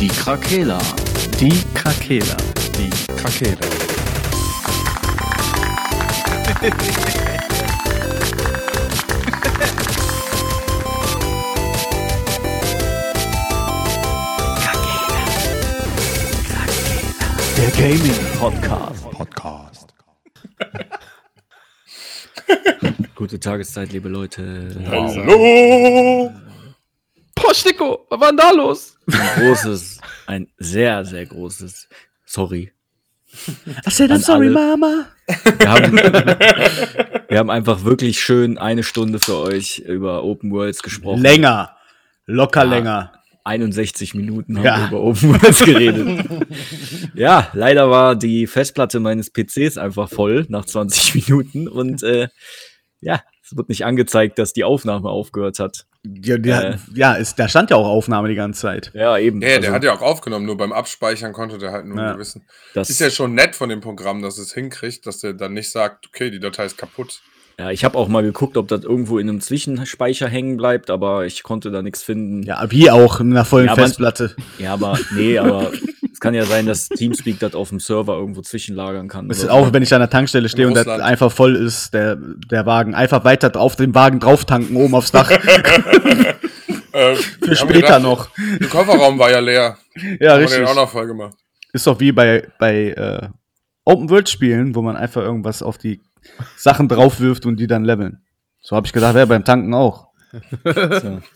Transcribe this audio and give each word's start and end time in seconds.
Die 0.00 0.08
Krakela. 0.08 0.78
Die 1.38 1.52
Krakela. 1.72 2.36
Die 2.76 2.90
Krakela. 3.14 3.60
Der 17.56 17.70
Gaming 17.70 18.38
Podcast. 18.38 19.10
Podcast. 19.10 19.94
Gute 23.14 23.38
Tageszeit, 23.38 23.92
liebe 23.92 24.08
Leute. 24.08 24.74
Hallo! 24.90 26.30
Boah, 27.34 27.54
Sticko, 27.54 28.06
was 28.10 28.20
war 28.20 28.28
denn 28.28 28.36
da 28.36 28.50
los? 28.50 28.93
Ein 29.12 29.42
großes, 29.42 30.00
ein 30.26 30.48
sehr, 30.58 31.04
sehr 31.04 31.26
großes 31.26 31.88
Sorry. 32.24 32.72
I 33.86 33.90
said 33.90 34.10
An 34.12 34.20
sorry. 34.20 34.48
Mama. 34.50 35.06
Wir 35.58 35.68
haben, 35.70 35.92
wir 37.28 37.38
haben 37.38 37.50
einfach 37.50 37.84
wirklich 37.84 38.20
schön 38.20 38.58
eine 38.58 38.82
Stunde 38.84 39.18
für 39.18 39.36
euch 39.38 39.78
über 39.80 40.22
Open 40.22 40.52
Worlds 40.52 40.82
gesprochen. 40.82 41.20
Länger. 41.22 41.76
Locker 42.26 42.64
Ja. 42.64 42.70
länger. 42.70 43.12
61 43.46 44.14
Minuten 44.14 44.56
haben 44.56 44.64
Ja. 44.64 44.78
wir 44.80 44.86
über 44.88 45.00
Open 45.02 45.32
Worlds 45.34 45.64
geredet. 45.64 46.24
ja, 47.14 47.48
leider 47.52 47.90
war 47.90 48.14
die 48.16 48.46
Festplatte 48.46 49.00
meines 49.00 49.30
PCs 49.30 49.76
einfach 49.78 50.08
voll 50.08 50.46
nach 50.48 50.64
20 50.64 51.14
Minuten 51.28 51.68
und 51.68 52.02
äh, 52.04 52.28
ja, 53.00 53.20
es 53.42 53.54
wird 53.56 53.68
nicht 53.68 53.84
angezeigt, 53.84 54.38
dass 54.38 54.52
die 54.54 54.64
Aufnahme 54.64 55.10
aufgehört 55.10 55.58
hat. 55.58 55.86
Ja, 56.22 56.36
die, 56.36 56.50
Äh. 56.50 56.76
ja 56.94 57.14
ist, 57.14 57.38
da 57.38 57.48
stand 57.48 57.70
ja 57.70 57.76
auch 57.76 57.86
Aufnahme 57.86 58.28
die 58.28 58.34
ganze 58.34 58.60
Zeit. 58.60 58.90
Ja, 58.94 59.16
eben. 59.16 59.40
Ja, 59.40 59.48
der 59.48 59.56
Also, 59.58 59.72
hat 59.72 59.84
ja 59.84 59.94
auch 59.94 60.02
aufgenommen, 60.02 60.44
nur 60.44 60.56
beim 60.56 60.72
Abspeichern 60.72 61.32
konnte 61.32 61.56
der 61.58 61.72
halt 61.72 61.86
nur 61.86 61.98
Ja. 61.98 62.12
gewissen. 62.12 62.42
das, 62.74 62.90
Ist 62.90 63.00
ja 63.00 63.10
schon 63.10 63.34
nett 63.34 63.56
von 63.56 63.68
dem 63.70 63.80
Programm, 63.80 64.20
dass 64.20 64.36
es 64.38 64.52
hinkriegt, 64.52 65.06
dass 65.06 65.18
der 65.20 65.32
dann 65.32 65.54
nicht 65.54 65.70
sagt, 65.70 66.06
okay, 66.08 66.30
die 66.30 66.40
Datei 66.40 66.66
ist 66.66 66.76
kaputt. 66.76 67.22
Ja, 67.58 67.70
ich 67.70 67.84
habe 67.84 67.96
auch 67.96 68.08
mal 68.08 68.22
geguckt, 68.24 68.56
ob 68.56 68.66
das 68.68 68.82
irgendwo 68.82 69.18
in 69.18 69.28
einem 69.28 69.40
Zwischenspeicher 69.40 70.28
hängen 70.28 70.56
bleibt, 70.56 70.90
aber 70.90 71.24
ich 71.24 71.42
konnte 71.44 71.70
da 71.70 71.82
nichts 71.82 72.02
finden. 72.02 72.42
Ja, 72.42 72.64
wie 72.70 72.90
auch 72.90 73.20
in 73.20 73.30
einer 73.30 73.44
vollen 73.44 73.68
Ja, 73.68 73.74
Festplatte. 73.76 74.34
Ja, 74.58 74.72
aber 74.74 74.98
nee, 75.14 75.38
aber 75.38 75.70
kann 76.24 76.32
ja 76.34 76.46
sein, 76.46 76.64
dass 76.64 76.88
Teamspeak 76.88 77.38
das 77.38 77.54
auf 77.54 77.68
dem 77.68 77.80
Server 77.80 78.14
irgendwo 78.14 78.40
zwischenlagern 78.40 79.08
kann. 79.08 79.28
Ist 79.28 79.46
auch, 79.50 79.74
wenn 79.74 79.82
ich 79.82 79.92
an 79.92 80.00
der 80.00 80.08
Tankstelle 80.08 80.48
stehe 80.48 80.66
und 80.66 80.72
das 80.72 80.86
Russland. 80.86 81.02
einfach 81.02 81.30
voll 81.30 81.54
ist, 81.54 81.92
der, 81.92 82.16
der 82.16 82.64
Wagen, 82.64 82.94
einfach 82.94 83.24
weiter 83.26 83.54
auf 83.60 83.76
den 83.76 83.94
Wagen 83.94 84.20
drauf 84.20 84.46
tanken, 84.46 84.74
oben 84.76 84.94
aufs 84.94 85.12
Dach. 85.12 85.30
Äh, 86.92 87.16
Für 87.16 87.56
später 87.56 87.98
noch. 87.98 88.28
Der 88.60 88.68
Kofferraum 88.68 89.18
war 89.18 89.28
ja 89.28 89.40
leer. 89.40 89.76
Ja, 89.96 90.04
Haben 90.04 90.18
wir 90.20 90.38
richtig. 90.38 90.58
den 90.60 90.68
auch 90.68 90.76
noch 90.76 90.88
voll 90.88 91.08
gemacht. 91.08 91.34
Ist 91.72 91.88
doch 91.88 91.98
wie 91.98 92.12
bei, 92.12 92.46
bei 92.60 92.90
äh, 92.90 93.28
Open 93.84 94.08
World 94.10 94.28
Spielen, 94.28 94.76
wo 94.76 94.82
man 94.82 94.94
einfach 94.96 95.20
irgendwas 95.22 95.60
auf 95.60 95.76
die 95.76 96.00
Sachen 96.56 96.86
drauf 96.88 97.18
wirft 97.18 97.46
und 97.46 97.56
die 97.56 97.66
dann 97.66 97.84
leveln. 97.84 98.22
So 98.60 98.76
habe 98.76 98.86
ich 98.86 98.92
gedacht, 98.92 99.16
wäre 99.16 99.26
beim 99.26 99.44
Tanken 99.44 99.74
auch. 99.74 100.06
So. 100.64 100.70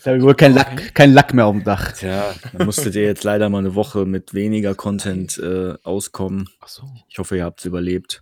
Da 0.03 0.11
habe 0.11 0.21
wohl 0.21 0.35
kein 0.35 0.53
Lack, 0.53 0.93
kein 0.95 1.13
Lack 1.13 1.33
mehr 1.33 1.45
auf 1.45 1.55
dem 1.55 1.63
Dach. 1.63 1.91
Tja, 1.93 2.33
dann 2.53 2.65
musstet 2.65 2.95
ihr 2.95 3.03
jetzt 3.03 3.23
leider 3.23 3.49
mal 3.49 3.59
eine 3.59 3.75
Woche 3.75 4.05
mit 4.05 4.33
weniger 4.33 4.75
Content 4.75 5.37
äh, 5.37 5.75
auskommen. 5.83 6.49
Ach 6.61 6.67
so. 6.67 6.83
Ich 7.07 7.17
hoffe, 7.19 7.37
ihr 7.37 7.45
habt 7.45 7.59
es 7.59 7.65
überlebt. 7.65 8.21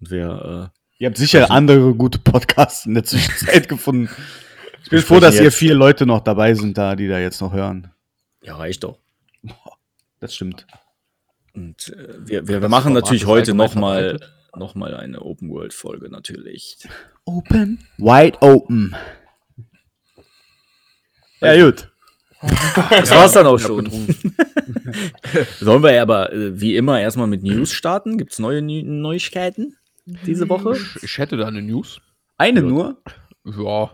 Und 0.00 0.10
wir, 0.10 0.72
Ihr 0.98 1.08
habt 1.08 1.16
sicher 1.18 1.50
andere 1.50 1.94
gute 1.94 2.18
Podcasts 2.18 2.86
in 2.86 2.94
der 2.94 3.04
Zwischenzeit 3.04 3.68
gefunden. 3.68 4.08
Ich 4.84 4.90
bin 4.90 5.00
froh, 5.00 5.14
dass 5.20 5.34
sprechen 5.34 5.38
ihr 5.38 5.44
jetzt- 5.44 5.56
vier 5.58 5.74
Leute 5.74 6.06
noch 6.06 6.20
dabei 6.20 6.54
sind 6.54 6.76
da, 6.78 6.94
die 6.96 7.08
da 7.08 7.18
jetzt 7.18 7.40
noch 7.40 7.52
hören. 7.52 7.90
äh, 8.42 8.46
ja, 8.48 8.56
reicht 8.56 8.84
doch. 8.84 8.98
Das 10.20 10.34
stimmt. 10.34 10.66
Und 11.54 11.88
äh, 11.96 12.14
wir, 12.26 12.48
wir, 12.48 12.62
wir 12.62 12.68
machen 12.70 12.94
natürlich 12.94 13.26
heute 13.26 13.52
nochmal 13.54 14.18
noch 14.56 14.74
mal 14.74 14.94
eine 14.94 15.20
Open 15.20 15.50
World 15.50 15.74
Folge 15.74 16.08
natürlich. 16.08 16.78
Open. 17.26 17.86
Wide 17.98 18.38
open. 18.40 18.94
Ja, 21.44 21.64
gut. 21.64 21.88
Das 22.90 23.10
war's 23.10 23.32
dann 23.32 23.46
auch 23.46 23.58
schon. 23.58 23.86
Sollen 25.60 25.82
wir 25.82 26.02
aber 26.02 26.32
äh, 26.32 26.60
wie 26.60 26.76
immer 26.76 27.00
erstmal 27.00 27.26
mit 27.26 27.42
News 27.42 27.72
starten? 27.72 28.18
Gibt's 28.18 28.38
neue 28.38 28.60
Neu- 28.60 28.82
Neuigkeiten 28.84 29.76
diese 30.26 30.48
Woche? 30.48 30.76
Ich 31.02 31.16
hätte 31.18 31.36
da 31.38 31.46
eine 31.46 31.62
News. 31.62 32.00
Eine 32.36 32.62
Gut. 32.62 32.70
nur. 32.70 33.02
Ja. 33.46 33.90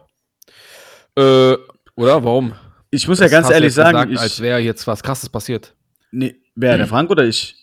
Äh, 1.17 1.57
oder? 1.95 2.25
Warum? 2.25 2.55
Ich 2.91 3.07
muss 3.07 3.21
ja 3.21 3.27
Das 3.27 3.33
ganz 3.33 3.45
hast 3.45 3.51
du 3.51 3.55
ehrlich 3.55 3.67
jetzt 3.69 3.75
sagen, 3.77 3.93
gesagt, 3.97 4.13
ich, 4.13 4.19
als 4.19 4.41
wäre 4.41 4.59
jetzt 4.59 4.87
was 4.87 5.03
krasses 5.03 5.29
passiert. 5.29 5.75
nee, 6.11 6.35
wer, 6.57 6.77
der 6.77 6.87
Frank 6.89 7.11
oder 7.11 7.25
ich? 7.25 7.57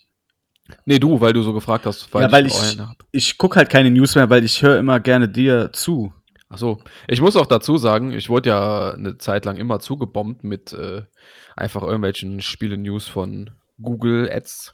Nee, 0.85 0.99
du, 0.99 1.19
weil 1.19 1.33
du 1.33 1.41
so 1.43 1.53
gefragt 1.53 1.85
hast. 1.85 2.07
ja, 2.13 2.31
weil 2.31 2.45
ich, 2.47 2.53
hab. 2.79 2.95
ich 3.11 3.37
gucke 3.37 3.57
halt 3.57 3.69
keine 3.69 3.89
News 3.91 4.15
mehr, 4.15 4.29
weil 4.29 4.43
ich 4.43 4.61
höre 4.61 4.79
immer 4.79 4.99
gerne 4.99 5.27
dir 5.27 5.69
zu. 5.73 6.13
Ach 6.49 6.57
so. 6.57 6.81
Ich 7.07 7.21
muss 7.21 7.35
auch 7.35 7.45
dazu 7.45 7.77
sagen, 7.77 8.13
ich 8.13 8.29
wurde 8.29 8.49
ja 8.49 8.91
eine 8.91 9.17
Zeit 9.17 9.45
lang 9.45 9.57
immer 9.57 9.79
zugebombt 9.79 10.43
mit 10.43 10.73
äh, 10.73 11.03
einfach 11.55 11.81
irgendwelchen 11.81 12.41
Spiele-News 12.41 13.07
von 13.07 13.51
Google 13.81 14.29
Ads. 14.31 14.73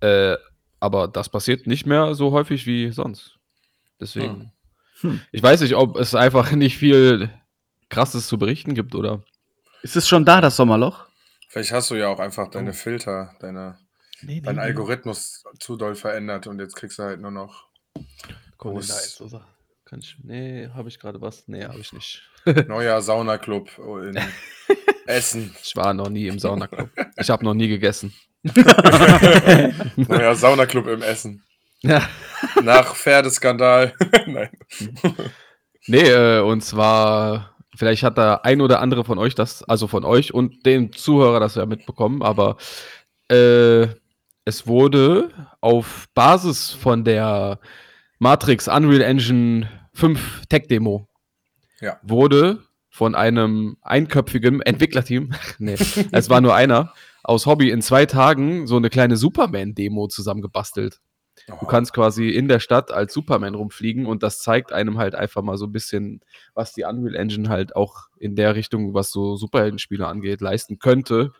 Äh, 0.00 0.36
aber 0.80 1.08
das 1.08 1.28
passiert 1.28 1.66
nicht 1.66 1.86
mehr 1.86 2.14
so 2.14 2.32
häufig 2.32 2.66
wie 2.66 2.90
sonst. 2.90 3.38
Deswegen. 4.00 4.52
Hm. 5.00 5.20
Ich 5.32 5.42
weiß 5.42 5.60
nicht, 5.60 5.76
ob 5.76 5.96
es 5.96 6.14
einfach 6.14 6.50
nicht 6.52 6.76
viel 6.76 7.30
Krasses 7.88 8.26
zu 8.26 8.38
berichten 8.38 8.74
gibt 8.74 8.94
oder. 8.94 9.22
Ist 9.82 9.96
es 9.96 10.08
schon 10.08 10.24
da, 10.24 10.40
das 10.40 10.56
Sommerloch? 10.56 11.06
Vielleicht 11.48 11.72
hast 11.72 11.90
du 11.90 11.94
ja 11.94 12.08
auch 12.08 12.18
einfach 12.18 12.50
deine 12.50 12.72
Filter, 12.72 13.34
deine, 13.38 13.78
Nee, 14.22 14.40
dein 14.40 14.58
Algorithmus 14.58 15.44
zu 15.60 15.76
doll 15.76 15.94
verändert 15.94 16.46
und 16.46 16.58
jetzt 16.58 16.76
kriegst 16.76 16.98
du 16.98 17.02
halt 17.02 17.20
nur 17.20 17.30
noch 17.30 17.68
Guck 18.56 18.82
Kann 19.94 20.00
ich. 20.00 20.16
Nee, 20.24 20.68
habe 20.74 20.88
ich 20.88 20.98
gerade 20.98 21.20
was? 21.20 21.46
Nee, 21.46 21.62
habe 21.62 21.78
ich 21.78 21.92
nicht. 21.92 22.20
neuer 22.66 23.00
Saunaclub 23.00 23.70
in 23.78 24.18
Essen. 25.06 25.54
Ich 25.62 25.76
war 25.76 25.94
noch 25.94 26.08
nie 26.08 26.26
im 26.26 26.40
Saunaclub. 26.40 26.90
Ich 27.16 27.30
habe 27.30 27.44
noch 27.44 27.54
nie 27.54 27.68
gegessen. 27.68 28.12
Neuer 29.94 30.34
Saunaclub 30.34 30.88
im 30.88 31.00
Essen. 31.00 31.44
Ja. 31.82 32.08
Nach 32.60 32.96
Pferdeskandal. 32.96 33.94
Nein. 34.26 34.50
Nee, 35.86 36.10
äh, 36.10 36.40
und 36.40 36.64
zwar, 36.64 37.54
vielleicht 37.76 38.02
hat 38.02 38.18
da 38.18 38.40
ein 38.42 38.60
oder 38.60 38.80
andere 38.80 39.04
von 39.04 39.20
euch 39.20 39.36
das, 39.36 39.62
also 39.62 39.86
von 39.86 40.04
euch 40.04 40.34
und 40.34 40.66
dem 40.66 40.92
Zuhörer 40.92 41.38
das 41.38 41.54
ja 41.54 41.66
mitbekommen, 41.66 42.20
aber 42.24 42.56
äh, 43.30 43.86
es 44.44 44.66
wurde 44.66 45.30
auf 45.60 46.08
Basis 46.14 46.72
von 46.72 47.04
der 47.04 47.60
Matrix 48.18 48.66
Unreal 48.66 49.02
Engine 49.02 49.68
5 49.94 50.46
Tech 50.48 50.66
Demo 50.68 51.08
Ja. 51.80 51.98
wurde 52.02 52.62
von 52.90 53.14
einem 53.14 53.76
einköpfigen 53.82 54.60
Entwicklerteam, 54.62 55.32
nee, 55.58 55.74
es 56.12 56.30
war 56.30 56.40
nur 56.40 56.54
einer, 56.54 56.92
aus 57.22 57.46
Hobby 57.46 57.70
in 57.70 57.82
zwei 57.82 58.06
Tagen 58.06 58.66
so 58.66 58.76
eine 58.76 58.90
kleine 58.90 59.16
Superman-Demo 59.16 60.08
zusammengebastelt. 60.08 61.00
Du 61.48 61.66
kannst 61.66 61.92
quasi 61.92 62.28
in 62.28 62.46
der 62.48 62.60
Stadt 62.60 62.92
als 62.92 63.12
Superman 63.12 63.54
rumfliegen 63.56 64.06
und 64.06 64.22
das 64.22 64.40
zeigt 64.40 64.72
einem 64.72 64.98
halt 64.98 65.14
einfach 65.14 65.42
mal 65.42 65.56
so 65.58 65.66
ein 65.66 65.72
bisschen, 65.72 66.20
was 66.54 66.72
die 66.72 66.84
Unreal 66.84 67.16
Engine 67.16 67.48
halt 67.48 67.74
auch 67.74 68.08
in 68.18 68.36
der 68.36 68.54
Richtung, 68.54 68.94
was 68.94 69.10
so 69.10 69.36
Superheldenspiele 69.36 70.06
angeht, 70.06 70.40
leisten 70.40 70.78
könnte. 70.78 71.32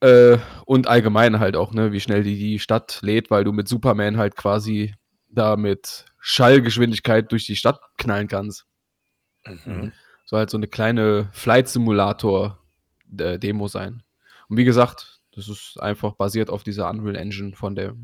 Äh, 0.00 0.38
und 0.64 0.88
allgemein 0.88 1.38
halt 1.38 1.56
auch, 1.56 1.72
ne, 1.72 1.92
wie 1.92 2.00
schnell 2.00 2.22
die 2.22 2.38
die 2.38 2.58
Stadt 2.58 2.98
lädt, 3.02 3.30
weil 3.30 3.44
du 3.44 3.52
mit 3.52 3.68
Superman 3.68 4.16
halt 4.16 4.36
quasi 4.36 4.94
da 5.28 5.56
mit 5.56 6.06
Schallgeschwindigkeit 6.28 7.30
durch 7.30 7.46
die 7.46 7.54
Stadt 7.54 7.78
knallen 7.98 8.26
kannst. 8.26 8.66
Mhm. 9.46 9.92
Soll 10.24 10.40
halt 10.40 10.50
so 10.50 10.56
eine 10.56 10.66
kleine 10.66 11.28
Flight-Simulator-Demo 11.32 13.68
sein. 13.68 14.02
Und 14.48 14.56
wie 14.56 14.64
gesagt, 14.64 15.20
das 15.36 15.48
ist 15.48 15.80
einfach 15.80 16.14
basiert 16.14 16.50
auf 16.50 16.64
dieser 16.64 16.90
Unreal 16.90 17.14
Engine 17.14 17.54
von 17.54 17.76
der, 17.76 17.94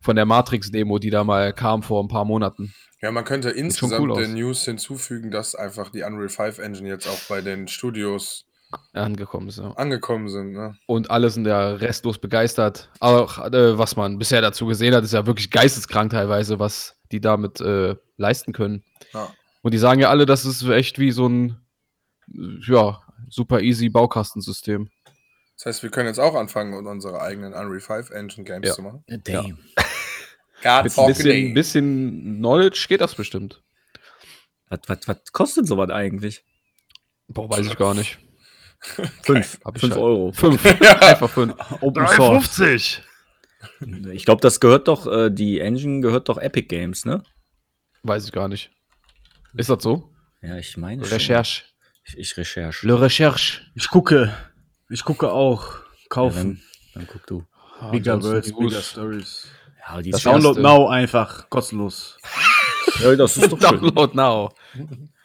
von 0.00 0.16
der 0.16 0.26
Matrix-Demo, 0.26 0.98
die 0.98 1.10
da 1.10 1.22
mal 1.22 1.52
kam 1.52 1.84
vor 1.84 2.02
ein 2.02 2.08
paar 2.08 2.24
Monaten. 2.24 2.74
Ja, 3.00 3.12
man 3.12 3.24
könnte 3.24 3.50
schon 3.50 3.58
insgesamt 3.58 4.00
cool 4.00 4.18
der. 4.18 4.26
News 4.26 4.64
hinzufügen, 4.64 5.30
dass 5.30 5.54
einfach 5.54 5.90
die 5.90 6.02
Unreal 6.02 6.30
5 6.30 6.58
Engine 6.58 6.88
jetzt 6.88 7.06
auch 7.06 7.20
bei 7.28 7.42
den 7.42 7.68
Studios 7.68 8.44
Angekommen 8.92 9.48
ist. 9.48 9.58
Ja. 9.58 9.72
angekommen 9.72 10.28
sind. 10.28 10.52
Ne? 10.52 10.76
Und 10.86 11.10
alle 11.10 11.30
sind 11.30 11.46
ja 11.46 11.74
restlos 11.74 12.18
begeistert. 12.18 12.90
Auch 13.00 13.38
äh, 13.38 13.78
was 13.78 13.96
man 13.96 14.18
bisher 14.18 14.40
dazu 14.40 14.66
gesehen 14.66 14.94
hat, 14.94 15.04
ist 15.04 15.12
ja 15.12 15.26
wirklich 15.26 15.50
geisteskrank 15.50 16.10
teilweise, 16.10 16.58
was 16.58 16.96
die 17.12 17.20
damit 17.20 17.60
äh, 17.60 17.96
leisten 18.16 18.52
können. 18.52 18.82
Ja. 19.12 19.32
Und 19.62 19.72
die 19.74 19.78
sagen 19.78 20.00
ja 20.00 20.10
alle, 20.10 20.26
das 20.26 20.44
ist 20.44 20.62
echt 20.64 20.98
wie 20.98 21.12
so 21.12 21.28
ein 21.28 21.60
ja, 22.66 23.00
super 23.28 23.60
easy 23.60 23.88
Baukastensystem. 23.88 24.90
Das 25.56 25.66
heißt, 25.66 25.82
wir 25.82 25.90
können 25.90 26.08
jetzt 26.08 26.18
auch 26.18 26.34
anfangen, 26.34 26.74
und 26.74 26.86
unsere 26.86 27.20
eigenen 27.20 27.52
Unreal 27.52 27.80
5 27.80 28.10
Engine 28.10 28.44
Games 28.44 28.68
Ja. 28.68 28.74
zu 28.74 28.82
machen. 28.82 29.04
Damn. 29.06 29.58
God 30.62 30.84
Mit 30.84 30.98
ein 30.98 31.06
bisschen, 31.06 31.54
bisschen 31.54 32.36
Knowledge 32.38 32.86
geht 32.88 33.00
das 33.00 33.14
bestimmt. 33.14 33.62
Was, 34.68 34.80
was, 34.86 35.08
was 35.08 35.32
kostet 35.32 35.66
sowas 35.66 35.90
eigentlich? 35.90 36.44
Boah, 37.28 37.50
weiß 37.50 37.66
ich 37.66 37.76
gar 37.76 37.94
nicht. 37.94 38.18
Fünf. 39.22 39.60
Hab 39.64 39.76
ich 39.76 39.80
Fünf 39.80 39.94
halt. 39.94 40.02
Euro. 40.02 40.32
Fünf. 40.32 40.64
Einfach 41.00 41.30
fünf. 41.30 41.54
Open 41.80 42.06
Source. 42.08 42.58
3,50. 42.58 43.00
Ich 44.12 44.24
glaube, 44.24 44.40
das 44.40 44.60
gehört 44.60 44.88
doch, 44.88 45.06
äh, 45.06 45.30
die 45.30 45.60
Engine 45.60 46.00
gehört 46.00 46.28
doch 46.28 46.38
Epic 46.38 46.66
Games, 46.68 47.04
ne? 47.04 47.22
Weiß 48.02 48.24
ich 48.24 48.32
gar 48.32 48.48
nicht. 48.48 48.70
Ist 49.54 49.70
das 49.70 49.82
so? 49.82 50.10
Ja, 50.40 50.56
ich 50.56 50.76
meine. 50.76 51.04
schon. 51.04 51.12
Recherche. 51.12 51.64
Ich, 52.04 52.18
ich 52.18 52.36
recherche. 52.36 52.86
Le 52.86 53.00
Recherche. 53.00 53.60
Ich 53.74 53.88
gucke. 53.88 54.34
Ich 54.90 55.04
gucke 55.04 55.30
auch. 55.30 55.74
Ja, 55.74 55.80
Kaufen. 56.08 56.60
dann, 56.94 57.06
dann 57.06 57.06
guck 57.06 57.26
du. 57.26 57.44
bigger 57.92 58.14
Ansonsten 58.14 58.34
Words, 58.34 58.48
News. 58.50 58.70
bigger 58.70 58.82
Stories. 58.82 59.46
Ja, 59.88 60.02
die 60.02 60.10
Das 60.10 60.22
Download 60.22 60.60
now 60.60 60.88
einfach. 60.88 61.48
Kostenlos. 61.50 62.18
ja, 63.00 63.14
das 63.16 63.36
ist 63.36 63.52
doch 63.52 63.60
schön. 63.68 63.80
Download 63.80 64.16
now. 64.16 64.52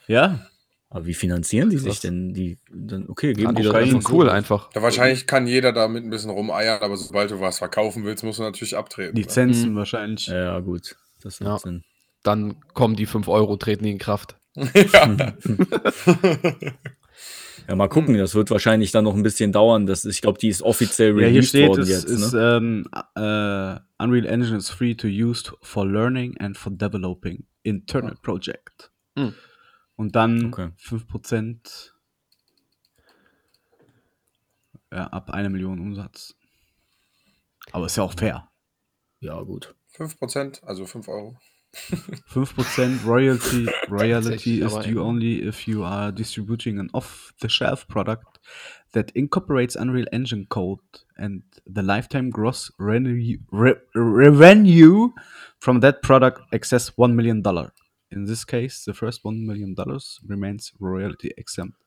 Ja? 0.08 0.48
Aber 0.90 1.06
wie 1.06 1.14
finanzieren 1.14 1.70
die 1.70 1.78
sich 1.80 2.00
denn? 2.00 2.34
Die, 2.34 2.58
dann, 2.72 3.10
okay, 3.10 3.34
geben 3.34 3.56
die 3.56 3.64
Kokain. 3.64 3.94
einfach 3.96 4.12
cool 4.12 4.30
einfach. 4.30 4.70
Ja, 4.74 4.82
wahrscheinlich 4.82 5.28
kann 5.28 5.46
jeder 5.46 5.74
damit 5.74 6.04
ein 6.06 6.10
bisschen 6.10 6.30
rumeiern, 6.30 6.82
aber 6.82 6.96
sobald 6.96 7.30
du 7.32 7.42
was 7.42 7.58
verkaufen 7.58 8.06
willst, 8.06 8.24
musst 8.24 8.40
du 8.40 8.44
natürlich 8.44 8.78
abtreten. 8.78 9.14
ne? 9.16 9.20
Lizenzen 9.22 9.76
wahrscheinlich. 9.76 10.28
Ja, 10.28 10.60
gut. 10.60 10.96
Das 11.22 11.40
macht 11.42 11.50
Ja. 11.50 11.58
Sinn. 11.60 11.84
Dann 12.24 12.56
kommen 12.74 12.96
die 12.96 13.06
5 13.06 13.28
Euro, 13.28 13.58
treten 13.58 13.84
die 13.84 13.92
in 13.92 13.98
Kraft. 13.98 14.38
ja. 14.56 15.34
Ja, 17.68 17.76
mal 17.76 17.90
gucken. 17.90 18.18
Das 18.18 18.34
wird 18.34 18.50
wahrscheinlich 18.50 18.92
dann 18.92 19.04
noch 19.04 19.16
ein 19.16 19.24
bisschen 19.24 19.52
dauern. 19.52 19.86
Das, 19.88 20.06
ich 20.06 20.22
glaube, 20.22 20.40
die 20.40 20.48
ist 20.48 20.62
offiziell 20.62 21.10
Ja, 21.10 21.16
hier 21.18 21.28
released 21.28 21.50
steht, 21.50 21.68
worden 21.70 21.82
es 21.82 21.90
jetzt. 21.90 22.06
ist 22.06 22.34
ne? 22.34 22.58
ähm, 22.58 22.86
äh, 23.16 24.04
Unreal 24.04 24.26
Engine 24.26 24.58
is 24.58 24.70
free 24.70 24.96
to 24.96 25.08
use 25.08 25.52
for 25.62 25.86
learning 25.86 26.38
and 26.40 26.58
for 26.58 26.72
developing 26.72 27.44
internal 27.64 28.16
project. 28.22 28.92
Hm. 29.18 29.34
Und 29.98 30.16
dann 30.16 30.54
Okay. 30.54 30.70
5% 30.80 31.92
ja, 34.92 35.08
ab 35.08 35.32
einer 35.32 35.50
Million 35.50 35.80
Umsatz. 35.80 36.36
Aber 37.72 37.88
ist 37.88 37.98
ja 37.98 38.04
auch 38.04 38.14
fair. 38.14 38.50
Ja, 39.20 39.42
gut. 39.42 39.76
5%, 39.96 40.64
also 40.64 40.86
5 40.86 41.08
Euro. 41.10 41.38
5% 42.32 43.06
Royalty, 43.06 43.68
Royalty 43.90 44.62
is 44.62 44.74
due 44.80 45.02
only 45.02 45.42
if 45.42 45.68
you 45.68 45.84
are 45.84 46.12
distributing 46.12 46.80
an 46.80 46.90
off-the-shelf 46.94 47.88
product 47.88 48.40
that 48.94 49.12
incorporates 49.12 49.76
Unreal 49.76 50.08
Engine 50.12 50.46
code 50.48 50.80
and 51.18 51.44
the 51.66 51.82
lifetime 51.82 52.30
gross 52.30 52.72
revenue, 52.80 53.38
re, 53.52 53.76
revenue 53.96 55.10
from 55.60 55.82
that 55.82 56.02
product 56.02 56.42
excess 56.54 56.92
$1 56.92 57.14
million. 57.14 57.44
In 58.10 58.26
this 58.26 58.46
case, 58.46 58.84
the 58.86 58.94
first 58.94 59.24
$1 59.24 59.46
million 59.46 59.76
remains 60.28 60.74
royalty 60.80 61.30
exempt. 61.36 61.78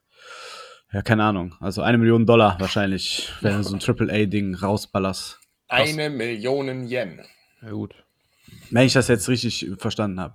Ja, 0.92 1.02
keine 1.02 1.24
Ahnung. 1.24 1.54
Also 1.60 1.82
eine 1.82 1.98
Million 1.98 2.26
Dollar 2.26 2.56
wahrscheinlich, 2.58 3.32
wenn 3.40 3.56
du 3.56 3.62
so 3.62 3.74
ein 3.74 3.80
AAA-Ding 3.80 4.56
rausballerst. 4.56 5.38
Eine 5.68 6.10
Million 6.10 6.88
Yen. 6.88 7.20
Ja, 7.62 7.70
gut. 7.70 7.94
Wenn 8.70 8.86
ich 8.86 8.92
das 8.92 9.08
jetzt 9.08 9.28
richtig 9.28 9.70
verstanden 9.78 10.20
habe. 10.20 10.34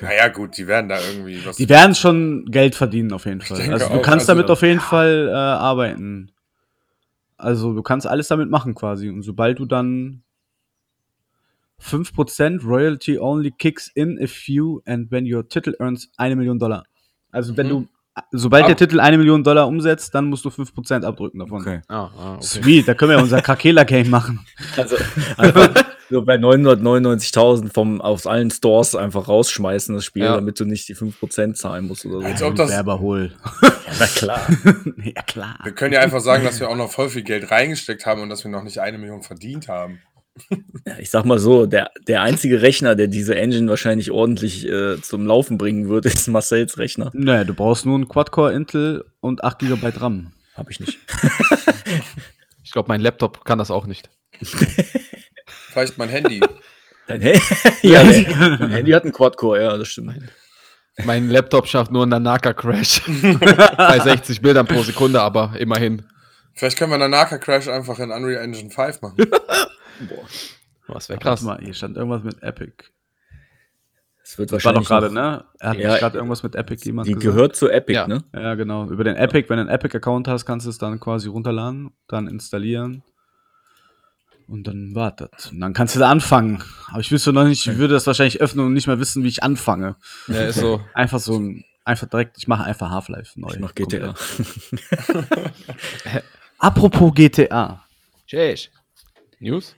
Naja, 0.00 0.28
gut, 0.28 0.56
die 0.56 0.66
werden 0.66 0.88
da 0.88 0.98
irgendwie 1.00 1.44
was. 1.44 1.56
Die 1.56 1.68
werden 1.68 1.94
schon 1.94 2.46
Geld 2.46 2.74
verdienen 2.74 3.12
auf 3.12 3.26
jeden 3.26 3.42
Fall. 3.42 3.60
Also 3.70 3.88
du 3.88 3.94
auch, 3.94 4.02
kannst 4.02 4.28
also- 4.28 4.34
damit 4.40 4.50
auf 4.50 4.62
jeden 4.62 4.80
Fall 4.80 5.28
äh, 5.28 5.32
arbeiten. 5.32 6.32
Also 7.36 7.74
du 7.74 7.82
kannst 7.82 8.06
alles 8.06 8.28
damit 8.28 8.48
machen 8.48 8.74
quasi. 8.74 9.10
Und 9.10 9.22
sobald 9.22 9.58
du 9.58 9.66
dann 9.66 10.22
5% 11.82 12.64
Royalty 12.64 13.18
only 13.18 13.50
kicks 13.50 13.88
in 13.94 14.18
if 14.20 14.48
you 14.48 14.80
and 14.86 15.10
when 15.10 15.26
your 15.32 15.46
Titel 15.48 15.74
earns 15.78 16.10
eine 16.16 16.36
Million 16.36 16.58
Dollar. 16.58 16.84
Also 17.30 17.56
wenn 17.56 17.66
Mhm. 17.66 17.70
du, 17.70 17.88
sobald 18.38 18.62
Ab- 18.64 18.68
der 18.68 18.76
Titel 18.76 19.00
eine 19.00 19.18
Million 19.18 19.42
Dollar 19.42 19.66
umsetzt, 19.66 20.14
dann 20.14 20.26
musst 20.26 20.44
du 20.44 20.50
5% 20.50 21.04
abdrücken 21.04 21.38
davon. 21.40 21.60
Okay. 21.62 21.80
Ah, 21.88 22.10
ah, 22.16 22.34
okay. 22.34 22.42
Sweet, 22.46 22.88
da 22.88 22.94
können 22.94 23.10
wir 23.10 23.16
ja 23.16 23.22
unser 23.22 23.40
Krakela-Game 23.42 24.10
machen. 24.10 24.40
Also 24.76 24.96
einfach 25.36 25.70
so 26.10 26.22
bei 26.22 26.36
999.000 26.36 27.72
vom 27.72 28.00
aus 28.02 28.26
allen 28.26 28.50
Stores 28.50 28.94
einfach 28.94 29.28
rausschmeißen 29.28 29.94
das 29.94 30.04
Spiel, 30.04 30.24
Ja. 30.24 30.34
damit 30.34 30.60
du 30.60 30.66
nicht 30.66 30.86
die 30.88 30.94
5% 30.94 31.56
zahlen 31.56 31.86
musst 31.88 32.04
oder 32.04 32.20
so. 32.20 32.26
Als 32.26 32.42
ob 32.42 32.54
das- 32.56 32.70
Werber 32.70 33.00
hol. 33.00 33.32
Na 33.98 34.06
klar. 34.06 34.46
ja 35.04 35.22
klar. 35.22 35.58
Wir 35.62 35.72
können 35.72 35.94
ja 35.94 36.00
einfach 36.00 36.20
sagen, 36.20 36.44
dass 36.44 36.60
wir 36.60 36.68
auch 36.68 36.76
noch 36.76 36.90
voll 36.90 37.08
viel 37.08 37.22
Geld 37.22 37.50
reingesteckt 37.50 38.04
haben 38.04 38.20
und 38.20 38.28
dass 38.28 38.44
wir 38.44 38.50
noch 38.50 38.62
nicht 38.62 38.78
eine 38.78 38.98
Million 38.98 39.22
verdient 39.22 39.68
haben. 39.68 40.00
Ja, 40.86 40.98
ich 40.98 41.10
sag 41.10 41.24
mal 41.24 41.38
so, 41.38 41.66
der, 41.66 41.90
der 42.08 42.22
einzige 42.22 42.62
Rechner, 42.62 42.94
der 42.94 43.06
diese 43.06 43.34
Engine 43.34 43.68
wahrscheinlich 43.68 44.10
ordentlich 44.10 44.66
äh, 44.66 45.00
zum 45.00 45.26
Laufen 45.26 45.58
bringen 45.58 45.88
wird, 45.88 46.06
ist 46.06 46.26
Marcells 46.28 46.78
Rechner. 46.78 47.10
Naja, 47.14 47.44
du 47.44 47.54
brauchst 47.54 47.86
nur 47.86 47.94
einen 47.94 48.08
Quad-Core 48.08 48.52
Intel 48.52 49.04
und 49.20 49.44
8 49.44 49.60
GB 49.60 49.92
RAM. 49.96 50.32
Habe 50.54 50.70
ich 50.70 50.80
nicht. 50.80 50.98
Ich 52.64 52.74
glaube, 52.74 52.88
mein 52.88 53.02
Laptop 53.02 53.44
kann 53.44 53.58
das 53.58 53.70
auch 53.70 53.84
nicht. 53.84 54.08
Vielleicht 55.72 55.98
mein 55.98 56.08
Handy. 56.08 56.40
Dein 57.06 57.20
Handy? 57.20 57.40
ja, 57.82 58.02
dein 58.02 58.70
Handy 58.70 58.92
hat 58.92 59.02
einen 59.02 59.12
Quad-Core, 59.12 59.60
ja, 59.62 59.76
das 59.76 59.88
stimmt. 59.88 60.14
Mein 61.04 61.28
Laptop 61.28 61.66
schafft 61.66 61.92
nur 61.92 62.04
einen 62.04 62.12
Nanaka-Crash. 62.12 63.02
Bei 63.76 64.00
60 64.00 64.40
Bildern 64.40 64.66
pro 64.66 64.82
Sekunde, 64.82 65.20
aber 65.20 65.52
immerhin. 65.58 66.06
Vielleicht 66.54 66.78
können 66.78 66.92
wir 66.92 66.96
Nanaka 66.98 67.36
Crash 67.36 67.68
einfach 67.68 67.98
in 67.98 68.10
Unreal 68.10 68.42
Engine 68.42 68.70
5 68.70 69.02
machen. 69.02 69.16
Boah. 70.08 70.24
Was 70.88 71.08
wäre 71.08 71.18
Krass. 71.18 71.40
krass. 71.40 71.42
mal, 71.42 71.60
hier 71.62 71.74
stand 71.74 71.96
irgendwas 71.96 72.22
mit 72.22 72.42
Epic. 72.42 72.72
Das 74.22 74.38
wird 74.38 74.52
Das 74.52 74.64
war 74.64 74.72
doch 74.72 74.80
wahrscheinlich. 74.88 75.12
gerade, 75.12 75.14
ne? 75.14 75.44
Er 75.58 75.70
hat 75.70 75.78
Ja, 75.78 75.98
gerade 75.98 76.18
irgendwas 76.18 76.42
mit 76.42 76.54
Epic 76.54 76.84
jemand 76.84 77.08
Die 77.08 77.14
gesagt. 77.14 77.34
gehört 77.34 77.56
zu 77.56 77.68
Epic, 77.68 77.94
Ja. 77.94 78.06
ne? 78.06 78.22
Ja, 78.34 78.54
genau. 78.54 78.88
Über 78.88 79.04
den 79.04 79.16
Epic, 79.16 79.48
wenn 79.48 79.56
du 79.56 79.62
einen 79.62 79.70
Epic-Account 79.70 80.28
hast, 80.28 80.44
kannst 80.46 80.66
du 80.66 80.70
es 80.70 80.78
dann 80.78 81.00
quasi 81.00 81.28
runterladen, 81.28 81.92
dann 82.08 82.28
installieren 82.28 83.02
und 84.46 84.66
dann 84.66 84.94
wartet. 84.94 85.48
Und 85.50 85.60
dann 85.60 85.72
kannst 85.72 85.96
du 85.96 86.00
da 86.00 86.10
anfangen. 86.10 86.62
Aber 86.90 87.00
ich 87.00 87.10
wüsste 87.10 87.32
noch 87.32 87.44
nicht, 87.44 87.66
ich 87.66 87.78
würde 87.78 87.94
das 87.94 88.06
wahrscheinlich 88.06 88.40
öffnen 88.40 88.66
und 88.66 88.72
nicht 88.74 88.86
mehr 88.86 89.00
wissen, 89.00 89.24
wie 89.24 89.28
ich 89.28 89.42
anfange. 89.42 89.96
Ja, 90.28 90.42
ist 90.42 90.58
so. 90.60 90.80
Einfach 90.94 91.18
so 91.18 91.38
ein, 91.38 91.64
einfach 91.84 92.06
direkt, 92.08 92.38
ich 92.38 92.46
mache 92.46 92.62
einfach 92.64 92.90
Half-Life 92.90 93.40
neu. 93.40 93.50
Ich 93.50 93.58
mach 93.58 93.74
GTA. 93.74 94.14
Apropos 96.58 97.12
GTA. 97.14 97.82
Tschüss. 98.26 98.70
News? 99.40 99.74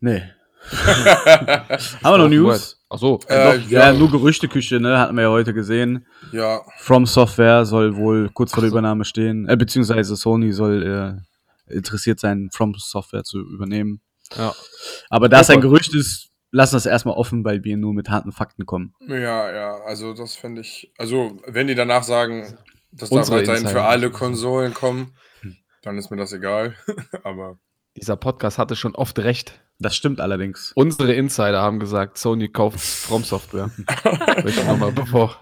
Nee. 0.00 0.22
Haben 0.70 1.78
wir 2.02 2.18
noch 2.18 2.28
News? 2.28 2.76
Ach 2.88 2.98
so. 2.98 3.20
Äh, 3.28 3.58
Doch, 3.58 3.68
ja, 3.68 3.92
nur 3.92 4.10
Gerüchteküche, 4.10 4.80
ne? 4.80 4.98
Hatten 4.98 5.16
wir 5.16 5.22
ja 5.22 5.30
heute 5.30 5.54
gesehen. 5.54 6.06
Ja, 6.32 6.62
From 6.78 7.06
Software 7.06 7.64
soll 7.64 7.96
wohl 7.96 8.30
kurz 8.32 8.52
vor 8.52 8.62
der 8.62 8.70
Übernahme 8.70 9.04
stehen, 9.04 9.48
äh, 9.48 9.56
beziehungsweise 9.56 10.16
Sony 10.16 10.52
soll 10.52 11.20
äh, 11.68 11.74
interessiert 11.74 12.20
sein, 12.20 12.48
From 12.52 12.74
Software 12.76 13.24
zu 13.24 13.40
übernehmen. 13.40 14.00
Ja. 14.36 14.54
Aber 15.10 15.28
da 15.28 15.40
es 15.40 15.50
ein. 15.50 15.60
Gerücht 15.60 15.94
ist, 15.94 16.30
lassen 16.50 16.74
wir 16.74 16.78
es 16.78 16.86
erstmal 16.86 17.16
offen, 17.16 17.44
weil 17.44 17.64
wir 17.64 17.76
nur 17.76 17.92
mit 17.92 18.08
harten 18.08 18.32
Fakten 18.32 18.66
kommen. 18.66 18.94
ja, 19.00 19.52
ja. 19.52 19.76
Also, 19.84 20.14
das 20.14 20.34
finde 20.36 20.60
ich. 20.62 20.92
Also, 20.98 21.38
wenn 21.46 21.66
die 21.66 21.74
danach 21.74 22.02
sagen, 22.02 22.56
dass 22.92 23.10
da 23.10 23.16
Unsere 23.16 23.38
weiterhin 23.38 23.66
für 23.66 23.82
alle 23.82 24.10
Konsolen 24.10 24.74
kommen, 24.74 25.14
dann 25.82 25.98
ist 25.98 26.10
mir 26.10 26.16
das 26.16 26.32
egal. 26.32 26.74
Aber 27.24 27.58
Dieser 27.96 28.16
Podcast 28.16 28.58
hatte 28.58 28.76
schon 28.76 28.94
oft 28.94 29.18
recht. 29.18 29.60
Das 29.78 29.94
stimmt 29.94 30.20
allerdings. 30.20 30.72
Unsere 30.74 31.12
Insider 31.12 31.60
haben 31.60 31.78
gesagt, 31.78 32.16
Sony 32.16 32.48
kauft 32.48 32.80
From 32.80 33.24
Software. 33.24 33.70
Nochmal 34.66 34.92
bevor. 34.92 35.36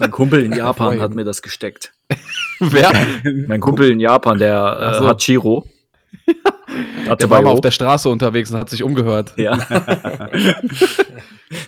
Mein 0.00 0.10
Kumpel 0.10 0.42
in 0.44 0.52
Japan 0.52 1.00
hat 1.00 1.14
mir 1.14 1.24
das 1.24 1.42
gesteckt. 1.42 1.92
Wer? 2.60 2.92
Mein 3.46 3.60
Kumpel 3.60 3.90
in 3.90 4.00
Japan, 4.00 4.38
der 4.38 4.94
äh, 4.94 4.98
so. 4.98 5.06
Hachiro. 5.08 5.66
Der 7.20 7.28
war 7.28 7.42
mal 7.42 7.50
auf 7.50 7.60
der 7.60 7.70
Straße 7.72 8.08
unterwegs 8.08 8.50
und 8.50 8.58
hat 8.58 8.70
sich 8.70 8.82
umgehört. 8.82 9.34
ja, 9.36 9.58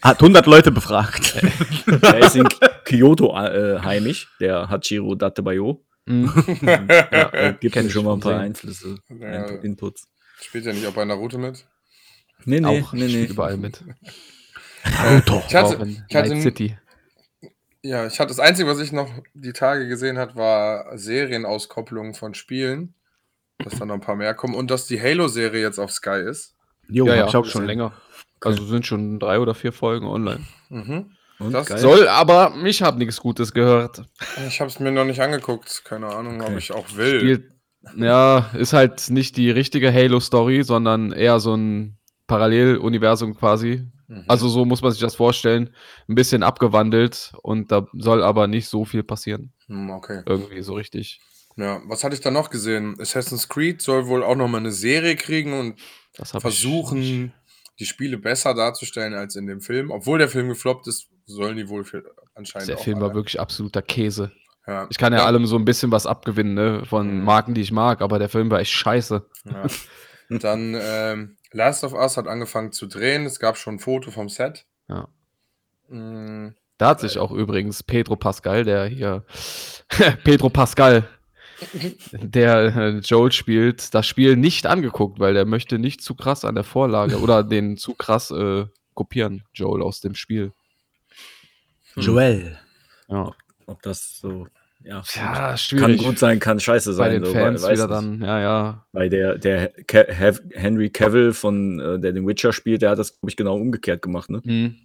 Hat 0.02 0.20
100 0.20 0.46
Leute 0.46 0.70
befragt. 0.70 1.34
der 1.86 2.18
ist 2.20 2.36
in 2.36 2.48
Kyoto 2.84 3.36
äh, 3.36 3.80
heimisch, 3.80 4.28
der 4.40 4.68
Hachiro 4.70 5.14
Datebayo. 5.14 5.84
Mhm. 6.06 6.32
Ja, 6.62 7.32
äh, 7.32 7.54
gibt 7.60 7.90
schon 7.90 8.04
mal 8.04 8.14
ein 8.14 8.20
paar. 8.20 8.38
Einflüsse, 8.40 8.96
Ja. 9.10 9.44
Input- 9.46 9.64
Inputs. 9.64 10.04
spielt 10.40 10.64
ja 10.66 10.72
nicht 10.72 10.86
auch 10.86 10.92
bei 10.92 11.04
Naruto 11.04 11.36
mit. 11.38 11.64
Nee, 12.46 12.60
nee, 12.60 12.82
Auch 12.82 12.92
nee, 12.92 13.06
nee. 13.06 13.24
überall 13.24 13.56
mit. 13.56 13.82
Naruto. 14.84 15.42
Ich 15.48 15.54
hatte, 15.54 15.86
ich 16.08 16.16
hatte 16.16 16.28
Night 16.30 16.42
City. 16.42 16.78
Ja, 17.82 18.06
ich 18.06 18.18
hatte 18.18 18.28
das 18.28 18.40
Einzige, 18.40 18.68
was 18.68 18.80
ich 18.80 18.92
noch 18.92 19.10
die 19.34 19.52
Tage 19.52 19.88
gesehen 19.88 20.18
hat, 20.18 20.36
war 20.36 20.96
Serienauskopplungen 20.96 22.14
von 22.14 22.34
Spielen. 22.34 22.94
Dass 23.58 23.78
da 23.78 23.86
noch 23.86 23.94
ein 23.94 24.00
paar 24.00 24.16
mehr 24.16 24.34
kommen 24.34 24.54
und 24.54 24.70
dass 24.70 24.86
die 24.86 25.00
Halo-Serie 25.00 25.60
jetzt 25.62 25.78
auf 25.78 25.92
Sky 25.92 26.20
ist. 26.28 26.54
Jo, 26.88 27.06
ja, 27.06 27.14
ja, 27.14 27.26
ich 27.28 27.36
auch 27.36 27.44
schon 27.46 27.66
länger. 27.66 27.92
Also 28.40 28.64
sind 28.66 28.84
schon 28.84 29.20
drei 29.20 29.38
oder 29.38 29.54
vier 29.54 29.72
Folgen 29.72 30.06
online. 30.06 30.44
Mhm. 30.70 31.12
Und, 31.38 31.52
Das 31.52 31.68
geil. 31.68 31.78
Soll, 31.78 32.08
aber 32.08 32.54
ich 32.64 32.82
habe 32.82 32.98
nichts 32.98 33.20
Gutes 33.20 33.52
gehört. 33.52 34.02
Ich 34.48 34.60
habe 34.60 34.68
es 34.70 34.80
mir 34.80 34.90
noch 34.92 35.04
nicht 35.04 35.20
angeguckt. 35.20 35.82
Keine 35.84 36.08
Ahnung, 36.08 36.40
ob 36.40 36.48
Okay. 36.48 36.58
ich 36.58 36.72
auch 36.72 36.96
will. 36.96 37.20
Spielt, 37.20 37.52
ja, 37.96 38.50
ist 38.54 38.72
halt 38.72 39.08
nicht 39.10 39.36
die 39.36 39.50
richtige 39.50 39.92
Halo-Story, 39.92 40.62
sondern 40.64 41.12
eher 41.12 41.38
so 41.38 41.54
ein 41.56 41.96
Paralleluniversum 42.26 43.34
quasi. 43.36 43.86
Mhm. 44.08 44.24
Also 44.28 44.48
so 44.48 44.64
muss 44.64 44.82
man 44.82 44.92
sich 44.92 45.00
das 45.00 45.14
vorstellen. 45.14 45.70
Ein 46.08 46.14
bisschen 46.14 46.42
abgewandelt 46.42 47.32
und 47.42 47.72
da 47.72 47.86
soll 47.94 48.22
aber 48.22 48.46
nicht 48.46 48.68
so 48.68 48.84
viel 48.84 49.02
passieren. 49.02 49.52
Hm, 49.66 49.90
okay. 49.90 50.22
Irgendwie 50.26 50.62
so 50.62 50.74
richtig 50.74 51.20
Ja, 51.56 51.80
was 51.86 52.02
hatte 52.04 52.14
ich 52.14 52.20
da 52.20 52.30
noch 52.30 52.50
gesehen? 52.50 52.96
Assassin's 53.00 53.48
Creed 53.48 53.80
soll 53.80 54.06
wohl 54.08 54.22
auch 54.24 54.36
noch 54.36 54.48
mal 54.48 54.58
eine 54.58 54.72
Serie 54.72 55.16
kriegen 55.16 55.52
und 55.58 55.80
versuchen, 56.40 57.32
die 57.78 57.86
Spiele 57.86 58.18
besser 58.18 58.54
darzustellen 58.54 59.14
als 59.14 59.36
in 59.36 59.46
dem 59.46 59.60
Film. 59.60 59.90
Obwohl 59.90 60.18
der 60.18 60.28
Film 60.28 60.48
gefloppt 60.48 60.86
ist, 60.86 61.08
sollen 61.26 61.56
die 61.56 61.68
wohl 61.68 61.84
für 61.84 62.02
anscheinend 62.34 62.68
Der 62.68 62.76
auch 62.78 62.82
Film 62.84 62.98
war 63.00 63.06
alle. 63.08 63.14
wirklich 63.14 63.40
absoluter 63.40 63.82
Käse. 63.82 64.32
Ja. 64.66 64.86
Ich 64.90 64.98
kann 64.98 65.12
ja 65.12 65.18
Dann- 65.20 65.28
allem 65.28 65.46
so 65.46 65.56
ein 65.56 65.64
bisschen 65.64 65.90
was 65.92 66.06
abgewinnen, 66.06 66.54
ne? 66.54 66.84
Von 66.86 67.18
Mhm. 67.18 67.24
Marken, 67.24 67.54
die 67.54 67.60
ich 67.60 67.72
mag, 67.72 68.00
aber 68.00 68.18
der 68.18 68.28
Film 68.28 68.50
war 68.50 68.60
echt 68.60 68.72
scheiße. 68.72 69.24
Ja. 69.44 69.66
Dann 70.38 70.74
ähm, 70.80 71.36
Last 71.54 71.84
of 71.84 71.92
Us 71.94 72.16
hat 72.16 72.26
angefangen 72.26 72.72
zu 72.72 72.86
drehen. 72.86 73.24
Es 73.26 73.38
gab 73.38 73.56
schon 73.56 73.76
ein 73.76 73.78
Foto 73.78 74.10
vom 74.10 74.28
Set. 74.28 74.66
Ja. 74.88 75.08
Mm, 75.88 76.54
Da 76.78 76.88
hat 76.88 77.00
sich 77.00 77.18
auch 77.18 77.30
übrigens 77.30 77.82
Pedro 77.84 78.16
Pascal, 78.16 78.64
der 78.64 78.86
hier 78.86 79.24
Pedro 80.24 80.50
Pascal, 80.50 81.08
der 82.12 82.74
äh, 82.76 82.98
Joel 82.98 83.30
spielt, 83.30 83.94
das 83.94 84.06
Spiel 84.06 84.36
nicht 84.36 84.66
angeguckt, 84.66 85.20
weil 85.20 85.32
der 85.34 85.44
möchte 85.46 85.78
nicht 85.78 86.02
zu 86.02 86.16
krass 86.16 86.44
an 86.44 86.56
der 86.56 86.64
Vorlage 86.64 87.20
oder 87.20 87.42
den 87.44 87.76
zu 87.76 87.94
krass 87.94 88.32
äh, 88.32 88.66
kopieren, 88.94 89.44
Joel 89.54 89.82
aus 89.82 90.00
dem 90.00 90.16
Spiel. 90.16 90.52
Joel. 91.96 92.58
Ja, 93.08 93.32
Ob 93.66 93.80
das 93.82 94.18
so, 94.18 94.48
ja, 94.84 95.02
ja 95.14 95.32
kann 95.48 95.56
schwierig. 95.58 96.04
gut 96.04 96.18
sein, 96.18 96.38
kann 96.40 96.60
scheiße 96.60 96.90
bei 96.90 96.94
sein. 96.96 97.12
den 97.22 97.24
so, 97.24 97.32
Fans 97.32 97.62
weiß 97.62 97.72
wieder 97.72 97.88
dann, 97.88 98.20
ja, 98.22 98.40
ja. 98.40 98.86
Weil 98.92 99.08
der, 99.10 99.38
der 99.38 99.72
Hev- 99.88 100.42
Henry 100.54 100.90
Cavill 100.90 101.32
von, 101.32 101.80
äh, 101.80 101.98
der 101.98 102.12
den 102.12 102.26
Witcher 102.26 102.52
spielt, 102.52 102.82
der 102.82 102.90
hat 102.90 102.98
das, 102.98 103.18
glaube 103.18 103.30
ich, 103.30 103.36
genau 103.36 103.56
umgekehrt 103.56 104.02
gemacht, 104.02 104.30
ne? 104.30 104.40
Hm. 104.44 104.76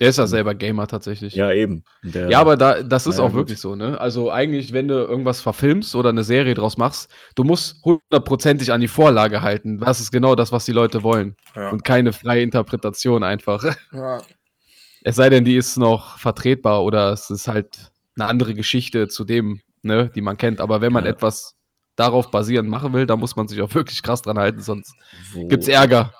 Der 0.00 0.08
ist 0.08 0.16
ja 0.18 0.26
selber 0.26 0.54
Gamer 0.56 0.88
tatsächlich. 0.88 1.34
Ja, 1.34 1.52
eben. 1.52 1.84
Der, 2.02 2.28
Ja, 2.28 2.40
aber 2.40 2.56
da, 2.56 2.82
das 2.82 3.06
ist 3.06 3.18
Ja, 3.18 3.24
auch 3.24 3.28
gut. 3.28 3.36
wirklich 3.36 3.60
so, 3.60 3.76
ne? 3.76 4.00
Also 4.00 4.32
eigentlich, 4.32 4.72
wenn 4.72 4.88
du 4.88 4.94
irgendwas 4.94 5.40
verfilmst 5.40 5.94
oder 5.94 6.08
eine 6.08 6.24
Serie 6.24 6.54
draus 6.54 6.76
machst, 6.76 7.08
du 7.36 7.44
musst 7.44 7.84
hundertprozentig 7.84 8.72
an 8.72 8.80
die 8.80 8.88
Vorlage 8.88 9.42
halten. 9.42 9.78
Das 9.78 10.00
ist 10.00 10.10
genau 10.10 10.34
das, 10.34 10.50
was 10.50 10.64
die 10.64 10.72
Leute 10.72 11.04
wollen. 11.04 11.36
ja. 11.54 11.70
Und 11.70 11.84
keine 11.84 12.12
freie 12.12 12.42
Interpretation 12.42 13.22
einfach. 13.22 13.64
ja. 13.92 14.20
Es 15.04 15.16
sei 15.16 15.30
denn, 15.30 15.44
die 15.44 15.56
ist 15.56 15.76
noch 15.78 16.16
vertretbar 16.18 16.84
oder 16.84 17.12
es 17.12 17.28
ist 17.28 17.48
halt 17.48 17.91
eine 18.16 18.28
andere 18.28 18.54
Geschichte 18.54 19.08
zu 19.08 19.24
dem, 19.24 19.60
ne, 19.82 20.10
die 20.14 20.20
man 20.20 20.36
kennt. 20.36 20.60
Aber 20.60 20.80
wenn 20.80 20.92
man 20.92 21.04
Ja. 21.04 21.10
etwas 21.10 21.54
darauf 21.96 22.30
basierend 22.30 22.68
machen 22.68 22.92
will, 22.92 23.06
dann 23.06 23.18
muss 23.20 23.36
man 23.36 23.48
sich 23.48 23.60
auch 23.62 23.74
wirklich 23.74 24.02
krass 24.02 24.22
dran 24.22 24.38
halten, 24.38 24.60
sonst 24.60 24.94
wo, 25.32 25.46
gibt's 25.48 25.68
Ärger 25.68 26.12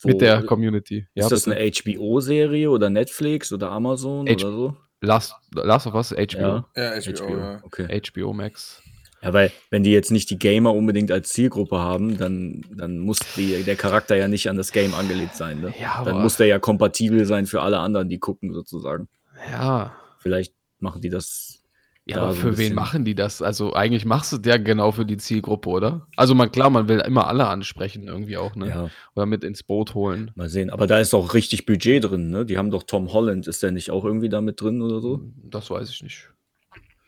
wo, 0.00 0.08
mit 0.08 0.20
der 0.20 0.42
Community. 0.44 1.06
Ist 1.14 1.30
das 1.32 1.44
bitte. 1.44 1.56
eine 1.56 1.70
HBO-Serie 1.70 2.70
oder 2.70 2.90
Netflix 2.90 3.52
oder 3.52 3.70
Amazon 3.70 4.28
H- 4.28 4.34
oder 4.34 4.52
so? 4.52 4.76
Last, 5.00 5.34
Last 5.54 5.86
of 5.86 5.94
Us, 5.94 6.10
HBO. 6.12 6.38
Ja, 6.38 6.66
ja, 6.76 7.00
HBO, 7.00 7.36
ja. 7.36 7.60
Okay. 7.62 8.00
HBO 8.00 8.32
Max. 8.32 8.82
Ja, 9.22 9.32
weil 9.32 9.50
wenn 9.70 9.82
die 9.82 9.90
jetzt 9.92 10.10
nicht 10.12 10.30
die 10.30 10.38
Gamer 10.38 10.72
unbedingt 10.74 11.10
als 11.10 11.30
Zielgruppe 11.30 11.78
haben, 11.78 12.16
dann, 12.18 12.62
dann 12.74 12.98
muss 12.98 13.18
die, 13.36 13.62
der 13.62 13.76
Charakter 13.76 14.14
ja 14.16 14.28
nicht 14.28 14.48
an 14.48 14.56
das 14.56 14.72
Game 14.72 14.94
angelegt 14.94 15.34
sein. 15.34 15.60
Ne? 15.60 15.74
Ja, 15.80 16.02
Dann 16.04 16.22
muss 16.22 16.36
der 16.36 16.46
ja 16.46 16.58
kompatibel 16.58 17.24
sein 17.24 17.46
für 17.46 17.62
alle 17.62 17.78
anderen, 17.78 18.08
die 18.08 18.18
gucken 18.18 18.52
sozusagen. 18.52 19.08
Ja. 19.50 19.96
Vielleicht 20.18 20.54
machen 20.86 21.02
die 21.02 21.10
das. 21.10 21.62
Ja, 22.08 22.18
aber 22.22 22.34
so 22.34 22.40
für 22.42 22.58
wen 22.58 22.72
machen 22.72 23.04
die 23.04 23.16
das? 23.16 23.42
Also 23.42 23.72
eigentlich 23.74 24.04
machst 24.04 24.32
du 24.32 24.38
der 24.38 24.60
genau 24.60 24.92
für 24.92 25.04
die 25.04 25.16
Zielgruppe, 25.16 25.68
oder? 25.68 26.06
Also 26.16 26.36
man, 26.36 26.52
klar, 26.52 26.70
man 26.70 26.86
will 26.88 27.00
immer 27.00 27.26
alle 27.26 27.48
ansprechen 27.48 28.04
irgendwie 28.06 28.36
auch, 28.36 28.54
ne? 28.54 28.68
Ja, 28.68 28.90
Oder 29.16 29.26
mit 29.26 29.42
ins 29.42 29.64
Boot 29.64 29.94
holen. 29.94 30.30
mal 30.36 30.48
sehen. 30.48 30.70
Aber 30.70 30.86
da 30.86 31.00
ist 31.00 31.12
doch 31.12 31.34
richtig 31.34 31.66
Budget 31.66 32.04
drin, 32.04 32.30
ne? 32.30 32.46
Die 32.46 32.58
haben 32.58 32.70
doch 32.70 32.84
Tom 32.84 33.12
Holland, 33.12 33.48
ist 33.48 33.60
der 33.64 33.72
nicht 33.72 33.90
auch 33.90 34.04
irgendwie 34.04 34.28
da 34.28 34.40
mit 34.40 34.60
drin 34.60 34.82
oder 34.82 35.00
so? 35.00 35.20
Das 35.42 35.68
weiß 35.68 35.90
ich 35.90 36.00
nicht. 36.04 36.30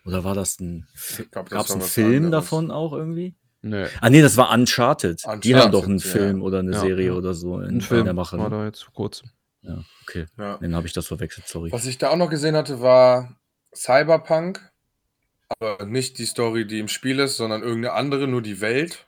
Oder 0.05 0.25
war 0.25 0.35
das 0.35 0.59
ein. 0.59 0.89
Gab 1.31 1.53
es 1.53 1.71
einen 1.71 1.81
was 1.81 1.91
Film 1.93 2.25
anderes. 2.27 2.45
davon 2.45 2.71
auch 2.73 2.93
irgendwie? 2.93 3.37
Nö. 3.63 3.87
Ah, 4.01 4.11
nee, 4.11 4.23
das 4.23 4.37
war 4.37 4.51
Uncharted. 4.53 5.23
die 5.23 5.27
Uncharted, 5.29 5.57
haben 5.63 5.71
doch 5.73 5.85
einen 5.85 5.99
ja. 5.99 6.07
Film 6.07 6.43
oder 6.43 6.59
eine 6.59 6.73
Ja, 6.73 6.81
Serie 6.81 7.07
ja. 7.09 7.13
oder 7.13 7.35
so 7.35 7.61
in, 7.61 7.77
Ein 7.77 7.81
Film 7.83 8.01
in 8.01 8.05
der 8.07 8.15
Mache. 8.15 8.37
war 8.37 8.49
Ne? 8.51 8.57
da 8.57 8.65
jetzt 8.65 8.83
vor 8.83 8.95
kurzem. 8.95 9.31
Ja, 9.63 9.85
okay. 10.03 10.27
Ja. 10.39 10.59
Dann 10.61 10.75
habe 10.75 10.89
ich 10.89 10.93
das 10.93 11.07
verwechselt, 11.07 11.47
sorry. 11.47 11.71
Was 11.71 11.87
ich 11.87 11.99
da 11.99 12.11
auch 12.11 12.17
noch 12.17 12.31
gesehen 12.31 12.57
hatte, 12.57 12.81
war 12.81 13.37
Cyberpunk. 13.75 14.61
Aber 15.61 15.87
nicht 15.87 16.19
die 16.19 16.27
Story, 16.27 16.67
die 16.67 16.79
im 16.79 16.89
Spiel 16.89 17.19
ist, 17.21 17.37
sondern 17.37 17.63
irgendeine 17.63 17.95
andere, 17.95 18.29
nur 18.29 18.43
die 18.43 18.61
Welt. 18.61 19.07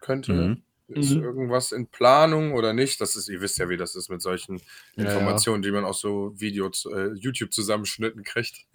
Könnte. 0.00 0.32
Mhm. 0.32 0.62
Ist 0.88 1.10
Mhm. 1.12 1.22
irgendwas 1.22 1.72
in 1.72 1.86
Planung 1.86 2.52
oder 2.52 2.72
nicht? 2.72 3.00
Das 3.00 3.14
ist, 3.14 3.28
ihr 3.28 3.40
wisst 3.40 3.58
ja, 3.58 3.68
wie 3.68 3.76
das 3.76 3.94
ist 3.94 4.10
mit 4.10 4.20
solchen 4.20 4.58
Ja, 4.96 5.04
ja. 5.04 5.10
Informationen, 5.12 5.62
die 5.62 5.70
man 5.70 5.84
aus 5.84 6.00
so 6.00 6.32
Videos, 6.38 6.84
äh, 6.86 7.10
YouTube-Zusammenschnitten 7.14 8.24
kriegt. 8.24 8.66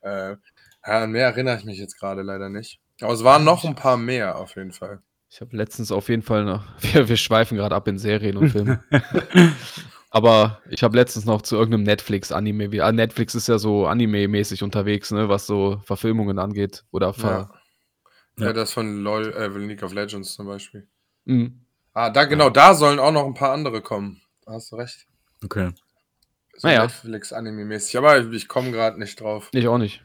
äh, 0.00 0.30
ja, 0.32 0.36
an 0.82 1.12
mehr 1.12 1.26
erinnere 1.26 1.56
ich 1.58 1.64
mich 1.64 1.78
jetzt 1.78 1.98
gerade 1.98 2.22
leider 2.22 2.48
nicht. 2.48 2.80
Aber 3.00 3.12
es 3.12 3.22
waren 3.24 3.44
noch 3.44 3.64
ein 3.64 3.74
paar 3.76 3.96
mehr 3.96 4.36
auf 4.38 4.56
jeden 4.56 4.72
Fall. 4.72 5.00
Ich 5.30 5.40
habe 5.40 5.56
letztens 5.56 5.90
auf 5.92 6.08
jeden 6.08 6.22
Fall 6.22 6.44
noch. 6.44 6.64
Wir, 6.80 7.08
wir 7.08 7.16
schweifen 7.16 7.56
gerade 7.56 7.74
ab 7.74 7.86
in 7.88 7.98
Serien 7.98 8.36
und 8.36 8.50
Filmen. 8.50 8.78
Aber 10.14 10.60
ich 10.70 10.84
habe 10.84 10.96
letztens 10.96 11.24
noch 11.24 11.42
zu 11.42 11.56
irgendeinem 11.56 11.82
Netflix-Anime. 11.82 12.70
wie- 12.70 12.80
ah, 12.80 12.92
Netflix 12.92 13.34
ist 13.34 13.48
ja 13.48 13.58
so 13.58 13.86
Anime-mäßig 13.88 14.62
unterwegs, 14.62 15.10
ne, 15.10 15.28
was 15.28 15.44
so 15.46 15.80
Verfilmungen 15.84 16.38
angeht. 16.38 16.84
Oder 16.92 17.12
ver 17.12 17.30
Ja. 17.30 17.50
Ja. 18.38 18.46
ja, 18.46 18.52
das 18.52 18.72
von 18.72 19.02
LOL, 19.02 19.32
äh, 19.32 19.48
League 19.58 19.82
of 19.82 19.92
Legends 19.92 20.34
zum 20.34 20.46
Beispiel. 20.46 20.86
Mhm. 21.24 21.60
Ah, 21.94 22.10
da 22.10 22.26
genau, 22.26 22.48
da 22.48 22.74
sollen 22.74 23.00
auch 23.00 23.10
noch 23.10 23.26
ein 23.26 23.34
paar 23.34 23.50
andere 23.52 23.80
kommen. 23.82 24.20
Da 24.46 24.52
hast 24.52 24.70
du 24.70 24.76
recht. 24.76 25.06
Okay. 25.44 25.70
So 26.58 26.68
Naja. 26.68 26.82
Netflix-Anime-mäßig. 26.82 27.98
Aber 27.98 28.18
ich 28.32 28.46
komme 28.46 28.70
gerade 28.70 29.00
nicht 29.00 29.20
drauf. 29.20 29.48
Ich 29.52 29.66
auch 29.66 29.78
nicht. 29.78 30.04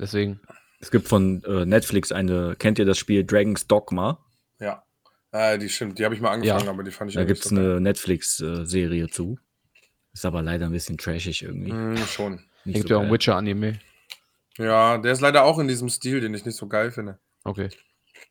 Deswegen. 0.00 0.40
Es 0.80 0.90
gibt 0.90 1.06
von 1.06 1.44
äh, 1.44 1.64
Netflix 1.66 2.10
eine, 2.10 2.56
kennt 2.58 2.80
ihr 2.80 2.84
das 2.84 2.98
Spiel 2.98 3.24
Dragon's 3.24 3.68
Dogma? 3.68 4.18
Ja. 5.32 5.52
Äh, 5.52 5.58
die 5.58 5.68
stimmt, 5.68 5.98
die 5.98 6.04
habe 6.04 6.14
ich 6.14 6.20
mal 6.20 6.30
angefangen, 6.30 6.64
Ja. 6.64 6.70
aber 6.70 6.82
die 6.82 6.90
fand 6.90 7.10
ich 7.10 7.16
Da 7.16 7.24
gibt 7.24 7.44
es 7.44 7.50
eine 7.52 7.80
Netflix-Serie 7.80 9.08
zu. 9.08 9.38
Ist 10.12 10.24
aber 10.26 10.42
leider 10.42 10.66
ein 10.66 10.72
bisschen 10.72 10.98
trashig 10.98 11.42
irgendwie. 11.42 11.70
Hm, 11.70 11.96
schon. 11.98 12.40
Nicht 12.64 12.76
Gibt 12.76 12.88
so 12.88 12.94
ja 12.94 13.00
auch 13.00 13.04
ein. 13.04 13.12
Witcher-Anime. 13.12 13.78
Ja, 14.58 14.98
der 14.98 15.12
ist 15.12 15.20
leider 15.20 15.44
auch 15.44 15.58
in 15.58 15.68
diesem 15.68 15.88
Stil, 15.88 16.20
den 16.20 16.34
ich 16.34 16.44
nicht 16.44 16.56
so 16.56 16.66
geil 16.66 16.90
finde. 16.90 17.18
Okay. 17.44 17.68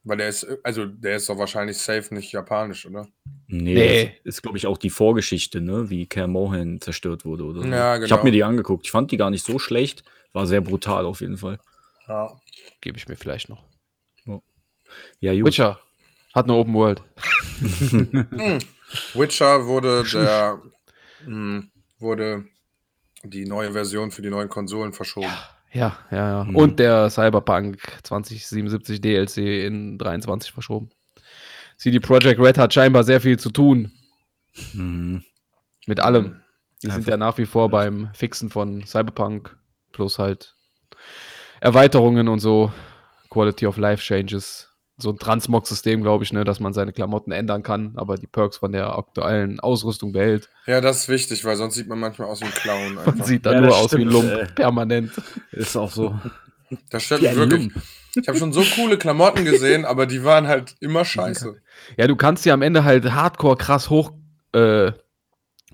Weil 0.03 0.17
der 0.17 0.29
ist, 0.29 0.45
also 0.63 0.85
der 0.85 1.15
ist 1.15 1.27
doch 1.29 1.37
wahrscheinlich 1.37 1.77
safe 1.77 2.13
nicht 2.13 2.31
japanisch, 2.31 2.85
oder? 2.85 3.07
Nee, 3.47 3.73
Nee. 3.73 4.03
das 4.23 4.35
ist, 4.35 4.41
glaube 4.43 4.57
ich, 4.57 4.67
auch 4.67 4.77
die 4.77 4.89
Vorgeschichte, 4.91 5.61
ne? 5.61 5.89
wie 5.89 6.05
Ker 6.05 6.27
Mohan 6.27 6.79
zerstört 6.81 7.25
wurde 7.25 7.45
oder 7.45 7.61
so. 7.63 7.67
Ja, 7.67 7.95
Ich 7.95 8.01
genau. 8.03 8.11
habe 8.17 8.23
mir 8.25 8.31
die 8.31 8.43
angeguckt. 8.43 8.85
Ich 8.85 8.91
fand 8.91 9.11
die 9.11 9.17
gar 9.17 9.29
nicht 9.31 9.45
so 9.45 9.57
schlecht. 9.57 10.03
War 10.33 10.45
sehr 10.45 10.61
brutal 10.61 11.05
auf 11.05 11.21
jeden 11.21 11.37
Fall. 11.37 11.59
Ja. 12.07 12.39
Gebe 12.81 12.97
ich 12.97 13.07
mir 13.07 13.15
vielleicht 13.15 13.49
noch. 13.49 13.63
Ja, 15.19 15.33
gut. 15.33 15.45
Witcher 15.45 15.79
hat 16.33 16.45
eine 16.45 16.53
Open 16.53 16.73
World. 16.73 17.01
Witcher 19.13 19.65
wurde 19.65 20.03
der 20.11 20.59
mh, 21.25 21.63
wurde 21.99 22.45
die 23.23 23.45
neue 23.45 23.71
Version 23.73 24.11
für 24.11 24.21
die 24.21 24.29
neuen 24.29 24.49
Konsolen 24.49 24.93
verschoben. 24.93 25.31
Ja, 25.71 25.97
ja, 26.09 26.29
ja. 26.39 26.43
Mhm. 26.45 26.55
Und 26.55 26.79
der 26.79 27.09
Cyberpunk 27.09 27.77
2077 28.03 29.01
DLC 29.01 29.37
in 29.65 29.97
23 29.97 30.51
verschoben. 30.51 30.89
CD 31.77 31.99
Projekt 31.99 32.39
Red 32.39 32.57
hat 32.57 32.73
scheinbar 32.73 33.03
sehr 33.03 33.21
viel 33.21 33.37
zu 33.37 33.49
tun 33.51 33.91
Mhm. 34.73 35.23
mit 35.85 35.99
allem. 35.99 36.41
Die 36.81 36.87
sind 36.87 36.95
Einfach- 36.97 37.11
ja 37.11 37.17
nach 37.17 37.37
wie 37.37 37.45
vor 37.45 37.69
beim 37.69 38.09
Fixen 38.13 38.49
von 38.49 38.83
Cyberpunk 38.85 39.55
plus 39.91 40.17
halt 40.17 40.55
Erweiterungen 41.61 42.27
und 42.29 42.39
so. 42.39 42.71
Quality 43.29 43.67
of 43.67 43.77
Life 43.77 44.01
Changes. 44.01 44.68
So 45.01 45.11
ein 45.11 45.17
Transmog-System, 45.17 46.01
glaube 46.01 46.23
ich, 46.23 46.33
ne, 46.33 46.43
dass 46.43 46.59
man 46.59 46.73
seine 46.73 46.91
Klamotten 46.91 47.31
ändern 47.31 47.63
kann, 47.63 47.93
aber 47.95 48.17
die 48.17 48.27
Perks 48.27 48.57
von 48.57 48.71
der 48.71 48.97
aktuellen 48.97 49.59
Ausrüstung 49.59 50.11
behält. 50.11 50.49
Ja, 50.65 50.81
das 50.81 51.01
ist 51.01 51.09
wichtig, 51.09 51.45
weil 51.45 51.55
sonst 51.55 51.75
sieht 51.75 51.87
man 51.87 51.99
manchmal 51.99 52.27
aus 52.27 52.41
wie 52.41 52.45
ein 52.45 52.51
Clown. 52.51 52.95
Man 52.95 53.07
Einfach. 53.07 53.25
sieht 53.25 53.45
da 53.45 53.53
Ja, 53.53 53.61
nur 53.61 53.69
das 53.69 53.77
aus 53.79 53.91
wie 53.93 54.01
ein 54.03 54.09
stimmt, 54.09 54.13
Lump, 54.13 54.31
äh. 54.31 54.45
permanent. 54.47 55.11
Ist 55.51 55.75
auch 55.77 55.91
so. 55.91 56.19
Das 56.89 57.09
mich 57.09 57.27
ein 57.29 57.35
wirklich. 57.35 57.73
Lump. 57.73 57.83
Ich 58.15 58.27
habe 58.27 58.37
schon 58.37 58.51
so 58.53 58.63
coole 58.75 58.97
Klamotten 58.97 59.45
gesehen, 59.45 59.85
aber 59.85 60.05
die 60.05 60.23
waren 60.23 60.47
halt 60.47 60.75
immer 60.79 61.05
scheiße. 61.05 61.61
Ja, 61.97 62.07
du 62.07 62.15
kannst 62.15 62.45
ja 62.45 62.53
am 62.53 62.61
Ende 62.61 62.83
halt 62.83 63.11
hardcore 63.11 63.55
krass 63.55 63.89
hoch 63.89 64.11
äh, 64.53 64.91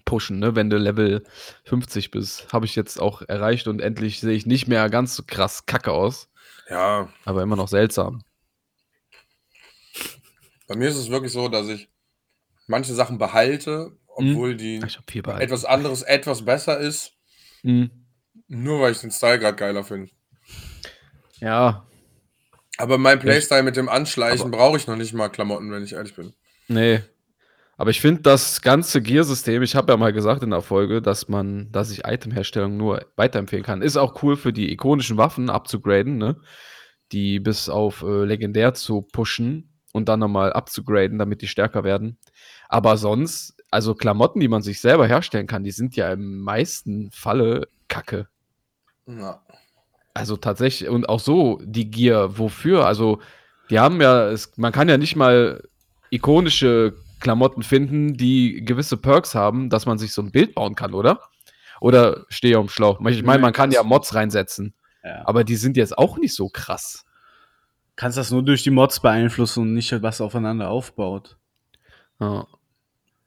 pushen, 0.04 0.40
ne? 0.40 0.56
wenn 0.56 0.70
du 0.70 0.78
Level 0.78 1.24
50 1.64 2.12
bist. 2.12 2.52
Habe 2.54 2.66
ich 2.66 2.76
jetzt 2.76 3.00
auch 3.02 3.22
erreicht 3.22 3.68
und 3.68 3.82
endlich 3.82 4.20
sehe 4.20 4.34
ich 4.36 4.46
nicht 4.46 4.68
mehr 4.68 4.90
ganz 4.90 5.16
so 5.16 5.24
krass 5.26 5.66
kacke 5.66 5.92
aus, 5.92 6.30
Ja, 6.70 7.10
aber 7.24 7.42
immer 7.42 7.56
noch 7.56 7.68
seltsam. 7.70 8.22
Bei 10.68 10.76
mir 10.76 10.90
ist 10.90 10.98
es 10.98 11.10
wirklich 11.10 11.32
so, 11.32 11.48
dass 11.50 11.68
ich 11.68 11.90
manche 12.68 12.94
Sachen 12.94 13.18
behalte, 13.18 13.92
obwohl 14.08 14.56
die 14.56 14.78
Ich 14.78 14.96
habe 14.98 15.06
viel 15.10 15.22
behalten. 15.22 15.44
etwas 15.44 15.66
anderes 15.66 16.02
etwas 16.02 16.44
besser 16.46 16.80
ist, 16.80 17.12
Mhm. 17.64 17.90
nur 18.48 18.82
weil 18.82 18.92
ich 18.94 19.00
den 19.00 19.12
Style 19.12 19.40
gerade 19.40 19.56
geiler 19.58 19.84
finde. 19.84 20.12
Ja, 21.40 21.86
Aber 22.78 22.98
mein 22.98 23.20
Playstyle 23.20 23.64
mit 23.64 23.76
dem 23.78 23.88
Anschleichen 23.90 24.52
brauche 24.52 24.78
ich 24.78 24.88
noch 24.88 24.96
nicht 24.98 25.14
mal 25.14 25.30
Klamotten, 25.30 25.72
wenn 25.72 25.84
ich 25.84 25.94
ehrlich 25.94 26.16
bin. 26.16 26.34
nee. 26.68 27.02
Aber 27.78 27.90
ich 27.90 28.00
finde 28.00 28.22
das 28.22 28.62
ganze 28.62 29.02
Gear-System, 29.02 29.62
ich 29.62 29.76
habe 29.76 29.92
ja 29.92 29.98
mal 29.98 30.14
gesagt 30.14 30.42
in 30.44 30.52
der 30.52 30.62
Folge, 30.62 31.02
dass 31.02 31.28
man, 31.28 31.70
dass 31.74 31.92
ich 31.92 32.06
Itemherstellung 32.08 32.78
nur 32.78 33.06
weiterempfehlen 33.18 33.66
kann. 33.66 33.82
Ist 33.82 33.98
auch 33.98 34.24
cool 34.24 34.38
für 34.38 34.54
die 34.54 34.72
ikonischen 34.72 35.18
Waffen 35.18 35.50
abzugraden, 35.50 36.18
ne? 36.18 36.38
die 37.12 37.42
bis 37.42 37.68
auf 37.68 38.02
äh, 38.02 38.24
legendär 38.24 38.74
zu 38.76 39.02
pushen 39.02 39.75
und 39.96 40.10
dann 40.10 40.20
nochmal 40.20 40.52
abzugraden, 40.52 41.18
damit 41.18 41.42
die 41.42 41.48
stärker 41.48 41.86
werden. 41.86 42.18
Aber 42.68 42.98
sonst, 42.98 43.56
also 43.72 43.96
Klamotten, 43.96 44.42
die 44.42 44.50
man 44.50 44.62
sich 44.62 44.82
selber 44.82 45.08
herstellen 45.08 45.48
kann, 45.48 45.64
die 45.64 45.72
sind 45.72 45.96
ja 45.96 46.12
im 46.12 46.42
meisten 46.42 47.10
Falle 47.12 47.70
Kacke. 47.88 48.28
Ja. 49.08 49.42
Also 50.14 50.36
tatsächlich, 50.36 50.90
und 50.90 51.08
auch 51.08 51.22
so 51.22 51.62
die 51.64 51.90
Gear, 51.90 52.38
wofür? 52.38 52.86
Also, 52.86 53.22
die 53.70 53.80
haben 53.80 54.02
ja, 54.02 54.28
es, 54.28 54.58
man 54.58 54.74
kann 54.74 54.90
ja 54.90 54.98
nicht 54.98 55.16
mal 55.16 55.64
ikonische 56.10 56.96
Klamotten 57.22 57.64
finden, 57.64 58.16
die 58.16 58.66
gewisse 58.66 58.98
Perks 58.98 59.34
haben, 59.34 59.70
dass 59.70 59.86
man 59.86 59.98
sich 59.98 60.12
so 60.12 60.22
ein 60.22 60.32
Bild 60.32 60.56
bauen 60.56 60.76
kann, 60.76 60.94
oder? 60.94 61.22
Oder 61.80 62.26
stehe 62.28 62.58
am 62.58 62.68
Schlauch? 62.68 63.00
Ich 63.08 63.24
meine, 63.24 63.42
man 63.42 63.54
kann 63.54 63.72
ja 63.72 63.82
Mods 63.84 64.14
reinsetzen, 64.14 64.74
Ja. 65.06 65.22
aber 65.26 65.46
die 65.46 65.56
sind 65.56 65.78
jetzt 65.78 65.98
auch 65.98 66.18
nicht 66.18 66.36
so 66.36 66.50
krass. 66.50 67.06
Kannst 67.96 68.18
das 68.18 68.32
nur 68.32 68.44
durch 68.44 68.64
die 68.64 68.72
Mods 68.72 69.00
beeinflussen 69.00 69.62
und 69.64 69.74
nicht, 69.74 70.02
was 70.02 70.22
aufeinander 70.22 70.70
aufbaut. 70.70 71.38
Ja. 72.20 72.48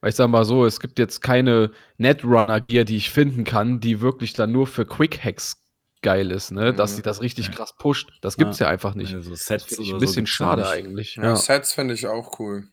Weil 0.01 0.11
ich 0.11 0.17
sag 0.17 0.29
mal 0.29 0.45
so, 0.45 0.65
es 0.67 0.81
gibt 0.81 0.99
jetzt 0.99 1.23
keine 1.23 1.71
Netrunner-Gear, 1.97 2.85
die 2.85 2.97
ich 2.97 3.11
finden 3.11 3.45
kann, 3.45 3.81
die 3.81 4.01
wirklich 4.01 4.33
dann 4.35 4.53
nur 4.53 4.67
für 4.67 4.87
Quick-Hacks 4.87 5.57
geil 6.03 6.31
ist, 6.31 6.53
ne? 6.53 6.73
Dass 6.73 6.93
Mhm. 6.93 6.97
sie 6.97 7.03
das 7.03 7.21
richtig 7.21 7.51
krass 7.51 7.75
pusht. 7.77 8.13
Das 8.21 8.37
gibt's 8.37 8.61
ja, 8.61 8.69
einfach 8.69 8.95
nicht. 8.95 9.13
Also 9.15 9.31
Das 9.31 9.47
Sets 9.47 9.65
finde 9.65 9.83
ich 9.83 9.93
ein 9.93 9.99
bisschen 9.99 10.27
ja 10.27 10.31
schade 10.31 10.69
eigentlich. 10.69 11.17
Ja, 11.17 11.25
Ja, 11.25 11.37
Sets 11.37 11.73
finde 11.73 11.95
ich 11.95 12.07
auch 12.07 12.39
cool. 12.39 12.69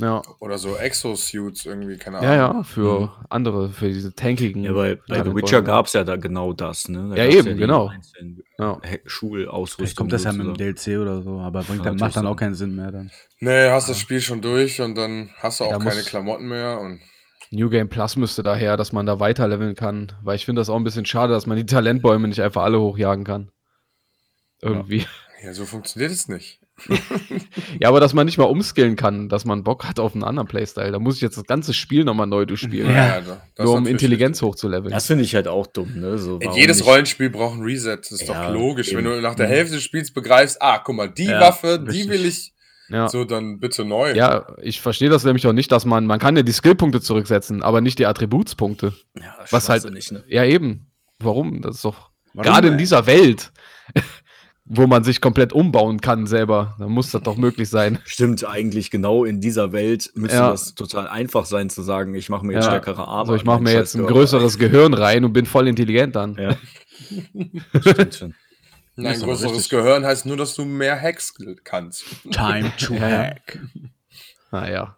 Ja. 0.00 0.22
Oder 0.38 0.58
so 0.58 0.76
Exosuits 0.76 1.66
irgendwie, 1.66 1.96
keine 1.96 2.18
Ahnung. 2.18 2.30
Ja, 2.30 2.36
ja, 2.36 2.62
für 2.62 3.12
andere, 3.28 3.70
für 3.70 3.88
diese 3.88 4.14
tankigen. 4.14 4.64
Ja, 4.64 4.72
bei, 4.72 4.98
bei 5.08 5.22
The. 5.22 5.34
Witcher 5.34 5.62
gab 5.62 5.86
es 5.86 5.92
ja 5.92 6.04
da 6.04 6.16
genau 6.16 6.52
das, 6.52 6.88
ne? 6.88 7.10
Da 7.14 7.16
Ja, 7.22 7.30
eben, 7.30 7.56
genau. 7.56 7.92
Ja. 8.58 8.80
He- 8.82 9.00
Schulausrüstung. 9.04 9.84
Vielleicht 9.84 9.96
kommt 9.96 10.12
das 10.12 10.24
ja 10.24 10.32
mit 10.32 10.46
dem. 10.46 10.54
DLC 10.56 10.98
oder 11.00 11.22
so, 11.22 11.38
aber 11.40 11.62
bringt 11.62 11.80
Ja, 11.84 11.90
dann, 11.90 11.96
macht 11.96 12.16
dann 12.16 12.26
auch 12.26 12.36
keinen 12.36 12.54
Sinn 12.54 12.74
mehr 12.74 12.90
dann. 12.90 13.10
Nee, 13.40 13.68
hast 13.70 13.88
das 13.88 13.98
Spiel 13.98 14.20
schon 14.20 14.40
durch 14.42 14.80
und 14.80 14.94
dann 14.96 15.30
hast 15.38 15.60
du 15.60 15.64
auch 15.64 15.78
keine 15.78 16.02
Klamotten 16.02 16.48
mehr. 16.48 16.80
Und 16.80 17.00
New 17.50 17.68
Game 17.68 17.88
Plus 17.88 18.16
müsste 18.16 18.42
daher, 18.42 18.76
dass 18.76 18.92
man 18.92 19.06
da 19.06 19.18
weiter 19.18 19.48
leveln 19.48 19.74
kann, 19.74 20.12
weil 20.22 20.36
ich 20.36 20.44
finde 20.44 20.60
das 20.60 20.70
auch 20.70 20.76
ein 20.76 20.84
bisschen 20.84 21.04
schade, 21.06 21.32
dass 21.32 21.46
man 21.46 21.56
die 21.56 21.66
Talentbäume 21.66 22.28
nicht 22.28 22.40
einfach 22.42 22.62
alle 22.62 22.80
hochjagen 22.80 23.24
kann. 23.24 23.50
Irgendwie. 24.62 25.04
ja, 25.42 25.52
so 25.54 25.64
funktioniert 25.64 26.12
es 26.12 26.28
nicht. 26.28 26.59
Ja, 27.80 27.88
aber 27.88 28.00
dass 28.00 28.14
man 28.14 28.26
nicht 28.26 28.38
mal 28.38 28.44
umskillen 28.44 28.96
kann, 28.96 29.28
dass 29.28 29.44
man 29.44 29.62
Bock 29.64 29.84
hat 29.86 29.98
auf 30.00 30.14
einen 30.14 30.24
anderen 30.24 30.48
Playstyle. 30.48 30.92
Da 30.92 30.98
muss 30.98 31.16
ich 31.16 31.20
jetzt 31.22 31.36
das 31.36 31.44
ganze 31.44 31.72
Spiel 31.74 32.04
nochmal 32.04 32.26
neu 32.26 32.46
durchspielen. 32.46 32.90
Ja. 32.94 33.20
das 33.54 33.64
Nur 33.64 33.74
um 33.76 33.86
Intelligenz 33.86 34.42
hochzuleveln. 34.42 34.92
Das 34.92 35.06
finde 35.06 35.24
ich 35.24 35.34
halt 35.34 35.48
auch 35.48 35.66
dumm, 35.66 35.92
ne? 36.00 36.18
So, 36.18 36.38
Jedes 36.54 36.78
nicht? 36.78 36.86
Rollenspiel 36.86 37.30
braucht 37.30 37.56
ein 37.58 37.62
Reset. 37.62 37.96
Das 37.98 38.12
ist 38.12 38.28
Ja, 38.28 38.46
doch 38.46 38.54
logisch. 38.54 38.90
Wenn 38.92 39.00
eben. 39.06 39.16
du 39.16 39.20
nach 39.20 39.34
der 39.34 39.46
Mhm. 39.46 39.52
Hälfte 39.52 39.74
des 39.76 39.84
Spiels 39.84 40.12
begreifst, 40.12 40.60
ah, 40.60 40.78
guck 40.78 40.94
mal, 40.96 41.08
die 41.10 41.24
Ja, 41.24 41.40
Waffe, 41.40 41.78
die 41.78 41.90
richtig. 41.90 42.08
will 42.10 42.24
ich, 42.26 42.52
Ja. 42.88 43.08
so 43.08 43.24
dann 43.24 43.60
bitte 43.60 43.84
neu. 43.84 44.12
Ja, 44.14 44.46
ich 44.62 44.80
verstehe 44.80 45.08
das 45.10 45.24
nämlich 45.24 45.46
auch 45.46 45.52
nicht, 45.52 45.70
dass 45.72 45.84
man, 45.84 46.06
man 46.06 46.18
kann 46.18 46.36
ja 46.36 46.42
die 46.42 46.52
Skillpunkte 46.52 47.00
zurücksetzen, 47.00 47.62
aber 47.62 47.80
nicht 47.80 47.98
die 47.98 48.06
Attributspunkte. 48.06 48.92
Ja, 49.16 49.34
Was 49.50 49.68
halt, 49.68 49.82
schwachsinnig, 49.82 50.10
ne? 50.12 50.24
ja 50.28 50.44
eben. 50.44 50.86
Warum? 51.18 51.60
Das 51.62 51.76
ist 51.76 51.84
doch, 51.84 52.10
Warum 52.34 52.50
gerade 52.52 52.68
in 52.68 52.78
dieser 52.78 53.06
Welt, 53.06 53.52
wo 54.72 54.86
man 54.86 55.02
sich 55.02 55.20
komplett 55.20 55.52
umbauen 55.52 56.00
kann 56.00 56.28
selber, 56.28 56.76
da 56.78 56.86
muss 56.86 57.10
das 57.10 57.22
doch 57.22 57.36
möglich 57.36 57.68
sein. 57.68 57.98
Stimmt, 58.04 58.46
eigentlich 58.46 58.92
genau 58.92 59.24
in 59.24 59.40
dieser 59.40 59.72
Welt 59.72 60.12
müsste 60.14 60.36
Ja. 60.36 60.50
das 60.50 60.76
total 60.76 61.08
einfach 61.08 61.44
sein 61.44 61.68
zu 61.70 61.82
sagen, 61.82 62.14
ich 62.14 62.28
mache 62.28 62.46
mir 62.46 62.52
jetzt 62.52 62.66
Ja. 62.66 62.70
stärkere 62.70 63.02
Arme. 63.08 63.20
Also 63.32 63.34
ich 63.34 63.44
mache 63.44 63.60
mir 63.62 63.72
jetzt 63.72 63.96
ein 63.96 64.06
größeres 64.06 64.58
Gehirn 64.58 64.94
rein 64.94 65.24
und 65.24 65.32
bin 65.32 65.44
voll 65.44 65.66
intelligent 65.66 66.14
dann. 66.14 66.36
Ja. 66.36 66.56
Stimmt 67.80 68.14
schon. 68.14 68.34
Ein 68.96 69.06
ist 69.06 69.22
aber 69.22 69.32
größeres 69.32 69.52
richtig. 69.56 69.70
Gehirn 69.70 70.04
heißt 70.06 70.26
nur, 70.26 70.36
dass 70.36 70.54
du 70.54 70.64
mehr 70.64 71.00
Hacks 71.00 71.34
kannst. 71.64 72.04
Time 72.30 72.70
to 72.78 72.94
hack. 73.00 73.58
Naja. 74.52 74.96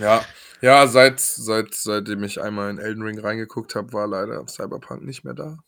Ja, 0.00 0.24
ja, 0.62 0.86
seit, 0.86 1.20
seit, 1.20 1.74
seitdem 1.74 2.22
ich 2.24 2.40
einmal 2.40 2.70
in 2.70 2.78
Elden 2.78 3.02
Ring 3.02 3.18
reingeguckt 3.18 3.74
habe, 3.74 3.92
war 3.92 4.06
leider 4.06 4.42
Cyberpunk 4.48 5.04
nicht 5.04 5.24
mehr 5.24 5.34
da. 5.34 5.58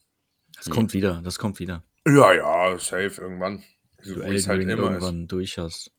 Das 0.57 0.71
kommt 0.71 0.95
wieder, 0.95 1.21
das 1.23 1.39
kommt 1.39 1.59
wieder. 1.59 1.83
Ja, 2.07 2.33
ja, 2.33 2.79
safe 2.79 3.21
irgendwann. 3.21 3.63
So, 4.03 4.15
Du 4.15 4.21
wo 4.27 4.33
es 4.33 4.47
Elden 4.47 4.47
halt 4.49 4.61
Ring 4.61 4.69
immer 4.71 4.83
ist. 4.85 4.89
irgendwann 4.95 5.29
durch 5.29 5.59
hast. 5.59 5.91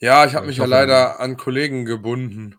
Ja, 0.00 0.24
ich 0.26 0.34
habe 0.34 0.46
Ich 0.46 0.48
mich 0.48 0.58
ja 0.58 0.64
leider 0.66 1.20
an 1.20 1.36
Kollegen 1.36 1.84
gebunden. 1.84 2.56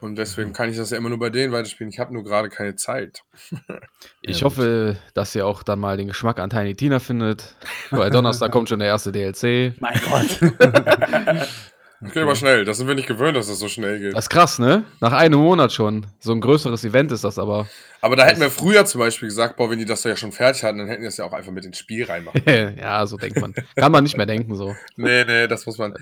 Und 0.00 0.16
deswegen 0.16 0.52
kann 0.52 0.70
ich 0.70 0.76
das 0.76 0.90
ja 0.90 0.96
immer 0.98 1.08
nur 1.08 1.20
bei 1.20 1.30
denen 1.30 1.52
weiterspielen. 1.52 1.92
Ich 1.92 2.00
habe 2.00 2.12
nur 2.12 2.24
gerade 2.24 2.48
keine 2.48 2.74
Zeit. 2.76 3.22
Ich 4.22 4.40
Ja, 4.40 4.46
hoffe, 4.46 4.98
dass 5.14 5.34
ihr 5.34 5.46
auch 5.46 5.62
dann 5.62 5.78
mal 5.78 5.96
den 5.96 6.08
Geschmack 6.08 6.38
an 6.40 6.50
Tiny 6.50 6.74
Tina 6.74 6.98
findet. 6.98 7.56
Weil 7.90 8.10
Donnerstag 8.12 8.50
kommt 8.52 8.68
schon 8.68 8.80
der 8.80 8.88
erste 8.88 9.12
DLC. 9.12 9.74
Mein 9.80 10.00
Gott. 10.08 10.40
Das 12.00 12.12
geht 12.12 12.22
aber 12.22 12.36
schnell. 12.36 12.64
Das 12.64 12.76
sind 12.76 12.86
wir 12.86 12.94
nicht 12.94 13.08
gewöhnt, 13.08 13.36
dass 13.36 13.48
das 13.48 13.58
so 13.58 13.68
schnell 13.68 13.98
geht. 13.98 14.14
Das 14.14 14.26
ist 14.26 14.30
krass, 14.30 14.58
ne? 14.60 14.84
Nach 15.00 15.12
einem 15.12 15.40
Monat 15.40 15.72
schon. 15.72 16.06
So 16.20 16.32
ein 16.32 16.40
größeres 16.40 16.84
Event 16.84 17.10
ist 17.10 17.24
das 17.24 17.38
aber. 17.38 17.68
Aber 18.00 18.14
da 18.14 18.24
hätten 18.24 18.40
wir 18.40 18.50
früher 18.50 18.84
zum 18.84 19.00
Beispiel 19.00 19.28
gesagt, 19.28 19.56
boah, 19.56 19.68
wenn 19.68 19.80
die 19.80 19.84
das 19.84 20.04
ja 20.04 20.16
schon 20.16 20.30
fertig 20.30 20.62
hatten, 20.62 20.78
dann 20.78 20.86
hätten 20.86 21.02
die 21.02 21.06
das 21.08 21.16
ja 21.16 21.24
auch 21.24 21.32
einfach 21.32 21.50
mit 21.50 21.64
ins 21.64 21.78
Spiel 21.78 22.04
reinmachen. 22.04 22.40
ja, 22.78 23.04
so 23.06 23.16
denkt 23.16 23.40
man. 23.40 23.52
Kann 23.74 23.90
man 23.90 24.04
nicht 24.04 24.16
mehr 24.16 24.26
denken 24.26 24.54
so. 24.54 24.76
nee, 24.96 25.24
nee, 25.24 25.48
das 25.48 25.66
muss 25.66 25.78
man. 25.78 25.94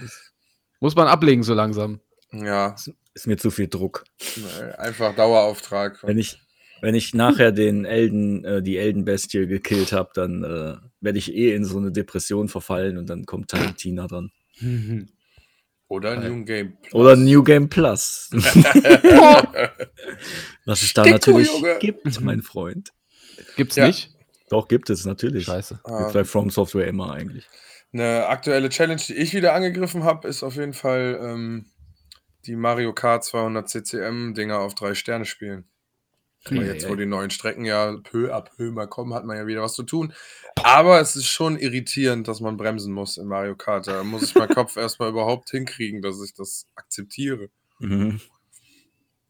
Muss 0.80 0.94
man 0.94 1.08
ablegen 1.08 1.42
so 1.42 1.54
langsam. 1.54 2.00
Ja, 2.30 2.74
Ist 3.14 3.26
mir 3.26 3.38
zu 3.38 3.50
viel 3.50 3.68
Druck. 3.68 4.04
nee, 4.36 4.72
einfach 4.76 5.14
Dauerauftrag. 5.14 6.02
Wenn 6.02 6.18
ich, 6.18 6.38
wenn 6.82 6.94
ich 6.94 7.14
nachher 7.14 7.52
den 7.52 7.86
Elden, 7.86 8.44
äh, 8.44 8.62
die 8.62 8.76
Eldenbestie 8.76 9.46
gekillt 9.46 9.92
habe, 9.92 10.10
dann 10.12 10.44
äh, 10.44 10.76
werde 11.00 11.18
ich 11.18 11.34
eh 11.34 11.54
in 11.54 11.64
so 11.64 11.78
eine 11.78 11.90
Depression 11.90 12.48
verfallen 12.48 12.98
und 12.98 13.08
dann 13.08 13.24
kommt 13.24 13.48
Tiny 13.48 13.72
Tina 13.72 14.06
dran. 14.06 14.30
Oder 15.88 16.16
New 16.16 16.44
Game. 16.44 16.76
Plus. 16.82 16.94
Oder 16.94 17.16
New 17.16 17.42
Game 17.42 17.68
Plus. 17.68 18.28
Was 20.64 20.82
es 20.82 20.92
da 20.94 21.04
natürlich 21.04 21.48
Junge. 21.52 21.78
gibt, 21.78 22.20
mein 22.20 22.42
Freund. 22.42 22.92
Gibt's 23.56 23.76
Ja. 23.76 23.86
nicht? 23.86 24.10
Doch, 24.48 24.68
gibt 24.68 24.90
es 24.90 25.04
natürlich. 25.04 25.44
Scheiße. 25.44 25.80
Ah. 25.84 25.98
Gibt's 25.98 26.12
bei 26.12 26.24
From 26.24 26.50
Software 26.50 26.86
immer 26.86 27.12
eigentlich. 27.12 27.46
Eine 27.92 28.26
aktuelle 28.26 28.68
Challenge, 28.68 29.00
die 29.06 29.14
ich 29.14 29.32
wieder 29.34 29.54
angegriffen 29.54 30.02
habe, 30.04 30.26
ist 30.28 30.42
auf 30.42 30.56
jeden 30.56 30.74
Fall 30.74 31.18
ähm, 31.22 31.66
die 32.46 32.56
Mario 32.56 32.92
Kart 32.92 33.24
200 33.24 33.68
CCM-Dinger 33.68 34.58
auf 34.58 34.74
drei 34.74 34.94
Sterne 34.94 35.24
spielen. 35.24 35.68
Aber 36.50 36.64
jetzt, 36.64 36.88
wo 36.88 36.94
die 36.94 37.06
neuen 37.06 37.30
Strecken 37.30 37.64
ja 37.64 37.96
peu 38.02 38.34
à 38.34 38.40
peu 38.40 38.70
mal 38.70 38.86
kommen, 38.86 39.14
hat 39.14 39.24
man 39.24 39.36
ja 39.36 39.46
wieder 39.46 39.62
was 39.62 39.74
zu 39.74 39.82
tun. 39.82 40.12
Aber 40.62 41.00
es 41.00 41.16
ist 41.16 41.26
schon 41.26 41.58
irritierend, 41.58 42.28
dass 42.28 42.40
man 42.40 42.56
bremsen 42.56 42.92
muss 42.92 43.16
in 43.16 43.26
Mario 43.26 43.56
Kart. 43.56 43.86
Da 43.86 44.04
muss 44.04 44.22
ich 44.22 44.34
meinen 44.34 44.54
Kopf 44.54 44.76
erstmal 44.76 45.10
überhaupt 45.10 45.50
hinkriegen, 45.50 46.02
dass 46.02 46.22
ich 46.22 46.34
das 46.34 46.66
akzeptiere. 46.74 47.48
Mhm. 47.78 48.20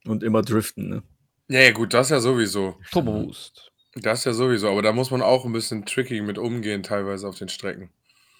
Und 0.04 0.22
immer 0.22 0.42
driften, 0.42 0.88
ne? 0.88 1.02
Ja, 1.48 1.60
ja, 1.60 1.70
gut, 1.72 1.94
das 1.94 2.10
ja 2.10 2.20
sowieso. 2.20 2.76
Turbo 2.90 3.24
Boost. 3.24 3.70
Das 3.94 4.24
ja 4.24 4.32
sowieso. 4.32 4.68
Aber 4.68 4.82
da 4.82 4.92
muss 4.92 5.10
man 5.10 5.22
auch 5.22 5.44
ein 5.44 5.52
bisschen 5.52 5.86
tricky 5.86 6.20
mit 6.20 6.38
umgehen, 6.38 6.82
teilweise 6.82 7.28
auf 7.28 7.38
den 7.38 7.48
Strecken. 7.48 7.90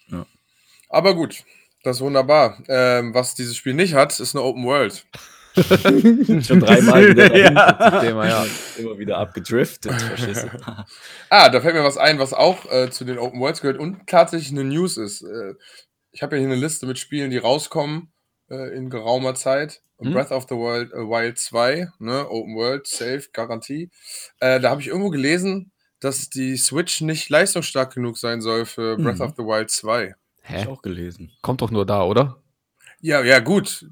Ja. 0.09 0.27
Aber 0.89 1.15
gut, 1.15 1.45
das 1.83 1.97
ist 1.97 2.03
wunderbar. 2.03 2.63
Ähm, 2.69 3.15
was 3.15 3.35
dieses 3.35 3.57
Spiel 3.57 3.75
nicht 3.75 3.95
hat, 3.95 4.19
ist 4.19 4.35
eine 4.35 4.45
Open 4.45 4.65
World. 4.65 5.07
Schon 6.45 6.61
dreimal 6.61 7.09
wieder 7.09 7.29
dahin. 7.31 7.55
Ja. 7.55 8.01
Thema, 8.01 8.29
ja. 8.29 8.47
Immer 8.79 8.99
wieder 8.99 9.19
abgedriftet. 9.19 9.95
Ah, 11.31 11.49
da 11.49 11.61
fällt 11.61 11.75
mir 11.75 11.83
was 11.85 11.97
ein, 11.97 12.19
was 12.19 12.33
auch 12.33 12.71
äh, 12.71 12.91
zu 12.91 13.05
den 13.05 13.19
Open 13.19 13.41
Worlds 13.41 13.61
gehört 13.61 13.79
und 13.81 14.07
tatsächlich 14.07 14.53
eine 14.53 14.65
News 14.65 14.97
ist. 14.97 15.23
Äh, 15.23 15.55
ich 16.13 16.23
habe 16.23 16.37
ja 16.37 16.41
hier 16.41 16.51
eine 16.51 16.61
Liste 16.61 16.87
mit 16.87 16.99
Spielen, 16.99 17.31
die 17.31 17.39
rauskommen 17.39 18.13
äh, 18.51 18.75
in 18.77 18.91
geraumer 18.91 19.35
Zeit. 19.35 19.81
Hm. 19.99 20.13
Breath 20.13 20.31
of 20.31 20.45
the 20.49 20.55
Wild, 20.55 20.93
äh, 20.93 20.99
Wild 20.99 21.39
2, 21.39 21.89
ne, 21.99 22.29
Open 22.31 22.55
World, 22.55 22.87
Safe, 22.87 23.25
Garantie. 23.33 23.91
Äh, 24.41 24.61
da 24.61 24.71
habe 24.71 24.81
ich 24.83 24.89
irgendwo 24.89 25.11
gelesen, 25.11 25.73
dass 26.01 26.29
die 26.31 26.57
Switch 26.57 27.01
nicht 27.01 27.29
leistungsstark 27.31 27.95
genug 27.95 28.19
sein 28.19 28.41
soll 28.41 28.67
für 28.67 28.97
Breath 28.97 29.17
Mhm. 29.17 29.23
of 29.23 29.33
the 29.37 29.43
Wild 29.43 29.71
2. 29.71 30.15
Hab 30.45 30.57
ich 30.57 30.65
Hä? 30.65 30.69
auch 30.69 30.83
gelesen. 30.83 31.33
Kommt 31.43 31.61
doch 31.63 31.71
nur 31.71 31.87
da, 31.87 32.05
oder? 32.05 32.37
Ja, 33.01 33.23
ja, 33.23 33.41
gut. 33.41 33.87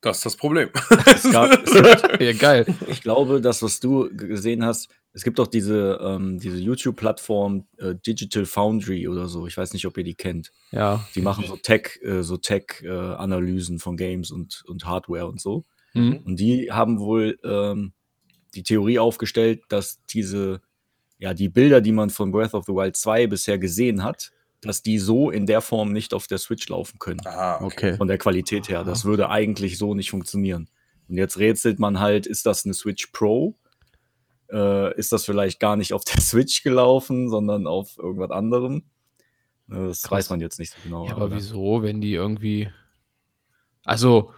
Das 0.00 0.18
ist 0.18 0.26
das 0.26 0.36
Problem. 0.36 0.70
Es 1.06 1.30
gab, 1.30 1.50
es 1.50 1.72
Ja, 2.20 2.32
geil. 2.32 2.66
Ich 2.86 3.02
glaube, 3.02 3.40
das, 3.40 3.62
was 3.62 3.80
du 3.80 4.08
gesehen 4.14 4.64
hast, 4.64 4.88
es 5.12 5.24
gibt 5.24 5.38
doch 5.38 5.48
diese, 5.48 5.98
ähm, 6.00 6.38
diese 6.38 6.58
YouTube-Plattform 6.58 7.66
äh, 7.78 7.94
Digital 8.06 8.44
Foundry 8.46 9.08
oder 9.08 9.26
so. 9.26 9.46
Ich 9.46 9.56
weiß 9.56 9.72
nicht, 9.72 9.86
ob 9.86 9.98
ihr 9.98 10.04
die 10.04 10.14
kennt. 10.14 10.52
Ja. 10.70 11.04
Die 11.14 11.22
machen 11.22 11.44
so 11.46 11.56
Tech, 11.56 11.98
äh, 12.02 12.22
so 12.22 12.36
Tech-Analysen 12.36 13.80
von 13.80 13.96
Games 13.96 14.30
und, 14.30 14.62
und 14.66 14.84
Hardware 14.84 15.26
und 15.26 15.40
so. 15.40 15.64
Mhm. 15.94 16.18
Und 16.24 16.36
die 16.38 16.70
haben 16.70 17.00
wohl 17.00 17.38
ähm, 17.42 17.92
die 18.54 18.62
Theorie 18.62 18.98
aufgestellt, 18.98 19.62
dass 19.68 20.04
diese, 20.06 20.60
ja, 21.18 21.34
die 21.34 21.48
Bilder, 21.48 21.80
die 21.80 21.92
man 21.92 22.10
von 22.10 22.30
Breath 22.30 22.54
of 22.54 22.64
the 22.66 22.72
Wild 22.72 22.96
2 22.96 23.26
bisher 23.26 23.58
gesehen 23.58 24.04
hat, 24.04 24.30
dass 24.60 24.82
die 24.82 24.98
so 24.98 25.30
in 25.30 25.46
der 25.46 25.60
Form 25.60 25.92
nicht 25.92 26.12
auf 26.14 26.26
der 26.26 26.38
Switch 26.38 26.68
laufen 26.68 26.98
können. 26.98 27.20
Aha, 27.24 27.60
Okay. 27.64 27.96
Von 27.96 28.08
der 28.08 28.18
Qualität 28.18 28.68
her. 28.68 28.84
Das 28.84 29.04
würde 29.04 29.30
eigentlich 29.30 29.78
so 29.78 29.94
nicht 29.94 30.10
funktionieren. 30.10 30.68
Und 31.08 31.16
jetzt 31.16 31.38
rätselt 31.38 31.78
man 31.78 32.00
halt, 32.00 32.26
ist 32.26 32.44
das 32.46 32.64
eine 32.64 32.74
Switch 32.74 33.06
Pro? 33.12 33.56
Äh, 34.50 34.94
ist 34.98 35.12
das 35.12 35.24
vielleicht 35.24 35.60
gar 35.60 35.76
nicht 35.76 35.92
auf 35.92 36.04
der 36.04 36.20
Switch 36.20 36.62
gelaufen, 36.62 37.28
sondern 37.28 37.66
auf 37.66 37.96
irgendwas 37.98 38.30
anderem? 38.30 38.82
Ne, 39.66 39.88
Das 39.88 40.02
Krass. 40.02 40.10
weiß 40.12 40.30
man 40.30 40.40
jetzt 40.40 40.58
nicht 40.58 40.72
so 40.72 40.78
genau. 40.82 41.06
Ja, 41.06 41.12
aber 41.12 41.34
wieso, 41.34 41.82
wenn 41.82 42.00
die 42.00 42.14
irgendwie. 42.14 42.68
Also, 43.84 44.32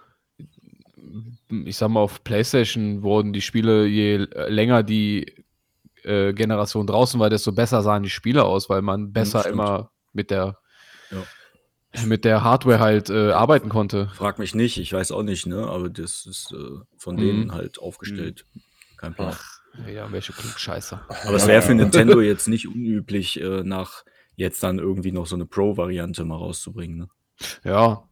ich 1.64 1.76
sag 1.76 1.88
mal, 1.88 2.00
auf 2.00 2.22
PlayStation 2.22 3.02
wurden 3.02 3.33
die 3.33 3.40
Spiele, 3.40 3.87
je 3.87 4.16
länger 4.48 4.83
die 4.83 5.44
äh, 6.04 6.33
Generation 6.33 6.87
draußen 6.87 7.18
war, 7.18 7.30
desto 7.30 7.52
besser 7.52 7.83
sahen 7.83 8.02
die 8.02 8.11
Spiele 8.11 8.44
aus, 8.44 8.68
weil 8.68 8.83
man 8.83 9.12
besser 9.12 9.40
stimmt. 9.40 9.54
immer 9.54 9.90
mit 10.12 10.31
der, 10.31 10.59
Ja. 11.11 12.05
mit 12.05 12.25
der 12.25 12.42
Hardware 12.44 12.79
halt 12.81 13.11
äh, 13.11 13.33
arbeiten 13.33 13.68
konnte. 13.68 14.09
Frag 14.14 14.38
mich 14.38 14.55
nicht, 14.55 14.79
ich 14.79 14.92
weiß 14.92 15.12
auch 15.12 15.23
nicht, 15.23 15.46
ne? 15.46 15.66
Aber 15.66 15.88
das 15.90 16.27
ist 16.27 16.53
äh, 16.53 16.81
von 16.96 17.16
Mhm. 17.16 17.20
denen 17.20 17.53
halt 17.53 17.79
aufgestellt. 17.79 18.46
Kein 18.96 19.14
Plan. 19.14 19.37
Ja, 19.92 20.11
welche 20.12 20.33
Klugscheißer. 20.33 21.07
Aber 21.09 21.37
es 21.37 21.46
wäre 21.46 21.62
für 21.62 21.75
Nintendo 21.75 22.20
jetzt 22.20 22.49
nicht 22.49 22.66
unüblich, 22.68 23.40
äh, 23.40 23.62
nach 23.62 24.05
jetzt 24.37 24.62
dann 24.62 24.79
irgendwie 24.79 25.12
noch 25.12 25.27
so 25.27 25.37
eine 25.37 25.46
Pro-Variante 25.46 26.25
mal 26.25 26.37
rauszubringen. 26.37 26.99
Ne? 26.99 27.09
Ja. 27.64 28.05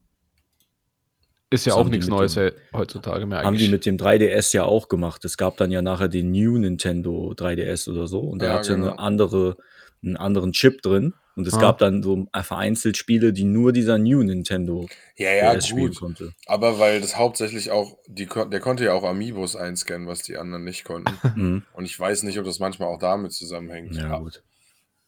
Ist 1.50 1.64
ja 1.64 1.72
Das 1.72 1.80
auch 1.80 1.88
nichts 1.88 2.06
Neues 2.08 2.34
dem- 2.34 2.52
heutzutage 2.74 3.24
mehr 3.26 3.38
Haben 3.38 3.54
die 3.54 3.61
eigentlich. 3.64 3.70
mit 3.70 3.87
dem 3.87 3.96
3DS 3.96 4.52
ja 4.52 4.64
auch 4.64 4.88
gemacht. 4.88 5.24
Es 5.24 5.37
gab 5.38 5.56
dann 5.56 5.70
ja 5.70 5.80
nachher 5.80 6.08
den 6.08 6.30
New 6.30 6.58
Nintendo 6.58 7.32
3DS 7.34 7.88
oder 7.90 8.06
so 8.06 8.20
und 8.20 8.40
der 8.42 8.50
Ja, 8.50 8.54
hatte 8.58 8.74
genau. 8.74 8.88
eine 8.90 8.98
andere, 8.98 9.56
einen 10.02 10.16
anderen 10.18 10.52
Chip 10.52 10.82
drin. 10.82 11.14
Und 11.38 11.46
es 11.46 11.55
Ah. 11.55 11.61
gab 11.61 11.79
dann 11.79 12.03
so 12.03 12.27
vereinzelt 12.42 12.96
Spiele, 12.96 13.33
die 13.33 13.44
nur 13.44 13.72
dieser 13.72 13.96
New 13.96 14.24
Nintendo 14.24 14.88
Ja, 15.16 15.31
ja, 15.33 15.55
DS 15.55 15.68
spielen 15.68 15.88
gut. 15.90 16.01
konnte. 16.01 16.33
Aber 16.46 16.81
weil 16.81 17.01
das 17.01 17.16
hauptsächlich 17.16 17.70
auch, 17.70 17.96
die, 18.09 18.27
der 18.27 18.59
konnte 18.59 18.85
ja 18.85 18.92
auch 18.92 19.05
Amiibos 19.05 19.55
einscannen, 19.55 20.09
was 20.09 20.22
die 20.22 20.37
anderen 20.37 20.64
nicht 20.64 20.83
konnten. 20.85 21.12
Mhm. 21.37 21.62
Und 21.74 21.85
ich 21.85 21.98
weiß 21.98 22.24
nicht, 22.24 22.38
ob 22.40 22.44
das 22.44 22.59
manchmal 22.59 22.88
auch 22.88 22.98
damit 22.98 23.33
zusammenhängt. 23.33 23.94
Ja, 23.94 24.18
gut. 24.18 24.42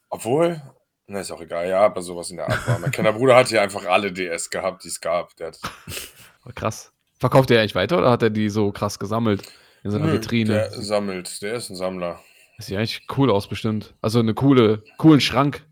Obwohl, 0.09 0.63
na 1.09 1.19
ist 1.21 1.33
auch 1.33 1.41
egal, 1.41 1.69
ja, 1.69 1.81
aber 1.81 2.01
sowas 2.03 2.31
in 2.31 2.37
der 2.37 2.49
Art 2.49 2.69
war. 2.69 2.79
Mein 2.79 2.93
kleiner 2.93 3.13
Bruder 3.13 3.35
hat 3.35 3.51
ja 3.51 3.61
einfach 3.63 3.85
alle 3.87 4.13
DS 4.13 4.51
gehabt, 4.51 4.85
die 4.85 4.89
es 4.89 5.01
gab. 5.01 5.35
Der 5.37 5.49
hat, 5.49 5.59
Krass. 6.55 6.93
Verkauft 7.19 7.51
der 7.51 7.61
eigentlich 7.61 7.75
weiter 7.75 7.99
oder 7.99 8.11
hat 8.13 8.23
er 8.23 8.31
die 8.31 8.49
so 8.51 8.71
krass 8.73 8.99
gesammelt 9.01 9.43
in 9.83 9.91
seiner 9.91 10.07
Nö, 10.07 10.13
Vitrine? 10.13 10.53
Der 10.53 10.71
sammelt, 10.81 11.43
der 11.43 11.55
ist 11.55 11.71
ein 11.71 11.77
Sammler. 11.77 12.21
Das 12.57 12.67
sieht 12.67 12.77
eigentlich 12.79 13.03
cool 13.17 13.31
aus, 13.31 13.49
bestimmt. 13.49 13.95
Also 14.01 14.21
eine 14.21 14.35
coole, 14.35 14.85
coolen 14.97 15.21
Schrank. 15.21 15.67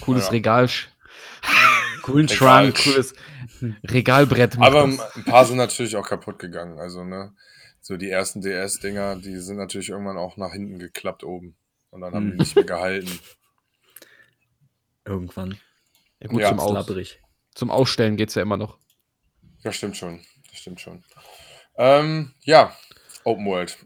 Cooles 0.00 0.24
Ja. 0.26 0.30
Regal. 0.30 0.68
Coolen 2.02 2.26
Regal. 2.28 2.36
Schrank, 2.36 2.76
cooles 2.84 3.14
Regalbrett. 3.84 4.58
Aber 4.58 4.84
ein 4.84 5.24
paar 5.24 5.44
sind 5.44 5.56
natürlich 5.56 5.96
auch 5.96 6.06
kaputt 6.06 6.38
gegangen. 6.38 6.78
Also, 6.78 7.04
ne, 7.04 7.34
so 7.80 7.96
die 7.96 8.10
ersten 8.10 8.40
DS-Dinger, 8.40 9.16
die 9.16 9.36
sind 9.38 9.56
natürlich 9.56 9.88
irgendwann 9.90 10.16
auch 10.18 10.36
nach 10.36 10.52
hinten 10.52 10.78
geklappt 10.78 11.24
oben. 11.24 11.56
Und 11.90 12.00
dann 12.02 12.14
haben 12.14 12.26
die 12.26 12.30
Hm. 12.32 12.38
nicht 12.38 12.54
mehr 12.54 12.64
gehalten. 12.64 13.18
Irgendwann. 15.04 15.56
ja, 16.20 16.28
gut, 16.28 16.40
Ja, 16.40 16.48
zum, 16.50 16.60
Aus, 16.60 16.86
zum 17.54 17.70
Ausstellen 17.70 18.16
geht 18.16 18.28
es 18.30 18.34
ja 18.34 18.42
immer 18.42 18.56
noch. 18.56 18.78
Das 19.62 19.76
stimmt 19.76 19.96
schon. 19.96 20.20
Das 20.50 20.58
stimmt 20.60 20.80
schon. 20.80 21.04
Ähm, 21.76 22.32
ja, 22.42 22.76
Open 23.24 23.46
World. 23.46 23.76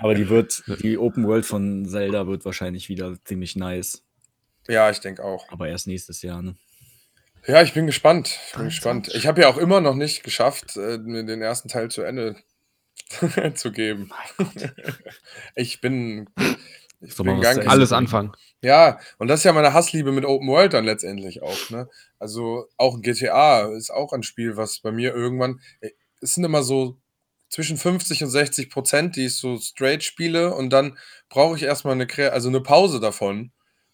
Aber 0.00 0.14
die 0.14 0.28
wird, 0.28 0.62
die 0.82 0.98
Open 0.98 1.26
World 1.26 1.46
von 1.46 1.86
Zelda 1.86 2.26
wird 2.26 2.44
wahrscheinlich 2.44 2.88
wieder 2.88 3.16
ziemlich 3.24 3.56
nice. 3.56 4.02
Ja, 4.68 4.90
ich 4.90 5.00
denke 5.00 5.24
auch. 5.24 5.48
Aber 5.50 5.68
erst 5.68 5.86
nächstes 5.86 6.22
Jahr, 6.22 6.42
ne? 6.42 6.56
Ja, 7.46 7.62
ich 7.62 7.74
bin 7.74 7.86
gespannt. 7.86 8.38
Ich 8.48 8.54
bin 8.54 8.64
gespannt. 8.66 9.08
Ich 9.14 9.26
habe 9.26 9.40
ja 9.40 9.48
auch 9.48 9.56
immer 9.58 9.80
noch 9.80 9.94
nicht 9.96 10.22
geschafft, 10.22 10.76
äh, 10.76 10.98
mir 10.98 11.24
den 11.24 11.42
ersten 11.42 11.68
Teil 11.68 11.90
zu 11.90 12.02
Ende 12.02 12.36
zu 13.54 13.72
geben. 13.72 14.12
ich 15.54 15.80
bin. 15.80 16.28
Ich 17.00 17.18
man 17.18 17.40
bin 17.40 17.42
Ende 17.44 17.68
Alles 17.68 17.92
anfangen. 17.92 18.32
Ja, 18.62 19.00
und 19.18 19.26
das 19.26 19.40
ist 19.40 19.44
ja 19.44 19.52
meine 19.52 19.72
Hassliebe 19.72 20.12
mit 20.12 20.24
Open 20.24 20.46
World 20.46 20.72
dann 20.72 20.84
letztendlich 20.84 21.42
auch, 21.42 21.70
ne? 21.70 21.88
Also 22.20 22.68
auch 22.76 23.00
GTA 23.02 23.72
ist 23.76 23.90
auch 23.90 24.12
ein 24.12 24.22
Spiel, 24.22 24.56
was 24.56 24.78
bei 24.78 24.92
mir 24.92 25.12
irgendwann, 25.12 25.60
äh, 25.80 25.90
es 26.20 26.34
sind 26.34 26.44
immer 26.44 26.62
so 26.62 26.96
zwischen 27.48 27.76
50 27.76 28.22
und 28.22 28.30
60 28.30 28.70
Prozent, 28.70 29.16
die 29.16 29.26
ich 29.26 29.34
so 29.34 29.58
straight 29.58 30.04
spiele 30.04 30.54
und 30.54 30.70
dann 30.70 30.96
brauche 31.28 31.56
ich 31.56 31.64
erstmal 31.64 31.94
eine, 31.94 32.04
Kre- 32.06 32.28
also 32.28 32.48
eine 32.48 32.60
Pause 32.60 33.00
davon, 33.00 33.50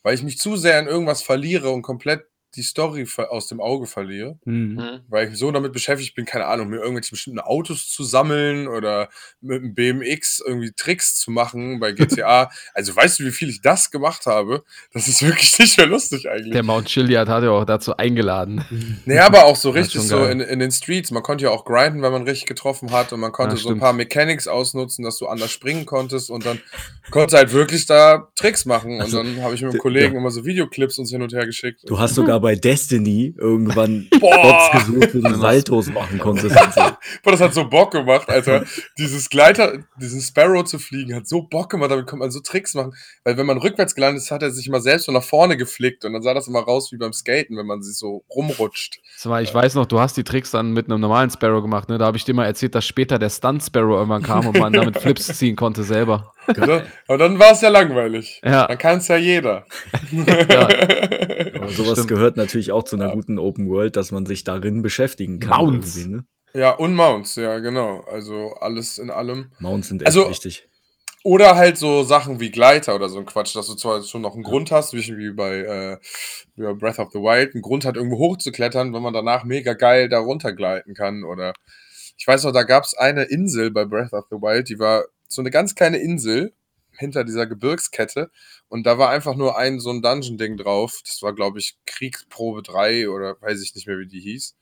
weil 0.09 0.15
ich 0.15 0.23
mich 0.23 0.39
zu 0.39 0.57
sehr 0.57 0.79
in 0.81 0.87
irgendwas 0.87 1.23
verliere 1.23 1.69
und 1.69 1.83
komplett 1.83 2.25
die 2.59 2.63
Story 2.65 3.07
aus 3.31 3.47
dem 3.47 3.61
Auge 3.61 3.87
verliere, 3.87 4.39
Mhm. 4.45 5.01
weil 5.09 5.29
ich 5.29 5.39
so 5.39 5.51
damit 5.51 5.73
beschäftigt 5.73 6.15
bin, 6.15 6.25
keine 6.25 6.47
Ahnung, 6.47 6.69
mir 6.69 6.79
irgendwelche 6.79 7.13
bestimmten 7.13 7.39
Autos 7.41 7.89
zu 7.89 8.03
sammeln 8.05 8.69
oder 8.69 9.09
mit 9.41 9.63
dem 9.63 9.75
BMX 9.75 10.43
irgendwie 10.45 10.73
Tricks 10.77 11.17
zu 11.21 11.31
machen 11.31 11.79
bei 11.81 11.93
GTA. 12.27 12.51
also 12.75 12.95
weißt 12.95 13.21
du, 13.21 13.25
wie 13.25 13.31
viel 13.31 13.49
ich 13.49 13.63
das 13.63 13.91
gemacht 13.91 14.27
habe? 14.27 14.65
Das 14.93 15.09
ist 15.09 15.23
wirklich 15.23 15.57
nicht 15.59 15.79
mehr 15.79 15.87
lustig 15.87 16.29
eigentlich. 16.29 16.53
Der 16.53 16.63
Mount 16.63 16.89
Chiliad 16.89 17.29
hat 17.29 17.45
ja 17.45 17.51
auch 17.51 17.65
dazu 17.65 17.97
eingeladen. 17.97 18.65
Nee, 19.07 19.19
aber 19.21 19.45
auch 19.45 19.57
so 19.57 19.71
richtig 19.79 20.03
so 20.03 20.25
in, 20.25 20.41
in 20.41 20.59
den 20.59 20.71
Streets. 20.73 21.11
Man 21.11 21.23
konnte 21.23 21.45
ja 21.45 21.51
auch 21.51 21.65
grinden, 21.65 22.03
wenn 22.03 22.13
man 22.13 22.25
richtig 22.25 22.47
getroffen 22.47 22.91
hat 22.91 23.13
und 23.13 23.21
man 23.21 23.33
konnte 23.33 23.55
Ja, 23.57 23.63
so 23.63 23.71
ein 23.71 23.79
paar 23.79 23.93
Mechanics 23.93 24.49
ausnutzen, 24.49 25.05
dass 25.05 25.19
du 25.19 25.27
anders 25.29 25.53
springen 25.53 25.87
konntest 25.87 26.31
und 26.31 26.45
dann 26.45 26.61
konntest 27.11 27.37
halt 27.37 27.53
wirklich 27.53 27.87
da 27.87 28.29
Tricks 28.35 28.65
machen. 28.65 28.97
Und 28.97 29.03
Also, 29.03 29.23
dann 29.23 29.41
habe 29.43 29.55
ich 29.55 29.63
mit 29.63 29.73
dem 29.73 29.79
Kollegen 29.79 30.15
ja. 30.15 30.21
immer 30.21 30.31
so 30.31 30.45
Videoclips 30.45 30.99
uns 30.99 31.11
hin 31.11 31.23
und 31.23 31.33
her 31.33 31.47
geschickt. 31.47 31.83
Du 31.87 31.99
hast 31.99 32.15
sogar 32.17 32.41
bei 32.41 32.48
Destiny 32.57 33.35
irgendwann! 33.39 34.09
Bots 34.21 34.71
gesucht, 34.73 35.15
wo 35.15 35.21
du 35.21 35.35
Saltos 35.35 35.89
machen 35.89 36.19
konntest. 36.19 36.57
Und 36.57 36.75
so. 36.75 36.81
Boah, 37.23 37.31
das 37.33 37.41
hat 37.41 37.55
so 37.55 37.69
Bock 37.69 37.93
gemacht, 37.93 38.29
Alter. 38.29 38.65
Dieses 38.99 39.29
Gleiter, 39.29 39.85
diesen 40.01 40.21
Sparrow 40.21 40.65
zu 40.65 40.79
fliegen, 40.79 41.15
hat 41.15 41.27
so 41.27 41.43
Bock 41.43 41.71
gemacht, 41.71 41.91
damit 41.91 42.07
konnte 42.07 42.21
man 42.21 42.31
so 42.31 42.41
Tricks 42.41 42.75
machen. 42.75 42.93
Weil 43.25 43.37
wenn 43.37 43.47
man 43.47 43.59
rückwärts 43.59 43.95
gelandet 43.95 44.23
ist, 44.23 44.31
hat 44.31 44.43
er 44.43 44.51
sich 44.51 44.67
immer 44.67 44.81
selbst 44.81 45.07
so 45.07 45.13
nach 45.13 45.23
vorne 45.23 45.57
geflickt 45.57 46.05
und 46.05 46.13
dann 46.13 46.23
sah 46.23 46.35
das 46.35 46.49
immer 46.49 46.61
raus 46.61 46.93
wie 46.93 46.97
beim 46.97 47.13
Skaten, 47.13 47.57
wenn 47.57 47.67
man 47.67 47.83
sich 47.83 47.97
so 47.97 48.25
rumrutscht. 48.31 49.01
Sag 49.17 49.31
mal, 49.31 49.43
ich 49.43 49.53
weiß 49.53 49.75
noch, 49.75 49.87
du 49.87 50.01
hast 50.01 50.17
die 50.17 50.25
Tricks 50.25 50.51
dann 50.51 50.73
mit 50.73 50.91
einem 50.91 51.01
normalen 51.01 51.31
Sparrow 51.31 51.63
gemacht, 51.63 51.89
ne? 51.89 51.99
Da 51.99 52.07
habe 52.07 52.17
ich 52.17 52.25
dir 52.25 52.35
mal 52.35 52.47
erzählt, 52.47 52.75
dass 52.75 52.87
später 52.87 53.19
der 53.19 53.31
Stunt 53.31 53.63
Sparrow 53.63 53.97
irgendwann 53.99 54.23
kam 54.23 54.47
und 54.47 54.59
man 54.59 54.73
damit 54.73 54.99
Flips 54.99 55.39
ziehen 55.39 55.57
konnte 55.57 55.83
selber. 55.83 56.33
Oder? 56.49 56.87
Und 57.09 57.19
dann 57.19 57.39
war 57.39 57.53
es 57.53 57.61
ja 57.61 57.69
langweilig. 57.69 58.41
Ja. 58.45 58.67
Dann 58.67 58.79
kann 58.79 58.99
es 58.99 59.09
ja 59.09 59.17
jeder. 59.17 59.67
Ja. 60.51 60.69
Aber 61.57 61.69
sowas 61.69 61.93
Stimmt. 61.93 62.09
gehört 62.09 62.37
natürlich 62.37 62.73
auch 62.73 62.83
zu 62.85 62.97
einer 62.97 63.11
guten 63.13 63.39
Open 63.39 63.69
World, 63.69 63.97
dass 63.97 64.11
man 64.13 64.27
sich 64.27 64.45
darin 64.45 64.83
beschäftigen 64.83 65.39
kann. 65.41 65.51
Mounts. 65.67 65.97
Ne? 66.07 66.25
Ja, 66.55 66.71
und 66.71 66.95
Mounts, 66.95 67.37
ja, 67.37 67.59
genau. 67.59 68.01
Also 68.11 68.55
alles 68.61 68.99
in 68.99 69.11
allem. 69.11 69.53
Mounts 69.59 69.89
sind 69.89 70.03
echt 70.03 70.07
Also- 70.09 70.29
wichtig. 70.31 70.69
Oder 71.25 71.57
halt 71.57 71.77
so 71.77 72.05
Sachen 72.05 72.39
wie 72.41 72.51
Gleiter 72.51 72.95
oder 72.95 73.09
so 73.09 73.19
ein 73.19 73.27
Quatsch, 73.27 73.55
dass 73.55 73.67
du 73.67 73.75
zwar 73.75 74.03
schon 74.05 74.23
noch 74.23 74.35
einen 74.35 74.45
Grund 74.45 74.71
hast, 74.71 74.95
wie 74.95 75.19
wie 75.19 75.33
bei, 75.33 75.59
äh, 75.59 75.99
wie 76.55 76.63
bei 76.63 76.73
Breath 76.75 77.01
of 77.01 77.11
the 77.13 77.19
Wild, 77.19 77.55
einen 77.55 77.61
Grund 77.63 77.85
hat, 77.85 77.97
irgendwo 77.97 78.19
hochzuklettern, 78.19 78.95
wenn 78.95 79.03
man 79.03 79.13
danach 79.13 79.45
mega 79.45 79.75
geil 79.75 80.09
da 80.09 80.21
runtergleiten 80.21 80.95
kann. 80.95 81.25
Oder 81.25 81.53
ich 82.17 82.27
weiß 82.27 82.45
noch, 82.45 82.53
da 82.53 82.63
gab 82.63 82.85
es 82.85 82.95
eine 82.95 83.25
Insel 83.25 83.71
bei 83.73 83.85
Breath 83.85 84.13
of 84.13 84.27
the 84.31 84.37
Wild, 84.37 84.69
die 84.69 84.79
war 84.79 85.05
so 85.29 85.43
eine 85.43 85.51
ganz 85.51 85.75
kleine 85.75 85.99
Insel 85.99 86.53
hinter 86.99 87.25
dieser 87.25 87.47
Gebirgskette 87.47 88.31
und 88.69 88.85
da 88.85 88.99
war 88.99 89.11
einfach 89.11 89.37
nur 89.37 89.57
ein 89.57 89.79
so 89.81 89.91
ein 89.91 90.03
Dungeon-Ding 90.03 90.57
drauf. 90.57 91.01
Das 91.07 91.23
war, 91.23 91.33
glaube 91.33 91.59
ich, 91.59 91.79
Kriegsprobe 91.87 92.63
3 92.63 93.09
oder 93.09 93.41
weiß 93.41 93.63
ich 93.63 93.75
nicht 93.75 93.87
mehr, 93.87 93.99
wie 93.99 94.07
die 94.07 94.21
hieß. 94.21 94.57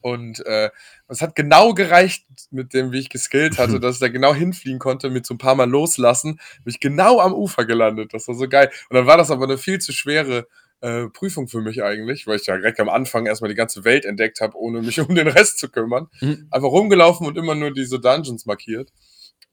Und 0.00 0.44
äh, 0.44 0.70
es 1.08 1.22
hat 1.22 1.34
genau 1.34 1.72
gereicht 1.72 2.26
mit 2.50 2.74
dem, 2.74 2.92
wie 2.92 2.98
ich 2.98 3.08
geskillt 3.08 3.58
hatte, 3.58 3.80
dass 3.80 3.96
ich 3.96 4.00
da 4.00 4.08
genau 4.08 4.34
hinfliegen 4.34 4.78
konnte, 4.78 5.08
mit 5.08 5.24
so 5.24 5.32
ein 5.32 5.38
paar 5.38 5.54
Mal 5.54 5.68
loslassen, 5.68 6.40
bin 6.62 6.70
ich 6.74 6.80
genau 6.80 7.20
am 7.20 7.32
Ufer 7.32 7.64
gelandet. 7.64 8.12
Das 8.12 8.28
war 8.28 8.34
so 8.34 8.48
geil. 8.48 8.70
Und 8.90 8.96
dann 8.96 9.06
war 9.06 9.16
das 9.16 9.30
aber 9.30 9.44
eine 9.44 9.56
viel 9.56 9.78
zu 9.78 9.92
schwere 9.92 10.46
äh, 10.82 11.06
Prüfung 11.06 11.48
für 11.48 11.62
mich 11.62 11.82
eigentlich, 11.82 12.26
weil 12.26 12.36
ich 12.36 12.44
ja 12.44 12.56
direkt 12.56 12.80
am 12.80 12.90
Anfang 12.90 13.24
erstmal 13.24 13.48
die 13.48 13.54
ganze 13.54 13.84
Welt 13.84 14.04
entdeckt 14.04 14.42
habe, 14.42 14.58
ohne 14.58 14.82
mich 14.82 15.00
um 15.08 15.14
den 15.14 15.28
Rest 15.28 15.58
zu 15.58 15.70
kümmern. 15.70 16.08
Mhm. 16.20 16.48
Einfach 16.50 16.68
rumgelaufen 16.68 17.26
und 17.26 17.38
immer 17.38 17.54
nur 17.54 17.72
diese 17.72 17.98
Dungeons 17.98 18.44
markiert. 18.44 18.92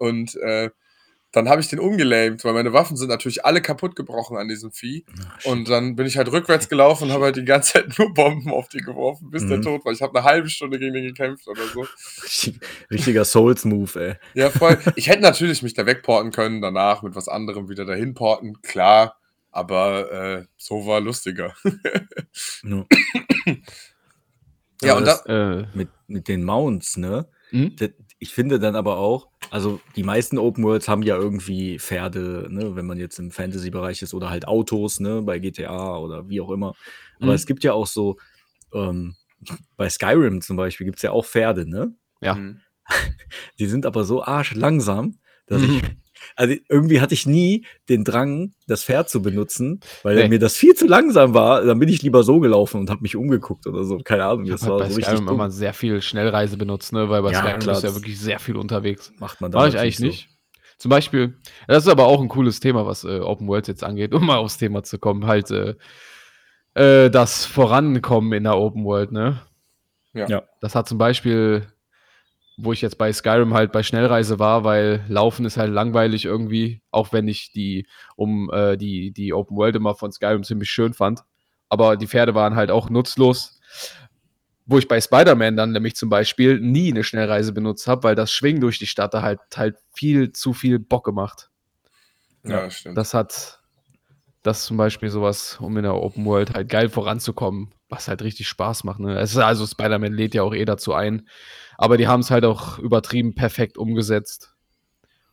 Und 0.02 0.36
äh, 0.38 0.70
dann 1.32 1.48
habe 1.48 1.62
ich 1.62 1.70
den 1.70 1.80
umgelähmt, 1.80 2.44
weil 2.44 2.52
meine 2.54 2.74
Waffen 2.74 2.98
sind 2.98 3.08
natürlich 3.08 3.46
alle 3.46 3.62
kaputt 3.62 3.96
gebrochen 3.96 4.36
an 4.36 4.50
diesem 4.50 4.72
Vieh. 4.74 5.06
Und 5.46 5.70
dann 5.70 5.96
bin 5.96 6.06
ich 6.06 6.18
halt 6.18 6.30
rückwärts 6.32 6.68
gelaufen 6.68 7.06
und 7.06 7.12
habe 7.14 7.26
halt 7.26 7.38
die 7.38 7.46
ganze 7.46 7.74
Zeit 7.74 7.98
nur 8.00 8.14
Bomben 8.14 8.52
auf 8.52 8.68
die 8.68 8.80
geworfen, 8.80 9.30
bis 9.30 9.48
der 9.48 9.58
Mhm. 9.60 9.62
tot 9.62 9.86
war. 9.86 9.94
Ich 9.94 10.02
habe 10.02 10.18
eine 10.18 10.28
halbe 10.28 10.50
Stunde 10.50 10.78
gegen 10.80 10.94
den 10.94 11.06
gekämpft 11.06 11.48
oder 11.48 11.66
so. 11.68 11.86
Richtig- 12.24 12.60
Richtiger 12.92 13.24
Souls-Move, 13.24 14.02
ey. 14.08 14.16
Ja, 14.34 14.50
voll. 14.50 14.78
Ich 14.98 15.08
hätte 15.08 15.22
natürlich 15.22 15.62
mich 15.64 15.74
da 15.74 15.86
wegporten 15.86 16.32
können, 16.32 16.62
danach 16.62 17.02
mit 17.04 17.16
was 17.16 17.30
anderem 17.30 17.70
wieder 17.70 17.86
dahin 17.86 18.14
porten, 18.14 18.62
klar. 18.62 19.18
Aber 19.52 20.12
äh, 20.12 20.46
so 20.58 20.86
war 20.86 21.00
lustiger. 21.00 21.54
Ja. 22.64 22.86
Ja, 24.84 24.98
und 24.98 25.06
das, 25.06 25.26
Äh, 25.28 25.66
mit, 25.76 25.90
mit 26.08 26.28
den 26.28 26.44
Mounts, 26.44 26.98
ne? 26.98 27.28
hm? 27.52 27.76
Ich 28.24 28.36
finde 28.36 28.60
dann 28.60 28.76
aber 28.76 28.98
auch, 28.98 29.30
also 29.50 29.82
die 29.96 30.04
meisten 30.04 30.38
Open 30.38 30.64
Worlds 30.64 30.88
haben 30.88 31.02
ja 31.02 31.16
irgendwie 31.18 31.80
Pferde, 31.80 32.46
ne, 32.52 32.76
wenn 32.76 32.86
man 32.86 33.00
jetzt 33.00 33.18
im 33.18 33.32
Fantasy-Bereich 33.32 34.04
ist 34.04 34.14
oder 34.14 34.30
halt 34.30 34.48
Autos, 34.48 35.00
ne, 35.00 35.24
bei 35.24 35.40
GTA 35.40 35.98
oder 35.98 36.30
wie 36.30 36.40
auch 36.40 36.52
immer. 36.52 36.76
Aber 37.20 37.32
Mhm. 37.32 37.36
es 37.36 37.48
gibt 37.48 37.64
ja 37.64 37.74
auch 37.74 37.88
so, 37.88 38.18
ähm, 38.74 39.16
bei 39.76 39.90
Skyrim 39.90 40.42
zum 40.42 40.56
Beispiel 40.56 40.86
gibt 40.86 40.98
es 40.98 41.02
ja 41.02 41.12
auch 41.12 41.26
Pferde, 41.26 41.68
ne? 41.68 41.96
Ja. 42.22 42.36
Mhm. 42.36 42.62
Die 43.58 43.66
sind 43.66 43.88
aber 43.88 44.04
so 44.04 44.24
arschlangsam, 44.24 45.18
dass 45.48 45.64
ich, 45.64 45.82
Also 46.36 46.56
irgendwie 46.70 47.02
hatte 47.02 47.14
ich 47.14 47.26
nie 47.26 47.66
den 47.90 48.04
Drang, 48.04 48.54
das 48.68 48.84
Pferd 48.84 49.10
zu 49.10 49.22
benutzen, 49.22 49.80
weil 50.04 50.16
Nee. 50.16 50.28
mir 50.30 50.40
das 50.40 50.56
viel 50.56 50.74
zu 50.76 50.88
langsam 50.88 51.34
war. 51.34 51.64
Dann 51.64 51.80
bin 51.80 51.90
ich 51.90 52.02
lieber 52.02 52.24
so 52.24 52.40
gelaufen 52.40 52.80
und 52.80 52.90
habe 52.90 53.02
mich 53.02 53.16
umgeguckt 53.16 53.68
oder 53.68 53.84
so. 53.84 53.98
Keine 54.00 54.26
Ahnung, 54.26 54.46
Ich 54.46 54.52
das 54.52 54.62
habe 54.64 54.74
war 54.76 54.80
halt 54.82 54.90
bei 54.90 54.96
so 54.96 55.02
Skyrim 55.02 55.26
dumm. 55.26 55.36
immer 55.36 55.52
sehr 55.52 55.74
viel 55.74 56.02
Schnellreise 56.02 56.58
benutzt, 56.58 56.94
ne? 56.94 57.10
weil 57.10 57.22
bei 57.22 57.32
Ja, 57.32 57.40
Skyrim 57.40 57.60
klar, 57.60 57.74
bist 57.76 57.84
du 57.84 57.88
ja 57.90 57.96
wirklich 57.96 58.20
sehr 58.20 58.40
viel 58.40 58.56
unterwegs. 58.56 59.12
Macht 59.20 59.42
man 59.42 59.52
da 59.52 59.60
Mache 59.60 59.70
ich 59.70 59.78
eigentlich 59.80 60.00
nicht. 60.00 60.30
Zum 60.78 60.90
Beispiel, 60.90 61.38
das 61.68 61.86
ist 61.86 61.92
aber 61.92 62.06
auch 62.08 62.22
ein 62.22 62.28
cooles 62.30 62.60
Thema, 62.60 62.86
was 62.88 63.04
äh, 63.04 63.20
Open 63.20 63.48
World 63.48 63.68
jetzt 63.68 63.84
angeht, 63.84 64.14
um 64.16 64.26
mal 64.26 64.38
aufs 64.38 64.58
Thema 64.58 64.84
zu 64.84 64.98
kommen, 65.00 65.28
halt 65.28 65.52
äh, 65.52 65.76
äh, 66.74 67.10
das 67.10 67.46
Vorankommen 67.46 68.34
in 68.34 68.44
der 68.46 68.58
Open 68.58 68.84
World, 68.86 69.12
ne? 69.12 69.42
Ja. 70.14 70.28
Ja. 70.28 70.44
Das 70.60 70.76
hat 70.76 70.88
zum 70.88 70.98
Beispiel, 70.98 71.68
wo 72.64 72.74
ich 72.74 72.82
jetzt 72.82 72.98
bei 72.98 73.12
Skyrim 73.12 73.54
halt 73.54 73.72
bei 73.72 73.84
Schnellreise 73.84 74.38
war, 74.40 74.64
weil 74.64 75.04
Laufen 75.08 75.46
ist 75.46 75.58
halt 75.58 75.72
langweilig 75.72 76.26
irgendwie, 76.26 76.82
auch 76.92 77.12
wenn 77.12 77.28
ich 77.28 77.52
die, 77.52 77.88
um 78.16 78.52
äh, 78.54 78.78
die, 78.78 79.12
die 79.12 79.34
Open 79.34 79.58
World 79.58 79.76
immer 79.76 79.96
von 79.96 80.12
Skyrim 80.12 80.44
ziemlich 80.44 80.70
schön 80.70 80.94
fand. 80.94 81.22
Aber 81.70 81.98
die 81.98 82.08
Pferde 82.08 82.36
waren 82.36 82.56
halt 82.56 82.70
auch 82.70 82.90
nutzlos. 82.90 83.60
Wo 84.66 84.78
ich 84.78 84.88
bei 84.88 85.02
Spider-Man 85.02 85.58
dann 85.58 85.72
nämlich 85.72 85.96
zum 85.96 86.10
Beispiel 86.10 86.60
nie 86.60 86.92
eine 86.92 87.04
Schnellreise 87.04 87.52
benutzt 87.52 87.88
habe, 87.88 88.04
weil 88.04 88.16
das 88.16 88.32
Schwingen 88.32 88.62
durch 88.62 88.78
die 88.78 88.88
Stadt 88.88 89.14
da 89.14 89.22
halt, 89.22 89.40
halt 89.56 89.78
viel 89.94 90.32
zu 90.32 90.54
viel 90.54 90.78
Bock 90.78 91.04
gemacht. 91.04 91.50
Ja, 92.44 92.70
stimmt. 92.70 92.98
Das 92.98 93.14
hat 93.14 93.61
das 94.44 94.66
zum 94.66 94.78
Beispiel 94.78 95.10
sowas, 95.10 95.58
um 95.60 95.78
in 95.78 95.84
der 95.84 95.96
Open 95.96 96.26
World 96.26 96.54
halt 96.54 96.70
geil 96.70 96.90
voranzukommen, 96.90 97.74
was 97.90 98.08
halt 98.08 98.22
richtig 98.24 98.48
Spaß 98.48 98.84
macht. 98.84 99.00
Ne? 99.00 99.18
Es 99.20 99.32
ist 99.32 99.38
also 99.38 99.66
Spider-Man 99.66 100.14
lädt 100.14 100.34
ja 100.34 100.44
auch 100.44 100.54
eh 100.54 100.66
dazu 100.66 100.94
ein, 100.94 101.28
aber 101.78 101.98
die 101.98 102.08
haben 102.08 102.22
es 102.22 102.32
halt 102.32 102.46
auch 102.46 102.80
übertrieben 102.80 103.36
perfekt 103.36 103.78
umgesetzt. 103.78 104.56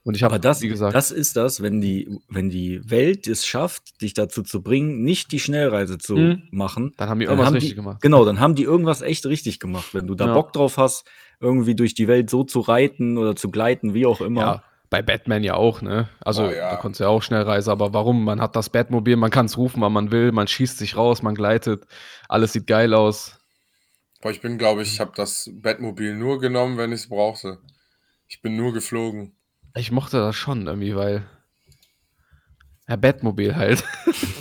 Und 0.05 0.15
ich 0.15 0.23
habe, 0.23 0.41
das, 0.41 0.63
wie 0.63 0.69
gesagt, 0.69 0.95
das 0.95 1.11
ist 1.11 1.37
das, 1.37 1.61
wenn 1.63 1.83
die, 1.83 2.09
wenn 2.29 2.49
die 2.49 2.81
Welt 2.89 3.27
es 3.27 3.45
schafft, 3.47 4.01
dich 4.01 4.15
dazu 4.15 4.43
zu 4.43 4.63
bringen, 4.63 5.03
nicht 5.03 5.33
die 5.33 5.41
Schnellreise 5.41 5.99
zu 5.99 6.17
Mhm. 6.17 6.43
machen. 6.51 6.95
dann 6.97 7.11
haben 7.11 7.19
die 7.19 7.27
irgendwas 7.27 7.47
haben 7.47 7.55
richtig 7.55 7.71
die, 7.71 7.77
gemacht. 7.77 8.01
Genau, 8.01 8.25
dann 8.25 8.41
haben 8.41 8.55
die 8.55 8.63
irgendwas 8.63 9.03
echt 9.03 9.27
richtig 9.27 9.61
gemacht. 9.61 9.93
Wenn 9.93 10.07
du 10.07 10.15
da 10.15 10.27
Ja. 10.29 10.35
Bock 10.35 10.53
drauf 10.55 10.79
hast, 10.79 11.05
irgendwie 11.41 11.75
durch 11.75 11.93
die 11.95 12.09
Welt 12.09 12.31
so 12.31 12.43
zu 12.45 12.61
reiten 12.61 13.19
oder 13.19 13.37
zu 13.37 13.51
gleiten, 13.51 13.93
wie 13.93 14.07
auch 14.07 14.21
immer. 14.23 14.41
Ja, 14.41 14.63
bei 14.91 15.03
Batman 15.03 15.45
ja 15.45 15.55
auch, 15.55 15.83
ne? 15.83 16.09
Also 16.21 16.47
Oh, 16.47 16.51
ja. 16.51 16.71
da 16.71 16.77
konntest 16.77 17.01
du 17.01 17.05
ja 17.05 17.11
auch 17.11 17.23
Schnellreise, 17.23 17.71
aber 17.71 17.93
warum? 17.93 18.25
Man 18.25 18.41
hat 18.41 18.57
das 18.57 18.71
Batmobil, 18.71 19.17
man 19.17 19.31
kann 19.31 19.47
es 19.47 19.57
rufen, 19.59 19.81
wann 19.83 19.93
man 19.93 20.11
will, 20.11 20.33
man 20.33 20.49
schießt 20.49 20.79
sich 20.79 20.97
raus, 20.97 21.23
man 21.23 21.35
gleitet, 21.35 21.85
alles 22.29 22.53
sieht 22.55 22.67
geil 22.67 22.95
aus. 22.95 23.39
Aber 24.21 24.31
ich 24.31 24.41
bin, 24.41 24.59
glaube 24.59 24.83
ich, 24.83 24.93
ich 24.95 25.01
habe 25.01 25.13
das 25.15 25.51
Bettmobil 25.53 26.15
nur 26.15 26.41
genommen, 26.41 26.77
wenn 26.79 26.91
ich 26.93 27.01
es 27.03 27.09
brauchte. 27.09 27.59
Ich 28.27 28.43
bin 28.43 28.57
nur 28.57 28.73
geflogen. 28.73 29.37
Ich 29.77 29.93
mochte 29.93 30.19
das 30.19 30.35
schon 30.37 30.67
irgendwie, 30.67 30.97
weil. 30.97 31.25
Ja, 32.89 32.97
Batmobil 32.97 33.55
halt. 33.57 33.85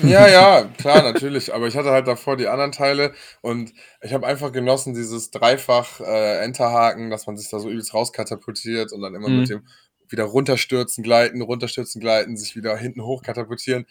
Ja, 0.04 0.28
ja, 0.28 0.64
klar, 0.78 1.04
natürlich. 1.04 1.54
Aber 1.54 1.68
ich 1.68 1.76
hatte 1.76 1.90
halt 1.92 2.08
davor 2.08 2.38
die 2.38 2.48
anderen 2.48 2.72
Teile 2.72 3.14
und 3.42 3.74
ich 4.02 4.14
habe 4.14 4.26
einfach 4.28 4.52
genossen, 4.52 4.94
dieses 4.94 5.32
dreifach 5.32 6.00
äh, 6.02 6.40
Enterhaken, 6.44 7.10
dass 7.10 7.26
man 7.28 7.36
sich 7.38 7.50
da 7.50 7.60
so 7.60 7.70
übelst 7.70 7.94
rauskatapultiert 7.94 8.92
und 8.94 9.02
dann 9.02 9.16
immer 9.16 9.30
Mhm. 9.30 9.40
mit 9.40 9.50
dem 9.50 9.68
wieder 10.10 10.24
runterstürzen, 10.26 11.04
gleiten, 11.04 11.42
runterstürzen, 11.42 12.00
gleiten, 12.02 12.38
sich 12.38 12.56
wieder 12.56 12.76
hinten 12.78 13.04
hoch 13.04 13.22
katapultieren. 13.24 13.86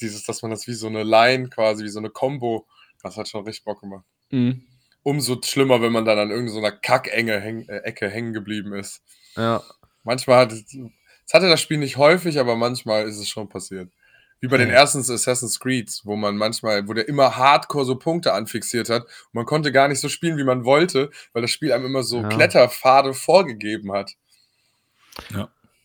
Dieses, 0.00 0.24
dass 0.24 0.42
man 0.42 0.50
das 0.50 0.66
wie 0.66 0.74
so 0.74 0.86
eine 0.88 1.02
Line 1.04 1.48
quasi, 1.48 1.84
wie 1.84 1.88
so 1.88 1.98
eine 2.00 2.10
Combo, 2.10 2.66
das 3.02 3.16
hat 3.16 3.28
schon 3.28 3.44
richtig 3.44 3.64
Bock 3.64 3.80
gemacht. 3.80 4.04
Mhm. 4.30 4.62
Umso 5.02 5.40
schlimmer, 5.42 5.82
wenn 5.82 5.92
man 5.92 6.04
dann 6.04 6.18
an 6.18 6.30
irgendeiner 6.30 6.72
Kackenge 6.72 7.38
häng, 7.40 7.68
äh, 7.68 7.78
Ecke 7.84 8.08
hängen 8.08 8.32
geblieben 8.32 8.72
ist. 8.74 9.02
Ja. 9.36 9.62
Manchmal 10.02 10.38
hat 10.38 10.52
es, 10.52 10.64
hatte 11.32 11.48
das 11.48 11.60
Spiel 11.60 11.78
nicht 11.78 11.96
häufig, 11.96 12.38
aber 12.38 12.56
manchmal 12.56 13.06
ist 13.06 13.18
es 13.18 13.28
schon 13.28 13.48
passiert. 13.48 13.90
Wie 14.40 14.48
bei 14.48 14.56
den 14.58 14.68
Ja. 14.68 14.74
ersten 14.74 14.98
Assassin's 14.98 15.58
Creed, 15.60 15.90
wo 16.04 16.16
man 16.16 16.36
manchmal, 16.36 16.86
wo 16.88 16.92
der 16.92 17.08
immer 17.08 17.36
hardcore 17.36 17.84
so 17.86 17.96
Punkte 17.96 18.32
anfixiert 18.34 18.90
hat 18.90 19.02
und 19.04 19.34
man 19.34 19.46
konnte 19.46 19.72
gar 19.72 19.88
nicht 19.88 20.00
so 20.00 20.08
spielen, 20.08 20.36
wie 20.36 20.44
man 20.44 20.64
wollte, 20.64 21.10
weil 21.32 21.42
das 21.42 21.50
Spiel 21.50 21.72
einem 21.72 21.86
immer 21.86 22.02
so 22.02 22.20
Ja. 22.20 22.28
Kletterpfade 22.28 23.14
vorgegeben 23.14 23.92
hat. 23.92 24.12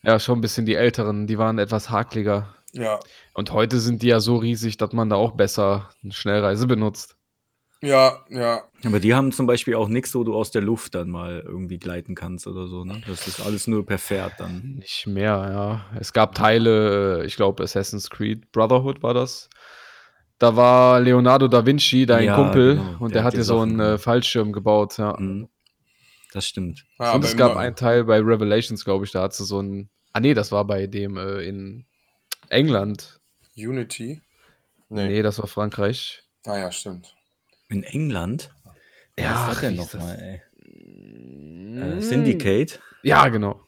Ja, 0.02 0.18
schon 0.18 0.38
ein 0.38 0.40
bisschen 0.40 0.64
die 0.66 0.74
älteren, 0.76 1.26
die 1.26 1.36
waren 1.38 1.58
etwas 1.58 1.90
hakliger. 1.90 2.54
Ja, 2.72 3.00
Und 3.34 3.52
heute 3.52 3.80
sind 3.80 4.02
die 4.02 4.06
ja 4.08 4.20
so 4.20 4.36
riesig, 4.36 4.76
dass 4.76 4.92
man 4.92 5.10
da 5.10 5.16
auch 5.16 5.32
besser 5.32 5.90
eine 6.02 6.12
Schnellreise 6.12 6.66
benutzt. 6.66 7.16
ja, 7.82 8.18
ja. 8.30 8.62
Aber 8.84 9.00
die 9.00 9.14
haben 9.14 9.32
zum 9.32 9.46
Beispiel 9.46 9.74
auch 9.74 9.88
nichts, 9.88 10.14
wo 10.14 10.24
du 10.24 10.34
aus 10.34 10.50
der 10.52 10.62
Luft 10.62 10.94
dann 10.94 11.10
mal 11.10 11.42
irgendwie 11.44 11.78
gleiten 11.78 12.14
kannst 12.14 12.46
oder 12.46 12.66
so. 12.66 12.84
Ne? 12.84 13.02
Das 13.06 13.26
ist 13.26 13.40
alles 13.40 13.66
nur 13.66 13.84
per 13.84 13.98
Pferd 13.98 14.34
dann. 14.38 14.76
Nicht 14.78 15.06
mehr, 15.06 15.48
ja. 15.92 15.98
Es 15.98 16.12
gab 16.12 16.34
Teile, 16.34 17.20
äh, 17.22 17.26
ich 17.26 17.36
glaube 17.36 17.62
Assassin's 17.62 18.08
Creed 18.08 18.50
Brotherhood 18.52 19.02
war 19.02 19.12
das. 19.14 19.50
Da 20.38 20.56
war 20.56 21.00
Leonardo 21.00 21.48
da 21.48 21.66
Vinci, 21.66 22.06
dein 22.06 22.24
Ja, 22.24 22.36
Kumpel, 22.36 22.76
genau. 22.76 22.96
und 23.00 23.10
Der 23.14 23.20
der, 23.20 23.24
hat 23.24 23.34
dir 23.34 23.44
so 23.44 23.60
einen 23.60 23.80
äh, 23.80 23.98
Fallschirm 23.98 24.52
gebaut, 24.52 24.96
ja. 24.96 25.14
Mhm. 25.18 25.48
Das 26.32 26.46
stimmt. 26.46 26.84
ja 26.98 27.12
und 27.12 27.24
es 27.24 27.36
gab 27.36 27.56
einen 27.56 27.74
Teil 27.76 28.04
bei 28.04 28.18
Revelations, 28.18 28.84
glaube 28.84 29.04
ich, 29.04 29.10
da 29.10 29.22
hat 29.22 29.34
sie 29.34 29.44
so 29.44 29.60
ein. 29.60 29.90
Ah, 30.12 30.20
nee, 30.20 30.34
das 30.34 30.52
war 30.52 30.64
bei 30.64 30.86
dem 30.86 31.16
äh, 31.16 31.42
in 31.42 31.86
England. 32.48 33.20
Unity? 33.56 34.20
Nee. 34.88 35.22
das 35.22 35.38
war 35.38 35.46
Frankreich. 35.46 36.22
Ah 36.46 36.58
ja, 36.58 36.72
stimmt. 36.72 37.14
In 37.68 37.84
England? 37.84 38.52
Ja, 39.18 39.48
Was 39.48 39.60
denn 39.60 39.76
nochmal, 39.76 40.18
ey? 40.18 40.42
Äh, 41.80 42.00
Syndicate? 42.00 42.80
Ja, 43.02 43.28
genau. 43.28 43.60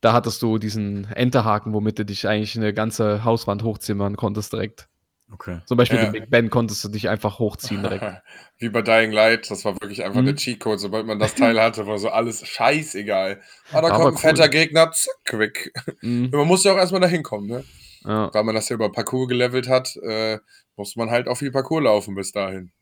Da 0.00 0.12
hattest 0.12 0.42
du 0.42 0.58
diesen 0.58 1.04
Enterhaken, 1.12 1.72
womit 1.72 1.98
du 1.98 2.04
dich 2.04 2.26
eigentlich 2.26 2.56
eine 2.56 2.72
ganze 2.72 3.24
Hauswand 3.24 3.62
hochzimmern 3.62 4.16
konntest 4.16 4.52
direkt. 4.52 4.88
Okay. 5.32 5.60
Zum 5.66 5.76
Beispiel 5.78 5.98
Ja. 5.98 6.04
den 6.04 6.12
Big 6.12 6.30
Ben 6.30 6.50
konntest 6.50 6.84
du 6.84 6.88
dich 6.88 7.08
einfach 7.08 7.38
hochziehen 7.38 7.82
direkt. 7.82 8.04
Wie 8.58 8.68
bei 8.68 8.82
Dying 8.82 9.12
Light, 9.12 9.50
das 9.50 9.64
war 9.64 9.74
wirklich 9.80 10.04
einfach 10.04 10.20
Mhm. 10.20 10.26
der 10.26 10.34
Cheatcode. 10.36 10.78
Sobald 10.78 11.06
man 11.06 11.18
das 11.18 11.34
Teil 11.34 11.60
hatte, 11.60 11.86
war 11.86 11.98
so 11.98 12.10
alles 12.10 12.46
scheißegal. 12.46 13.40
Ah, 13.72 13.80
da 13.80 13.88
Aber 13.88 13.90
kommt 13.90 14.06
ein 14.06 14.12
cool. 14.14 14.18
fetter 14.18 14.48
Gegner, 14.48 14.92
zack, 14.92 15.38
weg. 15.38 15.72
Mhm. 16.02 16.30
Man 16.32 16.46
muss 16.46 16.64
ja 16.64 16.72
auch 16.72 16.76
erstmal 16.76 17.00
dahin 17.00 17.22
kommen, 17.22 17.46
ne? 17.48 17.64
Ja. 18.04 18.32
Weil 18.34 18.44
man 18.44 18.54
das 18.54 18.68
ja 18.68 18.74
über 18.74 18.90
Parcours 18.92 19.28
gelevelt 19.28 19.68
hat, 19.68 19.96
äh, 19.96 20.38
muss 20.76 20.96
man 20.96 21.10
halt 21.10 21.28
auch 21.28 21.36
viel 21.36 21.50
Parcours 21.52 21.82
laufen 21.84 22.14
bis 22.14 22.32
dahin. 22.32 22.72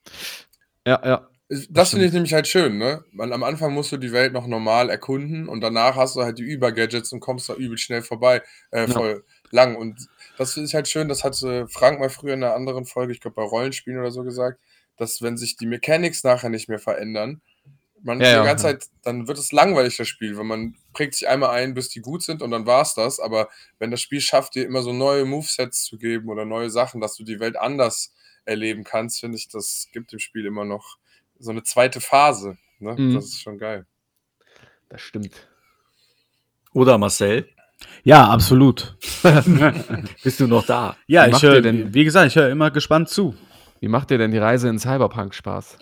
ja, 0.87 1.01
ja. 1.05 1.27
Das 1.69 1.91
finde 1.91 2.07
ich 2.07 2.13
nämlich 2.13 2.33
halt 2.33 2.47
schön, 2.47 2.79
ne? 2.79 3.05
Man, 3.11 3.33
am 3.33 3.43
Anfang 3.43 3.75
musst 3.75 3.91
du 3.91 3.97
die 3.97 4.13
Welt 4.13 4.33
noch 4.33 4.47
normal 4.47 4.89
erkunden 4.89 5.49
und 5.49 5.61
danach 5.61 5.97
hast 5.97 6.15
du 6.15 6.23
halt 6.23 6.39
die 6.39 6.45
Über-Gadgets 6.45 7.13
und 7.13 7.19
kommst 7.19 7.49
da 7.49 7.55
übel 7.55 7.77
schnell 7.77 8.03
vorbei, 8.03 8.41
äh, 8.71 8.83
Ja. 8.83 8.87
voll 8.89 9.25
lang. 9.51 9.75
Und 9.75 10.07
das 10.41 10.57
ist 10.57 10.73
halt 10.73 10.89
schön, 10.89 11.07
das 11.07 11.23
hatte 11.23 11.69
Frank 11.69 12.01
mal 12.01 12.09
früher 12.09 12.33
in 12.33 12.43
einer 12.43 12.55
anderen 12.55 12.87
Folge, 12.87 13.13
ich 13.13 13.21
glaube 13.21 13.35
bei 13.35 13.43
Rollenspielen 13.43 14.01
oder 14.01 14.11
so 14.11 14.25
gesagt, 14.25 14.59
dass 14.97 15.21
wenn 15.21 15.37
sich 15.37 15.59
die 15.59 15.67
Mechanics 15.67 16.25
nachher 16.25 16.49
nicht 16.49 16.67
mehr 16.67 16.79
verändern, 16.79 17.43
man 18.03 18.21
Ja, 18.21 18.27
die 18.27 18.33
ja, 18.37 18.45
ganze 18.45 18.69
ja. 18.69 18.73
Zeit, 18.73 18.89
dann 19.03 19.29
wird 19.29 19.37
es 19.37 19.53
langweilig, 19.53 19.99
das 19.99 20.09
Spiel, 20.09 20.39
weil 20.39 20.45
man 20.45 20.77
prägt 20.95 21.15
sich 21.15 21.29
einmal 21.29 21.51
ein, 21.51 21.75
bis 21.75 21.91
die 21.91 22.01
gut 22.01 22.23
sind 22.23 22.41
und 22.41 22.53
dann 22.53 22.65
war 22.65 22.81
es 22.81 22.95
das. 22.95 23.21
Aber 23.21 23.51
wenn 23.79 23.91
das 23.91 24.01
Spiel 24.01 24.23
schafft, 24.23 24.55
dir 24.55 24.65
immer 24.65 24.81
so 24.81 24.95
neue 24.95 25.27
Movesets 25.27 25.85
zu 25.85 25.99
geben 25.99 26.31
oder 26.31 26.47
neue 26.47 26.71
Sachen, 26.71 27.03
dass 27.03 27.17
du 27.17 27.23
die 27.23 27.39
Welt 27.39 27.59
anders 27.59 28.15
erleben 28.47 28.83
kannst, 28.83 29.21
finde 29.21 29.37
ich, 29.37 29.49
das 29.49 29.89
gibt 29.93 30.11
dem 30.11 30.21
Spiel 30.21 30.47
immer 30.47 30.65
noch 30.65 30.97
so 31.39 31.51
eine 31.51 31.65
zweite 31.65 32.01
Phase. 32.01 32.57
Ne? 32.79 32.95
Mhm. 32.97 33.15
Das 33.15 33.27
ist 33.27 33.43
schon 33.43 33.59
geil. 33.59 33.85
Das 34.89 35.03
stimmt. 35.03 35.47
Oder 36.73 36.97
Marcel, 36.97 37.47
Ja, 38.03 38.29
absolut. 38.29 38.97
bist 40.25 40.41
du 40.41 40.47
noch 40.47 40.65
da? 40.67 40.97
Ja, 41.07 41.27
Wie 41.27 41.31
ich 41.37 41.43
höre, 41.43 41.61
denn- 41.61 41.93
wie 41.95 42.05
gesagt, 42.05 42.29
ich 42.29 42.37
höre 42.37 42.49
immer 42.49 42.71
gespannt 42.71 43.09
zu. 43.09 43.35
Wie 43.81 43.89
macht 43.89 44.11
dir 44.11 44.19
denn 44.19 44.31
die 44.31 44.39
Reise 44.39 44.69
in 44.69 44.79
Cyberpunk 44.79 45.35
Spaß? 45.35 45.79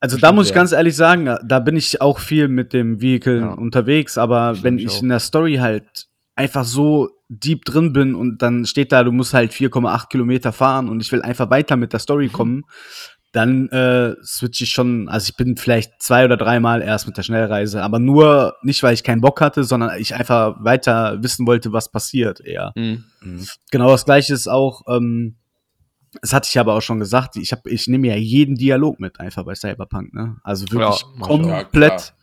Also 0.00 0.16
da 0.18 0.32
muss 0.32 0.48
ich 0.48 0.54
ganz 0.54 0.72
ehrlich 0.72 0.96
sagen, 0.96 1.36
da 1.44 1.60
bin 1.60 1.76
ich 1.76 2.00
auch 2.00 2.18
viel 2.18 2.48
mit 2.48 2.72
dem 2.72 3.00
Vehicle 3.00 3.40
Ja. 3.40 3.52
unterwegs, 3.52 4.18
aber 4.18 4.54
Stimmt, 4.54 4.64
wenn 4.64 4.78
ich 4.78 4.84
ich 4.86 4.90
auch. 4.98 5.02
in 5.02 5.08
der 5.10 5.20
Story 5.20 5.56
halt 5.56 6.06
einfach 6.34 6.64
so 6.64 7.08
deep 7.28 7.64
drin 7.64 7.92
bin 7.92 8.14
und 8.14 8.42
dann 8.42 8.66
steht 8.66 8.90
da, 8.92 9.04
du 9.04 9.12
musst 9.12 9.32
halt 9.32 9.52
4,8 9.52 10.08
Kilometer 10.10 10.52
fahren 10.52 10.88
und 10.88 11.00
ich 11.00 11.12
will 11.12 11.22
einfach 11.22 11.50
weiter 11.50 11.76
mit 11.76 11.92
der 11.92 12.00
Story 12.00 12.26
Mhm. 12.28 12.32
kommen, 12.32 12.62
dann 13.32 13.68
äh, 13.70 14.14
switch 14.22 14.60
ich 14.60 14.70
schon, 14.70 15.08
also 15.08 15.30
ich 15.30 15.36
bin 15.36 15.56
vielleicht 15.56 16.02
zwei 16.02 16.24
oder 16.26 16.36
dreimal 16.36 16.82
erst 16.82 17.06
mit 17.06 17.16
der 17.16 17.22
Schnellreise, 17.22 17.82
aber 17.82 17.98
nur 17.98 18.54
nicht, 18.62 18.82
weil 18.82 18.92
ich 18.92 19.02
keinen 19.02 19.22
Bock 19.22 19.40
hatte, 19.40 19.64
sondern 19.64 19.98
ich 19.98 20.14
einfach 20.14 20.56
weiter 20.62 21.22
wissen 21.22 21.46
wollte, 21.46 21.72
was 21.72 21.90
passiert 21.90 22.40
eher. 22.40 22.72
Mhm. 22.76 23.04
Mhm. 23.22 23.46
Genau 23.70 23.88
das 23.88 24.04
gleiche 24.04 24.34
ist 24.34 24.48
auch, 24.48 24.82
ähm, 24.86 25.36
das 26.20 26.34
hatte 26.34 26.48
ich 26.50 26.58
aber 26.58 26.74
auch 26.74 26.82
schon 26.82 26.98
gesagt, 26.98 27.36
ich, 27.36 27.52
hab, 27.52 27.66
ich 27.66 27.88
nehme 27.88 28.08
ja 28.08 28.16
jeden 28.16 28.56
Dialog 28.56 29.00
mit 29.00 29.18
einfach 29.18 29.44
bei 29.44 29.54
Cyberpunk, 29.54 30.12
ne? 30.12 30.36
Also 30.44 30.66
wirklich 30.70 31.00
Ja, 31.00 31.26
komplett. 31.26 32.14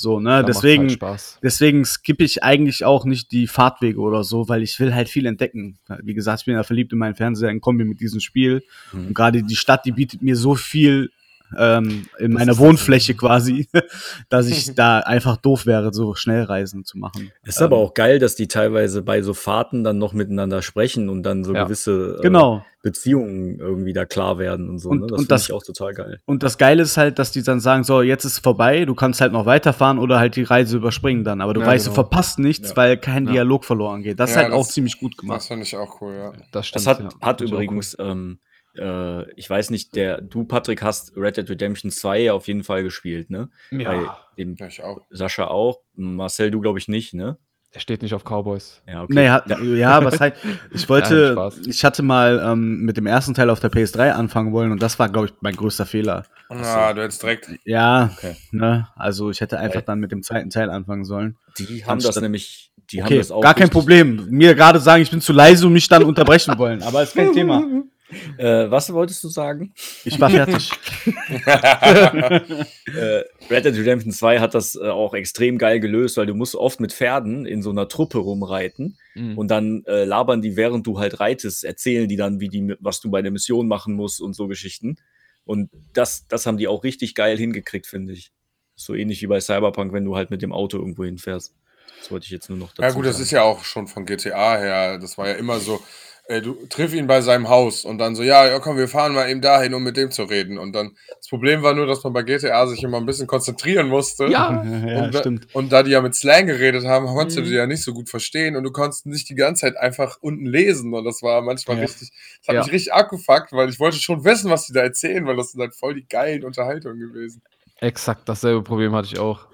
So, 0.00 0.20
ne? 0.20 0.30
Da 0.30 0.42
Deswegen, 0.44 0.84
halt 0.84 0.92
Spaß. 0.92 1.40
deswegen 1.42 1.84
skippe 1.84 2.22
ich 2.22 2.44
eigentlich 2.44 2.84
auch 2.84 3.04
nicht 3.04 3.32
die 3.32 3.48
Fahrtwege 3.48 3.98
oder 3.98 4.22
so, 4.22 4.48
weil 4.48 4.62
ich 4.62 4.78
will 4.78 4.94
halt 4.94 5.08
viel 5.08 5.26
entdecken. 5.26 5.78
Wie 6.04 6.14
gesagt, 6.14 6.42
ich 6.42 6.46
bin 6.46 6.54
ja 6.54 6.62
verliebt 6.62 6.92
in 6.92 6.98
meinen 6.98 7.16
Fernseher 7.16 7.50
in 7.50 7.60
Kombi 7.60 7.84
mit 7.84 8.00
diesem 8.00 8.20
Spiel. 8.20 8.62
Mhm. 8.92 9.08
Und 9.08 9.14
gerade 9.14 9.42
die 9.42 9.56
Stadt, 9.56 9.84
die 9.84 9.90
bietet 9.90 10.22
mir 10.22 10.36
so 10.36 10.54
viel 10.54 11.10
ähm, 11.56 12.06
in 12.18 12.32
Das 12.32 12.38
meiner 12.40 12.52
ist 12.52 12.58
das- 12.60 12.66
Wohnfläche 12.66 13.14
quasi, 13.14 13.68
dass 14.28 14.46
ich 14.48 14.74
da 14.74 14.98
einfach 15.00 15.36
doof 15.36 15.66
wäre, 15.66 15.92
so 15.92 16.14
Schnellreisen 16.14 16.84
zu 16.84 16.98
machen. 16.98 17.30
Ist 17.44 17.62
aber 17.62 17.76
Ähm, 17.76 17.82
auch 17.82 17.94
geil, 17.94 18.18
dass 18.18 18.34
die 18.34 18.48
teilweise 18.48 19.02
bei 19.02 19.22
so 19.22 19.34
Fahrten 19.34 19.84
dann 19.84 19.98
noch 19.98 20.12
miteinander 20.12 20.62
sprechen 20.62 21.08
und 21.08 21.22
dann 21.22 21.44
so 21.44 21.54
Ja. 21.54 21.64
gewisse 21.64 22.16
äh, 22.18 22.22
Genau. 22.22 22.64
Beziehungen 22.80 23.58
irgendwie 23.58 23.92
da 23.92 24.04
klar 24.06 24.38
werden 24.38 24.68
und 24.70 24.78
so. 24.78 24.88
Und- 24.90 25.00
ne? 25.00 25.06
Das 25.08 25.16
finde 25.16 25.28
das- 25.28 25.42
ich 25.48 25.52
auch 25.52 25.62
total 25.62 25.94
geil. 25.94 26.20
Und 26.26 26.42
das 26.42 26.58
Geile 26.58 26.82
ist 26.82 26.96
halt, 26.96 27.18
dass 27.18 27.32
die 27.32 27.42
dann 27.42 27.60
sagen, 27.60 27.82
so, 27.84 28.02
jetzt 28.02 28.24
ist 28.24 28.32
es 28.34 28.38
vorbei, 28.38 28.84
du 28.84 28.94
kannst 28.94 29.20
halt 29.20 29.32
noch 29.32 29.46
weiterfahren 29.46 29.98
oder 29.98 30.18
halt 30.18 30.36
die 30.36 30.44
Reise 30.44 30.76
überspringen 30.76 31.24
dann. 31.24 31.40
Aber 31.40 31.54
du 31.54 31.60
Ja, 31.60 31.66
weißt, 31.66 31.86
genau. 31.86 31.96
du 31.96 32.02
verpasst 32.02 32.38
nichts, 32.38 32.70
Ja. 32.70 32.76
weil 32.76 32.96
kein 32.96 33.26
Ja. 33.26 33.32
Dialog 33.32 33.64
verloren 33.64 34.02
geht. 34.02 34.20
Das 34.20 34.30
ist 34.30 34.36
halt 34.36 34.48
das- 34.48 34.54
auch 34.54 34.66
ziemlich 34.66 34.98
gut 35.00 35.12
Das 35.14 35.18
gemacht. 35.20 35.42
finde 35.42 35.64
ich 35.64 35.76
auch 35.76 36.00
cool, 36.00 36.14
ja. 36.14 36.32
Das 36.52 36.66
stimmt. 36.68 36.86
Das 36.86 36.98
hat, 36.98 37.00
ja. 37.02 37.08
hat 37.20 37.40
übrigens, 37.40 37.96
ähm, 37.98 38.38
äh, 38.78 39.30
ich 39.36 39.48
weiß 39.50 39.70
nicht, 39.70 39.94
der, 39.96 40.20
du, 40.20 40.44
Patrick, 40.44 40.82
hast 40.82 41.16
Red 41.16 41.36
Dead 41.36 41.48
Redemption 41.50 41.90
2 41.90 42.20
ja 42.20 42.32
auf 42.32 42.46
jeden 42.48 42.64
Fall 42.64 42.82
gespielt, 42.82 43.30
ne? 43.30 43.48
cool. 43.72 43.84
Bei 43.84 43.94
Ja, 43.96 44.18
dem 44.38 44.54
Ja, 44.58 44.66
ich 44.68 44.82
auch. 44.82 45.00
Sascha 45.10 45.46
auch. 45.48 45.80
Marcel, 45.94 46.50
du 46.50 46.60
glaube 46.60 46.78
ich 46.78 46.88
nicht, 46.88 47.14
ne? 47.14 47.38
der 47.74 47.80
steht 47.80 48.00
nicht 48.00 48.14
auf 48.14 48.24
Cowboys. 48.24 48.80
Ja, 48.88 49.02
okay. 49.02 49.28
Hat, 49.28 49.44
ja, 49.62 50.02
was 50.02 50.20
halt, 50.20 50.36
ich 50.72 50.88
wollte, 50.88 51.32
Spaß. 51.32 51.58
ich 51.66 51.84
hatte 51.84 52.02
mal 52.02 52.40
ähm, 52.42 52.80
mit 52.80 52.96
dem 52.96 53.04
ersten 53.04 53.34
Teil 53.34 53.50
auf 53.50 53.60
der 53.60 53.70
PS3 53.70 54.12
anfangen 54.12 54.52
wollen 54.52 54.72
und 54.72 54.82
das 54.82 54.98
war, 54.98 55.10
glaube 55.10 55.26
ich, 55.26 55.34
mein 55.42 55.54
größter 55.54 55.84
Fehler. 55.84 56.24
Ah, 56.48 56.94
du 56.94 57.02
hättest 57.02 57.22
direkt. 57.22 57.50
Ja, 57.66 58.10
Okay. 58.16 58.36
ne, 58.52 58.88
also 58.96 59.28
ich 59.28 59.42
hätte 59.42 59.58
einfach 59.58 59.82
dann 59.82 60.00
mit 60.00 60.12
dem 60.12 60.22
zweiten 60.22 60.48
Teil 60.48 60.70
anfangen 60.70 61.04
sollen. 61.04 61.36
Die 61.58 61.84
haben 61.84 62.00
das 62.00 62.18
nämlich, 62.18 62.72
die 62.90 63.02
haben 63.02 63.08
okay, 63.08 63.18
das 63.18 63.30
auch. 63.30 63.42
gar 63.42 63.52
kein 63.54 63.68
Problem. 63.68 64.26
Mir 64.30 64.54
gerade 64.54 64.80
sagen, 64.80 65.02
ich 65.02 65.10
bin 65.10 65.20
zu 65.20 65.34
leise 65.34 65.66
und 65.66 65.74
mich 65.74 65.88
dann 65.88 66.04
unterbrechen 66.04 66.56
wollen, 66.56 66.82
aber 66.82 67.02
ist 67.02 67.14
kein 67.14 67.32
Thema. 67.34 67.62
Äh, 68.38 68.70
was 68.70 68.92
wolltest 68.92 69.22
du 69.22 69.28
sagen? 69.28 69.74
Ich 70.04 70.18
war 70.18 70.30
fertig. 70.30 70.70
äh, 71.46 73.24
Red 73.50 73.64
Dead 73.64 73.76
Redemption 73.76 74.12
2 74.12 74.40
hat 74.40 74.54
das 74.54 74.76
äh, 74.76 74.88
auch 74.88 75.14
extrem 75.14 75.58
geil 75.58 75.80
gelöst, 75.80 76.16
weil 76.16 76.26
du 76.26 76.34
musst 76.34 76.54
oft 76.54 76.80
mit 76.80 76.92
Pferden 76.92 77.46
in 77.46 77.62
so 77.62 77.70
einer 77.70 77.88
Truppe 77.88 78.18
rumreiten 78.18 78.96
Mhm. 79.14 79.36
und 79.36 79.48
dann 79.48 79.82
äh, 79.86 80.04
labern 80.04 80.42
die, 80.42 80.54
während 80.56 80.86
du 80.86 80.98
halt 81.00 81.18
reitest, 81.18 81.64
erzählen 81.64 82.08
die 82.08 82.16
dann, 82.16 82.38
wie 82.40 82.48
die, 82.48 82.74
was 82.78 83.00
du 83.00 83.10
bei 83.10 83.20
der 83.20 83.32
Mission 83.32 83.66
machen 83.66 83.94
musst 83.94 84.20
und 84.20 84.34
so 84.34 84.46
Geschichten. 84.46 84.96
Und 85.44 85.70
das, 85.92 86.26
das 86.28 86.46
haben 86.46 86.56
die 86.56 86.68
auch 86.68 86.84
richtig 86.84 87.14
geil 87.16 87.36
hingekriegt, 87.36 87.86
finde 87.88 88.12
ich. 88.12 88.30
So 88.76 88.94
ähnlich 88.94 89.20
wie 89.22 89.26
bei 89.26 89.40
Cyberpunk, 89.40 89.92
wenn 89.92 90.04
du 90.04 90.14
halt 90.14 90.30
mit 90.30 90.40
dem 90.40 90.52
Auto 90.52 90.78
irgendwo 90.78 91.04
hinfährst. 91.04 91.52
Das 91.98 92.10
wollte 92.12 92.26
ich 92.26 92.30
jetzt 92.30 92.48
nur 92.48 92.58
noch 92.58 92.68
dazu 92.68 92.82
Ja, 92.82 92.90
gut, 92.92 93.06
das 93.06 93.14
sagen. 93.16 93.22
ist 93.24 93.30
ja 93.32 93.42
auch 93.42 93.64
schon 93.64 93.88
von 93.88 94.06
GTA 94.06 94.56
her. 94.58 94.98
Das 94.98 95.18
war 95.18 95.26
ja 95.26 95.34
immer 95.34 95.58
so. 95.58 95.80
Äh, 96.28 96.42
du 96.42 96.54
triff 96.68 96.92
ihn 96.92 97.06
bei 97.06 97.22
seinem 97.22 97.48
Haus 97.48 97.86
und 97.86 97.96
dann 97.96 98.14
so, 98.14 98.22
ja, 98.22 98.46
ja, 98.46 98.58
komm, 98.58 98.76
wir 98.76 98.86
fahren 98.86 99.14
mal 99.14 99.30
eben 99.30 99.40
dahin, 99.40 99.72
um 99.72 99.82
mit 99.82 99.96
dem 99.96 100.10
zu 100.10 100.24
reden. 100.24 100.58
Und 100.58 100.74
dann, 100.74 100.94
das 101.16 101.26
Problem 101.28 101.62
war 101.62 101.72
nur, 101.74 101.86
dass 101.86 102.04
man 102.04 102.12
bei 102.12 102.22
GTA 102.22 102.66
sich 102.66 102.82
immer 102.82 102.98
ein 102.98 103.06
bisschen 103.06 103.26
konzentrieren 103.26 103.88
musste. 103.88 104.26
Ja. 104.26 104.62
ja, 104.86 105.02
und, 105.04 105.14
da, 105.14 105.20
stimmt. 105.20 105.48
und 105.54 105.72
da 105.72 105.82
die 105.82 105.90
ja 105.92 106.02
mit 106.02 106.14
Slang 106.14 106.46
geredet 106.46 106.84
haben, 106.84 107.06
konntest 107.06 107.38
Mhm. 107.38 107.44
du 107.44 107.48
die 107.48 107.54
ja 107.56 107.66
nicht 107.66 107.82
so 107.82 107.94
gut 107.94 108.10
verstehen 108.10 108.56
und 108.56 108.64
du 108.64 108.70
konntest 108.70 109.06
nicht 109.06 109.30
die 109.30 109.36
ganze 109.36 109.62
Zeit 109.62 109.78
einfach 109.78 110.18
unten 110.20 110.44
lesen. 110.44 110.92
Und 110.92 111.04
das 111.06 111.22
war 111.22 111.40
manchmal 111.40 111.78
Ja. 111.78 111.84
richtig, 111.84 112.10
das 112.40 112.48
hat 112.48 112.56
mich 112.66 112.72
richtig 112.74 112.92
abgefuckt, 112.92 113.52
weil 113.52 113.70
ich 113.70 113.80
wollte 113.80 113.96
schon 113.96 114.22
wissen, 114.24 114.50
was 114.50 114.66
die 114.66 114.74
da 114.74 114.80
erzählen, 114.82 115.24
weil 115.26 115.36
das 115.36 115.52
sind 115.52 115.62
halt 115.62 115.74
voll 115.74 115.94
die 115.94 116.06
geilen 116.06 116.44
Unterhaltungen 116.44 116.98
gewesen. 117.00 117.40
Exakt 117.80 118.28
dasselbe 118.28 118.62
Problem 118.62 118.94
hatte 118.94 119.08
ich 119.10 119.18
auch. 119.18 119.46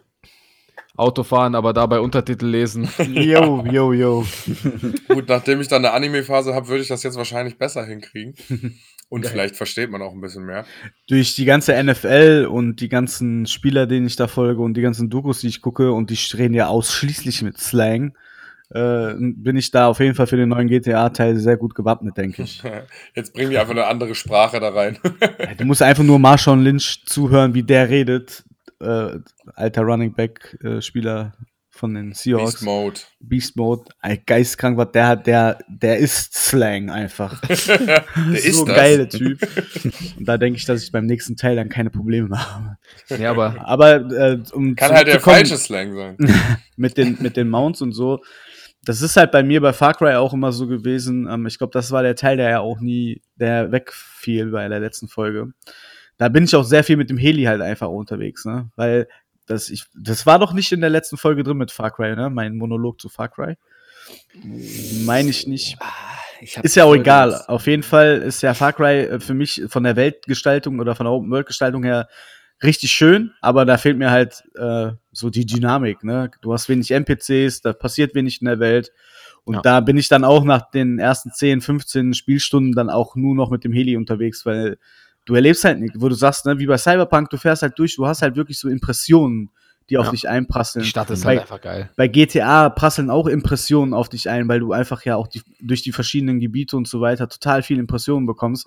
Autofahren, 0.97 1.57
aber 1.57 1.73
dabei 1.73 1.99
Untertitel 2.01 2.47
lesen. 2.47 2.89
Yo, 3.13 3.65
yo, 3.67 3.93
yo. 3.93 4.25
Gut, 5.09 5.29
nachdem 5.29 5.61
ich 5.61 5.67
dann 5.67 5.85
eine 5.85 5.93
Anime-Phase 5.93 6.55
habe, 6.55 6.69
würde 6.69 6.83
ich 6.83 6.89
das 6.89 7.03
jetzt 7.03 7.17
wahrscheinlich 7.17 7.59
besser 7.59 7.85
hinkriegen. 7.85 8.35
Und 9.09 9.23
Geil. 9.23 9.33
vielleicht 9.33 9.57
versteht 9.57 9.91
man 9.91 10.03
auch 10.03 10.13
ein 10.13 10.21
bisschen 10.21 10.47
mehr. 10.47 10.65
Durch 11.09 11.35
die 11.35 11.45
ganze 11.45 11.81
NFL 11.83 12.49
und 12.51 12.81
die 12.81 12.89
ganzen 12.89 13.47
Spieler, 13.47 13.87
denen 13.87 14.07
ich 14.07 14.17
da 14.17 14.27
folge 14.27 14.63
und 14.63 14.75
die 14.75 14.81
ganzen 14.81 15.11
Dokus, 15.11 15.41
die 15.41 15.49
ich 15.49 15.61
gucke 15.61 15.93
und 15.93 16.11
die 16.11 16.19
reden 16.37 16.55
ja 16.55 16.69
ausschließlich 16.69 17.43
mit 17.43 17.59
Slang, 17.59 18.17
äh, 18.71 19.13
bin 19.19 19.57
ich 19.57 19.71
da 19.71 19.89
auf 19.89 20.01
jeden 20.01 20.15
Fall 20.15 20.27
für 20.27 20.39
den 20.39 20.49
neuen 20.49 20.69
GTA-Teil 20.69 21.37
sehr 21.37 21.59
gut 21.59 21.75
gewappnet, 21.75 22.17
denke 22.17 22.43
ich. 22.43 22.63
Jetzt 23.15 23.35
bringen 23.35 23.51
die 23.51 23.59
einfach 23.59 23.73
eine 23.73 23.87
andere 23.87 24.15
Sprache 24.15 24.59
da 24.59 24.71
rein. 24.71 24.99
Du 25.59 25.65
musst 25.67 25.83
einfach 25.83 26.03
nur 26.03 26.19
Marshawn 26.19 26.65
Lynch 26.65 27.05
zuhören, 27.05 27.55
wie 27.55 27.63
der 27.63 27.91
redet. 27.91 28.43
Äh, 28.85 29.21
alter 29.55 29.83
Running 29.83 30.15
Back-Spieler 30.15 31.33
von 31.75 31.93
den 31.95 32.13
Seahawks. 32.13 32.53
Beast 32.53 32.63
Mode. 32.63 33.01
Beast 33.19 33.57
Mode. 33.57 33.85
Ein 34.01 34.23
geisteskrank, 34.25 34.79
was 34.79 34.93
der 34.93 35.07
hat, 35.09 35.27
der, 35.27 35.59
der 35.69 35.99
ist 35.99 36.33
Slang 36.33 36.89
einfach. 36.89 37.41
Der 37.49 38.05
ist 38.33 38.59
so 38.59 38.65
das. 38.65 38.77
geile 38.77 39.09
Typ. 39.09 39.41
Und 40.17 40.29
da 40.29 40.39
denke 40.39 40.57
ich, 40.59 40.67
dass 40.67 40.85
ich 40.85 40.93
beim 40.93 41.07
nächsten 41.07 41.37
Teil 41.37 41.57
dann 41.57 41.69
keine 41.69 41.91
Probleme 41.91 42.29
mehr 42.29 42.55
habe. 42.55 42.77
ja, 43.21 43.31
aber 43.31 43.57
Aber 43.67 43.95
äh, 43.97 44.39
um 44.53 44.77
Kann 44.77 44.93
halt 44.93 45.09
der 45.09 45.21
falsche 45.21 45.57
Slang 45.57 45.95
sein. 45.95 46.17
mit 46.77 46.97
den, 46.97 47.19
mit 47.21 47.37
den 47.37 47.49
Mounts 47.49 47.83
und 47.83 47.93
so. 47.93 48.21
Das 48.85 49.03
ist 49.03 49.17
halt 49.17 49.33
bei 49.33 49.43
mir 49.43 49.61
bei 49.61 49.73
Far 49.73 49.95
Cry 49.95 50.15
auch 50.15 50.33
immer 50.33 50.53
so 50.53 50.69
gewesen. 50.69 51.27
Ähm, 51.29 51.47
ich 51.47 51.59
glaube, 51.59 51.73
das 51.73 51.91
war 51.91 52.03
der 52.03 52.15
Teil, 52.15 52.37
der 52.37 52.51
ja 52.51 52.61
auch 52.61 52.81
nie, 52.81 53.23
der 53.35 53.73
wegfiel 53.73 54.51
bei 54.53 54.69
der 54.69 54.79
letzten 54.79 55.09
Folge. 55.09 55.49
Da 56.17 56.29
bin 56.29 56.45
ich 56.45 56.55
auch 56.55 56.63
sehr 56.65 56.85
viel 56.85 56.97
mit 56.97 57.11
dem 57.11 57.19
Heli 57.19 57.45
halt 57.45 57.61
einfach 57.61 57.89
unterwegs, 57.89 58.45
ne? 58.45 58.71
Weil 58.77 59.09
das, 59.47 59.69
ich, 59.71 59.85
das 59.95 60.25
war 60.27 60.39
doch 60.39 60.53
nicht 60.53 60.73
in 60.73 60.81
der 60.81 60.91
letzten 60.91 61.17
Folge 61.17 61.43
drin 61.43 61.57
mit 61.59 61.71
Far 61.71 61.91
Cry, 61.91 62.15
ne? 62.17 62.31
Mein 62.31 62.57
Monolog 62.57 63.01
zu 63.01 63.09
Far 63.09 63.29
Cry. 63.29 63.57
Meine 65.05 65.31
ich 65.31 65.47
nicht. 65.47 65.77
Ah, 65.81 65.93
ich 66.41 66.57
Ist 66.59 66.77
ja 66.77 66.85
auch 66.85 66.95
egal. 66.95 67.31
jetzt- 67.31 67.49
Auf 67.49 67.67
jeden 67.67 67.83
Fall 67.83 68.19
ist 68.19 68.43
ja 68.43 68.55
Far 68.55 68.73
Cry 68.73 69.01
äh, 69.03 69.21
für 69.21 69.35
mich 69.35 69.63
von 69.69 69.83
der 69.85 69.97
Weltgestaltung 69.97 70.79
oder 70.81 70.95
von 70.95 71.05
der 71.05 71.13
Open-World-Gestaltung 71.13 71.85
her 71.85 72.09
richtig 72.63 72.93
schön, 72.93 73.33
aber 73.43 73.65
da 73.65 73.77
fehlt 73.79 73.99
mir 73.99 74.11
halt 74.11 74.43
äh, 74.57 74.93
so 75.13 75.29
die 75.31 75.45
Dynamik. 75.47 76.05
Ne? 76.05 76.31
Du 76.41 76.53
hast 76.53 76.69
wenig 76.69 76.91
NPCs, 76.93 77.61
da 77.63 77.73
passiert 77.73 78.15
wenig 78.15 78.41
in 78.41 78.47
der 78.47 78.59
Welt. 78.61 78.93
Und 79.45 79.55
Ja. 79.57 79.61
da 79.63 79.81
bin 79.81 79.99
ich 79.99 80.09
dann 80.09 80.25
auch 80.25 80.45
nach 80.45 80.71
den 80.71 80.99
ersten 80.99 81.31
10, 81.31 81.61
15 81.61 82.15
Spielstunden 82.15 82.73
dann 82.73 82.89
auch 82.89 83.17
nur 83.17 83.35
noch 83.35 83.51
mit 83.51 83.65
dem 83.65 83.73
Heli 83.73 83.97
unterwegs, 83.97 84.47
weil 84.47 84.79
du 85.25 85.35
erlebst 85.35 85.65
halt 85.65 85.81
nicht, 85.81 85.95
wo 86.01 86.09
du 86.09 86.15
sagst, 86.15 86.47
ne, 86.47 86.59
wie 86.59 86.67
bei 86.67 86.79
Cyberpunk, 86.79 87.31
du 87.31 87.37
fährst 87.37 87.63
halt 87.63 87.79
durch, 87.79 87.97
du 87.97 88.07
hast 88.07 88.23
halt 88.23 88.37
wirklich 88.37 88.59
so 88.59 88.69
Impressionen, 88.69 89.51
die 89.91 89.99
auf 89.99 90.07
Ja. 90.07 90.11
dich 90.13 90.29
einprasseln. 90.29 90.83
die 90.83 90.89
Stadt 90.89 91.11
ist 91.11 91.25
bei, 91.25 91.31
halt 91.31 91.41
einfach 91.43 91.61
geil. 91.61 91.91
bei 91.97 92.09
GTA 92.09 92.71
prasseln 92.71 93.11
auch 93.11 93.27
Impressionen 93.27 93.93
auf 93.95 94.09
dich 94.09 94.31
ein, 94.31 94.49
weil 94.49 94.61
du 94.61 94.73
einfach 94.73 95.05
ja 95.05 95.17
auch 95.17 95.27
die, 95.29 95.43
durch 95.61 95.83
die 95.83 95.93
verschiedenen 95.93 96.41
Gebiete 96.41 96.77
und 96.77 96.89
so 96.89 97.01
weiter 97.01 97.29
total 97.29 97.63
viele 97.63 97.81
Impressionen 97.81 98.27
bekommst. 98.27 98.67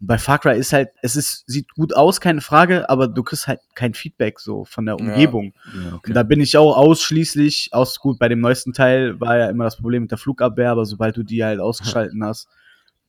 Und 0.00 0.06
bei 0.08 0.18
Far 0.18 0.38
Cry 0.38 0.58
ist 0.58 0.72
halt, 0.72 0.88
es 1.02 1.14
ist, 1.14 1.44
sieht 1.46 1.72
gut 1.74 1.94
aus, 1.94 2.20
keine 2.20 2.40
Frage, 2.40 2.88
aber 2.90 3.06
du 3.06 3.22
kriegst 3.22 3.46
halt 3.46 3.60
kein 3.74 3.94
Feedback 3.94 4.40
so 4.40 4.64
von 4.64 4.84
der 4.86 4.96
Ja. 4.98 5.04
Umgebung. 5.04 5.52
Ja, 5.74 5.94
okay. 5.94 6.08
Und 6.10 6.14
da 6.14 6.22
bin 6.24 6.40
ich 6.40 6.56
auch 6.56 6.76
ausschließlich, 6.76 7.68
aus 7.72 8.00
gut, 8.00 8.18
bei 8.18 8.28
dem 8.28 8.40
neuesten 8.40 8.72
Teil 8.72 9.20
war 9.20 9.36
ja 9.38 9.48
immer 9.50 9.64
das 9.64 9.76
Problem 9.76 10.02
mit 10.02 10.10
der 10.10 10.18
Flugabwehr, 10.18 10.70
aber 10.70 10.86
sobald 10.86 11.16
du 11.16 11.22
die 11.22 11.44
halt 11.44 11.60
ausgeschalten 11.60 12.24
hast, 12.24 12.48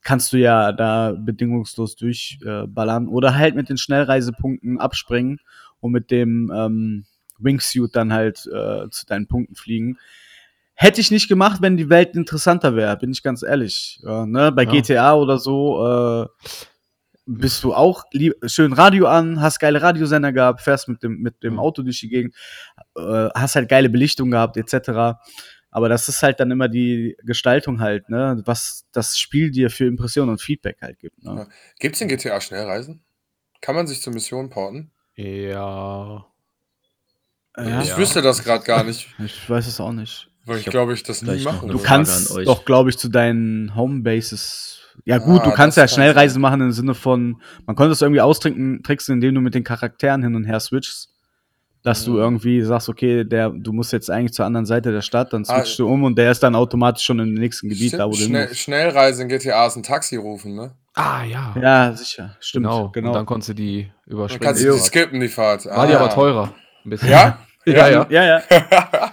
kannst 0.02 0.32
du 0.34 0.38
ja 0.38 0.72
da 0.72 1.14
bedingungslos 1.18 1.96
durchballern 1.96 3.06
äh, 3.08 3.10
oder 3.10 3.36
halt 3.36 3.56
mit 3.56 3.70
den 3.70 3.78
Schnellreisepunkten 3.78 4.80
abspringen 4.80 5.40
und 5.80 5.92
mit 5.92 6.12
dem 6.12 6.52
ähm, 6.56 7.06
Wingsuit 7.40 7.96
dann 7.96 8.14
halt 8.14 8.48
äh, 8.48 8.90
zu 8.90 9.06
deinen 9.06 9.28
Punkten 9.28 9.56
fliegen. 9.56 9.98
Hätte 10.74 11.02
ich 11.02 11.10
nicht 11.10 11.28
gemacht, 11.28 11.62
wenn 11.62 11.76
die 11.76 11.90
Welt 11.90 12.16
interessanter 12.16 12.76
wäre, 12.76 12.98
bin 12.98 13.12
ich 13.12 13.24
ganz 13.24 13.42
ehrlich. 13.42 14.00
Ja, 14.04 14.26
ne? 14.26 14.52
Bei 14.52 14.64
Ja. 14.64 14.72
GTA 14.72 15.16
oder 15.16 15.40
so 15.40 15.84
äh, 15.86 16.28
bist 17.26 17.64
du 17.64 17.74
auch 17.74 18.04
lieb, 18.14 18.36
schön 18.46 18.74
Radio 18.74 19.08
an, 19.08 19.42
hast 19.42 19.60
geile 19.60 19.82
Radiosender 19.82 20.32
gehabt, 20.32 20.62
fährst 20.62 20.88
mit 20.88 21.04
dem, 21.04 21.20
mit 21.20 21.44
dem. 21.44 21.60
Auto 21.60 21.82
durch 21.84 22.00
die 22.00 22.10
Gegend, 22.10 22.36
äh, 22.96 23.30
hast 23.36 23.56
halt 23.56 23.70
geile 23.70 23.90
Belichtung 23.90 24.32
gehabt, 24.32 24.56
etc. 24.56 25.20
Aber 25.70 25.90
das 25.90 26.08
ist 26.10 26.24
halt 26.24 26.40
dann 26.40 26.50
immer 26.52 26.70
die 26.70 27.16
Gestaltung 27.24 27.80
halt, 27.82 28.10
ne, 28.10 28.42
was 28.46 28.86
das 28.94 29.18
Spiel 29.18 29.52
dir 29.52 29.70
für 29.70 29.86
Impressionen 29.86 30.30
und 30.32 30.42
Feedback 30.42 30.78
halt 30.82 30.98
gibt. 31.00 31.24
Ne? 31.24 31.36
Ja. 31.36 31.48
Gibt 31.80 31.96
es 31.96 32.02
in 32.02 32.08
GTA 32.08 32.40
Schnellreisen? 32.42 33.04
Kann 33.62 33.76
man 33.76 33.86
sich 33.88 34.02
zur 34.02 34.14
Mission 34.14 34.50
porten? 34.50 34.92
Ja. 35.16 36.26
Ja, 37.58 37.82
Ich 37.82 37.98
wüsste 37.98 38.22
das 38.22 38.44
gerade 38.44 38.64
gar 38.64 38.84
nicht, 38.84 39.08
ich 39.24 39.50
weiß 39.50 39.68
es 39.68 39.80
auch 39.80 39.92
nicht. 39.92 40.30
weil 40.46 40.60
ich 40.60 40.66
glaube, 40.66 40.94
ich 40.94 41.04
das 41.04 41.22
nie 41.24 41.44
machen 41.44 41.70
Du 41.70 41.80
kannst 41.80 42.36
doch, 42.46 42.66
glaube 42.66 42.90
ich, 42.90 42.98
zu 42.98 43.10
deinen 43.10 43.76
Homebases. 43.76 44.76
Ja 45.06 45.18
gut, 45.20 45.42
Ah, 45.42 45.44
du 45.46 45.52
kannst 45.52 45.78
ja 45.78 45.84
kann 45.84 45.90
Schnellreisen 45.96 46.36
sein. 46.36 46.42
machen 46.42 46.62
im 46.62 46.72
Sinne 46.72 46.96
von, 46.96 47.42
man 47.66 47.76
konnte 47.76 47.92
es 47.94 48.02
irgendwie 48.02 48.22
austrinken, 48.22 48.82
tricksen, 48.84 49.16
indem 49.16 49.36
du 49.36 49.42
mit 49.42 49.54
den 49.56 49.64
Charakteren 49.64 50.24
hin 50.24 50.36
und 50.36 50.46
her 50.46 50.60
switchst. 50.60 51.10
Dass 51.88 52.04
du 52.04 52.12
Mhm. 52.12 52.18
irgendwie 52.20 52.62
sagst, 52.64 52.90
okay, 52.90 53.24
der, 53.24 53.50
du 53.50 53.72
musst 53.72 53.94
jetzt 53.94 54.12
eigentlich 54.12 54.34
zur 54.34 54.46
anderen 54.46 54.66
Seite 54.66 54.92
der 54.92 55.02
Stadt, 55.02 55.32
dann 55.32 55.44
Ah, 55.48 55.56
switchst 55.60 55.80
du 55.80 55.88
um 55.88 56.04
und 56.04 56.18
der 56.18 56.32
ist 56.32 56.44
dann 56.44 56.54
automatisch 56.54 57.06
schon 57.06 57.18
im 57.20 57.34
nächsten 57.34 57.70
Gebiet, 57.70 57.94
da 57.94 58.08
wo 58.08 58.12
du 58.12 58.18
Schnell, 58.18 58.48
musst. 58.50 58.60
Schnellreise 58.60 59.22
in 59.22 59.30
GTA 59.30 59.68
ist 59.68 59.78
ein 59.78 59.84
Taxi 59.84 60.18
rufen, 60.18 60.54
ne? 60.56 60.72
Ah, 60.96 61.24
ja. 61.24 61.56
Ja, 61.62 61.94
sicher. 61.94 62.36
Stimmt. 62.42 62.66
genau. 62.66 62.90
genau. 62.90 63.08
Und 63.10 63.14
dann 63.16 63.26
konntest 63.26 63.50
du 63.50 63.54
die 63.54 63.84
Dann 64.06 64.14
überspringen. 64.14 64.44
kannst 64.44 64.64
du 64.66 64.72
die 64.74 64.80
skippen, 64.80 65.20
die 65.22 65.30
Fahrt. 65.30 65.66
War 65.66 65.88
die 65.88 65.94
Ah. 65.94 66.00
aber 66.00 66.10
teurer. 66.10 66.54
Ein 66.84 66.90
bisschen. 66.90 67.10
Ja? 67.10 67.40
Ja, 67.66 67.90
ja. 67.90 68.08
ja, 68.10 68.24
ja. 68.26 68.42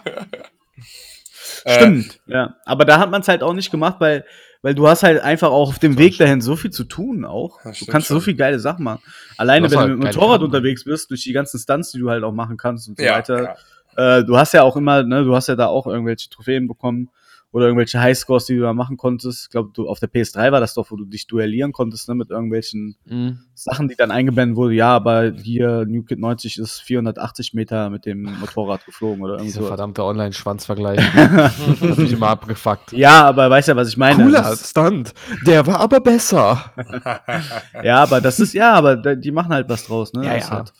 Äh, 1.64 1.74
Stimmt, 1.76 2.20
ja. 2.26 2.56
Aber 2.66 2.84
da 2.84 2.98
hat 2.98 3.10
man 3.10 3.20
es 3.22 3.28
halt 3.28 3.42
auch 3.42 3.54
nicht 3.54 3.70
gemacht, 3.70 3.96
weil, 3.98 4.24
weil 4.64 4.74
du 4.74 4.88
hast 4.88 5.02
halt 5.02 5.20
einfach 5.22 5.50
auch 5.50 5.68
auf 5.68 5.78
dem 5.78 5.98
Weg 5.98 6.16
dahin 6.16 6.40
so 6.40 6.56
viel 6.56 6.70
zu 6.70 6.84
tun 6.84 7.26
auch. 7.26 7.60
Das 7.64 7.80
Du 7.80 7.84
kannst 7.84 8.08
so 8.08 8.14
schon. 8.14 8.22
viel 8.22 8.34
geile 8.34 8.58
Sachen 8.58 8.82
machen. 8.82 9.02
Alleine, 9.36 9.70
wenn 9.70 9.78
halt 9.78 9.90
du 9.90 9.94
mit 9.96 10.04
dem 10.04 10.06
Motorrad 10.06 10.28
Karten. 10.40 10.44
unterwegs 10.46 10.84
bist, 10.84 11.10
durch 11.10 11.22
die 11.22 11.34
ganzen 11.34 11.58
Stunts, 11.60 11.92
die 11.92 11.98
du 11.98 12.08
halt 12.08 12.24
auch 12.24 12.32
machen 12.32 12.56
kannst 12.56 12.88
und 12.88 12.96
so 12.96 13.04
ja, 13.04 13.16
weiter. 13.16 13.56
ja. 13.98 14.18
Äh, 14.18 14.24
du 14.24 14.38
hast 14.38 14.54
ja 14.54 14.62
auch 14.62 14.78
immer, 14.78 15.02
ne, 15.02 15.22
du 15.22 15.34
hast 15.34 15.48
ja 15.48 15.54
da 15.54 15.66
auch 15.66 15.86
irgendwelche 15.86 16.30
Trophäen 16.30 16.66
bekommen 16.66 17.10
oder 17.54 17.66
irgendwelche 17.66 18.00
Highscores, 18.00 18.46
die 18.46 18.56
du 18.56 18.62
da 18.62 18.72
machen 18.72 18.96
konntest. 18.96 19.44
Ich 19.44 19.50
glaube, 19.50 19.70
du 19.72 19.88
auf 19.88 20.00
der 20.00 20.10
PS3 20.10 20.50
war 20.50 20.58
das 20.58 20.74
doch, 20.74 20.90
wo 20.90 20.96
du 20.96 21.04
dich 21.04 21.28
duellieren 21.28 21.70
konntest, 21.70 22.08
ne, 22.08 22.16
mit 22.16 22.30
irgendwelchen 22.30 22.96
Mhm. 23.04 23.38
Sachen, 23.54 23.86
die 23.86 23.94
dann 23.94 24.10
eingeblendet 24.10 24.56
wurde. 24.56 24.74
Ja, 24.74 24.88
aber 24.96 25.30
hier 25.30 25.84
New 25.86 26.02
Kid 26.02 26.18
90 26.18 26.58
ist 26.58 26.80
480 26.80 27.54
Meter 27.54 27.90
mit 27.90 28.06
dem 28.06 28.22
Motorrad 28.40 28.84
geflogen 28.84 29.22
oder 29.22 29.34
irgendwie 29.34 29.52
Dieser 29.52 29.62
verdammte 29.68 30.02
Online-Schwanzvergleich. 30.02 30.98
hat 31.14 31.98
mich 31.98 32.12
immer 32.12 32.30
abgefuckt. 32.30 32.90
Ja, 32.90 33.22
aber 33.24 33.48
weißt 33.48 33.68
ja, 33.68 33.76
was 33.76 33.88
ich 33.88 33.96
meine. 33.96 34.24
Cooler 34.24 34.52
ist- 34.52 34.70
Stunt. 34.70 35.14
Der 35.46 35.64
war 35.66 35.78
aber 35.78 36.00
besser. 36.00 36.72
Ja, 37.84 38.02
aber 38.02 38.20
das 38.20 38.40
ist, 38.40 38.52
ja, 38.54 38.72
aber 38.72 38.96
die 39.16 39.30
machen 39.30 39.52
halt 39.52 39.68
was 39.68 39.86
draus, 39.86 40.12
ne? 40.12 40.24
Ja, 40.26 40.34
Das 40.34 40.48
ja. 40.48 40.56
Halt, 40.56 40.72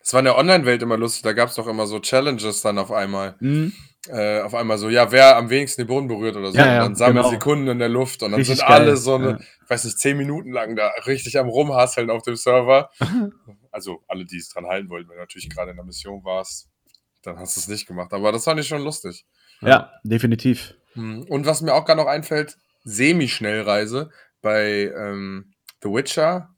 Das 0.00 0.12
war 0.14 0.20
in 0.20 0.24
der 0.24 0.38
Online-Welt 0.38 0.82
immer 0.82 0.96
lustig. 0.96 1.22
Da 1.22 1.32
gab 1.34 1.48
es 1.48 1.56
doch 1.56 1.66
immer 1.66 1.86
so 1.86 1.98
Challenges 2.00 2.62
dann 2.62 2.78
auf 2.78 2.90
einmal. 2.90 3.34
Mhm. 3.40 3.72
Äh, 4.08 4.40
auf 4.40 4.54
einmal 4.54 4.78
so, 4.78 4.88
ja, 4.88 5.12
wer 5.12 5.36
am 5.36 5.48
wenigsten 5.48 5.82
den 5.82 5.86
Boden 5.86 6.08
berührt 6.08 6.34
oder 6.34 6.50
so. 6.50 6.58
Ja, 6.58 6.64
und 6.64 6.70
ja, 6.70 6.78
dann 6.80 6.94
sammeln 6.96 7.16
genau. 7.18 7.30
Sekunden 7.30 7.68
in 7.68 7.78
der 7.78 7.88
Luft 7.88 8.22
und 8.24 8.32
dann 8.32 8.40
Richtig 8.40 8.58
sind 8.58 8.66
geil, 8.66 8.80
alle 8.80 8.96
so 8.96 9.14
eine, 9.14 9.30
ja. 9.30 9.38
ich 9.38 9.70
weiß 9.70 9.84
nicht, 9.84 9.98
zehn 9.98 10.16
Minuten 10.16 10.50
lang 10.50 10.74
da 10.74 10.88
richtig 11.06 11.38
am 11.38 11.48
Rumhasseln 11.48 12.10
auf 12.10 12.22
dem 12.22 12.34
Server. 12.34 12.90
also 13.70 14.02
alle, 14.08 14.24
die 14.24 14.38
es 14.38 14.48
dran 14.48 14.66
halten 14.66 14.88
wollten, 14.88 15.08
wenn 15.08 15.16
du 15.16 15.22
natürlich 15.22 15.48
gerade 15.48 15.70
in 15.70 15.76
der 15.76 15.84
Mission 15.84 16.24
warst, 16.24 16.68
dann 17.22 17.38
hast 17.38 17.56
du 17.56 17.60
es 17.60 17.68
nicht 17.68 17.86
gemacht. 17.86 18.12
Aber 18.12 18.32
das 18.32 18.44
fand 18.44 18.58
ich 18.58 18.66
schon 18.66 18.82
lustig. 18.82 19.24
ja, 19.60 19.92
definitiv. 20.02 20.74
Hm. 20.94 21.24
Und 21.28 21.46
was 21.46 21.62
mir 21.62 21.72
auch 21.72 21.84
gerade 21.84 22.00
noch 22.00 22.08
einfällt, 22.08 22.58
Semi-Schnellreise 22.82 24.10
bei 24.40 24.92
ähm, 24.96 25.54
The 25.80 25.90
Witcher, 25.90 26.50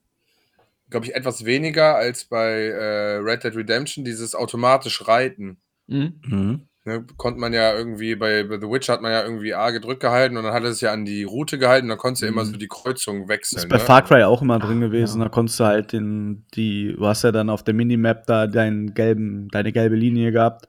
glaube 0.89 1.05
ich, 1.07 1.15
etwas 1.15 1.45
weniger 1.45 1.97
als 1.97 2.25
bei 2.25 2.53
äh, 2.53 3.17
Red 3.17 3.45
Dead 3.45 3.55
Redemption, 3.55 4.05
dieses 4.05 4.35
automatisch 4.35 5.07
Reiten. 5.07 5.61
Mhm. 5.87 6.69
Mhm. 6.85 6.93
Ne, 6.93 7.05
konnte 7.17 7.41
man 7.41 7.53
ja 7.53 7.73
irgendwie, 7.75 8.15
bei, 8.15 8.45
bei 8.45 8.57
The 8.61 8.67
Witcher 8.69 8.93
hat 8.95 9.01
man 9.03 9.11
ja 9.13 9.23
irgendwie 9.23 9.55
A 9.55 9.71
gedrückt 9.71 10.01
gehalten 10.01 10.37
und 10.37 10.45
dann 10.45 10.53
hat 10.53 10.65
er 10.65 10.69
es 10.71 10.81
ja 10.83 10.93
an 10.93 11.05
die 11.05 11.25
Route 11.25 11.59
gehalten, 11.59 11.89
dann 11.89 11.97
konntest 11.99 12.23
du 12.23 12.27
ja 12.27 12.33
immer 12.33 12.45
Mhm. 12.45 12.49
so 12.53 12.57
die 12.59 12.69
Kreuzung 12.69 13.29
wechseln. 13.29 13.59
ist 13.59 13.69
bei 13.69 13.77
ne? 13.77 13.83
Far 13.83 14.03
Cry 14.03 14.23
auch 14.25 14.43
immer 14.43 14.59
drin 14.59 14.81
gewesen. 14.81 15.19
Ja. 15.21 15.25
Da 15.25 15.31
konntest 15.31 15.59
du 15.61 15.65
halt 15.65 15.93
den, 15.93 16.45
die, 16.55 16.95
du 16.97 17.07
hast 17.07 17.23
ja 17.25 17.33
dann 17.33 17.49
auf 17.51 17.63
der 17.63 17.75
Minimap 17.75 18.27
da 18.27 18.47
deinen 18.47 18.93
gelben, 18.95 19.49
deine 19.49 19.73
gelbe 19.73 19.97
Linie 19.97 20.31
gehabt. 20.33 20.67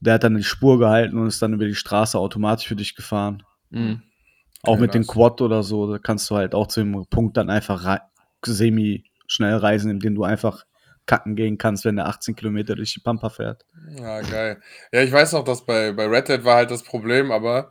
Und 0.00 0.06
der 0.06 0.14
hat 0.14 0.24
dann 0.24 0.36
die 0.36 0.42
Spur 0.42 0.78
gehalten 0.80 1.16
und 1.18 1.28
ist 1.28 1.40
dann 1.42 1.52
über 1.52 1.64
die 1.66 1.76
Straße 1.76 2.18
automatisch 2.18 2.66
für 2.66 2.76
dich 2.76 2.96
gefahren. 2.96 3.44
Mhm. 3.70 4.02
Auch 4.64 4.74
Ja, 4.76 4.80
mit 4.80 4.94
dem. 4.94 5.06
Quad 5.06 5.40
oder 5.40 5.62
so, 5.62 5.90
da 5.90 5.98
kannst 5.98 6.28
du 6.30 6.34
halt 6.36 6.54
auch 6.56 6.66
zu 6.66 6.80
dem 6.80 7.04
Punkt 7.08 7.36
dann 7.36 7.50
einfach 7.50 7.84
rei- 7.84 8.00
semi-schnell 8.44 9.56
reisen, 9.56 9.90
indem 9.90 10.14
du 10.16 10.24
einfach 10.24 10.64
kacken 11.06 11.36
gehen 11.36 11.58
kannst, 11.58 11.84
wenn 11.84 11.96
der 11.96 12.06
18 12.06 12.36
Kilometer 12.36 12.74
durch 12.74 12.94
die 12.94 13.00
Pampa 13.00 13.28
fährt. 13.28 13.64
Ja, 13.98 14.20
geil. 14.20 14.60
Ja, 14.92 15.02
ich 15.02 15.12
weiß 15.12 15.32
noch, 15.32 15.44
dass 15.44 15.66
bei, 15.66 15.92
bei 15.92 16.06
Red 16.06 16.28
Dead 16.28 16.44
war 16.44 16.56
halt 16.56 16.70
das 16.70 16.82
Problem, 16.82 17.30
aber 17.32 17.70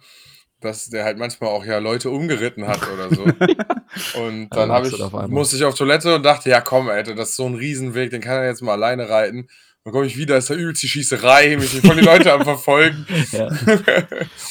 dass 0.60 0.90
der 0.90 1.04
halt 1.04 1.18
manchmal 1.18 1.50
auch 1.50 1.66
ja 1.66 1.80
Leute 1.80 2.10
umgeritten 2.10 2.68
hat 2.68 2.82
oder 2.88 3.10
so. 3.14 3.24
Und 4.22 4.50
dann 4.52 4.70
Ja, 4.70 4.84
ich, 4.84 5.30
musste 5.30 5.56
ich 5.56 5.64
auf 5.66 5.76
Toilette 5.76 6.16
und 6.16 6.24
dachte, 6.24 6.50
ja 6.50 6.62
komm, 6.62 6.88
Alter, 6.88 7.14
das 7.14 7.32
ist 7.32 7.36
so 7.36 7.46
ein 7.46 7.56
Riesenweg, 7.56 8.10
den 8.12 8.22
kann 8.22 8.38
er 8.38 8.46
jetzt 8.46 8.62
mal 8.62 8.74
alleine 8.74 9.10
reiten. 9.10 9.50
Dann 9.84 9.94
komme 9.94 10.06
ich 10.06 10.16
wieder, 10.16 10.38
ist 10.38 10.50
da 10.50 10.54
übelst 10.54 10.84
die 10.84 10.88
Schießerei, 10.88 11.58
mich 11.58 11.82
voll 11.82 11.96
die 11.96 12.06
Leute 12.06 12.32
am 12.32 12.44
Verfolgen. 12.44 13.06
Ja. 13.32 13.50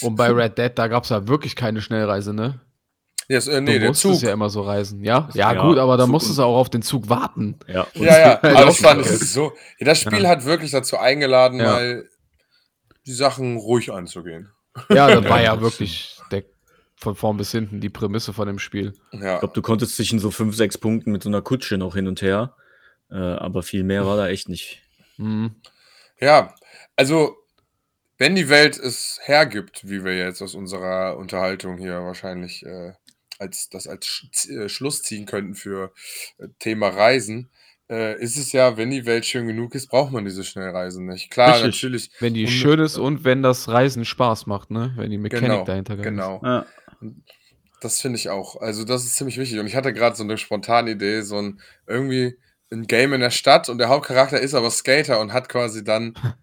Und 0.03 0.17
bei 0.17 0.29
Red 0.29 0.59
Dead, 0.59 0.73
da 0.75 0.89
gab 0.89 1.05
es 1.05 1.11
ja 1.11 1.27
wirklich 1.29 1.57
keine 1.57 1.81
Schnellreise, 1.81 2.35
ne? 2.35 2.61
Ja, 3.31 3.39
ist, 3.39 3.47
äh, 3.47 3.61
nee, 3.61 3.75
du 3.75 3.79
der 3.79 3.89
musstest 3.91 4.23
ja 4.23 4.33
immer 4.33 4.51
so 4.51 4.63
reisen, 4.63 5.05
ja? 5.05 5.29
Ja, 5.35 5.53
Ja, 5.53 5.63
gut, 5.63 5.79
aber 5.79 5.97
da 5.97 6.03
Zug 6.03 6.11
musstest 6.11 6.39
du 6.39 6.43
auch 6.43 6.57
auf 6.57 6.69
den 6.69 6.83
Zug 6.83 7.09
warten. 7.09 7.61
ja. 7.69 7.87
Und 7.95 8.03
Ja, 8.03 8.19
ja, 8.19 8.39
aber 8.43 8.65
das 8.67 8.79
fand 8.79 9.03
ich 9.03 9.07
so. 9.07 9.53
Ja, 9.79 9.87
das 9.87 10.01
Spiel 10.01 10.27
hat 10.27 10.45
wirklich 10.45 10.73
dazu 10.73 10.99
eingeladen, 10.99 11.61
Ja. 11.61 11.73
mal 11.73 12.09
die 13.07 13.13
Sachen 13.13 13.57
ruhig 13.57 13.93
anzugehen. 13.93 14.51
Ja, 14.89 15.15
das 15.15 15.25
war 15.29 15.41
ja 15.41 15.61
wirklich 15.61 16.19
der, 16.33 16.43
von 16.97 17.15
vorn 17.15 17.37
bis 17.37 17.53
hinten 17.53 17.81
die 17.81 17.89
Prämisse 17.89 18.33
von 18.33 18.49
dem 18.49 18.59
Spiel. 18.59 18.95
Ja. 19.13 19.35
Ich 19.35 19.41
glaube, 19.41 19.55
du 19.55 19.63
konntest 19.63 19.95
zwischen 19.95 20.19
so 20.19 20.33
fünf, 20.33 20.57
sechs 20.57 20.77
Punkten 20.77 21.13
mit 21.13 21.23
so 21.23 21.29
einer 21.29 21.41
Kutsche 21.41 21.79
noch 21.79 21.95
hin 21.95 22.09
und 22.09 22.23
her. 22.23 22.57
Äh, 23.13 23.15
aber 23.15 23.63
viel 23.63 23.85
mehr 23.85 24.07
war 24.07 24.17
da 24.17 24.27
echt 24.29 24.49
nicht. 24.49 24.83
Mhm. 25.19 25.55
Ja, 26.21 26.53
also 26.97 27.37
wenn 28.19 28.35
die 28.35 28.51
Welt 28.51 28.79
es 28.79 29.19
hergibt, 29.23 29.89
wie 29.89 30.05
wir 30.05 30.15
jetzt 30.15 30.43
aus 30.43 30.55
unserer 30.55 31.17
Unterhaltung 31.17 31.79
hier 31.79 32.03
wahrscheinlich 32.03 32.67
äh, 32.67 32.93
als 33.41 33.69
das 33.71 33.87
als 33.87 34.07
Sch 34.07 34.49
äh, 34.49 34.69
Schluss 34.69 35.03
ziehen 35.03 35.27
könnten 35.27 35.55
für 35.55 35.93
äh, 36.39 36.47
Thema 36.59 36.89
Reisen, 36.89 37.51
äh, 37.89 38.21
ist 38.23 38.37
es 38.37 38.53
ja, 38.53 38.77
wenn 38.77 38.91
die 38.91 39.07
Welt 39.07 39.27
schön 39.27 39.47
genug 39.49 39.75
ist, 39.75 39.89
braucht 39.89 40.13
man 40.13 40.25
diese 40.25 40.45
Schnellreisen 40.45 41.07
nicht. 41.07 41.31
Klar, 41.31 41.55
Richtig. 41.55 41.65
natürlich. 41.83 42.11
Wenn 42.21 42.35
die 42.35 42.45
Und- 42.45 42.51
schön 42.51 42.79
ist 42.79 42.99
und 42.99 43.25
wenn 43.25 43.43
das 43.43 43.69
Reisen 43.69 44.05
Spaß 44.05 44.47
macht, 44.47 44.71
ne? 44.71 44.93
Wenn 44.97 45.11
die 45.11 45.19
Mechanik 45.19 45.51
Genau, 45.51 45.65
dahinter 45.65 45.97
geil 45.97 46.05
genau. 46.05 46.41
Ja. 46.45 46.67
Das 47.81 48.01
finde 48.01 48.19
ich 48.19 48.29
auch. 48.29 48.61
Also, 48.61 48.85
das 48.85 49.05
ist 49.07 49.17
ziemlich 49.17 49.39
wichtig. 49.39 49.59
Und 49.59 49.67
ich 49.67 49.75
hatte 49.75 49.93
gerade 49.95 50.15
so 50.15 50.23
eine 50.23 50.37
spontane 50.37 50.91
Idee, 50.93 51.23
so 51.23 51.39
ein 51.41 51.61
irgendwie 51.87 52.37
ein 52.71 52.87
Game 52.87 53.13
in 53.15 53.21
der 53.21 53.31
Stadt 53.31 53.69
und 53.69 53.79
der 53.79 53.89
Hauptcharakter 53.89 54.39
ist 54.39 54.55
aber 54.55 54.71
Skater 54.71 55.19
und 55.19 55.33
hat 55.33 55.49
quasi 55.49 55.83
dann 55.83 56.15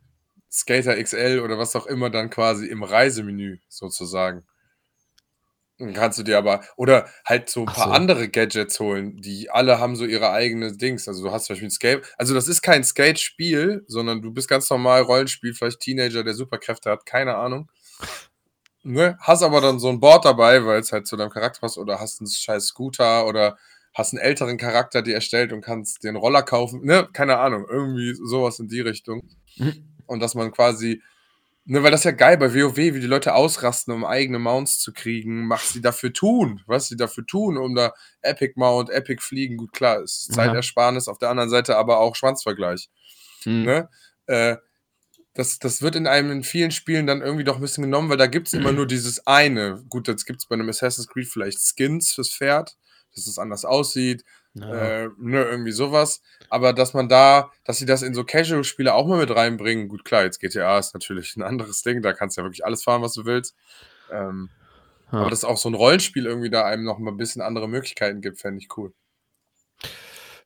Skater 0.52 1.02
XL 1.02 1.40
oder 1.44 1.58
was 1.60 1.76
auch 1.76 1.86
immer 1.86 2.10
dann 2.10 2.30
quasi 2.32 2.66
im 2.68 2.82
Reisemenü 2.84 3.60
sozusagen. 3.70 4.44
Dann 5.80 5.94
kannst 5.94 6.18
du 6.18 6.24
dir 6.24 6.38
aber, 6.40 6.64
oder 6.76 7.08
halt 7.24 7.50
so 7.50 7.62
ein 7.62 7.68
Ach 7.70 7.76
paar 7.76 7.88
so. 7.90 7.92
andere 7.92 8.30
Gadgets 8.30 8.80
holen, 8.80 9.18
die 9.18 9.50
alle 9.52 9.80
haben 9.80 9.96
so 9.96 10.06
ihre 10.06 10.32
eigene 10.32 10.76
Dings. 10.76 11.08
Also 11.08 11.24
du 11.24 11.32
hast 11.32 11.46
zum 11.46 11.54
Beispiel 11.54 11.68
ein 11.68 11.72
Skate, 11.72 12.04
also 12.18 12.34
das 12.34 12.48
ist 12.48 12.62
kein 12.62 12.84
Skate-Spiel, 12.84 13.84
sondern 13.88 14.22
du 14.22 14.32
bist 14.32 14.50
ganz 14.50 14.70
normal 14.70 15.04
Rollenspiel, 15.04 15.54
vielleicht 15.54 15.82
Teenager, 15.82 16.24
der 16.24 16.34
Superkräfte 16.34 16.90
hat, 16.90 17.06
keine 17.06 17.36
Ahnung. 17.36 17.70
Ne? 18.84 19.18
Hast 19.22 19.44
aber 19.44 19.62
dann 19.62 19.80
so 19.80 19.90
ein 19.90 20.00
Board 20.00 20.26
dabei, 20.26 20.66
weil 20.66 20.80
es 20.80 20.92
halt 20.92 21.08
zu 21.08 21.18
deinem 21.18 21.30
Charakter 21.30 21.60
passt, 21.60 21.78
oder 21.78 22.00
hast 22.00 22.22
einen 22.22 22.30
scheiß 22.30 22.66
Scooter 22.68 23.28
oder 23.28 23.58
hast 23.94 24.14
einen 24.14 24.22
älteren 24.22 24.58
Charakter, 24.58 25.02
die 25.02 25.12
erstellt 25.12 25.52
und 25.52 25.62
kannst 25.62 26.04
den 26.04 26.16
Roller 26.16 26.44
kaufen, 26.44 26.86
ne? 26.86 27.10
Keine 27.14 27.38
Ahnung, 27.38 27.66
irgendwie 27.70 28.14
sowas 28.14 28.60
in 28.60 28.68
die 28.68 28.82
Richtung. 28.82 29.28
Mhm. 29.58 29.96
Und 30.06 30.22
dass 30.22 30.36
man 30.36 30.52
quasi, 30.52 31.02
ne, 31.68 31.84
weil 31.84 31.92
das 31.92 32.02
ist 32.02 32.06
ja 32.06 32.12
geil 32.12 32.38
bei 32.38 32.54
WoW, 32.54 32.78
wie 32.78 33.00
die 33.00 33.08
Leute 33.08 33.36
ausrasten, 33.36 33.94
um 33.94 34.06
eigene 34.06 34.40
Mounts 34.40 34.80
zu 34.80 34.94
kriegen, 34.94 35.50
was 35.50 35.74
sie 35.74 35.82
dafür 35.82 36.14
tun, 36.14 36.62
was 36.66 36.88
sie 36.88 36.96
dafür 36.96 37.26
tun, 37.26 37.58
um 37.58 37.76
da 37.76 37.94
Epic 38.22 38.54
Mount, 38.56 38.90
Epic 38.90 39.22
Fliegen, 39.22 39.58
gut 39.58 39.74
klar, 39.74 40.02
ist 40.02 40.30
Ja. 40.30 40.36
Zeitersparnis, 40.36 41.08
auf 41.08 41.18
der 41.20 41.30
anderen 41.30 41.50
Seite 41.50 41.78
aber 41.78 42.00
auch 42.00 42.16
Schwanzvergleich. 42.16 42.90
Mhm. 43.46 43.64
Ne? 43.64 43.90
Äh, 44.28 44.58
das, 45.34 45.60
das 45.60 45.84
wird 45.84 45.96
in 45.96 46.08
einem 46.08 46.32
in 46.32 46.44
vielen 46.44 46.72
Spielen 46.72 47.06
dann 47.06 47.22
irgendwie 47.22 47.44
doch 47.44 47.56
ein 47.56 47.62
bisschen 47.62 47.84
genommen, 47.84 48.10
weil 48.10 48.18
da 48.18 48.26
gibt 48.26 48.48
es 48.48 48.54
immer 48.54 48.72
nur 48.72 48.88
dieses 48.88 49.28
eine. 49.28 49.84
Gut, 49.88 50.08
jetzt 50.08 50.26
gibt 50.26 50.40
es 50.40 50.48
bei 50.48 50.56
einem 50.56 50.68
Assassin's 50.70 51.08
Creed 51.08 51.28
vielleicht 51.28 51.60
Skins 51.60 52.12
fürs 52.12 52.32
Pferd, 52.32 52.76
dass 53.14 53.28
es 53.28 53.38
anders 53.38 53.64
aussieht, 53.64 54.24
Ja. 54.62 54.74
äh, 54.74 55.10
ne, 55.18 55.44
irgendwie 55.44 55.72
sowas. 55.72 56.22
Aber 56.50 56.74
dass 56.74 56.94
man 56.94 57.10
da, 57.10 57.52
dass 57.64 57.78
sie 57.78 57.86
das 57.86 58.02
in 58.02 58.14
so 58.14 58.24
Casual-Spiele 58.24 58.94
auch 58.94 59.08
mal 59.08 59.20
mit 59.20 59.36
reinbringen, 59.36 59.88
gut, 59.88 60.06
klar, 60.06 60.24
jetzt 60.24 60.40
GTA 60.40 60.80
ist 60.80 60.94
natürlich 60.94 61.36
ein 61.36 61.44
anderes 61.44 61.82
Ding, 61.84 62.02
da 62.02 62.14
kannst 62.14 62.38
du 62.38 62.42
ja 62.42 62.46
wirklich 62.46 62.66
alles 62.66 62.84
fahren, 62.84 63.02
was 63.02 63.14
du 63.14 63.26
willst. 63.26 63.56
Ähm, 64.12 64.50
Ja. 65.12 65.20
Aber 65.20 65.30
dass 65.30 65.46
auch 65.46 65.58
so 65.58 65.70
ein 65.70 65.76
Rollenspiel 65.76 66.26
irgendwie 66.26 66.50
da 66.50 66.66
einem 66.66 66.84
noch 66.84 67.00
mal 67.00 67.12
ein 67.12 67.18
bisschen 67.18 67.42
andere 67.42 67.70
Möglichkeiten 67.70 68.20
gibt, 68.22 68.40
fände 68.40 68.60
ich 68.60 68.76
cool. 68.78 68.94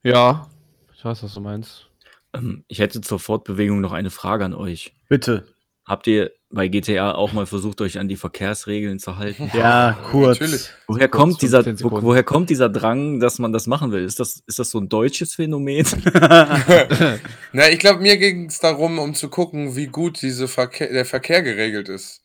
ja, 0.04 0.48
ich 0.94 1.04
weiß, 1.04 1.24
was 1.24 1.34
du 1.34 1.42
meinst. 1.42 1.88
Ähm, 2.34 2.64
ich 2.68 2.80
hätte 2.80 3.02
zur 3.02 3.20
Fortbewegung 3.20 3.82
noch 3.82 3.92
eine 3.92 4.12
Frage 4.12 4.46
an 4.46 4.54
euch. 4.54 4.94
Bitte. 5.10 5.48
Habt 5.86 6.06
ihr 6.08 6.32
bei 6.52 6.68
GTA 6.68 7.14
auch 7.14 7.34
mal 7.34 7.46
versucht, 7.46 7.82
euch 7.82 7.98
an 7.98 8.08
die 8.08 8.16
Verkehrsregeln 8.16 9.00
zu 9.00 9.18
halten? 9.18 9.50
Ja, 9.54 9.98
kurz. 10.12 10.40
Natürlich. 10.40 10.70
Woher 10.88 11.08
Kurz, 11.08 11.22
kommt, 11.22 11.42
dieser, 11.42 11.64
15 11.64 11.90
wo, 11.90 12.02
woher 12.04 12.24
kommt 12.24 12.50
dieser 12.50 12.70
Drang, 12.70 13.20
dass 13.20 13.40
man 13.40 13.52
das 13.52 13.68
machen 13.68 13.92
will? 13.92 14.04
Ist 14.04 14.20
das, 14.20 14.44
ist 14.46 14.60
das 14.60 14.70
so 14.70 14.80
ein 14.80 14.90
deutsches 14.90 15.34
Phänomen? 15.34 15.86
Na, 17.54 17.70
ich 17.70 17.80
glaube, 17.80 18.02
mir 18.02 18.18
ging 18.18 18.46
es 18.46 18.60
darum, 18.60 19.00
um 19.00 19.16
zu 19.16 19.30
gucken, 19.30 19.76
wie 19.76 19.88
gut 19.88 20.22
diese 20.22 20.48
Verkehr, 20.48 20.92
der 20.92 21.06
Verkehr 21.06 21.42
geregelt 21.42 21.90
ist. 21.90 22.22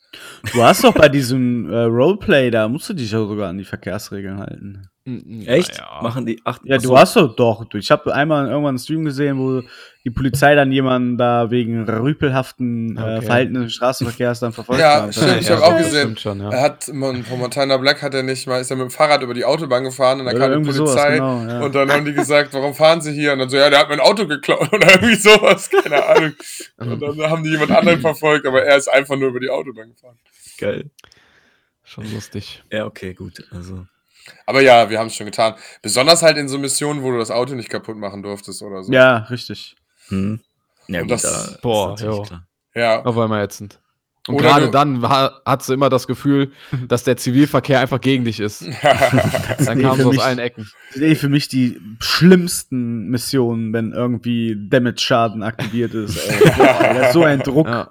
Du 0.53 0.63
hast 0.63 0.85
doch 0.85 0.95
bei 0.95 1.09
diesem 1.09 1.71
äh, 1.71 1.83
Roleplay, 1.83 2.51
da 2.51 2.69
musst 2.69 2.89
du 2.89 2.95
dich 2.95 3.11
ja 3.11 3.19
sogar 3.19 3.49
an 3.49 3.59
die 3.59 3.65
Verkehrsregeln 3.65 4.39
halten. 4.39 4.89
Echt? 5.47 5.79
Naja. 5.79 6.01
Machen 6.03 6.27
die. 6.27 6.41
Ach, 6.45 6.59
Ja, 6.65 6.79
du 6.79 6.99
hast 6.99 7.15
doch 7.15 7.37
doch. 7.37 7.65
Ich 7.75 7.91
habe 7.93 8.13
einmal 8.13 8.47
irgendwann 8.49 8.71
einen 8.71 8.79
Stream 8.79 9.05
gesehen, 9.05 9.39
wo 9.39 9.63
die 10.05 10.11
Polizei 10.11 10.57
dann 10.57 10.73
jemanden 10.73 11.17
da 11.17 11.51
wegen 11.53 11.89
rüpelhaften 11.89 12.97
äh, 12.97 13.01
Okay. 13.01 13.23
Verhalten 13.23 13.55
des 13.55 13.73
Straßenverkehrs 13.75 14.41
dann 14.41 14.53
verfolgt 14.53 14.81
Ja, 14.81 15.03
hat. 15.03 15.15
stimmt, 15.15 15.37
ich 15.41 15.49
Ja, 15.49 15.57
habe 15.57 15.65
auch 15.67 15.77
gesehen. 15.79 16.01
stimmt 16.17 16.21
Schon, 16.21 16.41
ja. 16.41 16.51
Er 16.51 16.61
hat, 16.61 16.85
von 16.85 17.25
Montana 17.39 17.77
Black 17.77 18.03
hat 18.03 18.15
er 18.15 18.25
nicht 18.25 18.49
mal, 18.49 18.61
ist 18.61 18.71
er 18.71 18.77
mit 18.77 18.85
dem 18.89 18.91
Fahrrad 18.91 19.23
über 19.23 19.35
die 19.35 19.45
Autobahn 19.45 19.85
gefahren 19.85 20.19
und 20.21 20.27
dann 20.27 20.35
Oder 20.37 20.45
kam 20.45 20.51
die 20.51 20.55
irgendwie 20.71 20.73
sowas, 20.73 20.95
Polizei 20.95 21.13
genau, 21.15 21.47
ja. 21.47 21.61
und 21.65 21.75
dann 21.75 21.93
haben 21.93 22.05
die 22.05 22.13
gesagt, 22.13 22.53
warum 22.55 22.75
fahren 22.75 23.01
Sie 23.01 23.13
hier? 23.13 23.33
Und 23.33 23.39
dann 23.39 23.49
so, 23.49 23.57
ja, 23.57 23.71
der 23.71 23.79
hat 23.79 23.89
mein 23.89 24.01
Auto 24.01 24.27
geklaut 24.27 24.73
oder 24.73 24.91
irgendwie 24.93 25.15
sowas, 25.15 25.71
keine 25.71 26.05
Ahnung. 26.05 26.33
Und 26.79 27.01
dann 27.01 27.31
haben 27.31 27.45
die 27.45 27.51
jemand 27.51 27.71
anderen 27.71 28.01
verfolgt, 28.01 28.45
aber 28.47 28.65
er 28.65 28.77
ist 28.77 28.89
einfach 28.89 29.17
nur 29.17 29.29
über 29.29 29.39
die 29.41 29.51
Autobahn 29.51 29.91
gefahren. 29.91 30.17
Geil. 30.59 30.91
Schon 31.85 32.13
lustig. 32.13 32.65
Ja, 32.73 32.87
okay, 32.87 33.15
gut. 33.15 33.45
Also. 33.53 33.87
Aber 34.47 34.61
ja, 34.63 34.89
wir 34.91 34.99
haben 34.99 35.07
es 35.09 35.15
schon 35.17 35.27
getan. 35.27 35.55
Besonders 35.83 36.23
halt 36.23 36.37
in 36.37 36.49
so 36.49 36.59
Missionen, 36.59 37.03
wo 37.03 37.11
du 37.11 37.19
das 37.19 37.31
Auto 37.31 37.55
nicht 37.55 37.69
kaputt 37.71 37.97
machen 37.97 38.23
durftest 38.23 38.63
oder 38.63 38.83
so. 38.83 38.93
Ja, 38.93 39.19
richtig. 39.31 39.77
Hm. 40.09 40.41
Ja, 40.89 41.01
Und 41.03 41.09
gut, 41.09 41.13
das- 41.15 41.23
da 41.53 41.59
Boah, 41.63 41.95
ist 41.95 42.01
natürlich 42.01 42.17
jo. 42.19 42.23
klar. 42.25 42.47
Ja. 42.75 43.03
Auf 43.05 43.19
einmal 43.19 43.43
ätzend. 43.45 43.81
Und 44.29 44.35
Oder 44.37 44.49
gerade 44.49 44.65
du- 44.67 44.71
dann 44.73 45.03
war, 45.03 45.41
hat 45.47 45.63
sie 45.63 45.73
immer 45.73 45.89
das 45.89 46.09
Gefühl, 46.09 46.51
dass 46.89 47.05
der 47.05 47.17
Zivilverkehr 47.17 47.79
einfach 47.81 48.01
gegen 48.01 48.25
dich 48.25 48.41
ist. 48.41 48.65
Dann 49.65 49.81
kam 49.81 49.99
es 50.01 50.05
aus 50.05 50.13
mich- 50.15 50.23
allen 50.23 50.41
Ecken. 50.41 50.69
Das 50.89 50.95
sind 50.95 51.03
eh 51.05 51.15
für 51.15 51.29
mich 51.29 51.47
die 51.49 51.81
schlimmsten 52.01 53.07
Missionen, 53.09 53.73
wenn 53.73 53.93
irgendwie 53.93 54.57
Damage-Schaden 54.69 55.43
aktiviert 55.45 55.95
ist. 55.95 56.17
Ey. 56.17 56.51
Boah, 56.57 57.11
so 57.13 57.23
ein 57.23 57.39
Druck. 57.41 57.69
Ja. 57.69 57.91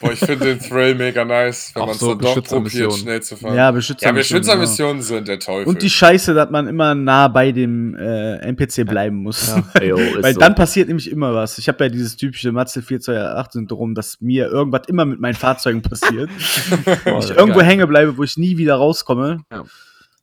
Boah, 0.00 0.12
ich 0.12 0.18
finde 0.18 0.44
den 0.44 0.60
Thrill 0.60 0.94
mega 0.94 1.24
nice, 1.24 1.72
wenn 1.74 1.82
man 1.82 1.90
es 1.90 1.98
so 1.98 2.08
dann 2.14 2.18
doch 2.18 2.34
probiert, 2.34 2.64
Beschützermissionen. 2.64 2.96
schnell 2.98 3.22
zu 3.22 3.36
fahren. 3.36 3.54
Ja, 3.56 3.70
Beschützer. 3.70 4.06
ja 4.06 4.12
Beschützermissionen 4.12 5.02
sind 5.02 5.28
der 5.28 5.38
Teufel. 5.38 5.66
Und 5.68 5.82
die 5.82 5.90
Scheiße, 5.90 6.34
dass 6.34 6.50
man 6.50 6.66
immer 6.68 6.94
nah 6.94 7.28
bei 7.28 7.52
dem 7.52 7.94
äh, 7.94 8.36
NPC 8.38 8.86
bleiben 8.86 9.16
muss. 9.16 9.48
Ja. 9.48 9.62
Jo, 9.86 9.96
ist 9.96 10.22
Weil 10.22 10.34
so. 10.34 10.40
dann 10.40 10.54
passiert 10.54 10.88
nämlich 10.88 11.10
immer 11.10 11.34
was. 11.34 11.58
Ich 11.58 11.68
habe 11.68 11.84
ja 11.84 11.90
dieses 11.90 12.16
typische 12.16 12.52
Matze 12.52 12.80
428-Syndrom, 12.80 13.94
dass 13.94 14.20
mir 14.20 14.46
irgendwas 14.48 14.82
immer 14.88 15.04
mit 15.04 15.20
meinen 15.20 15.34
Fahrzeugen 15.34 15.82
passiert. 15.82 16.28
Boah, 17.04 17.18
ich 17.20 17.30
irgendwo 17.30 17.60
geil. 17.60 17.68
hängen 17.68 17.88
bleibe, 17.88 18.16
wo 18.18 18.22
ich 18.22 18.36
nie 18.36 18.56
wieder 18.56 18.74
rauskomme. 18.76 19.40
Ja. 19.52 19.64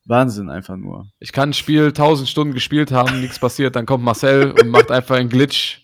Wahnsinn 0.06 0.50
einfach 0.50 0.76
nur. 0.76 1.08
Ich 1.20 1.32
kann 1.32 1.50
ein 1.52 1.54
Spiel 1.54 1.88
1000 1.88 2.28
Stunden 2.28 2.54
gespielt 2.54 2.92
haben, 2.92 3.22
nichts 3.22 3.40
passiert, 3.40 3.76
dann 3.76 3.86
kommt 3.86 4.04
Marcel 4.04 4.52
und 4.52 4.68
macht 4.70 4.92
einfach 4.92 5.16
einen 5.16 5.30
Glitch, 5.30 5.83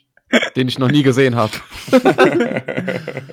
den 0.55 0.67
ich 0.67 0.77
noch 0.79 0.89
nie 0.91 1.03
gesehen 1.03 1.35
habe. 1.35 1.51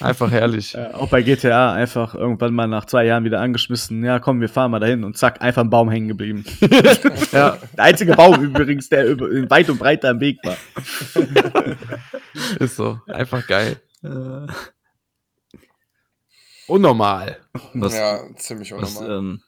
Einfach 0.00 0.30
herrlich. 0.30 0.74
Äh, 0.74 0.90
auch 0.92 1.08
bei 1.08 1.22
GTA 1.22 1.72
einfach 1.72 2.14
irgendwann 2.14 2.52
mal 2.54 2.66
nach 2.66 2.84
zwei 2.84 3.04
Jahren 3.06 3.24
wieder 3.24 3.40
angeschmissen. 3.40 4.04
Ja, 4.04 4.18
komm, 4.18 4.40
wir 4.40 4.48
fahren 4.48 4.70
mal 4.70 4.78
dahin 4.80 5.04
und 5.04 5.16
zack, 5.16 5.40
einfach 5.40 5.62
ein 5.62 5.70
Baum 5.70 5.90
hängen 5.90 6.08
geblieben. 6.08 6.44
Ja, 7.32 7.58
Der 7.76 7.84
einzige 7.84 8.14
Baum 8.14 8.42
übrigens, 8.42 8.88
der 8.88 9.06
über, 9.06 9.26
weit 9.50 9.68
und 9.70 9.78
breit 9.78 10.04
am 10.04 10.20
Weg 10.20 10.38
war. 10.44 10.56
ist 12.60 12.76
so. 12.76 13.00
Einfach 13.06 13.46
geil. 13.46 13.80
Äh, 14.02 14.46
Unnormal. 16.66 17.38
was, 17.74 17.94
ja, 17.94 18.20
ziemlich 18.36 18.72
was, 18.72 18.96
unnormal. 18.96 19.18
ähm, 19.18 19.40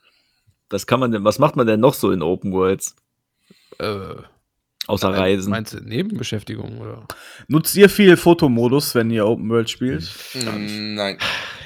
was 0.70 0.86
kann 0.86 1.00
man 1.00 1.12
denn, 1.12 1.24
was 1.24 1.38
macht 1.38 1.56
man 1.56 1.66
denn 1.66 1.80
noch 1.80 1.94
so 1.94 2.10
in 2.10 2.22
Open 2.22 2.52
Worlds? 2.52 2.94
Äh, 3.78 4.14
Außer 4.88 5.10
Reisen. 5.10 5.50
Meinst 5.50 5.74
du 5.74 5.78
Nebenbeschäftigung 5.80 6.78
oder? 6.78 7.06
Nutzt 7.46 7.76
ihr 7.76 7.88
viel 7.88 8.16
Fotomodus, 8.16 8.94
wenn 8.94 9.10
ihr 9.10 9.26
Open 9.26 9.48
World 9.50 9.68
spielt? 9.70 10.10
Mm, 10.34 10.94
Nein. 10.94 11.18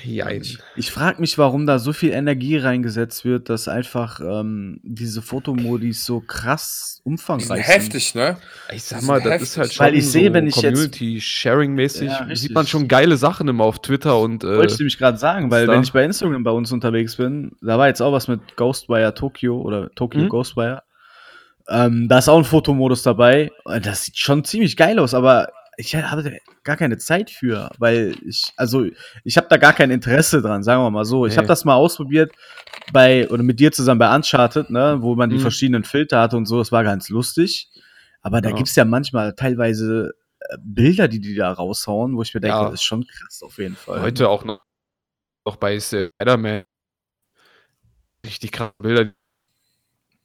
Jein. 0.04 0.42
Ich 0.74 0.90
frage 0.90 1.20
mich, 1.20 1.38
warum 1.38 1.64
da 1.64 1.78
so 1.78 1.92
viel 1.92 2.10
Energie 2.10 2.56
reingesetzt 2.56 3.24
wird, 3.24 3.48
dass 3.48 3.68
einfach 3.68 4.20
ähm, 4.20 4.80
diese 4.82 5.22
Fotomodis 5.22 6.04
so 6.04 6.18
krass 6.20 6.96
Die 6.96 7.02
sind 7.02 7.12
umfangreich 7.12 7.66
heftig, 7.68 8.14
ne? 8.16 8.36
Ich 8.74 8.82
sag 8.82 9.02
mal, 9.02 9.20
das 9.20 9.30
heftig. 9.34 9.42
ist 9.48 9.56
halt 9.58 9.72
schon 9.74 9.86
Weil 9.86 9.94
ich 9.94 10.08
sehe, 10.10 10.28
so 10.28 10.34
wenn 10.34 10.46
ich 10.48 10.56
jetzt- 10.56 10.74
Community-Sharing-mäßig, 10.74 12.08
Ja, 12.08 12.16
richtig. 12.18 12.40
sieht 12.40 12.52
man 12.54 12.66
schon 12.66 12.88
geile 12.88 13.16
Sachen 13.16 13.46
immer 13.48 13.62
auf 13.64 13.80
Twitter 13.80 14.18
und 14.18 14.42
Wollte 14.42 14.66
ich 14.66 14.74
äh, 14.74 14.82
nämlich 14.82 14.98
gerade 14.98 15.18
sagen, 15.18 15.50
weil 15.52 15.66
da? 15.66 15.72
wenn 15.74 15.82
ich 15.82 15.92
bei 15.92 16.04
Instagram 16.04 16.42
bei 16.42 16.50
uns 16.50 16.72
unterwegs 16.72 17.16
bin, 17.16 17.52
da 17.60 17.78
war 17.78 17.86
jetzt 17.86 18.00
auch 18.02 18.12
was 18.12 18.26
mit 18.26 18.56
Ghostwire 18.56 19.14
Tokyo 19.14 19.60
oder 19.60 19.90
Tokyo 19.94 20.22
Mhm. 20.22 20.28
Ghostwire. 20.28 20.82
Ähm, 21.68 22.08
da 22.08 22.18
ist 22.18 22.28
auch 22.28 22.38
ein 22.38 22.44
Fotomodus 22.44 23.02
dabei. 23.02 23.50
Das 23.82 24.04
sieht 24.04 24.18
schon 24.18 24.44
ziemlich 24.44 24.76
geil 24.76 24.98
aus, 24.98 25.14
aber 25.14 25.48
ich 25.76 25.94
habe 25.94 26.38
gar 26.64 26.76
keine 26.76 26.98
Zeit 26.98 27.30
für, 27.30 27.70
weil 27.78 28.14
ich, 28.26 28.52
also 28.56 28.84
ich 29.24 29.36
habe 29.36 29.46
da 29.48 29.56
gar 29.56 29.72
kein 29.72 29.90
Interesse 29.90 30.42
dran, 30.42 30.62
sagen 30.62 30.82
wir 30.82 30.90
mal 30.90 31.04
so. 31.04 31.26
Ich 31.26 31.32
Nee. 31.32 31.38
habe 31.38 31.48
das 31.48 31.64
mal 31.64 31.74
ausprobiert 31.74 32.30
bei, 32.92 33.28
oder 33.30 33.42
mit 33.42 33.58
dir 33.58 33.72
zusammen 33.72 33.98
bei 33.98 34.14
Uncharted, 34.14 34.70
ne, 34.70 34.98
wo 35.00 35.14
man 35.14 35.30
die 35.30 35.36
Mhm. 35.36 35.40
verschiedenen 35.40 35.84
Filter 35.84 36.20
hatte 36.20 36.36
und 36.36 36.46
so, 36.46 36.58
das 36.58 36.72
war 36.72 36.84
ganz 36.84 37.08
lustig. 37.08 37.68
Aber 38.20 38.40
da 38.40 38.50
Ja. 38.50 38.56
gibt's 38.56 38.76
ja 38.76 38.84
manchmal 38.84 39.34
teilweise 39.34 40.12
äh, 40.40 40.56
Bilder, 40.60 41.08
die 41.08 41.20
die 41.20 41.34
da 41.34 41.52
raushauen, 41.52 42.16
wo 42.16 42.22
ich 42.22 42.34
mir 42.34 42.40
denke, 42.40 42.56
Ja. 42.58 42.64
das 42.64 42.74
ist 42.74 42.82
schon 42.84 43.06
krass 43.06 43.42
auf 43.42 43.58
jeden 43.58 43.76
Fall. 43.76 44.02
heute 44.02 44.28
auch 44.28 44.44
noch, 44.44 44.60
noch 45.46 45.56
bei 45.56 45.80
Spider-Man 45.80 46.64
richtig 48.26 48.52
krasse 48.52 48.74
Bilder. 48.78 49.12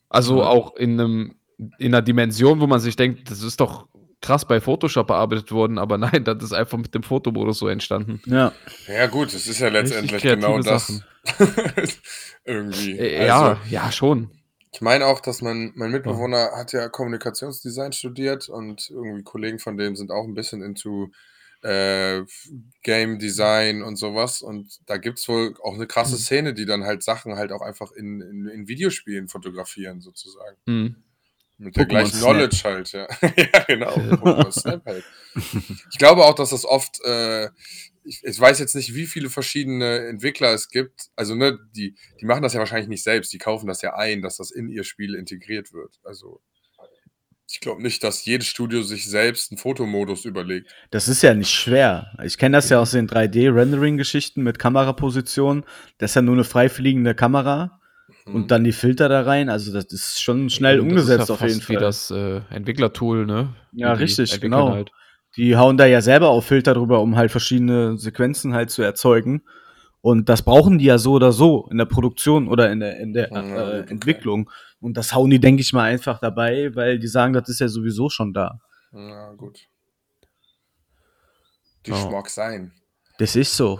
Also 0.09 0.39
Ja. 0.39 0.47
auch 0.47 0.75
in 0.75 0.99
einem 0.99 1.35
in 1.79 1.93
einer 1.93 2.03
Dimension, 2.03 2.59
wo 2.59 2.67
man 2.67 2.79
sich 2.79 2.95
denkt, 2.95 3.31
das 3.31 3.41
ist 3.41 3.59
doch 3.59 3.87
krass 4.21 4.45
bei 4.45 4.61
Photoshop 4.61 5.07
bearbeitet 5.07 5.51
worden, 5.51 5.77
aber 5.79 5.97
nein, 5.97 6.23
das 6.23 6.43
ist 6.43 6.53
einfach 6.53 6.77
mit 6.77 6.93
dem 6.93 7.03
Fotomodus 7.03 7.59
so 7.59 7.67
entstanden. 7.67 8.21
Ja. 8.25 8.51
Ja, 8.87 9.07
gut, 9.07 9.33
es 9.33 9.47
ist 9.47 9.59
ja 9.59 9.69
letztendlich 9.69 10.21
genau 10.21 10.59
das. 10.59 11.01
Irgendwie. 12.45 12.97
Äh, 12.97 13.29
Also, 13.29 13.45
ja, 13.45 13.59
ja, 13.69 13.91
schon. 13.91 14.31
Ich 14.71 14.81
meine 14.81 15.05
auch, 15.07 15.19
dass 15.21 15.41
mein, 15.41 15.71
mein 15.75 15.91
Mitbewohner 15.91 16.51
hat 16.55 16.71
ja 16.73 16.87
Kommunikationsdesign 16.89 17.93
studiert 17.93 18.47
und 18.49 18.89
irgendwie 18.89 19.23
Kollegen 19.23 19.59
von 19.59 19.77
dem 19.77 19.95
sind 19.95 20.11
auch 20.11 20.25
ein 20.25 20.35
bisschen 20.35 20.61
into 20.61 21.09
äh, 21.63 22.23
Game 22.83 23.19
Design 23.19 23.81
und 23.81 23.95
sowas. 23.97 24.41
Und 24.41 24.79
da 24.85 24.97
gibt 24.97 25.19
es 25.19 25.27
wohl 25.27 25.55
auch 25.61 25.73
eine 25.75 25.87
krasse 25.87 26.15
Mhm. 26.15 26.19
Szene, 26.19 26.53
die 26.53 26.65
dann 26.65 26.83
halt 26.83 27.03
Sachen 27.03 27.35
halt 27.35 27.51
auch 27.51 27.61
einfach 27.61 27.91
in, 27.91 28.21
in, 28.21 28.47
in 28.47 28.67
Videospielen 28.67 29.27
fotografieren, 29.27 30.01
sozusagen. 30.01 30.57
Hm. 30.67 30.95
Mit 31.59 31.75
der 31.75 31.85
Pokémon 31.85 31.89
gleichen 31.89 32.11
Snap. 32.17 32.21
Knowledge 32.21 32.61
halt, 32.63 32.91
ja. 32.91 33.07
ja, 33.53 33.63
genau. 33.67 33.95
Halt. 33.95 35.03
Ich 35.91 35.97
glaube 35.97 36.25
auch, 36.25 36.35
dass 36.35 36.49
das 36.51 36.65
oft, 36.65 36.99
äh, 37.03 37.49
ich, 38.03 38.23
ich 38.23 38.39
weiß 38.39 38.59
jetzt 38.59 38.75
nicht, 38.75 38.93
wie 38.95 39.05
viele 39.05 39.29
verschiedene 39.29 40.07
Entwickler 40.07 40.53
es 40.53 40.69
gibt. 40.69 41.09
Also, 41.15 41.35
ne, 41.35 41.59
die, 41.75 41.95
die 42.21 42.25
machen 42.25 42.43
das 42.43 42.53
ja 42.53 42.59
wahrscheinlich 42.59 42.89
nicht 42.89 43.03
selbst, 43.03 43.33
die 43.33 43.37
kaufen 43.37 43.67
das 43.67 43.81
ja 43.81 43.95
ein, 43.95 44.21
dass 44.21 44.37
das 44.37 44.51
in 44.51 44.69
ihr 44.69 44.83
Spiel 44.83 45.15
integriert 45.15 45.73
wird. 45.73 45.99
Also, 46.03 46.41
ich 47.49 47.59
glaube 47.61 47.81
nicht, 47.81 48.03
dass 48.03 48.25
jedes 48.25 48.47
Studio 48.47 48.81
sich 48.83 49.09
selbst 49.09 49.51
einen 49.51 49.57
Fotomodus 49.57 50.25
überlegt. 50.25 50.69
Das 50.91 51.07
ist 51.07 51.21
ja 51.21 51.33
nicht 51.33 51.49
schwer. 51.51 52.11
Ich 52.23 52.37
kenne 52.37 52.57
das 52.57 52.69
ja 52.69 52.79
aus 52.79 52.91
den 52.91 53.07
3D-Rendering-Geschichten 53.07 54.43
mit 54.43 54.59
Kameraposition. 54.59 55.63
Das 55.97 56.11
ist 56.11 56.15
ja 56.15 56.21
nur 56.21 56.35
eine 56.35 56.43
freifliegende 56.43 57.15
Kamera 57.15 57.79
Mhm. 58.25 58.35
und 58.35 58.51
dann 58.51 58.63
die 58.63 58.71
Filter 58.71 59.09
da 59.09 59.21
rein. 59.21 59.49
Also 59.49 59.73
das 59.73 59.85
ist 59.85 60.21
schon 60.21 60.49
schnell 60.49 60.79
Und 60.79 60.89
umgesetzt 60.89 61.19
das 61.19 61.23
ist 61.23 61.29
ja 61.29 61.35
auf 61.35 61.41
jeden 61.41 61.53
fast 61.61 61.69
wie 61.69 61.73
Fall. 61.73 61.81
das 61.83 62.11
äh, 62.11 62.41
Entwicklertool, 62.55 63.25
ne? 63.25 63.49
Ja, 63.73 63.95
die 63.95 64.03
richtig, 64.03 64.39
genau. 64.41 64.71
Halt. 64.71 64.91
Die 65.35 65.55
hauen 65.55 65.77
da 65.77 65.85
ja 65.85 66.01
selber 66.01 66.29
auch 66.29 66.43
Filter 66.43 66.73
drüber, 66.73 67.01
um 67.01 67.15
halt 67.15 67.31
verschiedene 67.31 67.97
Sequenzen 67.97 68.53
halt 68.53 68.69
zu 68.69 68.81
erzeugen. 68.81 69.43
Und 70.01 70.29
das 70.29 70.41
brauchen 70.41 70.77
die 70.77 70.85
ja 70.85 70.97
so 70.97 71.13
oder 71.13 71.31
so 71.31 71.67
in 71.71 71.77
der 71.77 71.85
Produktion 71.85 72.47
oder 72.47 72.71
in 72.71 72.79
der, 72.79 72.97
in 72.99 73.13
der 73.13 73.29
Ja, 73.31 73.79
äh, 73.79 73.85
gut, 73.85 73.91
okay. 74.05 74.45
Und 74.79 74.95
das 74.97 75.13
hauen 75.13 75.29
die, 75.29 75.39
denke 75.39 75.61
ich 75.61 75.73
mal, 75.73 75.83
einfach 75.83 76.19
dabei, 76.19 76.73
weil 76.75 76.99
die 76.99 77.07
sagen, 77.07 77.33
das 77.33 77.49
ist 77.49 77.59
ja 77.59 77.67
sowieso 77.67 78.09
schon 78.09 78.33
da. 78.33 78.59
Ja, 78.93 79.33
gut. 79.33 79.59
Die 81.85 81.91
Ja. 81.91 82.09
mag 82.09 82.29
sein. 82.29 82.71
Das 83.17 83.35
ist 83.35 83.55
so. 83.55 83.79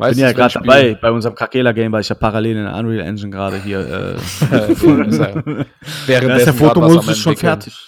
Ich 0.00 0.08
bin 0.08 0.18
ja 0.18 0.32
gerade 0.32 0.54
dabei 0.54 0.94
bei 0.96 1.10
unserem 1.12 1.36
Kakela-Game, 1.36 1.92
weil 1.92 2.00
ich 2.00 2.08
ja 2.08 2.16
parallel 2.16 2.56
in 2.56 2.64
der 2.64 2.74
Unreal 2.74 3.06
Engine 3.06 3.30
gerade 3.30 3.62
hier. 3.62 3.78
Äh, 3.78 4.74
Spiel- 4.74 5.04
ist 5.06 6.46
der 6.46 6.54
Fotomodus 6.54 7.06
ist 7.08 7.18
schon 7.18 7.36
fertig. 7.36 7.78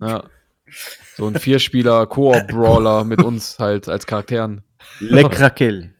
Ja. 0.00 0.22
So 1.16 1.26
ein 1.26 1.34
Vierspieler-Koop-Brawler 1.34 3.02
mit 3.04 3.22
uns 3.22 3.58
halt 3.58 3.88
als 3.88 4.06
Charakteren. 4.06 4.62
Le 5.00 5.28
Krakel. 5.28 5.95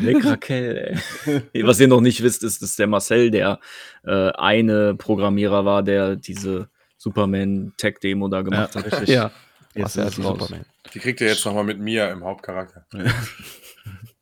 Lecker 0.00 0.36
Kell, 0.40 0.98
ey. 1.24 1.62
Was 1.66 1.78
ihr 1.80 1.88
noch 1.88 2.00
nicht 2.00 2.22
wisst, 2.22 2.42
ist, 2.42 2.62
dass 2.62 2.76
der 2.76 2.86
Marcel, 2.86 3.30
der 3.30 3.60
äh, 4.04 4.30
eine 4.32 4.94
Programmierer 4.94 5.64
war, 5.64 5.82
der 5.82 6.16
diese 6.16 6.68
Superman-Tech-Demo 6.96 8.28
da 8.28 8.42
gemacht 8.42 8.74
Ja, 8.74 8.82
hat. 8.84 8.92
richtig. 8.92 9.08
Ja. 9.08 9.30
Jetzt 9.74 9.96
er 9.96 10.08
ist 10.08 10.18
raus. 10.18 10.38
Superman. 10.40 10.64
Die 10.94 10.98
kriegt 10.98 11.20
ihr 11.20 11.28
jetzt 11.28 11.44
nochmal 11.44 11.64
mit 11.64 11.78
mir 11.78 12.10
im 12.10 12.24
Hauptcharakter. 12.24 12.84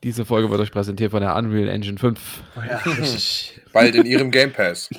Diese 0.03 0.25
Folge 0.27 0.51
wird 0.51 0.61
euch 0.61 0.71
präsentiert 0.71 1.11
von 1.13 1.21
der 1.21 1.35
Unreal 1.35 1.69
Engine 1.69 1.99
5. 1.99 2.43
Ja, 2.69 2.77
richtig. 2.79 3.61
Bald 3.73 3.95
in 3.95 4.05
ihrem 4.07 4.31
Game 4.31 4.53
Pass. 4.53 4.91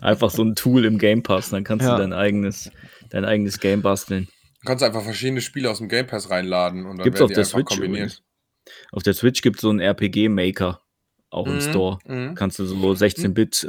Einfach 0.00 0.30
so 0.30 0.42
ein 0.42 0.54
Tool 0.54 0.84
im 0.84 0.98
Game 0.98 1.22
Pass, 1.22 1.50
dann 1.50 1.64
kannst 1.64 1.86
Ja. 1.86 1.92
du 1.96 2.02
dein 2.02 2.12
eigenes, 2.12 2.70
dein 3.10 3.24
eigenes 3.24 3.60
Game 3.60 3.82
basteln. 3.82 4.26
Du 4.62 4.66
kannst 4.66 4.82
einfach 4.84 5.02
verschiedene 5.02 5.40
Spiele 5.40 5.70
aus 5.70 5.78
dem 5.78 5.88
Game 5.88 6.06
Pass 6.06 6.30
reinladen 6.30 6.84
und 6.86 6.98
dann 6.98 7.04
Gibt's 7.04 7.20
werden 7.20 7.24
auf 7.24 7.28
die 7.30 7.34
der 7.34 7.44
einfach 7.44 7.52
Switch 7.58 7.68
kombiniert. 7.68 7.96
übrigens. 7.98 8.22
Auf 8.92 9.02
der 9.02 9.14
Switch 9.14 9.42
gibt 9.42 9.56
es 9.56 9.62
so 9.62 9.70
einen 9.70 9.80
RPG-Maker. 9.80 10.80
auch 11.32 11.46
im 11.46 11.54
Mhm, 11.54 11.60
Store. 11.60 11.98
mhm. 12.08 12.34
Kannst 12.34 12.58
du 12.58 12.64
so 12.64 12.74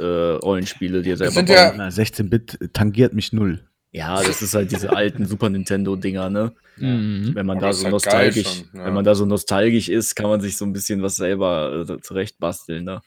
16-Bit-Rollenspiele 0.02 1.02
dir 1.02 1.16
selber 1.16 1.34
bauen. 1.42 1.46
ja- 1.46 1.72
Na, 1.76 1.88
16-Bit 1.90 2.58
tangiert 2.72 3.12
mich 3.14 3.32
null. 3.32 3.68
Ja, 3.92 4.22
das 4.22 4.40
ist 4.42 4.54
halt 4.54 4.72
diese 4.72 4.90
alten 4.96 5.26
Super 5.26 5.50
Nintendo-Dinger, 5.50 6.30
ne? 6.30 6.54
Mhm. 6.78 7.32
Wenn 7.34 7.46
man 7.46 7.58
Aber 7.58 7.66
da 7.68 7.72
so 7.74 7.84
halt 7.84 7.92
nostalgisch, 7.92 8.48
schon, 8.48 8.68
ja. 8.80 8.86
wenn 8.86 8.94
man 8.94 9.04
da 9.04 9.14
so 9.14 9.26
nostalgisch 9.26 9.88
ist, 9.90 10.14
kann 10.14 10.26
man 10.30 10.40
sich 10.40 10.56
so 10.56 10.64
ein 10.64 10.72
bisschen 10.72 11.02
was 11.02 11.16
selber 11.16 11.84
äh, 11.88 12.00
zurecht 12.00 12.38
basteln, 12.38 12.84
ne? 12.84 13.00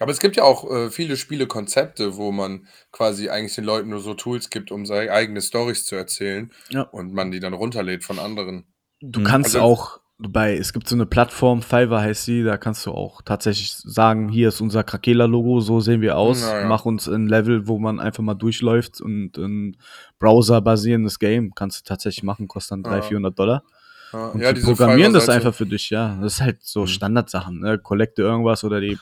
Aber 0.00 0.10
es 0.10 0.18
gibt 0.20 0.36
ja 0.36 0.42
auch 0.44 0.68
äh, 0.70 0.90
viele 0.90 1.16
Spielekonzepte, 1.18 2.16
wo 2.16 2.32
man 2.32 2.66
quasi 2.90 3.28
eigentlich 3.28 3.54
den 3.54 3.64
Leuten 3.64 3.90
nur 3.90 4.00
so 4.00 4.14
Tools 4.14 4.48
gibt, 4.50 4.72
um 4.72 4.86
seine 4.86 5.12
eigene 5.12 5.42
Stories 5.42 5.84
zu 5.84 5.94
erzählen 5.96 6.50
Ja. 6.70 6.82
und 6.82 7.12
man 7.12 7.30
die 7.30 7.40
dann 7.40 7.52
runterlädt 7.52 8.02
von 8.02 8.18
anderen. 8.18 8.64
Du 9.00 9.20
Mhm. 9.20 9.24
kannst 9.24 9.54
Also- 9.54 9.60
auch 9.60 10.00
bei, 10.18 10.56
es 10.56 10.72
gibt 10.72 10.88
so 10.88 10.94
eine 10.94 11.06
Plattform, 11.06 11.62
Fiverr 11.62 12.00
heißt 12.00 12.24
sie, 12.24 12.44
da 12.44 12.56
kannst 12.56 12.86
du 12.86 12.92
auch 12.92 13.22
tatsächlich 13.22 13.74
sagen, 13.74 14.28
hier 14.28 14.48
ist 14.48 14.60
unser 14.60 14.84
Krakela-Logo, 14.84 15.60
so 15.60 15.80
sehen 15.80 16.00
wir 16.00 16.16
aus, 16.16 16.42
Ja, 16.42 16.60
ja. 16.60 16.66
mach 16.68 16.84
uns 16.84 17.08
ein 17.08 17.26
Level, 17.26 17.66
wo 17.66 17.78
man 17.80 17.98
einfach 17.98 18.22
mal 18.22 18.34
durchläuft 18.34 19.00
und 19.00 19.36
ein 19.36 19.76
Browser-basierendes 20.20 21.18
Game 21.18 21.54
kannst 21.54 21.80
du 21.80 21.88
tatsächlich 21.88 22.22
machen, 22.22 22.46
kostet 22.48 22.72
dann 22.72 22.82
300, 22.84 23.02
Ja. 23.04 23.08
400 23.08 23.38
Dollar. 23.38 23.62
Ja, 24.12 24.26
Und 24.28 24.40
ja, 24.40 24.52
die 24.52 24.60
programmieren 24.60 25.12
das 25.12 25.28
einfach 25.28 25.54
für 25.54 25.66
dich, 25.66 25.90
ja. 25.90 26.18
Das 26.20 26.34
ist 26.34 26.40
halt 26.42 26.62
so 26.62 26.82
Mhm. 26.82 26.86
Standardsachen, 26.86 27.60
ne? 27.60 27.78
Kollekte 27.78 28.22
irgendwas 28.22 28.62
oder 28.62 28.80
die 28.80 28.98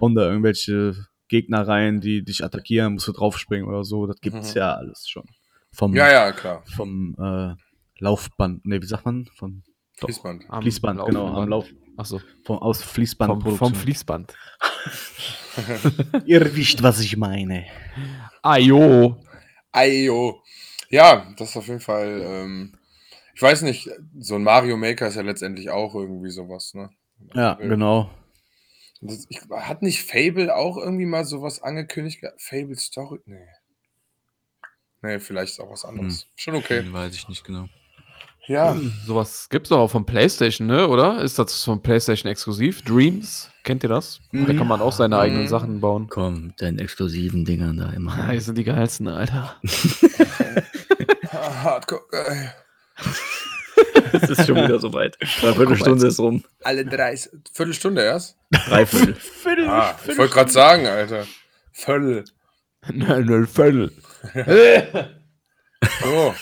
hauen 0.00 0.14
da 0.14 0.22
irgendwelche 0.28 0.94
Gegner 1.28 1.66
rein, 1.66 2.00
die 2.00 2.22
dich 2.24 2.44
attackieren, 2.44 2.94
musst 2.94 3.08
du 3.08 3.12
draufspringen 3.12 3.66
oder 3.66 3.84
so. 3.84 4.06
Das 4.06 4.20
gibt's 4.20 4.54
Mhm. 4.54 4.58
ja 4.58 4.74
alles 4.74 5.08
schon. 5.08 5.24
Vom, 5.72 5.94
Ja, 5.94 6.10
ja, 6.10 6.32
klar. 6.32 6.62
vom 6.76 7.14
äh, 7.18 7.54
Laufband, 7.98 8.64
ne, 8.64 8.80
wie 8.80 8.86
sagt 8.86 9.04
man? 9.04 9.26
Vom 9.34 9.62
Doch. 10.02 10.08
Fließband. 10.08 10.44
Am 10.48 10.62
Fließband, 10.62 10.98
laufenden 10.98 11.24
genau, 11.26 11.40
am. 11.40 11.48
Lauf. 11.48 11.66
Achso, 11.96 12.20
Vom, 12.44 12.58
aus 12.58 12.82
vom, 12.82 12.92
Fließbandproduktion. 12.94 13.58
vom 13.58 13.74
Fließband. 13.74 14.34
Ihr 16.26 16.54
wisst, 16.56 16.82
was 16.82 17.00
ich 17.00 17.16
meine. 17.16 17.66
Ajo. 18.42 19.16
Ayo. 19.72 20.42
Ja, 20.88 21.32
das 21.36 21.50
ist 21.50 21.56
auf 21.56 21.66
jeden 21.68 21.80
Fall. 21.80 22.20
Ähm, 22.24 22.78
ich 23.34 23.40
weiß 23.42 23.62
nicht, 23.62 23.88
so 24.18 24.34
ein 24.36 24.42
Mario 24.42 24.76
Maker 24.76 25.08
ist 25.08 25.16
ja 25.16 25.22
letztendlich 25.22 25.70
auch 25.70 25.94
irgendwie 25.94 26.30
sowas, 26.30 26.74
ne? 26.74 26.90
Ja, 27.34 27.58
Äh, 27.60 27.68
genau. 27.68 28.10
Das, 29.00 29.26
ich, 29.28 29.40
hat 29.50 29.82
nicht 29.82 30.02
Fable 30.02 30.54
auch 30.54 30.76
irgendwie 30.76 31.06
mal 31.06 31.24
sowas 31.24 31.62
angekündigt? 31.62 32.20
gehabt? 32.20 32.40
Fable 32.40 32.76
Story? 32.76 33.20
Nee. 33.26 33.46
Nee, 35.02 35.18
vielleicht 35.18 35.54
ist 35.54 35.60
auch 35.60 35.70
was 35.70 35.84
anderes. 35.84 36.28
Schon 36.36 36.54
okay. 36.54 36.84
Weiß 36.92 37.14
ich 37.14 37.28
nicht 37.28 37.42
genau. 37.44 37.68
Ja. 38.46 38.76
Sowas 39.06 39.48
gibt's 39.50 39.68
doch 39.68 39.78
auch 39.78 39.90
von 39.90 40.04
PlayStation, 40.04 40.66
ne? 40.66 40.88
Oder? 40.88 41.22
Ist 41.22 41.38
das 41.38 41.62
von 41.62 41.80
PlayStation 41.82 42.30
exklusiv? 42.30 42.82
Dreams? 42.82 43.48
Kennt 43.62 43.84
ihr 43.84 43.88
das? 43.88 44.18
Da 44.32 44.38
Mhm. 44.38 44.58
kann 44.58 44.66
man 44.66 44.80
auch 44.80 44.92
seine 44.92 45.18
eigenen 45.18 45.44
Mhm. 45.44 45.48
Sachen 45.48 45.80
bauen. 45.80 46.08
Komm, 46.10 46.48
mit 46.48 46.60
deinen 46.60 46.80
exklusiven 46.80 47.44
Dingern 47.44 47.76
da 47.76 47.90
immer. 47.90 48.12
Ah, 48.28 48.32
die 48.32 48.40
sind 48.40 48.58
die 48.58 48.64
geilsten, 48.64 49.06
Alter. 49.06 49.54
Hardcore. 51.30 52.02
geil. 52.10 52.54
Es 54.12 54.28
ist 54.28 54.46
schon 54.46 54.56
wieder 54.56 54.78
soweit. 54.78 55.16
Dreiviertel 55.40 55.76
Stunde 55.76 56.06
ist 56.08 56.18
rum. 56.18 56.44
Alle 56.62 56.84
30. 56.84 57.30
Viertelstunde 57.52 58.02
erst? 58.02 58.36
Dreiviertel. 58.50 59.16
Ah, 59.68 59.94
ich 60.06 60.18
wollte 60.18 60.34
gerade 60.34 60.50
sagen, 60.50 60.86
Alter. 60.86 61.26
Viertel. 61.72 62.24
Nein, 62.92 63.24
nein, 63.26 63.46
Viertel. 63.46 63.92
So. 66.02 66.34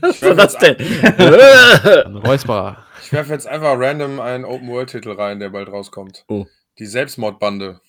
Was 0.00 0.22
war 0.22 0.34
das 0.34 0.56
denn? 0.58 0.76
Ein 0.76 2.16
Räusperer. 2.16 2.86
Ich 3.04 3.12
werfe 3.12 3.32
jetzt 3.32 3.46
einfach 3.46 3.74
random 3.76 4.20
einen 4.20 4.44
Open-World-Titel 4.44 5.12
rein, 5.12 5.40
der 5.40 5.50
bald 5.50 5.68
rauskommt. 5.68 6.24
Oh. 6.28 6.46
Die 6.78 6.86
Selbstmordbande. 6.86 7.80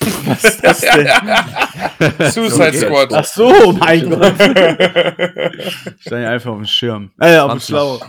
Was 0.00 0.44
ist 0.44 0.64
das 0.64 0.80
denn? 0.80 1.06
Suicide 2.30 2.68
Okay. 2.68 2.78
Squad. 2.78 3.12
Ach 3.12 3.24
so, 3.24 3.72
mein 3.72 4.10
Gott. 4.10 4.34
Ich 4.38 6.02
stand 6.02 6.22
ja 6.22 6.30
einfach 6.30 6.50
auf 6.50 6.56
dem 6.56 6.66
Schirm. 6.66 7.12
Äh, 7.20 7.38
auf 7.38 7.52
dem. 7.52 7.60
Schlauch. 7.60 8.06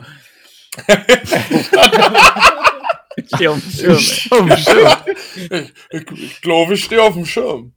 Ich 3.18 3.26
stehe 3.34 3.50
auf 3.52 3.60
dem 3.60 3.98
Schirm. 4.00 4.52
ich 4.52 5.72
ich, 5.90 6.12
ich 6.12 6.42
glaube, 6.42 6.76
ich 6.76 6.84
stehe 6.84 7.02
auf 7.02 7.14
dem 7.14 7.26
Schirm. 7.26 7.74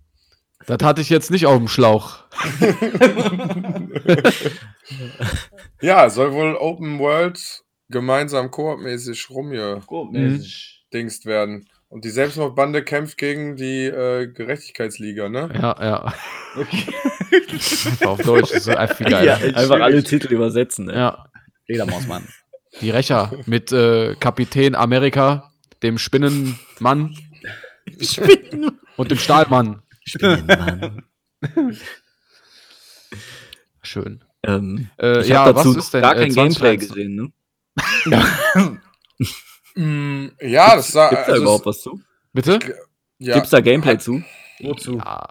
Das 0.67 0.83
hatte 0.83 1.01
ich 1.01 1.09
jetzt 1.09 1.31
nicht 1.31 1.47
auf 1.47 1.57
dem 1.57 1.69
Schlauch. 1.69 2.25
Ja, 5.81 6.11
soll 6.11 6.33
wohl 6.33 6.57
Open 6.57 6.99
World 6.99 7.63
gemeinsam 7.89 8.51
koopmäßig 8.51 9.31
rumgedingst 9.31 11.27
werden. 11.27 11.69
Und 11.89 12.05
die 12.05 12.11
Selbstmordbande 12.11 12.85
kämpft 12.85 13.19
gegen 13.19 13.57
die 13.57 13.87
äh, 13.87 14.29
Gerechtigkeitsliga, 14.29 15.29
ne? 15.29 15.49
Ja, 15.55 15.77
ja. 15.81 16.15
Einfach 16.55 18.07
auf 18.07 18.23
Deutsch, 18.23 18.51
das 18.53 18.67
ist 18.67 18.69
einfach 18.69 18.97
viel 18.97 19.09
geil. 19.09 19.27
Ja, 19.27 19.39
Ja. 19.39 19.57
Einfach 19.57 19.81
alle 19.81 20.05
Titel 20.05 20.33
übersetzen. 20.33 20.87
Ne? 20.87 21.17
Fledermausmann. 21.67 22.29
die 22.81 22.91
Rächer 22.91 23.33
mit 23.47 23.73
äh, 23.73 24.15
Kapitän 24.21 24.77
Amerika, 24.77 25.51
dem 25.83 25.99
Spinnenmann 25.99 27.17
und 28.97 29.11
dem 29.11 29.19
Stahlmann. 29.19 29.83
Spinnenmann. 30.11 31.03
Schön. 33.83 34.25
ähm, 34.43 34.89
Äh, 35.01 35.21
ich 35.23 35.29
ja, 35.29 35.41
habe 35.41 35.55
dazu 35.55 35.71
was 35.77 35.85
ist 35.85 35.95
denn 35.95 36.03
gar 36.03 36.17
äh, 36.17 36.21
kein 36.23 36.35
Gameplay 36.35 36.79
2023? 36.79 36.89
gesehen. 36.89 37.15
Ne? 37.17 38.81
Mm, 39.77 40.31
ja, 40.41 40.75
das 40.75 40.91
sah. 40.91 41.11
Gibt's 41.11 41.27
da 41.27 41.33
also 41.33 41.43
überhaupt 41.43 41.65
was 41.67 41.81
zu? 41.81 42.01
Bitte? 42.33 42.59
Ja, 43.19 43.35
Gibt's 43.37 43.51
da 43.51 43.61
Gameplay 43.61 43.99
zu? 43.99 44.21
Wozu? 44.59 44.97
Ja, 44.99 45.29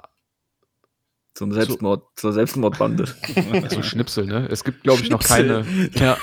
Zum 1.33 1.51
Selbstmord, 1.51 2.03
zur 2.15 2.31
Selbstmordbande. 2.31 3.05
so 3.69 3.83
Schnipsel, 3.83 4.25
ne? 4.27 4.47
Es 4.49 4.63
gibt, 4.63 4.83
glaube 4.83 5.01
ich, 5.03 5.09
noch 5.09 5.21
keine. 5.21 5.65
Ja. 5.95 6.17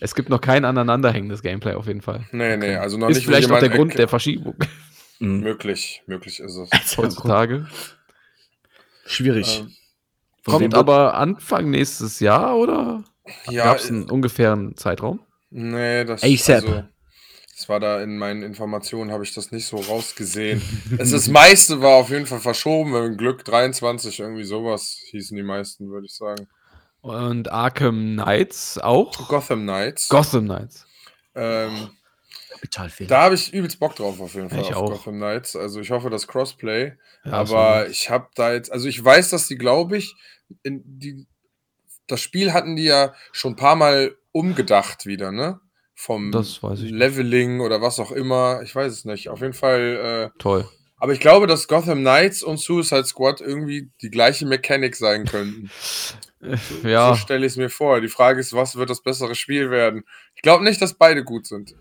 Es 0.00 0.14
gibt 0.14 0.30
noch 0.30 0.40
kein 0.40 0.64
aneinanderhängendes 0.64 1.42
Gameplay 1.42 1.74
auf 1.74 1.86
jeden 1.86 2.00
Fall. 2.00 2.26
nee, 2.32 2.56
nee, 2.56 2.74
also 2.76 2.96
noch 2.96 3.10
ist 3.10 3.18
nicht, 3.18 3.26
wo 3.26 3.32
vielleicht 3.32 3.50
auch 3.50 3.58
der 3.58 3.68
Grund 3.68 3.98
der 3.98 4.08
Verschiebung 4.08 4.56
Mhm. 5.22 5.40
Möglich, 5.40 6.02
möglich 6.06 6.40
ist 6.40 6.56
es. 6.56 6.96
heutzutage. 6.96 7.68
Schwierig. 9.06 9.60
Ähm, 9.60 9.72
Kommt 10.44 10.60
wird- 10.62 10.74
aber 10.74 11.14
Anfang 11.14 11.70
nächstes 11.70 12.18
Jahr 12.20 12.56
oder 12.56 13.04
ja, 13.48 13.64
gab 13.64 13.76
es 13.76 13.88
einen 13.88 14.10
ungefähren 14.10 14.76
Zeitraum? 14.76 15.20
nee, 15.50 16.04
das 16.04 16.24
ASAP. 16.24 16.64
Also, 16.64 16.84
das 17.56 17.68
war 17.68 17.78
da 17.78 18.02
in 18.02 18.18
meinen 18.18 18.42
Informationen, 18.42 19.12
habe 19.12 19.22
ich 19.22 19.32
das 19.34 19.52
nicht 19.52 19.66
so 19.66 19.76
rausgesehen. 19.76 20.60
es 20.98 21.12
das 21.12 21.28
meiste 21.28 21.80
war 21.80 21.92
auf 21.96 22.10
jeden 22.10 22.26
Fall 22.26 22.40
verschoben, 22.40 22.92
wenn 22.92 23.16
Glück 23.16 23.44
23, 23.44 24.18
irgendwie 24.18 24.42
sowas 24.44 24.98
hießen 25.10 25.36
die 25.36 25.44
meisten, 25.44 25.88
würde 25.90 26.06
ich 26.06 26.16
sagen. 26.16 26.48
Und 27.00 27.52
Arkham 27.52 28.14
Knights 28.14 28.78
auch? 28.78 29.28
Gotham 29.28 29.62
Knights. 29.62 30.08
Gotham 30.08 30.46
Knights. 30.46 30.86
ähm, 31.36 31.90
Kapitalfehler. 32.62 33.08
da 33.08 33.22
habe 33.22 33.34
ich 33.34 33.52
übelst 33.52 33.80
Bock 33.80 33.96
drauf 33.96 34.20
auf 34.20 34.34
jeden 34.34 34.48
Fall 34.48 34.60
Ich 34.60 34.74
auf 34.74 34.84
auch. 34.84 34.90
Gotham 34.92 35.16
Knights. 35.16 35.56
Also 35.56 35.80
ich 35.80 35.90
hoffe, 35.90 36.10
das 36.10 36.28
Crossplay. 36.28 36.92
Ja, 37.24 37.32
aber 37.32 37.88
ich 37.88 38.08
habe 38.08 38.28
da 38.36 38.52
jetzt, 38.52 38.70
also 38.70 38.88
ich 38.88 39.04
weiß, 39.04 39.30
dass 39.30 39.48
die, 39.48 39.56
glaube 39.56 39.96
ich, 39.96 40.14
die, 40.64 41.26
das 42.06 42.20
Spiel 42.20 42.52
hatten 42.52 42.76
die 42.76 42.84
ja 42.84 43.14
schon 43.32 43.54
ein 43.54 43.56
paar 43.56 43.74
Mal 43.74 44.16
umgedacht 44.30 45.06
wieder, 45.06 45.32
ne? 45.32 45.60
Vom 45.94 46.32
ich 46.34 46.62
nicht. 46.62 46.90
Leveling 46.92 47.60
oder 47.60 47.82
was 47.82 47.98
auch 47.98 48.12
immer. 48.12 48.62
Ich 48.62 48.74
weiß 48.74 48.92
es 48.92 49.04
nicht. 49.04 49.28
Auf 49.28 49.40
jeden 49.40 49.52
Fall. 49.52 50.30
Äh, 50.34 50.38
Toll. 50.38 50.68
Aber 51.02 51.14
ich 51.14 51.18
glaube, 51.18 51.48
dass 51.48 51.66
Gotham 51.66 51.98
Knights 51.98 52.44
und 52.44 52.58
Suicide 52.58 53.04
Squad 53.06 53.40
irgendwie 53.40 53.90
die 54.02 54.08
gleiche 54.08 54.46
Mechanik 54.46 54.94
sein 54.94 55.24
könnten. 55.24 55.68
Ja, 56.84 57.08
So 57.08 57.16
stelle 57.16 57.44
ich 57.44 57.54
es 57.54 57.56
mir 57.56 57.70
vor. 57.70 58.00
Die 58.00 58.06
Frage 58.06 58.38
ist, 58.38 58.52
was 58.52 58.76
wird 58.76 58.88
das 58.88 59.02
bessere 59.02 59.34
Spiel 59.34 59.72
werden? 59.72 60.04
Ich 60.36 60.42
glaube 60.42 60.62
nicht, 60.62 60.80
dass 60.80 60.94
beide 60.94 61.24
gut 61.24 61.48
sind. 61.48 61.74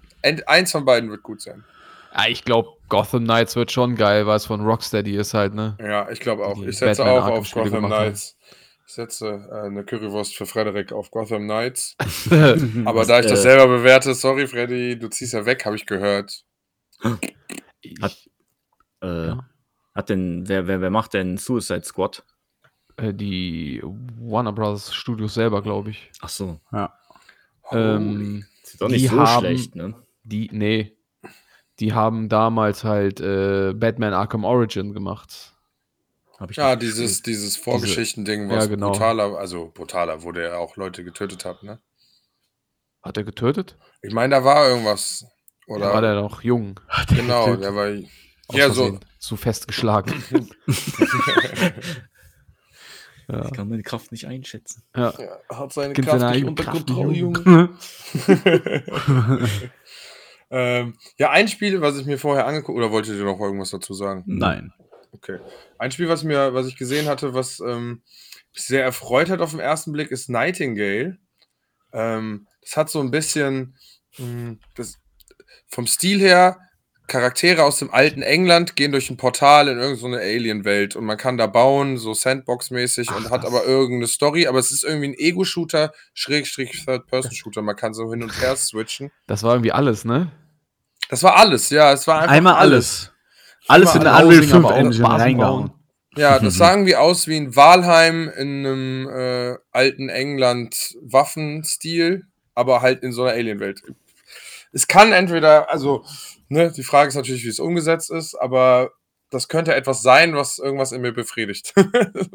Eins 0.48 0.72
von 0.72 0.86
beiden 0.86 1.12
wird 1.12 1.22
gut 1.22 1.40
sein. 1.40 1.64
ja 2.16 2.28
ich 2.30 2.44
glaube, 2.46 2.70
Gotham 2.90 3.26
Knights 3.26 3.56
wird 3.56 3.72
schon 3.72 3.96
geil, 3.96 4.26
weil 4.26 4.38
es 4.38 4.48
von 4.48 4.62
Rocksteady 4.62 5.16
ist 5.16 5.36
halt, 5.36 5.54
ne? 5.54 5.78
Ja, 5.80 6.10
ich 6.10 6.20
glaube 6.20 6.44
auch. 6.44 6.56
Die 6.56 6.70
Ich 6.70 6.80
setze 6.80 7.04
Batman 7.04 7.20
auch 7.20 7.26
Arkham 7.26 7.40
auf 7.42 7.46
Spiele 7.46 7.66
Gotham 7.66 7.84
haben. 7.84 7.92
Knights. 7.92 8.38
Ich 8.88 8.94
setze 8.94 9.48
äh, 9.52 9.68
eine 9.68 9.84
Currywurst 9.84 10.36
für 10.36 10.48
Frederik 10.48 10.94
auf 10.94 11.12
Gotham 11.12 11.44
Knights. 11.44 11.96
Aber 12.86 13.06
da 13.06 13.20
ich 13.20 13.28
das 13.28 13.42
äh, 13.42 13.44
selber 13.44 13.68
bewerte, 13.68 14.16
sorry 14.16 14.48
Freddy, 14.48 14.98
du 14.98 15.10
ziehst 15.10 15.34
ja 15.34 15.46
weg, 15.46 15.64
habe 15.64 15.76
ich 15.76 15.86
gehört. 15.86 16.44
Hat, 18.02 18.18
äh, 19.02 19.28
Ja. 19.28 19.46
hat 19.96 20.10
denn, 20.10 20.48
wer, 20.48 20.68
wer, 20.68 20.82
wer 20.82 20.90
macht 20.90 21.14
denn 21.14 21.38
Suicide 21.38 21.84
Squad? 21.84 22.24
Äh, 22.98 23.14
die 23.14 23.82
Warner 23.84 24.52
Bros. 24.54 24.94
Studios 24.94 25.34
selber, 25.34 25.62
glaube 25.62 25.92
ich. 25.92 26.12
Ach 26.22 26.30
so. 26.30 26.60
Ähm, 27.72 28.46
Ist 28.64 28.82
doch 28.82 28.90
nicht 28.90 29.04
Die 29.04 29.08
so 29.08 29.20
haben- 29.20 29.40
schlecht, 29.46 29.76
ne? 29.76 29.96
die, 30.24 30.50
nee. 30.52 30.98
Die 31.80 31.94
haben 31.94 32.30
damals 32.30 32.84
halt 32.84 33.20
äh, 33.22 33.74
Batman 33.74 34.14
Arkham 34.14 34.44
Origin 34.44 34.94
gemacht. 34.94 35.54
Hab 36.38 36.52
ich 36.52 36.58
Ja, 36.58 36.76
dieses, 36.76 37.22
dieses 37.24 37.56
Vorgeschichtending, 37.58 38.50
was 38.50 38.66
Ja, 38.66 38.70
genau. 38.70 38.92
brutaler, 38.92 39.38
also 39.38 39.72
brutaler, 39.74 40.22
wo 40.24 40.32
der 40.32 40.60
auch 40.60 40.76
Leute 40.76 41.04
getötet 41.04 41.46
hat, 41.46 41.64
ne? 41.64 41.80
Hat 43.02 43.18
er 43.18 43.24
getötet? 43.24 43.78
Ich 44.04 44.14
meine, 44.14 44.36
da 44.36 44.44
war 44.44 44.68
irgendwas. 44.68 45.26
Oder 45.68 45.78
Oder 45.86 45.94
war 45.94 46.02
der 46.02 46.16
noch 46.16 46.42
jung? 46.44 46.80
genau, 47.08 47.46
getötet? 47.46 47.64
der 47.64 47.76
war 47.76 47.88
ja 48.54 48.70
so 48.70 48.84
Versehen. 48.84 49.00
zu 49.20 49.38
fest 49.38 49.68
geschlagen. 49.68 50.24
ja. 53.28 53.46
Ich 53.46 53.52
kann 53.54 53.70
meine 53.70 53.84
Kraft 53.84 54.12
nicht 54.12 54.28
einschätzen. 54.28 54.84
ja. 54.96 55.14
Ja, 55.18 55.40
hat 55.58 55.74
seine 55.74 55.94
Kind 55.94 56.08
Kraft 56.08 56.36
nicht 56.36 56.46
unter 56.46 56.64
Kraft, 56.64 56.88
Kontrolle, 56.88 57.14
Junge. 57.14 57.40
Junge. 57.46 57.70
ähm, 60.50 60.96
ja, 61.18 61.30
ein 61.32 61.48
Spiel, 61.48 61.82
was 61.82 61.98
ich 61.98 62.06
mir 62.06 62.18
vorher 62.18 62.46
angeguckt 62.46 62.78
oder 62.78 62.92
wolltet 62.92 63.18
ihr 63.18 63.24
noch 63.26 63.40
irgendwas 63.40 63.72
dazu 63.72 63.94
sagen? 63.94 64.24
Nein. 64.26 64.74
Okay. 65.14 65.40
Ein 65.78 65.92
Spiel, 65.92 66.10
was 66.10 66.24
mir, 66.24 66.54
was 66.54 66.68
ich 66.68 66.78
gesehen 66.78 67.08
hatte, 67.08 67.34
was 67.34 67.60
ähm, 67.60 68.02
mich 68.54 68.64
sehr 68.64 68.84
erfreut 68.84 69.30
hat 69.30 69.42
auf 69.42 69.52
den 69.52 69.60
ersten 69.60 69.92
Blick, 69.92 70.12
ist 70.12 70.30
Nightingale. 70.30 71.18
Ähm, 71.94 72.48
das 72.62 72.78
hat 72.78 72.90
so 72.90 73.02
ein 73.02 73.12
bisschen 73.12 73.76
mh, 74.18 74.58
das, 74.76 75.00
vom 75.68 75.88
Stil 75.88 76.20
her 76.20 76.60
Charaktere 77.08 77.64
aus 77.64 77.80
dem 77.80 77.92
alten 77.94 78.22
England 78.22 78.76
gehen 78.76 78.92
durch 78.92 79.10
ein 79.10 79.18
Portal 79.18 79.68
in 79.68 79.80
irgendeine 79.80 80.20
Alien-Welt 80.20 80.96
und 80.96 81.06
man 81.06 81.18
kann 81.18 81.38
da 81.38 81.48
bauen, 81.48 81.98
so 81.98 82.14
Sandbox-mäßig 82.14 83.14
und 83.14 83.30
hat 83.30 83.44
aber 83.46 83.66
irgendeine 83.66 84.08
Story, 84.08 84.48
aber 84.48 84.60
es 84.60 84.72
ist 84.72 84.84
irgendwie 84.84 85.10
ein 85.10 85.16
Ego-Shooter, 85.16 85.92
Schrägstrich 86.14 86.86
Third-Person-Shooter. 86.86 87.62
Man 87.62 87.76
kann 87.76 87.94
so 87.94 88.10
hin 88.12 88.24
und 88.24 88.42
her 88.42 88.56
switchen. 88.56 89.12
Das 89.28 89.44
war 89.44 89.54
irgendwie 89.56 89.74
alles, 89.74 90.06
ne? 90.06 90.32
Das 91.10 91.24
war 91.24 91.36
alles, 91.36 91.70
ja, 91.70 91.92
es 91.92 92.08
war 92.08 92.22
einfach 92.22 92.36
Einmal 92.36 92.54
alles. 92.56 93.12
Alles 93.68 93.94
in 93.94 94.02
Einmal 94.02 94.16
eine 94.16 94.30
alles. 94.30 94.40
Unreal 94.40 94.50
5 94.50 94.66
Aber 94.66 94.74
auch 94.74 94.78
Engine 94.80 95.10
reingehauen. 95.10 95.68
bauen. 95.68 95.78
Ja, 96.16 96.40
das 96.40 96.56
sah 96.60 96.72
irgendwie 96.72 96.96
aus 96.96 97.28
wie 97.28 97.38
ein 97.38 97.56
Walheim 97.56 98.28
in 98.30 98.66
einem 98.66 99.08
äh, 99.10 99.56
alten 99.72 100.10
England-Waffenstil, 100.10 102.24
aber 102.56 102.82
halt 102.82 103.04
in 103.04 103.12
so 103.12 103.24
einer 103.24 103.34
Alien-Welt. 103.34 103.82
Es 104.72 104.88
kann 104.88 105.12
entweder, 105.12 105.70
also, 105.72 106.04
ne, 106.52 106.72
die 106.72 106.84
Frage 106.84 107.08
ist 107.10 107.16
natürlich, 107.16 107.44
wie 107.44 107.50
es 107.50 107.60
umgesetzt 107.60 108.12
ist, 108.12 108.36
aber 108.36 108.92
das 109.30 109.48
könnte 109.48 109.74
etwas 109.74 110.02
sein, 110.02 110.36
was 110.36 110.60
irgendwas 110.60 110.92
in 110.92 111.02
mir 111.02 111.14
befriedigt. 111.14 111.74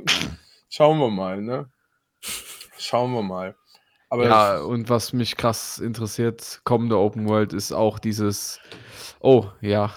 Schauen 0.71 0.99
wir 0.99 1.11
mal, 1.11 1.43
ne? 1.43 1.71
Schauen 2.79 3.13
wir 3.13 3.23
mal. 3.23 3.55
Aber 4.09 4.25
Ja, 4.25 4.59
und 4.61 4.89
was 4.89 5.13
mich 5.13 5.37
krass 5.37 5.79
interessiert, 5.79 6.61
kommende 6.65 6.97
Open 6.99 7.29
World, 7.29 7.53
ist 7.53 7.73
auch 7.73 7.99
dieses. 7.99 8.59
Oh, 9.21 9.47
ja. 9.61 9.93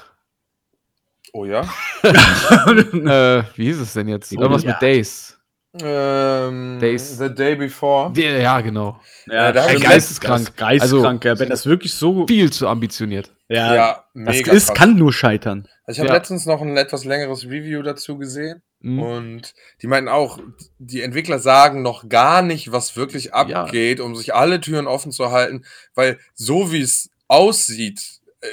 oh 1.34 1.46
ja. 1.46 1.62
äh, 2.04 3.44
wie 3.56 3.66
hieß 3.66 3.80
es 3.80 3.94
denn 3.94 4.08
jetzt? 4.08 4.32
Irgendwas 4.32 4.64
Uni- 4.64 4.74
mit 4.74 4.82
Days. 4.82 5.39
Ähm, 5.82 6.80
Days. 6.80 7.18
The 7.18 7.30
Day 7.34 7.56
Before. 7.56 8.12
Die, 8.12 8.24
ja, 8.24 8.60
genau. 8.62 9.00
Ja, 9.28 9.50
ey, 9.52 9.76
ich- 9.78 9.84
geisteskrank. 9.84 10.48
das- 10.48 10.56
Geisteskrank, 10.56 11.24
ja. 11.26 11.38
Wenn 11.38 11.50
das 11.50 11.66
wirklich 11.66 11.94
so. 11.94 12.26
Viel 12.28 12.52
zu 12.52 12.68
ambitioniert. 12.68 13.32
Ja, 13.50 13.76
Ja, 13.76 14.04
das 14.16 14.36
mega 14.36 14.52
ist, 14.52 14.68
krass. 14.68 14.78
kann 14.78 14.96
nur 14.96 15.14
scheitern. 15.14 15.68
Also 15.84 15.98
ich 15.98 16.00
habe 16.00 16.10
Ja. 16.10 16.16
letztens 16.16 16.46
noch 16.46 16.62
ein 16.62 16.76
etwas 16.78 17.06
längeres 17.06 17.46
Review 17.46 17.82
dazu 17.84 18.18
gesehen. 18.18 18.62
Mhm. 18.82 19.00
Und 19.00 19.54
die 19.82 19.88
meinten 19.88 20.08
auch, 20.10 20.40
die 20.80 21.02
Entwickler 21.02 21.40
sagen 21.40 21.82
noch 21.82 22.08
gar 22.10 22.42
nicht, 22.42 22.72
was 22.72 22.96
wirklich 22.96 23.34
abgeht, 23.34 24.00
um 24.00 24.16
sich 24.16 24.34
alle 24.34 24.62
Türen 24.62 24.88
offen 24.88 25.12
zu 25.12 25.32
halten, 25.32 25.66
weil 25.96 26.18
so 26.34 26.72
wie 26.72 26.82
es 26.82 27.10
aussieht, 27.28 28.02
äh, 28.42 28.48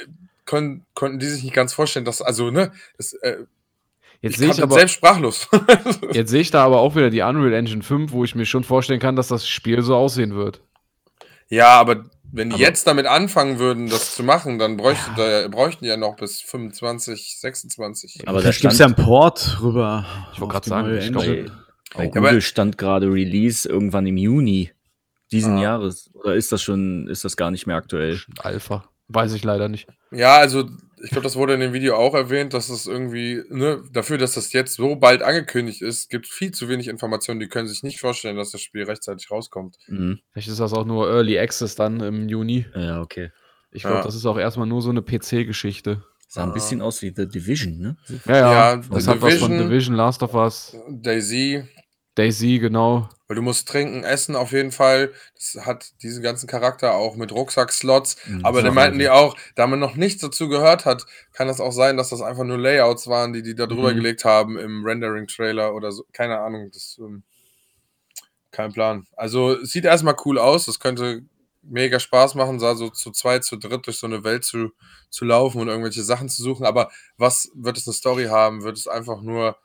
können, 0.45 0.85
konnten 0.93 1.19
die 1.19 1.27
sich 1.27 1.43
nicht 1.43 1.53
ganz 1.55 1.73
vorstellen, 1.73 2.05
dass, 2.05 2.21
also, 2.21 2.51
ne, 2.51 2.71
das, 2.97 3.13
äh, 3.13 3.37
Jetzt 4.21 4.33
ich 4.33 4.37
sehe 4.39 4.47
bin 4.49 4.57
ich 4.57 4.63
aber. 4.63 4.73
selbst 4.75 4.93
sprachlos. 4.93 5.47
Jetzt 6.11 6.31
sehe 6.31 6.41
ich 6.41 6.51
da 6.51 6.65
aber 6.65 6.79
auch 6.79 6.95
wieder 6.95 7.09
die 7.09 7.21
Unreal 7.21 7.53
Engine 7.53 7.83
5, 7.83 8.11
wo 8.11 8.23
ich 8.23 8.33
mir 8.35 8.45
schon 8.45 8.63
vorstellen 8.63 8.99
kann, 8.99 9.15
dass 9.15 9.27
das 9.27 9.47
Spiel 9.47 9.81
so 9.83 9.95
aussehen 9.95 10.35
wird. 10.35 10.61
ja, 11.49 11.69
aber 11.79 12.05
wenn 12.31 12.49
die 12.49 12.55
Aber- 12.55 12.63
jetzt 12.63 12.85
damit 12.87 13.05
anfangen 13.05 13.57
würden, 13.57 13.87
das 13.89 14.15
zu 14.15 14.23
machen, 14.23 14.59
dann 14.59 14.75
bräuchten, 14.75 15.11
da, 15.15 15.47
bräuchten 15.47 15.85
die 15.85 15.89
ja 15.89 15.95
noch 15.97 16.17
bis 16.17 16.41
25, 16.41 17.37
26. 17.39 18.27
Aber 18.27 18.41
da 18.41 18.51
gibt 18.51 18.65
es 18.65 18.79
ja 18.79 18.85
einen 18.85 18.95
Port 18.95 19.59
rüber. 19.61 20.05
Ich 20.33 20.41
wollte 20.41 20.59
die 20.61 20.69
sagen, 20.69 20.97
ich 20.97 21.05
Engine. 21.07 21.51
bei, 21.95 22.03
Ja, 22.03 22.09
Google 22.09 22.27
aber- 22.31 22.41
stand 22.41 22.77
gerade 22.77 23.07
Release 23.11 23.67
irgendwann 23.69 24.05
im 24.07 24.17
Juni 24.17 24.71
diesen 25.31 25.57
Ah. 25.57 25.61
Jahres. 25.61 26.09
Oder 26.15 26.35
ist 26.35 26.51
das 26.51 26.61
schon, 26.61 27.07
ist 27.07 27.23
das 27.23 27.37
gar 27.37 27.49
nicht 27.51 27.65
mehr 27.65 27.77
aktuell? 27.77 28.19
Alpha. 28.39 28.83
Weiß 29.07 29.31
ich 29.33 29.43
leider 29.45 29.69
nicht. 29.69 29.87
Ja, 30.11 30.35
also 30.35 30.65
ich 31.03 31.09
glaube, 31.11 31.23
das 31.23 31.35
wurde 31.35 31.53
in 31.53 31.59
dem 31.59 31.73
Video 31.73 31.95
auch 31.95 32.13
erwähnt, 32.13 32.53
dass 32.53 32.69
es 32.69 32.87
irgendwie, 32.87 33.41
ne, 33.49 33.83
dafür, 33.91 34.17
dass 34.17 34.33
das 34.33 34.53
jetzt 34.53 34.75
so 34.75 34.95
bald 34.95 35.21
angekündigt 35.21 35.81
ist, 35.81 36.09
gibt 36.09 36.27
viel 36.27 36.51
zu 36.51 36.69
wenig 36.69 36.87
Informationen. 36.87 37.39
Die 37.39 37.47
können 37.47 37.67
sich 37.67 37.83
nicht 37.83 37.99
vorstellen, 37.99 38.37
dass 38.37 38.51
das 38.51 38.61
Spiel 38.61 38.83
rechtzeitig 38.83 39.29
rauskommt. 39.31 39.77
Mhm. 39.87 40.19
Vielleicht 40.31 40.47
ist 40.49 40.59
das 40.59 40.73
auch 40.73 40.85
nur 40.85 41.09
Early 41.09 41.37
Access 41.39 41.75
dann 41.75 41.99
im 42.01 42.27
Juni. 42.29 42.65
Ja, 42.75 43.01
okay. 43.01 43.31
Ich 43.71 43.81
glaube, 43.83 43.97
Ja. 43.97 44.03
das 44.03 44.15
ist 44.15 44.25
auch 44.25 44.37
erstmal 44.37 44.67
nur 44.67 44.81
so 44.81 44.89
eine 44.89 45.01
PC-Geschichte. 45.01 46.03
Sah 46.29 46.43
ein 46.43 46.53
bisschen 46.53 46.81
aus 46.81 47.01
wie 47.01 47.13
The 47.15 47.27
Division, 47.27 47.77
ne? 47.77 47.97
Ja, 48.25 48.35
ja. 48.35 48.51
Ja, 48.51 48.75
das 48.77 49.05
The 49.05 49.11
hat 49.11 49.21
was 49.21 49.35
von 49.35 49.51
Division- 49.51 49.69
Division, 49.69 49.95
Last 49.95 50.23
of 50.23 50.33
Us, 50.33 50.75
Daisy, 50.89 51.63
Daisy, 52.15 52.59
genau. 52.59 53.07
Weil 53.27 53.35
du 53.35 53.41
musst 53.41 53.67
trinken, 53.67 54.03
essen 54.03 54.35
auf 54.35 54.51
jeden 54.51 54.71
Fall. 54.71 55.11
Das 55.35 55.65
hat 55.65 56.01
diesen 56.01 56.23
ganzen 56.23 56.47
Charakter 56.47 56.93
auch 56.95 57.15
mit 57.15 57.31
Rucksack-Slots. 57.31 58.17
Mhm, 58.27 58.45
Aber 58.45 58.61
dann 58.61 58.73
meinten 58.73 58.99
die 58.99 59.09
auch, 59.09 59.35
da 59.55 59.67
man 59.67 59.79
noch 59.79 59.95
nichts 59.95 60.21
dazu 60.21 60.47
gehört 60.49 60.85
hat, 60.85 61.05
kann 61.33 61.47
das 61.47 61.59
auch 61.61 61.71
sein, 61.71 61.97
dass 61.97 62.09
das 62.09 62.21
einfach 62.21 62.43
nur 62.45 62.57
Layouts 62.57 63.07
waren, 63.07 63.33
die 63.33 63.43
die 63.43 63.55
da 63.55 63.67
drüber 63.67 63.91
Mhm. 63.91 63.95
gelegt 63.97 64.25
haben 64.25 64.57
im 64.57 64.85
Rendering-Trailer 64.85 65.73
oder 65.75 65.91
so. 65.91 66.05
Keine 66.13 66.39
Ahnung, 66.39 66.69
das 66.71 66.97
ähm, 66.99 67.23
kein 68.51 68.71
Plan. 68.73 69.05
Also 69.15 69.63
sieht 69.63 69.85
erstmal 69.85 70.15
cool 70.25 70.39
aus, 70.39 70.65
das 70.65 70.79
könnte 70.79 71.23
mega 71.61 71.99
Spaß 71.99 72.35
machen, 72.35 72.59
da 72.59 72.75
so 72.75 72.89
zu 72.89 73.11
zweit, 73.11 73.43
zu 73.43 73.57
dritt 73.57 73.85
durch 73.87 73.97
so 73.99 74.07
eine 74.07 74.23
Welt 74.23 74.45
zu, 74.45 74.71
zu 75.09 75.25
laufen 75.25 75.59
und 75.59 75.67
irgendwelche 75.67 76.01
Sachen 76.03 76.29
zu 76.29 76.41
suchen. 76.41 76.65
Aber 76.65 76.89
was 77.17 77.51
wird 77.55 77.77
es 77.77 77.85
eine 77.87 77.93
Story 77.93 78.25
haben? 78.25 78.63
Wird 78.63 78.77
es 78.77 78.87
einfach 78.87 79.21
nur 79.21 79.57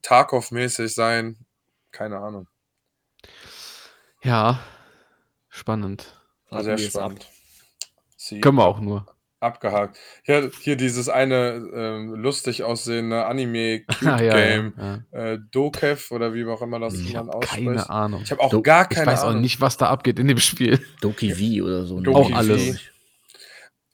Tarkov-mäßig 0.00 0.94
sein? 0.94 1.44
Keine 1.90 2.18
Ahnung. 2.20 2.48
Ja, 4.22 4.60
spannend. 5.48 6.20
War 6.50 6.62
sehr 6.64 6.78
spannend. 6.78 7.26
Sie 8.16 8.40
Können 8.40 8.56
wir 8.58 8.66
auch 8.66 8.80
nur. 8.80 9.06
abgehakt. 9.40 9.98
Ja, 10.26 10.42
hier 10.60 10.76
dieses 10.76 11.08
eine 11.08 11.54
ähm, 11.74 12.14
lustig 12.14 12.62
aussehende 12.62 13.24
Ah, 13.24 13.28
Anime-Cute-Game. 13.30 14.74
ja, 14.78 15.00
ja. 15.12 15.32
Äh, 15.32 15.38
Dokev 15.50 16.12
oder 16.14 16.32
wie 16.34 16.44
auch 16.46 16.62
immer 16.62 16.78
das 16.78 16.94
Ich 16.94 17.12
man 17.14 17.26
habe 17.26 17.38
ausspricht. 17.38 17.66
keine 17.66 17.90
Ahnung. 17.90 18.22
Ich 18.22 18.30
habe 18.30 18.40
auch 18.40 18.50
Do- 18.50 18.62
gar 18.62 18.82
Ich 18.88 18.96
keine 18.96 19.06
weiß 19.10 19.22
Ahnung. 19.24 19.36
auch 19.38 19.40
nicht, 19.40 19.60
was 19.60 19.76
da 19.76 19.88
abgeht 19.88 20.20
in 20.20 20.28
dem 20.28 20.38
Spiel. 20.38 20.80
Doki 21.00 21.32
V 21.58 21.64
oder 21.64 21.84
so. 21.84 21.96
ne? 21.96 22.02
Doki 22.04 22.32
Auch 22.32 22.36
alles. 22.36 22.78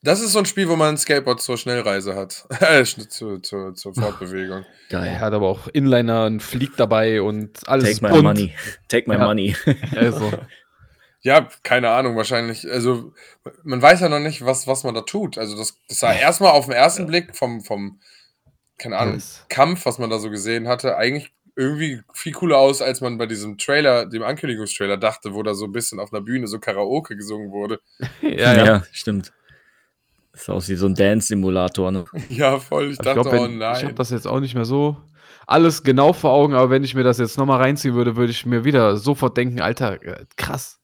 Das 0.02 0.20
ist 0.20 0.32
so 0.32 0.38
ein 0.38 0.44
Spiel, 0.46 0.68
wo 0.68 0.76
man 0.76 0.90
ein 0.90 0.96
Skateboard 0.96 1.40
zur 1.40 1.56
Schnellreise 1.58 2.14
hat. 2.14 2.46
Äh, 2.60 2.84
zu, 2.84 3.08
zu, 3.08 3.38
zur, 3.40 3.74
zur 3.74 3.94
Fortbewegung. 3.94 4.64
Er 4.90 5.00
Geil. 5.00 5.20
hat 5.20 5.32
aber 5.32 5.48
auch 5.48 5.66
Inliner, 5.68 6.24
einen 6.24 6.40
Flieg 6.40 6.76
dabei 6.76 7.20
und 7.20 7.68
alles 7.68 7.84
Take 7.84 7.92
ist 7.92 8.02
my 8.02 8.08
bunt. 8.10 8.22
money. 8.22 8.54
Take 8.88 9.08
my 9.10 9.16
Ja. 9.16 9.24
money. 9.26 9.56
Also, 9.96 10.32
Ja, 11.22 11.48
keine 11.64 11.90
Ahnung, 11.90 12.16
wahrscheinlich. 12.16 12.70
Also, 12.70 13.12
man 13.64 13.82
weiß 13.82 14.00
ja 14.00 14.08
noch 14.08 14.20
nicht, 14.20 14.44
was, 14.44 14.68
was 14.68 14.84
man 14.84 14.94
da 14.94 15.00
tut. 15.00 15.36
Also, 15.36 15.56
das, 15.56 15.76
das 15.88 15.98
sah 15.98 16.12
erstmal 16.12 16.52
auf 16.52 16.66
den 16.66 16.74
ersten 16.74 17.06
Blick 17.08 17.34
vom, 17.36 17.60
vom, 17.62 18.00
keine 18.78 18.96
Ahnung, 18.98 19.14
alles. 19.14 19.44
Kampf, 19.48 19.84
was 19.84 19.98
man 19.98 20.10
da 20.10 20.20
so 20.20 20.30
gesehen 20.30 20.68
hatte, 20.68 20.96
eigentlich 20.96 21.32
irgendwie 21.56 22.00
viel 22.14 22.32
cooler 22.32 22.58
aus, 22.58 22.80
als 22.80 23.00
man 23.00 23.18
bei 23.18 23.26
diesem 23.26 23.58
Trailer, 23.58 24.06
dem 24.06 24.22
Ankündigungstrailer 24.22 24.96
dachte, 24.96 25.34
wo 25.34 25.42
da 25.42 25.54
so 25.54 25.64
ein 25.64 25.72
bisschen 25.72 25.98
auf 25.98 26.12
einer 26.12 26.22
Bühne 26.22 26.46
so 26.46 26.60
Karaoke 26.60 27.16
gesungen 27.16 27.50
wurde. 27.50 27.80
Ja, 28.22 28.64
ja. 28.64 28.82
stimmt. 28.92 29.32
Das 30.38 30.44
sah 30.44 30.52
aus 30.52 30.68
wie 30.68 30.76
so 30.76 30.86
ein 30.86 30.94
Dance-Simulator. 30.94 31.90
Ne? 31.90 32.04
Ja, 32.28 32.60
voll. 32.60 32.92
Ich 32.92 32.98
dachte, 32.98 33.10
ich 33.10 33.14
glaube, 33.14 33.30
oh 33.30 33.42
wenn 33.44 33.60
ich 33.60 33.66
habe 33.66 33.86
nein. 33.86 33.94
das 33.96 34.10
jetzt 34.10 34.28
auch 34.28 34.38
nicht 34.38 34.54
mehr 34.54 34.64
so 34.64 34.96
alles 35.48 35.82
genau 35.82 36.12
vor 36.12 36.30
Augen, 36.30 36.54
aber 36.54 36.70
wenn 36.70 36.84
ich 36.84 36.94
mir 36.94 37.02
das 37.02 37.18
jetzt 37.18 37.38
nochmal 37.38 37.60
reinziehen 37.60 37.94
würde, 37.94 38.14
würde 38.14 38.30
ich 38.30 38.46
mir 38.46 38.64
wieder 38.64 38.96
sofort 38.98 39.36
denken, 39.36 39.60
Alter, 39.60 40.00
äh, 40.00 40.26
krass. 40.36 40.80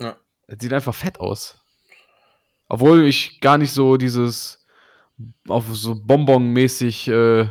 Ja. 0.00 0.16
Das 0.48 0.58
sieht 0.60 0.72
einfach 0.74 0.94
fett 0.94 1.18
aus. 1.18 1.64
Obwohl 2.68 3.04
ich 3.04 3.40
gar 3.40 3.56
nicht 3.56 3.72
so 3.72 3.96
dieses 3.96 4.66
auf 5.48 5.64
so 5.72 5.94
Bonbon-mäßig 5.94 7.08
äh, 7.08 7.48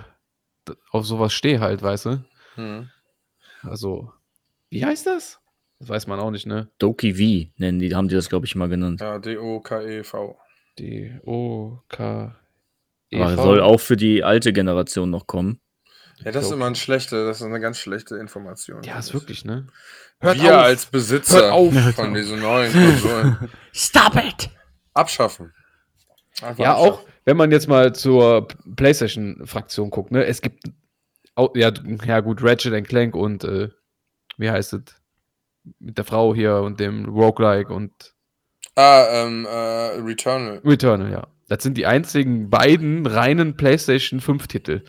auf 0.92 1.06
sowas 1.06 1.34
stehe 1.34 1.60
halt, 1.62 1.82
weißt 1.82 2.06
du? 2.06 2.26
Hm. 2.56 2.90
Also, 3.64 4.14
wie 4.70 4.86
heißt 4.86 5.08
das? 5.08 5.40
Das 5.80 5.90
weiß 5.90 6.08
man 6.08 6.20
auch 6.20 6.30
nicht, 6.30 6.46
ne? 6.46 6.70
Doki 6.78 7.14
V 7.14 7.52
nennen 7.58 7.80
die, 7.80 7.96
haben 7.96 8.08
die 8.08 8.16
das, 8.16 8.30
glaube 8.30 8.46
ich, 8.46 8.54
mal 8.56 8.70
genannt. 8.70 9.02
Ja, 9.02 9.18
D-O-K-E-V. 9.18 10.38
D-O-K. 10.80 12.36
Aber 13.14 13.36
soll 13.36 13.62
auch 13.62 13.80
für 13.80 13.98
die 13.98 14.24
alte 14.24 14.54
Generation 14.54 15.10
noch 15.10 15.26
kommen. 15.28 15.60
Ja, 16.24 16.32
das 16.32 16.46
ist 16.46 16.52
immer 16.52 16.68
ein 16.68 16.76
schlechte, 16.76 17.26
das 17.26 17.38
ist 17.40 17.44
eine 17.46 17.60
ganz 17.60 17.78
schlechte 17.80 18.18
Information. 18.18 18.84
Ja, 18.84 19.00
ist 19.00 19.14
wirklich, 19.14 19.46
ne? 19.46 19.68
Wir 20.22 20.60
als 20.60 20.86
Besitzer 20.86 21.40
Hört 21.44 21.52
auf. 21.54 21.74
von 21.96 22.14
diesen 22.14 22.42
neuen 22.42 22.72
Konsolen 22.74 23.50
Stop 23.72 24.16
it! 24.16 24.50
abschaffen. 24.94 25.54
Einfach 26.42 26.62
Ja, 26.64 26.74
abschaffen. 26.74 26.94
auch 26.94 27.06
wenn 27.26 27.38
man 27.38 27.52
jetzt 27.52 27.68
mal 27.70 27.94
zur 27.96 28.48
PlayStation-Fraktion 28.76 29.90
guckt, 29.92 30.12
ne? 30.12 30.26
Es 30.26 30.42
gibt, 30.42 30.66
au- 31.36 31.54
ja, 31.56 31.72
d- 31.72 31.98
ja 32.06 32.20
gut, 32.20 32.44
Ratchet 32.44 32.74
and 32.74 32.88
Clank 32.88 33.16
und, 33.16 33.44
äh, 33.46 33.70
wie 34.38 34.50
heißt 34.52 34.74
es? 34.74 34.82
Mit 35.80 35.98
der 35.98 36.06
Frau 36.06 36.36
hier 36.36 36.58
und 36.58 36.80
dem 36.82 37.06
Roguelike 37.06 37.72
und 37.74 37.94
Ah, 38.80 39.08
ähm, 39.12 39.46
äh, 39.46 40.00
Returnal. 40.00 40.62
Returnal, 40.64 41.12
ja. 41.12 41.28
Das 41.50 41.64
sind 41.64 41.78
die 41.78 41.86
einzigen 41.86 42.50
beiden 42.50 43.06
reinen 43.06 43.58
PlayStation 43.58 44.22
5 44.22 44.48
Titel. 44.48 44.86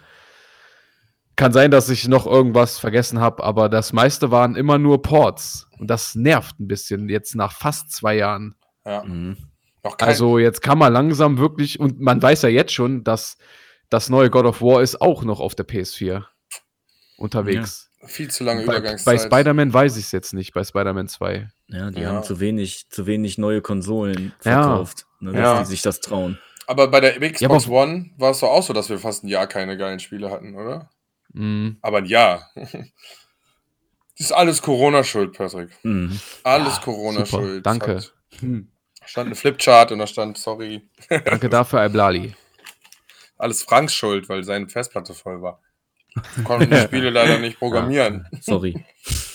Kann 1.35 1.53
sein, 1.53 1.73
dass 1.73 1.89
ich 1.89 2.07
noch 2.07 2.25
irgendwas 2.25 2.79
vergessen 2.79 3.19
habe, 3.19 3.43
aber 3.43 3.69
das 3.69 3.93
meiste 3.93 4.31
waren 4.31 4.55
immer 4.55 4.79
nur 4.79 5.03
Ports. 5.03 5.67
Und 5.81 5.89
das 5.89 6.15
nervt 6.15 6.61
ein 6.61 6.69
bisschen 6.69 7.09
jetzt 7.09 7.35
nach 7.35 7.51
fast 7.51 7.91
zwei 7.91 8.15
Jahren. 8.15 8.55
Ja. 8.85 9.03
Mhm. 9.03 9.39
Noch 9.83 9.97
kein, 9.97 10.11
Also 10.11 10.39
jetzt 10.39 10.63
kann 10.63 10.79
man 10.79 10.93
langsam 10.93 11.39
wirklich, 11.39 11.81
und 11.81 11.99
man 11.99 12.23
weiß 12.23 12.43
ja 12.43 12.49
jetzt 12.49 12.73
schon, 12.73 13.03
dass 13.03 13.39
das 13.89 14.09
neue 14.09 14.31
God 14.31 14.45
of 14.45 14.63
War 14.63 14.83
ist 14.83 15.01
auch 15.01 15.25
noch 15.25 15.41
auf 15.41 15.57
der 15.57 15.67
PS4 15.67 16.27
unterwegs. 17.17 17.90
Viel 18.07 18.31
zu 18.31 18.45
lange 18.45 18.65
Bei, 18.65 18.77
Übergangszeit. 18.79 19.31
bei 19.31 19.37
Spider-Man 19.39 19.73
weiß 19.73 19.97
ich 19.97 20.05
es 20.07 20.13
jetzt 20.13 20.33
nicht, 20.33 20.53
bei 20.55 20.65
Spider-Man 20.65 21.09
2. 21.09 21.49
Ja, 21.69 21.91
die 21.91 22.01
Ja. 22.01 22.11
haben 22.13 22.23
zu 22.25 22.41
wenig, 22.41 22.89
zu 22.91 23.07
wenig 23.07 23.39
neue 23.39 23.61
Konsolen 23.63 24.33
Ja. 24.45 24.63
verkauft, 24.63 25.07
ne, 25.21 25.33
dass 25.33 25.41
Ja. 25.41 25.59
die 25.61 25.67
sich 25.67 25.83
das 25.83 26.01
trauen. 26.01 26.39
Aber 26.67 26.89
bei 26.89 27.01
der 27.01 27.19
Xbox 27.21 27.67
aber- 27.67 27.75
One 27.83 28.11
war 28.17 28.31
es 28.31 28.41
doch 28.41 28.49
auch 28.51 28.63
so, 28.63 28.73
dass 28.73 28.89
wir 28.89 28.99
fast 28.99 29.25
ein 29.25 29.29
Jahr 29.29 29.47
keine 29.47 29.77
geilen 29.77 29.99
Spiele 30.01 30.31
hatten, 30.31 30.55
oder? 30.55 30.89
Mhm. 31.33 31.79
Aber 31.83 31.99
ein 31.99 32.07
Jahr. 32.07 32.51
Das 32.55 32.75
ist 34.17 34.33
alles 34.33 34.63
Corona-Schuld, 34.63 35.37
Patrick. 35.37 35.71
Mhm. 35.83 36.19
Alles 36.45 36.77
Ja, 36.77 36.83
Corona-Schuld. 36.83 37.67
danke. 37.67 37.97
Hat, 37.97 38.13
stand 39.05 39.27
eine 39.27 39.35
Flipchart 39.35 39.93
und 39.93 39.99
da 39.99 40.07
stand, 40.07 40.39
sorry, 40.39 40.89
Danke 41.09 41.49
dafür, 41.49 41.85
Iblali. 41.85 42.35
alles 43.39 43.63
Franks 43.63 43.95
Schuld, 43.95 44.29
weil 44.29 44.43
seine 44.45 44.69
Festplatte 44.69 45.15
voll 45.15 45.41
war. 45.43 45.61
Konnten 46.45 46.71
die 46.71 46.77
Spiele 46.81 47.11
leider 47.11 47.39
nicht 47.39 47.59
programmieren. 47.59 48.27
Sorry. 48.41 48.85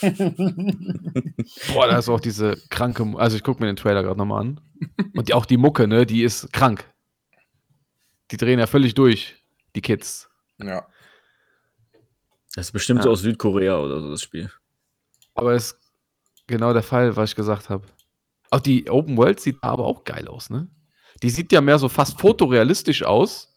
Boah, 1.72 1.86
da 1.88 1.98
ist 1.98 2.08
auch 2.08 2.20
diese 2.20 2.56
kranke, 2.70 3.04
also 3.16 3.36
ich 3.36 3.42
gucke 3.42 3.60
mir 3.62 3.66
den 3.66 3.76
Trailer 3.76 4.02
gerade 4.02 4.18
nochmal 4.18 4.40
an. 4.42 4.60
Und 5.14 5.28
die, 5.28 5.34
auch 5.34 5.46
die 5.46 5.56
Mucke, 5.56 5.86
ne, 5.86 6.06
die 6.06 6.22
ist 6.22 6.52
krank. 6.52 6.84
Die 8.30 8.36
drehen 8.36 8.58
ja 8.58 8.66
völlig 8.66 8.94
durch, 8.94 9.36
die 9.74 9.80
Kids. 9.80 10.28
Ja. 10.58 10.86
Das 12.54 12.66
ist 12.66 12.72
bestimmt 12.72 13.04
Ja. 13.04 13.10
aus 13.10 13.20
Südkorea 13.20 13.78
oder 13.78 14.00
so, 14.00 14.10
das 14.10 14.22
Spiel. 14.22 14.50
Aber 15.34 15.54
ist 15.54 15.78
genau 16.46 16.72
der 16.72 16.82
Fall, 16.82 17.14
was 17.16 17.30
ich 17.30 17.36
gesagt 17.36 17.68
habe. 17.70 17.86
Auch 18.50 18.60
die 18.60 18.88
Open 18.90 19.16
World 19.16 19.40
sieht 19.40 19.58
aber 19.62 19.84
auch 19.84 20.04
geil 20.04 20.28
aus, 20.28 20.50
ne? 20.50 20.68
Die 21.22 21.30
sieht 21.30 21.50
ja 21.52 21.60
mehr 21.60 21.78
so 21.78 21.88
fast 21.88 22.20
fotorealistisch 22.20 23.02
aus. 23.02 23.55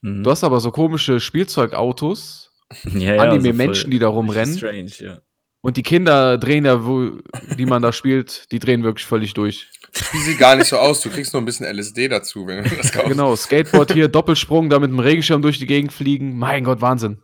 Mhm. 0.00 0.22
Du 0.22 0.30
hast 0.30 0.44
aber 0.44 0.60
so 0.60 0.70
komische 0.70 1.20
Spielzeugautos 1.20 2.50
ja, 2.84 3.14
ja, 3.14 3.22
Anime-Menschen, 3.22 3.90
die 3.90 3.98
da 3.98 4.08
rumrennen. 4.08 4.54
Strange, 4.58 4.92
ja. 4.98 5.20
und 5.62 5.76
die 5.76 5.82
Kinder 5.82 6.38
drehen 6.38 6.64
ja, 6.64 6.84
wo, 6.84 7.12
die 7.56 7.66
man 7.66 7.82
da 7.82 7.92
spielt, 7.92 8.50
die 8.52 8.58
drehen 8.58 8.82
wirklich 8.82 9.06
völlig 9.06 9.34
durch. 9.34 9.70
Die 10.12 10.18
sieht 10.18 10.38
gar 10.38 10.54
nicht 10.54 10.68
so 10.68 10.76
aus. 10.76 11.00
Du 11.00 11.08
kriegst 11.08 11.32
nur 11.32 11.40
ein 11.42 11.46
bisschen 11.46 11.66
LSD 11.66 12.08
dazu, 12.08 12.46
wenn 12.46 12.62
du 12.62 12.76
das 12.76 12.92
kaufst. 12.92 13.08
Genau, 13.08 13.34
Skateboard 13.34 13.92
hier, 13.92 14.08
Doppelsprung, 14.08 14.68
da 14.68 14.78
mit 14.78 14.90
dem 14.90 14.98
Regenschirm 14.98 15.40
durch 15.40 15.58
die 15.58 15.66
Gegend 15.66 15.92
fliegen. 15.92 16.36
Mein 16.38 16.64
Gott, 16.64 16.80
Wahnsinn. 16.82 17.22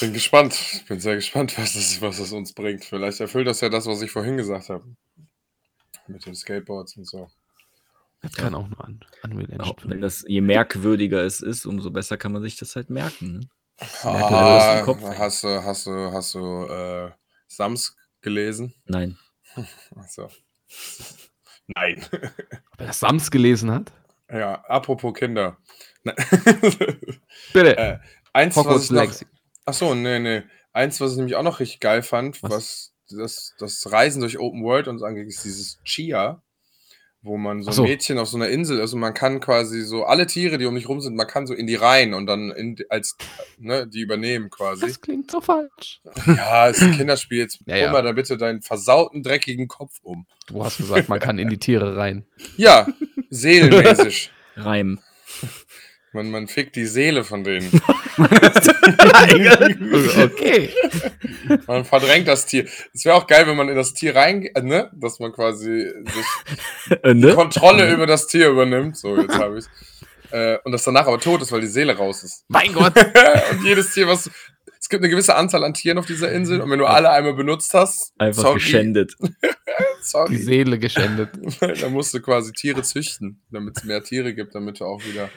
Bin 0.00 0.12
gespannt. 0.12 0.54
Ich 0.74 0.84
bin 0.84 1.00
sehr 1.00 1.14
gespannt, 1.14 1.56
was 1.58 1.72
das, 1.72 2.00
was 2.02 2.18
das 2.18 2.32
uns 2.32 2.52
bringt. 2.52 2.84
Vielleicht 2.84 3.20
erfüllt 3.20 3.46
das 3.46 3.62
ja 3.62 3.70
das, 3.70 3.86
was 3.86 4.02
ich 4.02 4.10
vorhin 4.10 4.36
gesagt 4.36 4.68
habe. 4.68 4.84
Mit 6.06 6.24
den 6.26 6.34
Skateboards 6.34 6.96
und 6.96 7.06
so. 7.06 7.30
Das 8.20 8.32
kann 8.32 8.54
auch 8.54 8.66
nur 8.68 8.84
an 8.84 9.00
Unreal 9.22 9.44
Engine. 9.50 9.64
Auch 9.64 9.76
wenn 9.84 10.00
das, 10.00 10.24
je 10.26 10.40
merkwürdiger 10.40 11.22
es 11.24 11.40
ist, 11.40 11.66
umso 11.66 11.90
besser 11.90 12.16
kann 12.16 12.32
man 12.32 12.42
sich 12.42 12.56
das 12.56 12.74
halt 12.74 12.90
merken. 12.90 13.38
Ne? 13.38 13.48
Ah, 14.02 14.82
Kopf, 14.84 15.02
hast 15.02 15.44
du, 15.44 15.62
hast 15.62 15.86
du, 15.86 16.12
hast 16.12 16.34
du 16.34 16.64
äh, 16.66 17.10
Sams 17.46 17.96
gelesen? 18.20 18.74
Nein. 18.86 19.16
Achso. 19.96 20.28
Nein. 21.68 22.04
Wer 22.78 22.86
das 22.86 23.00
Sams 23.00 23.30
gelesen 23.30 23.70
hat? 23.70 23.92
ja, 24.30 24.62
apropos 24.66 25.14
Kinder. 25.14 25.56
Ne- 26.02 26.14
Bitte. 27.52 27.78
äh, 27.78 27.98
eins, 28.32 28.56
was 28.56 28.64
Hogwarts 28.64 28.84
ich 29.20 29.26
noch. 29.26 29.30
Achso, 29.64 29.94
nee, 29.94 30.18
nee. 30.18 30.42
Eins, 30.72 31.00
was 31.00 31.12
ich 31.12 31.16
nämlich 31.18 31.36
auch 31.36 31.42
noch 31.42 31.60
richtig 31.60 31.80
geil 31.80 32.02
fand, 32.02 32.42
Was? 32.42 32.50
was, 32.50 32.94
das, 33.10 33.54
das 33.58 33.92
Reisen 33.92 34.20
durch 34.20 34.38
Open 34.38 34.62
World 34.64 34.88
uns 34.88 35.02
angeht, 35.02 35.28
ist 35.28 35.44
dieses 35.44 35.80
Chia, 35.84 36.42
wo 37.22 37.36
man 37.36 37.62
so 37.62 37.68
Ach 37.68 37.72
ein 37.72 37.76
so. 37.76 37.82
Mädchen 37.82 38.18
auf 38.18 38.28
so 38.28 38.36
einer 38.36 38.48
Insel 38.48 38.78
ist 38.78 38.92
und 38.92 39.00
man 39.00 39.12
kann 39.12 39.40
quasi 39.40 39.82
so 39.82 40.04
alle 40.04 40.26
Tiere, 40.26 40.58
die 40.58 40.66
um 40.66 40.74
mich 40.74 40.88
rum 40.88 41.00
sind, 41.00 41.16
man 41.16 41.26
kann 41.26 41.46
so 41.46 41.54
in 41.54 41.66
die 41.66 41.74
rein 41.74 42.14
und 42.14 42.26
dann 42.26 42.50
in, 42.50 42.76
als 42.88 43.16
ne, 43.58 43.86
die 43.86 44.00
übernehmen 44.00 44.50
quasi. 44.50 44.86
Das 44.86 45.00
klingt 45.00 45.30
so 45.30 45.40
falsch. 45.40 46.00
Ja, 46.26 46.68
ist 46.68 46.82
ein 46.82 46.92
Kinderspiel. 46.92 47.38
Jetzt 47.38 47.60
Ja, 47.66 47.76
ja, 47.76 47.84
ja. 47.86 47.92
mal 47.92 48.02
da 48.02 48.12
bitte 48.12 48.36
deinen 48.36 48.62
versauten, 48.62 49.22
dreckigen 49.22 49.66
Kopf 49.68 49.98
um. 50.02 50.26
Du 50.46 50.64
hast 50.64 50.78
gesagt, 50.78 51.08
man 51.08 51.18
kann 51.18 51.38
in 51.38 51.48
die 51.48 51.58
Tiere 51.58 51.96
rein. 51.96 52.24
Ja, 52.56 52.86
seelenmäßig. 53.30 54.30
Reim. 54.56 55.00
Man, 56.12 56.30
man 56.30 56.48
fickt 56.48 56.76
die 56.76 56.86
Seele 56.86 57.24
von 57.24 57.44
denen. 57.44 57.70
Okay. 60.18 60.70
Man 61.66 61.84
verdrängt 61.84 62.26
das 62.28 62.46
Tier. 62.46 62.66
Es 62.92 63.04
wäre 63.04 63.14
auch 63.16 63.26
geil, 63.26 63.46
wenn 63.46 63.56
man 63.56 63.68
in 63.68 63.76
das 63.76 63.94
Tier 63.94 64.16
reingeht, 64.16 64.56
äh, 64.56 64.62
ne? 64.62 64.90
Dass 64.94 65.18
man 65.20 65.32
quasi 65.32 65.88
sich 66.04 66.96
Äh, 67.02 67.14
die 67.14 67.20
ne? 67.20 67.34
Kontrolle 67.34 67.92
über 67.92 68.06
das 68.06 68.26
Tier 68.26 68.48
übernimmt. 68.50 68.96
So, 68.96 69.16
jetzt 69.20 69.38
habe 69.38 69.58
ich 69.58 69.64
äh, 70.32 70.58
Und 70.64 70.72
das 70.72 70.82
danach 70.84 71.06
aber 71.06 71.20
tot 71.20 71.42
ist, 71.42 71.52
weil 71.52 71.60
die 71.60 71.66
Seele 71.68 71.96
raus 71.96 72.22
ist. 72.24 72.44
Mein 72.48 72.72
Gott. 72.72 72.94
und 73.50 73.64
jedes 73.64 73.92
Tier, 73.92 74.06
was. 74.08 74.30
Es 74.80 74.88
gibt 74.88 75.02
eine 75.02 75.10
gewisse 75.10 75.34
Anzahl 75.34 75.64
an 75.64 75.74
Tieren 75.74 75.98
auf 75.98 76.06
dieser 76.06 76.32
Insel 76.32 76.60
und 76.62 76.70
wenn 76.70 76.78
du 76.78 76.86
alle 76.86 77.10
einmal 77.10 77.34
benutzt 77.34 77.74
hast, 77.74 78.12
Einfach 78.16 78.42
sorry, 78.42 78.54
geschändet. 78.58 79.12
Die 79.20 80.02
sorry, 80.02 80.36
Seele 80.38 80.78
geschändet. 80.78 81.30
dann 81.60 81.92
musst 81.92 82.14
du 82.14 82.20
quasi 82.20 82.52
Tiere 82.52 82.82
züchten, 82.82 83.42
damit 83.50 83.76
es 83.76 83.84
mehr 83.84 84.02
Tiere 84.02 84.32
gibt, 84.34 84.54
damit 84.54 84.80
du 84.80 84.84
auch 84.86 85.04
wieder. 85.04 85.28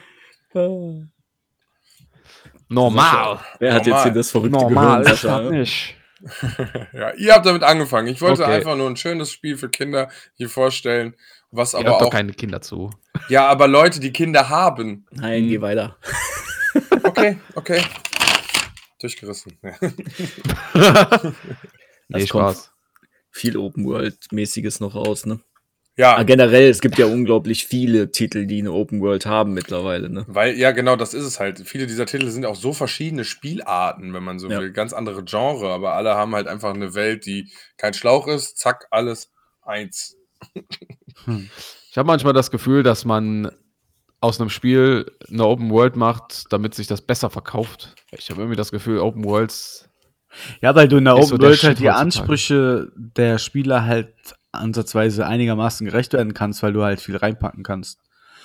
Normal. 2.68 3.40
Wer 3.58 3.74
hat 3.74 3.80
jetzt 3.86 3.88
Normal. 3.88 4.02
hier 4.04 4.12
das 4.12 4.30
verrückte 4.30 4.58
Normal 4.58 5.02
Gehirn, 5.04 5.20
das 5.22 5.50
nicht. 5.50 5.96
Ja, 6.92 7.12
ihr 7.14 7.34
habt 7.34 7.46
damit 7.46 7.64
angefangen. 7.64 8.06
Ich 8.06 8.20
wollte 8.20 8.44
Okay. 8.44 8.52
einfach 8.54 8.76
nur 8.76 8.88
ein 8.88 8.96
schönes 8.96 9.32
Spiel 9.32 9.56
für 9.56 9.68
Kinder 9.68 10.08
hier 10.34 10.48
vorstellen, 10.48 11.16
was 11.50 11.74
Ihr 11.74 11.80
aber 11.80 11.90
habt 11.90 12.00
doch 12.02 12.06
auch. 12.06 12.12
keine 12.12 12.32
Kinder 12.32 12.60
zu. 12.60 12.90
Ja, 13.28 13.48
aber 13.48 13.66
Leute, 13.66 13.98
die 13.98 14.12
Kinder 14.12 14.48
haben. 14.48 15.04
Nein, 15.10 15.48
geh 15.48 15.60
weiter. 15.60 15.96
Okay, 17.04 17.38
okay. 17.56 17.82
Durchgerissen. 19.00 19.58
Nee, 22.08 22.26
Spaß. 22.26 22.72
viel 23.30 23.56
Open 23.56 23.84
World-mäßiges 23.84 24.80
noch 24.80 24.94
raus, 24.94 25.26
ne? 25.26 25.40
Ja, 25.96 26.16
Ah, 26.16 26.22
generell, 26.22 26.70
es 26.70 26.80
gibt 26.80 26.98
ja 26.98 27.04
unglaublich 27.04 27.66
viele 27.66 28.10
Titel, 28.10 28.46
die 28.46 28.60
eine 28.60 28.72
Open 28.72 29.02
World 29.02 29.26
haben 29.26 29.52
mittlerweile, 29.52 30.08
ne? 30.08 30.24
weil, 30.26 30.56
ja, 30.56 30.70
genau, 30.70 30.96
das 30.96 31.12
ist 31.12 31.24
es 31.24 31.38
halt. 31.38 31.60
Viele 31.68 31.86
dieser 31.86 32.06
Titel 32.06 32.28
sind 32.30 32.46
auch 32.46 32.56
so 32.56 32.72
verschiedene 32.72 33.24
Spielarten, 33.24 34.14
wenn 34.14 34.22
man 34.24 34.38
so 34.38 34.48
Ja. 34.50 34.58
will. 34.60 34.72
Ganz 34.72 34.94
andere 34.94 35.22
Genre, 35.24 35.68
aber 35.70 35.92
alle 35.92 36.14
haben 36.14 36.34
halt 36.34 36.46
einfach 36.48 36.72
eine 36.72 36.94
Welt, 36.94 37.26
die 37.26 37.52
kein 37.76 37.92
Schlauch 37.92 38.26
ist. 38.26 38.56
Zack, 38.58 38.86
alles 38.90 39.32
eins. 39.62 40.16
Ich 41.90 41.96
habe 41.98 42.06
manchmal 42.06 42.32
das 42.32 42.50
Gefühl, 42.50 42.82
dass 42.82 43.04
man 43.04 43.50
aus 44.20 44.40
einem 44.40 44.50
Spiel 44.50 45.10
eine 45.30 45.44
Open 45.46 45.70
World 45.70 45.96
macht, 45.96 46.44
damit 46.52 46.74
sich 46.74 46.86
das 46.86 47.02
besser 47.02 47.28
verkauft. 47.28 47.94
Ich 48.12 48.30
habe 48.30 48.40
irgendwie 48.40 48.56
das 48.56 48.70
Gefühl, 48.70 48.98
Open 48.98 49.24
Worlds. 49.24 49.88
Ja, 50.62 50.74
weil 50.74 50.88
du 50.88 50.96
in 50.96 51.04
der 51.04 51.16
Open 51.16 51.26
so 51.26 51.38
World 51.38 51.62
halt 51.62 51.80
die. 51.80 51.90
Ansprüche 51.90 52.90
der 52.96 53.38
Spieler 53.38 53.84
halt 53.84 54.14
ansatzweise 54.52 55.26
einigermaßen 55.26 55.86
gerecht 55.86 56.12
werden 56.12 56.34
kannst, 56.34 56.62
weil 56.62 56.72
du 56.72 56.82
halt 56.82 57.00
viel 57.00 57.16
reinpacken 57.16 57.62
kannst. 57.62 57.98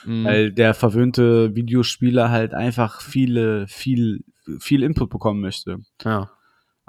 mh, 0.06 0.28
Weil 0.30 0.52
der 0.52 0.74
verwöhnte 0.74 1.54
Videospieler 1.56 2.30
halt 2.32 2.54
einfach 2.54 3.02
viele, 3.02 3.68
viel, 3.68 4.24
viel 4.60 4.84
Input 4.84 5.10
bekommen 5.10 5.42
möchte. 5.42 5.78
ja. 6.04 6.30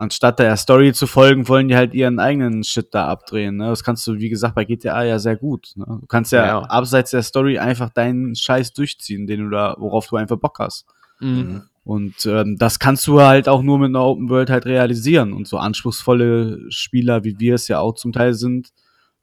Anstatt 0.01 0.39
der 0.39 0.57
Story 0.57 0.93
zu 0.93 1.09
folgen, 1.09 1.49
wollen 1.49 1.67
die 1.67 1.75
halt 1.75 1.93
ihren 1.93 2.21
eigenen 2.21 2.63
Shit 2.63 2.95
da 2.95 3.09
abdrehen. 3.09 3.57
Ne? 3.57 3.67
Das 3.67 3.83
kannst 3.83 4.07
du, 4.07 4.15
wie 4.21 4.29
gesagt, 4.29 4.55
bei 4.55 4.65
GTA 4.65 5.03
ja 5.03 5.19
sehr 5.19 5.35
gut. 5.35 5.73
Ne? 5.75 5.87
Du 6.01 6.07
kannst 6.07 6.31
ja, 6.31 6.47
Ja. 6.47 6.59
abseits 6.61 7.11
der 7.11 7.25
Story 7.25 7.59
einfach 7.59 7.91
deinen 7.91 8.37
Scheiß 8.37 8.73
durchziehen, 8.75 9.27
den 9.27 9.41
du 9.41 9.51
da, 9.51 9.75
worauf 9.77 10.07
du 10.07 10.15
einfach 10.15 10.37
Bock 10.39 10.61
hast. 10.61 10.87
Mh. 11.19 11.65
Und 11.83 12.27
ähm, 12.27 12.57
das 12.61 12.79
kannst 12.79 13.09
du 13.09 13.21
halt 13.23 13.49
auch 13.49 13.61
nur 13.63 13.81
mit 13.81 13.89
einer 13.89 14.05
Open 14.05 14.29
World 14.31 14.51
halt 14.51 14.67
realisieren. 14.67 15.33
Und 15.33 15.49
so 15.49 15.59
anspruchsvolle 15.59 16.61
Spieler, 16.69 17.25
wie 17.25 17.41
wir 17.41 17.57
es 17.57 17.67
ja 17.67 17.81
auch 17.81 17.95
zum 17.97 18.13
Teil 18.13 18.35
sind, 18.35 18.69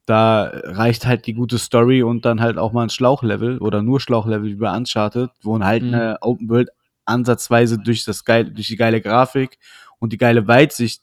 da 0.06 0.44
reicht 0.64 1.04
halt 1.06 1.26
die 1.26 1.34
gute 1.34 1.58
Story 1.58 2.02
und 2.02 2.24
dann 2.24 2.40
halt 2.40 2.58
auch 2.58 2.72
mal 2.72 2.84
ein 2.84 2.90
Schlauchlevel 2.90 3.58
oder 3.58 3.82
nur 3.82 4.00
Schlauchlevel 4.00 4.48
wie 4.50 4.54
bei 4.54 4.74
Uncharted, 4.76 5.30
wo 5.42 5.58
halt 5.60 5.82
Mhm. 5.82 5.94
eine 5.94 6.18
Open 6.22 6.48
World 6.48 6.70
ansatzweise 7.04 7.78
durch 7.78 8.04
das 8.04 8.24
geil, 8.24 8.50
durch 8.52 8.68
die 8.68 8.76
geile 8.76 9.00
Grafik 9.00 9.58
und 9.98 10.12
die 10.12 10.16
geile 10.18 10.46
Weitsicht, 10.46 11.02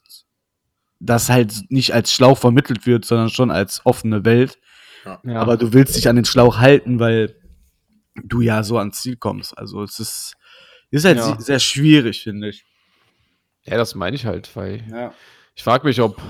das 1.00 1.28
halt 1.28 1.52
nicht 1.70 1.92
als 1.92 2.12
Schlauch 2.12 2.38
vermittelt 2.38 2.86
wird, 2.86 3.04
sondern 3.04 3.28
schon 3.30 3.50
als 3.50 3.84
offene 3.84 4.24
Welt. 4.24 4.58
Ja. 5.04 5.20
Aber 5.40 5.56
du 5.58 5.72
willst 5.74 5.96
dich 5.96 6.08
an 6.08 6.16
den 6.16 6.24
Schlauch 6.24 6.58
halten, 6.58 6.98
weil 6.98 7.34
du 8.22 8.40
ja 8.40 8.62
so 8.62 8.78
ans 8.78 9.02
Ziel 9.02 9.16
kommst. 9.16 9.56
Also 9.58 9.82
es 9.82 9.98
ist, 10.00 10.34
ist 10.90 11.04
halt 11.04 11.18
Ja. 11.18 11.34
se- 11.36 11.42
sehr 11.42 11.58
schwierig, 11.58 12.22
finde 12.22 12.48
ich. 12.48 12.64
ja, 13.64 13.76
das 13.76 13.94
meine 13.94 14.14
ich 14.16 14.24
halt, 14.26 14.54
weil 14.56 14.82
Ja. 14.90 15.12
ich 15.54 15.62
frage 15.62 15.86
mich, 15.86 16.00
ob 16.00 16.20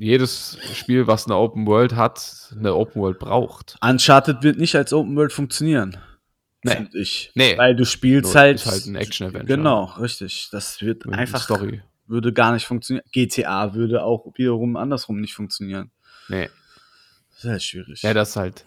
jedes 0.00 0.58
Spiel, 0.74 1.06
was 1.06 1.26
eine 1.26 1.36
Open 1.36 1.66
World 1.66 1.94
hat, 1.94 2.52
eine 2.58 2.74
Open 2.74 3.02
World 3.02 3.18
braucht. 3.18 3.76
Uncharted 3.82 4.42
wird 4.42 4.58
nicht 4.58 4.74
als 4.74 4.92
Open 4.92 5.14
World 5.16 5.32
funktionieren. 5.32 5.96
Nee. 6.62 6.88
Ich. 6.92 7.30
Nee. 7.34 7.56
Weil 7.56 7.74
du 7.76 7.84
spielst 7.84 8.34
Nur 8.34 8.42
halt. 8.42 8.56
ist 8.56 8.66
halt 8.66 8.86
ein 8.86 8.94
Action-Adventure. 8.96 9.56
Genau, 9.56 9.84
richtig. 9.98 10.48
Das 10.52 10.80
wird 10.80 11.06
Mit 11.06 11.14
einfach. 11.18 11.42
Story. 11.42 11.82
Würde 12.06 12.32
gar 12.32 12.52
nicht 12.52 12.66
funktionieren. 12.66 13.04
GTA 13.12 13.74
würde 13.74 14.02
auch 14.02 14.26
wiederum 14.36 14.76
andersrum 14.76 15.20
nicht 15.20 15.34
funktionieren. 15.34 15.90
Nee. 16.28 16.48
Das 17.30 17.44
ist 17.44 17.50
halt 17.50 17.62
schwierig. 17.62 18.02
Ja, 18.02 18.12
das 18.14 18.30
ist 18.30 18.36
halt 18.36 18.64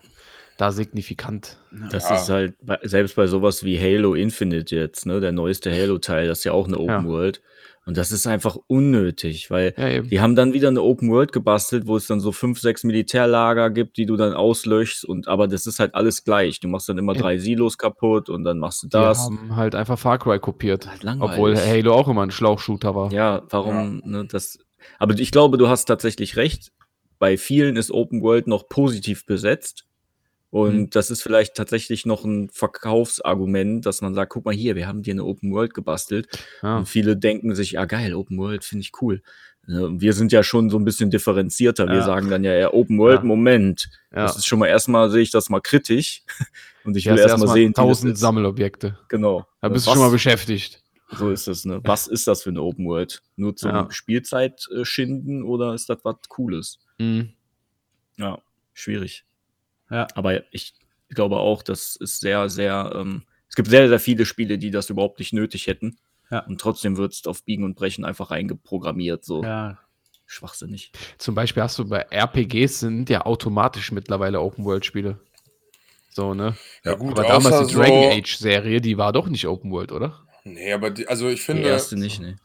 da 0.58 0.72
signifikant. 0.72 1.58
Das 1.92 2.10
Ja. 2.10 2.16
ist 2.16 2.30
halt, 2.30 2.56
selbst 2.84 3.16
bei 3.16 3.28
sowas 3.28 3.64
wie 3.64 3.78
Halo 3.80 4.14
Infinite 4.14 4.76
jetzt, 4.76 5.06
ne, 5.06 5.20
der 5.20 5.32
neueste 5.32 5.72
Halo-Teil, 5.72 6.28
das 6.28 6.40
ist 6.40 6.44
ja 6.46 6.52
auch 6.54 6.68
eine 6.68 6.78
Open 6.78 6.88
Ja. 6.90 7.06
World. 7.06 7.42
Und 7.86 7.98
das 7.98 8.14
ist 8.14 8.28
einfach 8.28 8.56
unnötig, 8.68 9.52
weil 9.52 9.74
Ja, 9.78 10.00
die 10.02 10.22
haben 10.22 10.36
dann 10.36 10.54
wieder 10.54 10.70
eine 10.70 10.82
Open 10.82 11.12
World 11.12 11.34
gebastelt, 11.34 11.86
wo 11.86 11.98
es 11.98 12.08
dann 12.08 12.22
so 12.22 12.32
fünf, 12.32 12.60
sechs 12.62 12.86
Militärlager 12.86 13.70
gibt, 13.70 13.98
die 13.98 14.06
du 14.06 14.16
dann 14.16 14.34
auslöschst. 14.34 15.04
Und 15.04 15.28
aber 15.28 15.48
das 15.50 15.66
ist 15.66 15.80
halt 15.80 15.94
alles 15.94 16.24
gleich. 16.24 16.62
Du 16.62 16.70
machst 16.70 16.88
dann 16.88 16.98
immer 16.98 17.14
Ja. 17.14 17.22
drei 17.22 17.38
Silos 17.40 17.78
kaputt 17.78 18.30
und 18.30 18.46
dann 18.46 18.58
machst 18.60 18.84
du 18.84 18.88
Die 18.88 18.92
das. 18.92 19.20
haben 19.26 19.56
halt 19.58 19.76
einfach 19.76 20.00
Far 20.00 20.18
Cry 20.18 20.40
kopiert. 20.40 20.88
Halt. 20.90 21.04
Obwohl 21.20 21.58
Halo 21.58 21.94
auch 21.94 22.08
immer 22.08 22.24
ein 22.24 22.32
Schlauchshooter 22.32 22.96
war. 22.96 23.12
Ja, 23.12 23.44
warum, 23.50 24.02
ne, 24.06 24.26
das. 24.26 24.60
Aber 25.00 25.18
ich 25.20 25.32
glaube, 25.32 25.58
du 25.58 25.68
hast 25.68 25.86
tatsächlich 25.86 26.38
recht. 26.38 26.72
Bei 27.20 27.38
vielen 27.38 27.76
ist 27.76 27.92
Open 27.92 28.22
World 28.22 28.48
noch 28.48 28.68
positiv 28.70 29.26
besetzt. 29.26 29.86
Und 30.54 30.76
Mhm. 30.76 30.90
das 30.92 31.10
ist 31.10 31.24
vielleicht 31.24 31.56
tatsächlich 31.56 32.06
noch 32.06 32.24
ein 32.26 32.48
Verkaufsargument, 32.52 33.88
dass 33.88 34.02
man 34.02 34.14
sagt, 34.14 34.32
guck 34.34 34.46
mal 34.46 34.54
hier, 34.54 34.76
wir 34.76 34.86
haben 34.88 35.02
dir 35.02 35.14
eine 35.16 35.24
Open 35.26 35.52
World 35.52 35.74
gebastelt. 35.74 36.28
Ja. 36.62 36.78
Und 36.78 36.86
viele 36.88 37.18
denken 37.18 37.56
sich, 37.56 37.72
ja 37.72 37.86
geil, 37.86 38.14
Open 38.14 38.38
World 38.38 38.64
finde 38.64 38.82
ich 38.84 38.92
cool. 39.02 39.24
Ne, 39.66 39.90
Wir 40.00 40.14
sind 40.14 40.32
ja 40.32 40.44
schon 40.44 40.70
so 40.70 40.78
ein 40.78 40.86
bisschen 40.86 41.10
differenzierter. 41.10 41.88
Wir 41.88 41.96
Ja. 41.96 42.04
sagen 42.04 42.30
dann 42.30 42.44
ja, 42.44 42.54
ja 42.54 42.72
Open 42.72 43.00
World, 43.00 43.22
Ja. 43.22 43.26
Moment. 43.26 43.90
Das 44.12 44.38
ist 44.38 44.46
schon 44.46 44.60
mal 44.60 44.68
erstmal, 44.68 45.10
sehe 45.10 45.22
ich 45.24 45.32
das 45.32 45.50
mal 45.50 45.60
kritisch. 45.60 46.22
Und 46.84 46.96
ich 46.98 47.06
will 47.06 47.14
erstmal 47.18 47.30
erstmal 47.32 47.54
sehen, 47.56 47.70
wie 47.70 47.74
das 47.74 47.84
tausend. 47.84 48.18
Sammelobjekte. 48.20 49.00
Genau. 49.08 49.48
Da 49.60 49.70
bist 49.70 49.88
Was- 49.88 49.94
du 49.94 49.98
schon 50.00 50.06
mal 50.08 50.12
beschäftigt. 50.12 50.84
so 51.18 51.32
ist 51.32 51.48
es, 51.48 51.66
ne? 51.66 51.80
Was 51.84 52.08
ist 52.08 52.28
das 52.28 52.44
für 52.44 52.50
eine 52.52 52.62
Open 52.62 52.86
World? 52.86 53.24
Nur 53.38 53.56
zum. 53.56 53.90
Spielzeit 53.90 54.68
schinden 54.84 55.42
oder 55.42 55.74
ist 55.74 55.90
das 55.90 55.98
was 56.04 56.18
Cooles? 56.28 56.78
Mhm. 57.00 57.34
Ja, 58.18 58.38
schwierig. 58.74 59.26
Ja. 59.94 60.08
Aber 60.16 60.42
ich 60.54 60.74
glaube 61.10 61.38
auch, 61.38 61.62
das 61.64 61.96
ist 61.96 62.20
sehr, 62.20 62.50
sehr, 62.50 62.92
ähm, 62.96 63.24
es 63.50 63.56
gibt 63.56 63.70
sehr, 63.70 63.88
sehr 63.88 64.00
viele 64.00 64.26
Spiele, 64.26 64.58
die 64.58 64.72
das 64.72 64.90
überhaupt 64.90 65.20
nicht 65.20 65.32
nötig 65.34 65.68
hätten. 65.68 65.98
Ja. 66.32 66.40
Und 66.48 66.60
trotzdem 66.60 66.98
wird 66.98 67.14
es 67.14 67.26
auf 67.28 67.44
Biegen 67.44 67.64
und 67.64 67.76
Brechen 67.76 68.04
einfach 68.06 68.32
reingeprogrammiert, 68.32 69.24
so 69.24 69.44
Ja. 69.44 69.78
schwachsinnig. 70.26 70.92
Zum 71.20 71.36
Beispiel 71.36 71.62
hast 71.62 71.78
du 71.78 71.86
bei 71.88 72.00
RPGs 72.10 72.80
sind 72.80 73.10
ja 73.10 73.26
automatisch 73.26 73.92
mittlerweile 73.92 74.42
Open-World-Spiele. 74.42 75.20
So, 76.10 76.34
ne? 76.34 76.56
Ja, 76.84 76.96
gut, 76.96 77.12
Aber 77.20 77.28
damals 77.28 77.68
die 77.68 77.74
Dragon 77.76 78.04
so- 78.04 78.10
Age-Serie, 78.18 78.82
die 78.82 78.98
war 78.98 79.14
doch 79.14 79.28
nicht 79.28 79.48
Open-World, 79.48 79.92
oder? 79.92 80.20
Nee, 80.44 80.74
aber 80.74 80.90
die, 80.90 81.08
also 81.08 81.28
ich 81.30 81.40
Die 81.40 81.46
finde, 81.46 81.68
erste 81.70 81.96
nicht, 81.98 82.20
ne? 82.20 82.38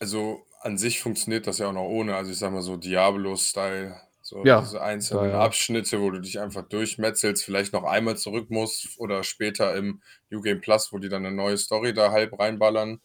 also 0.00 0.44
an 0.62 0.78
sich 0.78 1.00
funktioniert 1.00 1.46
das 1.46 1.58
ja 1.58 1.68
auch 1.68 1.72
noch 1.72 1.84
ohne. 1.88 2.14
Also 2.16 2.30
ich 2.32 2.38
sag 2.38 2.52
mal 2.52 2.62
so 2.62 2.76
Diablo-Style. 2.76 3.94
So 4.26 4.46
Ja. 4.46 4.60
diese 4.60 4.82
einzelnen 4.82 5.32
Ja, 5.32 5.38
ja. 5.44 5.44
Abschnitte, 5.44 6.00
wo 6.00 6.10
du 6.10 6.20
dich 6.20 6.40
einfach 6.40 6.62
durchmetzelst, 6.68 7.44
vielleicht 7.44 7.74
noch 7.74 7.84
einmal 7.84 8.16
zurück 8.16 8.50
musst 8.50 8.98
oder 8.98 9.22
später 9.22 9.76
im 9.76 10.02
New 10.30 10.40
Game 10.42 10.62
Plus, 10.62 10.92
wo 10.92 10.98
die 10.98 11.10
dann 11.10 11.26
eine 11.26 11.36
neue 11.36 11.58
Story 11.58 11.94
da 11.94 12.10
halb 12.12 12.38
reinballern. 12.38 13.02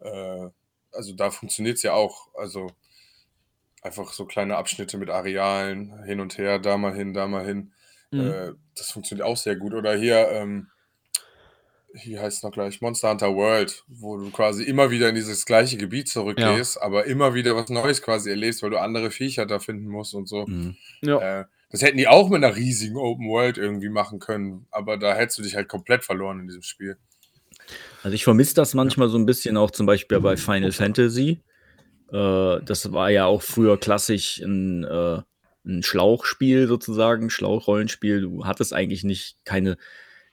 Äh, 0.00 0.48
also 0.92 1.14
da 1.14 1.30
funktioniert 1.30 1.76
es 1.78 1.82
ja 1.84 1.94
auch. 1.94 2.28
Also 2.36 2.68
einfach 3.82 4.12
so 4.12 4.26
kleine 4.26 4.56
Abschnitte 4.56 4.98
mit 4.98 5.10
Arealen, 5.10 6.02
hin 6.04 6.20
und 6.20 6.36
her, 6.38 6.58
da 6.58 6.76
mal 6.76 6.94
hin, 6.94 7.14
da 7.14 7.26
mal 7.28 7.44
hin. 7.46 7.72
Mhm. 8.12 8.38
Äh, 8.38 8.52
das 8.76 8.90
funktioniert 8.90 9.26
auch 9.26 9.36
sehr 9.36 9.56
gut. 9.56 9.74
Oder 9.74 9.96
hier, 9.96 10.28
ähm, 10.30 10.70
hier 11.94 12.20
heißt 12.20 12.38
es 12.38 12.42
noch 12.42 12.50
gleich 12.50 12.80
Monster 12.80 13.10
Hunter 13.10 13.34
World, 13.34 13.84
wo 13.88 14.16
du 14.16 14.30
quasi 14.30 14.64
immer 14.64 14.90
wieder 14.90 15.08
in 15.08 15.14
dieses 15.14 15.46
gleiche 15.46 15.76
Gebiet 15.76 16.08
zurückgehst, 16.08 16.80
aber 16.80 17.06
immer 17.06 17.34
wieder 17.34 17.56
was 17.56 17.70
Neues 17.70 18.02
quasi 18.02 18.30
erlebst, 18.30 18.62
weil 18.62 18.70
du 18.70 18.80
andere 18.80 19.10
Viecher 19.10 19.46
da 19.46 19.58
finden 19.58 19.88
musst 19.88 20.14
und 20.14 20.28
so. 20.28 20.46
Mhm. 20.46 20.76
Ja. 21.02 21.40
Äh, 21.40 21.44
das 21.70 21.82
hätten 21.82 21.98
die 21.98 22.08
auch 22.08 22.30
mit 22.30 22.42
einer 22.42 22.56
riesigen 22.56 22.96
Open 22.96 23.28
World 23.28 23.58
irgendwie 23.58 23.90
machen 23.90 24.20
können, 24.20 24.66
aber 24.70 24.96
da 24.96 25.14
hättest 25.14 25.38
du 25.38 25.42
dich 25.42 25.54
halt 25.54 25.68
komplett 25.68 26.04
verloren 26.04 26.40
in 26.40 26.46
diesem 26.46 26.62
Spiel. 26.62 26.96
Also 28.02 28.14
ich 28.14 28.24
vermisse 28.24 28.54
das 28.54 28.74
manchmal 28.74 29.08
so 29.08 29.18
ein 29.18 29.26
bisschen 29.26 29.56
auch 29.56 29.70
zum 29.70 29.86
Beispiel 29.86 30.20
bei 30.20 30.36
Final 30.36 30.72
Fantasy. 30.72 31.42
Äh, 32.10 32.60
das 32.64 32.92
war 32.92 33.10
ja 33.10 33.26
auch 33.26 33.42
früher 33.42 33.78
klassisch 33.78 34.38
ein, 34.38 34.84
äh, 34.84 35.20
ein 35.66 35.82
Schlauchspiel 35.82 36.66
sozusagen, 36.66 37.28
Schlauchrollenspiel. 37.28 38.22
Du 38.22 38.46
hattest 38.46 38.72
eigentlich 38.72 39.04
nicht 39.04 39.36
keine, 39.44 39.76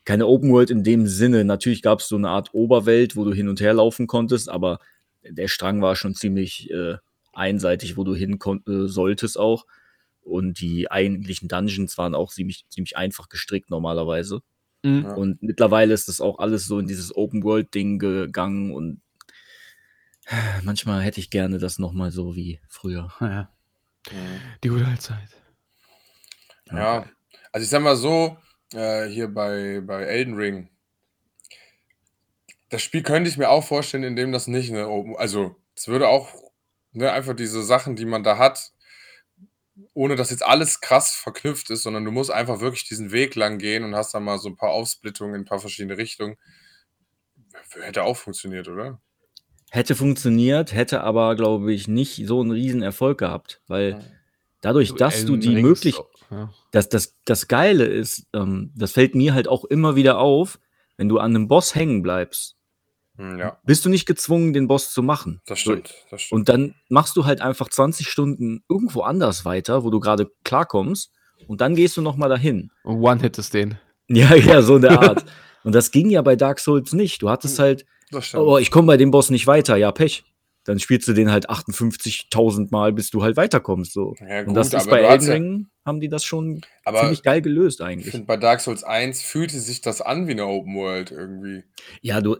keine 0.05 0.27
Open 0.27 0.51
World 0.51 0.69
in 0.69 0.83
dem 0.83 1.07
Sinne. 1.07 1.43
Natürlich 1.43 1.81
gab 1.81 1.99
es 1.99 2.07
so 2.07 2.15
eine 2.15 2.29
Art 2.29 2.53
Oberwelt, 2.53 3.15
wo 3.15 3.25
du 3.25 3.33
hin 3.33 3.49
und 3.49 3.59
her 3.59 3.73
laufen 3.73 4.07
konntest, 4.07 4.49
aber 4.49 4.79
der 5.27 5.47
Strang 5.47 5.81
war 5.81 5.95
schon 5.95 6.13
ziemlich 6.13 6.69
äh, 6.71 6.95
einseitig, 7.33 7.97
wo 7.97 8.03
du 8.03 8.15
hin 8.15 8.39
äh, 8.67 8.87
solltest 8.87 9.39
auch. 9.39 9.65
Und 10.21 10.59
die 10.59 10.89
eigentlichen 10.89 11.47
Dungeons 11.47 11.97
waren 11.97 12.15
auch 12.15 12.31
ziemlich, 12.31 12.65
ziemlich 12.69 12.97
einfach 12.97 13.29
gestrickt 13.29 13.69
normalerweise. 13.69 14.41
Mhm. 14.83 15.03
Ja. 15.03 15.13
Und 15.13 15.41
mittlerweile 15.41 15.93
ist 15.93 16.07
das 16.07 16.21
auch 16.21 16.39
alles 16.39 16.65
so 16.65 16.79
in 16.79 16.87
dieses 16.87 17.15
Open-World-Ding 17.15 17.99
gegangen 17.99 18.71
und 18.73 19.01
manchmal 20.63 21.01
hätte 21.01 21.19
ich 21.19 21.29
gerne 21.29 21.57
das 21.57 21.79
nochmal 21.79 22.11
so 22.11 22.35
wie 22.35 22.59
früher. 22.67 23.11
ja. 23.19 23.49
Die 24.63 24.69
gute 24.69 24.85
alte 24.85 25.01
Zeit. 25.01 25.29
Ja, 26.71 27.05
also 27.51 27.63
ich 27.63 27.69
sag 27.69 27.81
mal 27.81 27.95
so, 27.95 28.37
äh, 28.73 29.05
hier 29.05 29.27
bei, 29.27 29.81
bei 29.81 30.03
Elden 30.03 30.35
Ring, 30.35 30.69
das 32.69 32.81
Spiel 32.81 33.03
könnte 33.03 33.29
ich 33.29 33.37
mir 33.37 33.49
auch 33.49 33.63
vorstellen, 33.63 34.03
indem 34.03 34.31
das 34.31 34.47
nicht 34.47 34.71
eine 34.71 34.89
Open, 34.89 35.15
also 35.15 35.55
es 35.75 35.87
würde 35.87 36.07
auch 36.07 36.29
ne, 36.91 37.11
einfach 37.11 37.35
diese 37.35 37.63
Sachen, 37.63 37.95
die 37.95 38.05
man 38.05 38.23
da 38.23 38.37
hat, 38.37 38.71
ohne 39.93 40.15
dass 40.15 40.31
jetzt 40.31 40.45
alles 40.45 40.81
krass 40.81 41.11
verknüpft 41.11 41.69
ist, 41.69 41.83
sondern 41.83 42.05
du 42.05 42.11
musst 42.11 42.31
einfach 42.31 42.61
wirklich 42.61 42.87
diesen 42.87 43.11
Weg 43.11 43.35
lang 43.35 43.59
gehen 43.59 43.83
und 43.83 43.95
hast 43.95 44.13
dann 44.13 44.23
mal 44.23 44.39
so 44.39 44.49
ein 44.49 44.55
paar 44.55 44.71
Aufsplittungen 44.71 45.35
in 45.35 45.41
ein 45.41 45.45
paar 45.45 45.59
verschiedene 45.59 45.97
Richtungen. 45.97 46.37
Hätte 47.81 48.03
auch 48.03 48.17
funktioniert, 48.17 48.67
oder? 48.67 48.99
Hätte 49.71 49.95
funktioniert, 49.95 50.73
hätte 50.73 51.01
aber, 51.01 51.35
glaube 51.35 51.73
ich, 51.73 51.87
nicht 51.87 52.25
so 52.27 52.41
einen 52.41 52.51
riesen 52.51 52.81
Erfolg 52.81 53.17
gehabt, 53.17 53.61
weil 53.67 53.99
dadurch, 54.65 54.93
dass 54.95 55.25
du 55.25 55.37
die 55.37 55.49
Ring 55.49 55.57
ist 55.57 55.63
möglich, 55.63 55.97
auch- 55.99 56.09
Ja. 56.31 56.53
das, 56.71 56.89
das, 56.89 57.15
das 57.25 57.47
Geile 57.47 57.85
ist, 57.85 58.25
ähm, 58.33 58.71
das 58.75 58.91
fällt 58.93 59.15
mir 59.15 59.33
halt 59.33 59.47
auch 59.47 59.63
immer 59.65 59.95
wieder 59.95 60.17
auf, 60.19 60.59
wenn 60.97 61.07
du 61.09 61.19
an 61.19 61.35
einem 61.35 61.47
Boss 61.47 61.75
hängen 61.75 62.01
bleibst, 62.01 62.55
Hm, 63.17 63.37
Ja, 63.39 63.57
bist 63.63 63.85
du 63.85 63.89
nicht 63.89 64.05
gezwungen, 64.05 64.51
den 64.51 64.67
Boss 64.67 64.91
zu 64.91 65.01
machen. 65.01 65.41
das 65.45 65.59
stimmt. 65.59 65.93
Das 66.11 66.21
stimmt. 66.23 66.37
Und 66.39 66.49
dann 66.49 66.75
machst 66.89 67.15
du 67.15 67.23
halt 67.25 67.39
einfach 67.39 67.69
20 67.69 68.09
Stunden 68.09 68.61
irgendwo 68.67 69.01
anders 69.03 69.45
weiter, 69.45 69.85
wo 69.85 69.89
du 69.89 70.01
gerade 70.01 70.29
klarkommst, 70.43 71.11
und 71.47 71.61
dann 71.61 71.75
gehst 71.75 71.95
du 71.95 72.01
noch 72.01 72.17
mal 72.17 72.27
dahin. 72.27 72.71
Und 72.83 73.01
One-Hit 73.01 73.37
ist 73.37 73.53
den. 73.53 73.77
Ja, 74.09 74.35
ja, 74.35 74.61
so 74.61 74.75
eine 74.75 74.99
Art. 74.99 75.23
und 75.63 75.73
das 75.73 75.91
ging 75.91 76.09
ja 76.09 76.21
bei 76.21 76.35
Dark 76.35 76.59
Souls 76.59 76.91
nicht. 76.93 77.21
Du 77.21 77.29
hattest 77.29 77.57
halt, 77.57 77.85
Das 78.11 78.25
stimmt. 78.27 78.43
oh, 78.43 78.57
ich 78.57 78.69
komme 78.69 78.87
bei 78.87 78.97
dem 78.97 79.11
Boss 79.11 79.29
nicht 79.29 79.47
weiter, 79.47 79.77
ja, 79.77 79.91
Pech. 79.93 80.23
Dann 80.65 80.79
spielst 80.79 81.07
du 81.07 81.13
den 81.13 81.31
halt 81.31 81.49
58.000 81.49 82.67
Mal, 82.71 82.91
bis 82.91 83.09
du 83.11 83.23
halt 83.23 83.37
weiterkommst. 83.37 83.93
So. 83.93 84.15
ja, 84.19 84.39
und 84.39 84.47
gut, 84.47 84.57
das 84.57 84.73
ist 84.73 84.89
bei 84.89 85.01
Elden 85.01 85.27
ja, 85.27 85.33
Ring, 85.33 85.67
haben 85.85 85.99
die 85.99 86.09
das 86.09 86.23
schon 86.25 86.61
aber 86.83 87.01
ziemlich 87.01 87.21
geil 87.23 87.41
gelöst 87.41 87.79
ich 87.79 87.85
eigentlich. 87.85 88.11
finde, 88.11 88.25
bei 88.27 88.37
Dark 88.37 88.61
Souls 88.61 88.83
1 88.83 89.21
fühlte 89.21 89.59
sich 89.59 89.81
das 89.81 90.01
an 90.01 90.27
wie 90.27 90.31
eine 90.31 90.45
Open 90.47 90.75
World 90.75 91.11
irgendwie. 91.11 91.63
Ja, 92.01 92.21
du, 92.21 92.37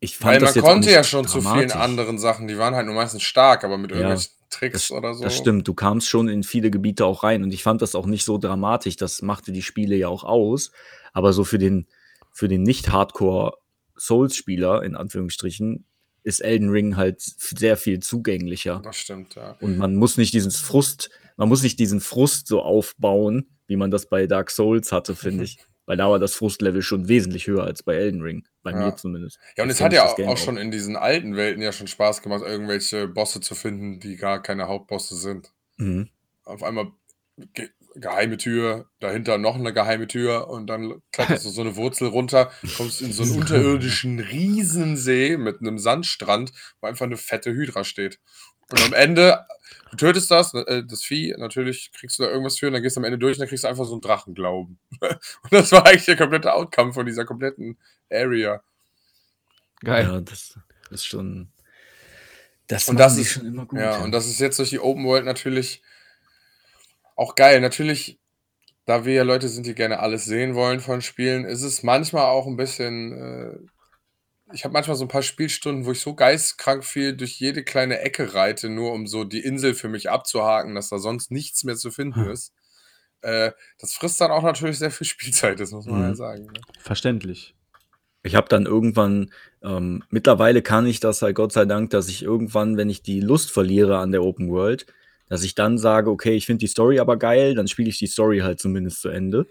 ich 0.00 0.16
fand 0.16 0.32
Weil 0.32 0.40
das 0.40 0.56
man 0.56 0.64
konnte 0.64 0.90
ja 0.90 1.04
schon 1.04 1.26
zu 1.26 1.40
vielen 1.40 1.68
dramatisch. 1.68 1.76
anderen 1.76 2.18
Sachen, 2.18 2.48
die 2.48 2.58
waren 2.58 2.74
halt 2.74 2.86
nur 2.86 2.94
meistens 2.94 3.22
stark, 3.22 3.64
aber 3.64 3.78
mit 3.78 3.90
Ja, 3.90 3.96
irgendwelchen 3.98 4.32
Tricks 4.50 4.88
Das, 4.88 4.90
oder 4.90 5.14
so. 5.14 5.24
das 5.24 5.36
stimmt, 5.36 5.68
du 5.68 5.74
kamst 5.74 6.08
schon 6.08 6.28
in 6.28 6.42
viele 6.42 6.70
Gebiete 6.70 7.04
auch 7.04 7.22
rein 7.22 7.42
und 7.42 7.52
ich 7.52 7.62
fand 7.62 7.82
das 7.82 7.94
auch 7.94 8.06
nicht 8.06 8.24
so 8.24 8.38
dramatisch. 8.38 8.96
Das 8.96 9.20
machte 9.22 9.52
die 9.52 9.60
Spiele 9.62 9.94
ja 9.94 10.08
auch 10.08 10.24
aus. 10.24 10.72
Aber 11.12 11.32
so 11.34 11.44
für 11.44 11.58
den, 11.58 11.86
für 12.32 12.48
den 12.48 12.62
Nicht-Hardcore-Souls-Spieler, 12.62 14.82
in 14.82 14.96
Anführungsstrichen, 14.96 15.84
ist 16.28 16.40
Elden 16.40 16.68
Ring 16.68 16.96
halt 16.96 17.20
sehr 17.22 17.76
viel 17.78 18.00
zugänglicher. 18.00 18.80
Das 18.84 18.96
stimmt, 18.98 19.34
ja. 19.34 19.56
Und 19.60 19.78
man 19.78 19.96
muss 19.96 20.18
nicht 20.18 20.34
diesen 20.34 20.50
Frust, 20.50 21.10
man 21.36 21.48
muss 21.48 21.62
nicht 21.62 21.78
diesen 21.78 22.00
Frust 22.00 22.46
so 22.48 22.60
aufbauen, 22.62 23.48
wie 23.66 23.76
man 23.76 23.90
das 23.90 24.06
bei 24.06 24.26
Dark 24.26 24.50
Souls 24.50 24.92
hatte, 24.92 25.16
finde 25.16 25.44
ich. 25.44 25.58
Weil 25.86 25.96
da 25.96 26.10
war 26.10 26.18
das 26.18 26.34
Frustlevel 26.34 26.82
schon 26.82 27.08
wesentlich 27.08 27.46
höher 27.46 27.64
als 27.64 27.82
bei 27.82 27.94
Elden 27.94 28.20
Ring. 28.20 28.46
Bei 28.62 28.72
Ja. 28.72 28.76
mir 28.76 28.96
zumindest. 28.96 29.38
Ja, 29.56 29.64
und 29.64 29.70
es 29.70 29.80
hat 29.80 29.94
ja 29.94 30.04
auch, 30.04 30.18
auch 30.18 30.36
schon 30.36 30.58
in 30.58 30.70
diesen 30.70 30.96
alten 30.96 31.34
Welten 31.34 31.62
ja 31.62 31.72
schon 31.72 31.86
Spaß 31.86 32.20
gemacht, 32.20 32.42
irgendwelche 32.44 33.08
Bosse 33.08 33.40
zu 33.40 33.54
finden, 33.54 33.98
die 33.98 34.16
gar 34.16 34.42
keine 34.42 34.68
Hauptbosse 34.68 35.16
sind. 35.16 35.50
Mhm. 35.78 36.10
Auf 36.44 36.62
einmal 36.62 36.88
geheime 38.00 38.36
Tür, 38.36 38.86
dahinter 39.00 39.38
noch 39.38 39.56
eine 39.56 39.72
geheime 39.72 40.06
Tür 40.06 40.48
und 40.48 40.66
dann 40.66 41.02
kletterst 41.12 41.44
du 41.44 41.50
so 41.50 41.60
eine 41.60 41.76
Wurzel 41.76 42.08
runter, 42.08 42.50
kommst 42.76 43.00
in 43.02 43.12
so 43.12 43.22
einen 43.22 43.32
unterirdischen 43.40 44.20
Riesensee 44.20 45.36
mit 45.36 45.60
einem 45.60 45.78
Sandstrand, 45.78 46.52
wo 46.80 46.86
einfach 46.86 47.06
eine 47.06 47.16
fette 47.16 47.52
Hydra 47.52 47.84
steht. 47.84 48.18
Und 48.70 48.82
am 48.82 48.92
Ende, 48.92 49.46
du 49.90 49.96
tötest 49.96 50.30
das, 50.30 50.52
äh, 50.54 50.84
das 50.84 51.02
Vieh, 51.02 51.34
natürlich 51.38 51.90
kriegst 51.92 52.18
du 52.18 52.22
da 52.24 52.28
irgendwas 52.28 52.58
für 52.58 52.66
und 52.66 52.74
dann 52.74 52.82
gehst 52.82 52.96
du 52.96 53.00
am 53.00 53.04
Ende 53.04 53.18
durch 53.18 53.36
und 53.36 53.40
dann 53.40 53.48
kriegst 53.48 53.64
du 53.64 53.68
einfach 53.68 53.86
so 53.86 53.92
einen 53.92 54.02
Drachenglauben. 54.02 54.78
und 55.00 55.52
das 55.52 55.72
war 55.72 55.86
eigentlich 55.86 56.04
der 56.04 56.16
komplette 56.16 56.52
Outcome 56.52 56.92
von 56.92 57.06
dieser 57.06 57.24
kompletten 57.24 57.78
Area. 58.10 58.62
Geil. 59.80 60.04
Ja, 60.04 60.20
das 60.20 60.58
ist 60.90 61.06
schon. 61.06 61.48
Das 62.66 62.88
Und 62.88 62.98
das 63.00 63.16
ist- 63.16 63.30
schon 63.32 63.46
immer 63.46 63.64
gut. 63.64 63.78
Ja, 63.80 63.98
und 63.98 64.12
das 64.12 64.26
ist 64.26 64.38
jetzt 64.40 64.58
durch 64.58 64.70
die 64.70 64.80
Open 64.80 65.04
World 65.04 65.24
natürlich 65.24 65.82
auch 67.18 67.34
geil. 67.34 67.60
Natürlich, 67.60 68.18
da 68.86 69.04
wir 69.04 69.12
ja 69.14 69.22
Leute 69.24 69.48
sind, 69.48 69.66
die 69.66 69.74
gerne 69.74 69.98
alles 70.00 70.24
sehen 70.24 70.54
wollen 70.54 70.80
von 70.80 71.02
Spielen, 71.02 71.44
ist 71.44 71.62
es 71.62 71.82
manchmal 71.82 72.26
auch 72.26 72.46
ein 72.46 72.56
bisschen. 72.56 73.12
Äh, 73.12 73.58
ich 74.54 74.64
habe 74.64 74.72
manchmal 74.72 74.96
so 74.96 75.04
ein 75.04 75.08
paar 75.08 75.22
Spielstunden, 75.22 75.84
wo 75.84 75.92
ich 75.92 76.00
so 76.00 76.14
geistkrank 76.14 76.82
viel 76.84 77.14
durch 77.14 77.38
jede 77.38 77.62
kleine 77.64 78.00
Ecke 78.00 78.32
reite, 78.32 78.70
nur 78.70 78.92
um 78.92 79.06
so 79.06 79.24
die 79.24 79.40
Insel 79.40 79.74
für 79.74 79.88
mich 79.88 80.08
abzuhaken, 80.08 80.74
dass 80.74 80.88
da 80.88 80.98
sonst 80.98 81.30
nichts 81.30 81.64
mehr 81.64 81.76
zu 81.76 81.90
finden 81.90 82.24
Hm. 82.24 82.30
ist. 82.30 82.54
Äh, 83.20 83.50
das 83.78 83.92
frisst 83.92 84.20
dann 84.22 84.30
auch 84.30 84.42
natürlich 84.44 84.78
sehr 84.78 84.90
viel 84.90 85.06
Spielzeit, 85.06 85.60
das 85.60 85.72
muss 85.72 85.84
man 85.86 85.96
Mhm. 86.00 86.06
ja 86.08 86.14
sagen. 86.14 86.44
Ne? 86.46 86.60
Verständlich. 86.80 87.54
Ich 88.22 88.36
habe 88.36 88.48
dann 88.48 88.64
irgendwann, 88.64 89.32
ähm, 89.62 90.02
mittlerweile 90.08 90.62
kann 90.62 90.86
ich 90.86 91.00
das 91.00 91.20
halt 91.20 91.34
Gott 91.36 91.52
sei 91.52 91.64
Dank, 91.66 91.90
dass 91.90 92.08
ich 92.08 92.22
irgendwann, 92.22 92.76
wenn 92.76 92.88
ich 92.88 93.02
die 93.02 93.20
Lust 93.20 93.50
verliere 93.50 93.98
an 93.98 94.12
der 94.12 94.22
Open 94.22 94.48
World, 94.50 94.86
dass 95.28 95.42
ich 95.42 95.54
dann 95.54 95.78
sage, 95.78 96.10
okay, 96.10 96.34
ich 96.34 96.46
finde 96.46 96.60
die 96.60 96.66
Story 96.66 96.98
aber 96.98 97.16
geil, 97.16 97.54
dann 97.54 97.68
spiele 97.68 97.88
ich 97.88 97.98
die 97.98 98.06
Story 98.06 98.38
halt 98.40 98.60
zumindest 98.60 99.00
zu 99.02 99.08
Ende. 99.08 99.46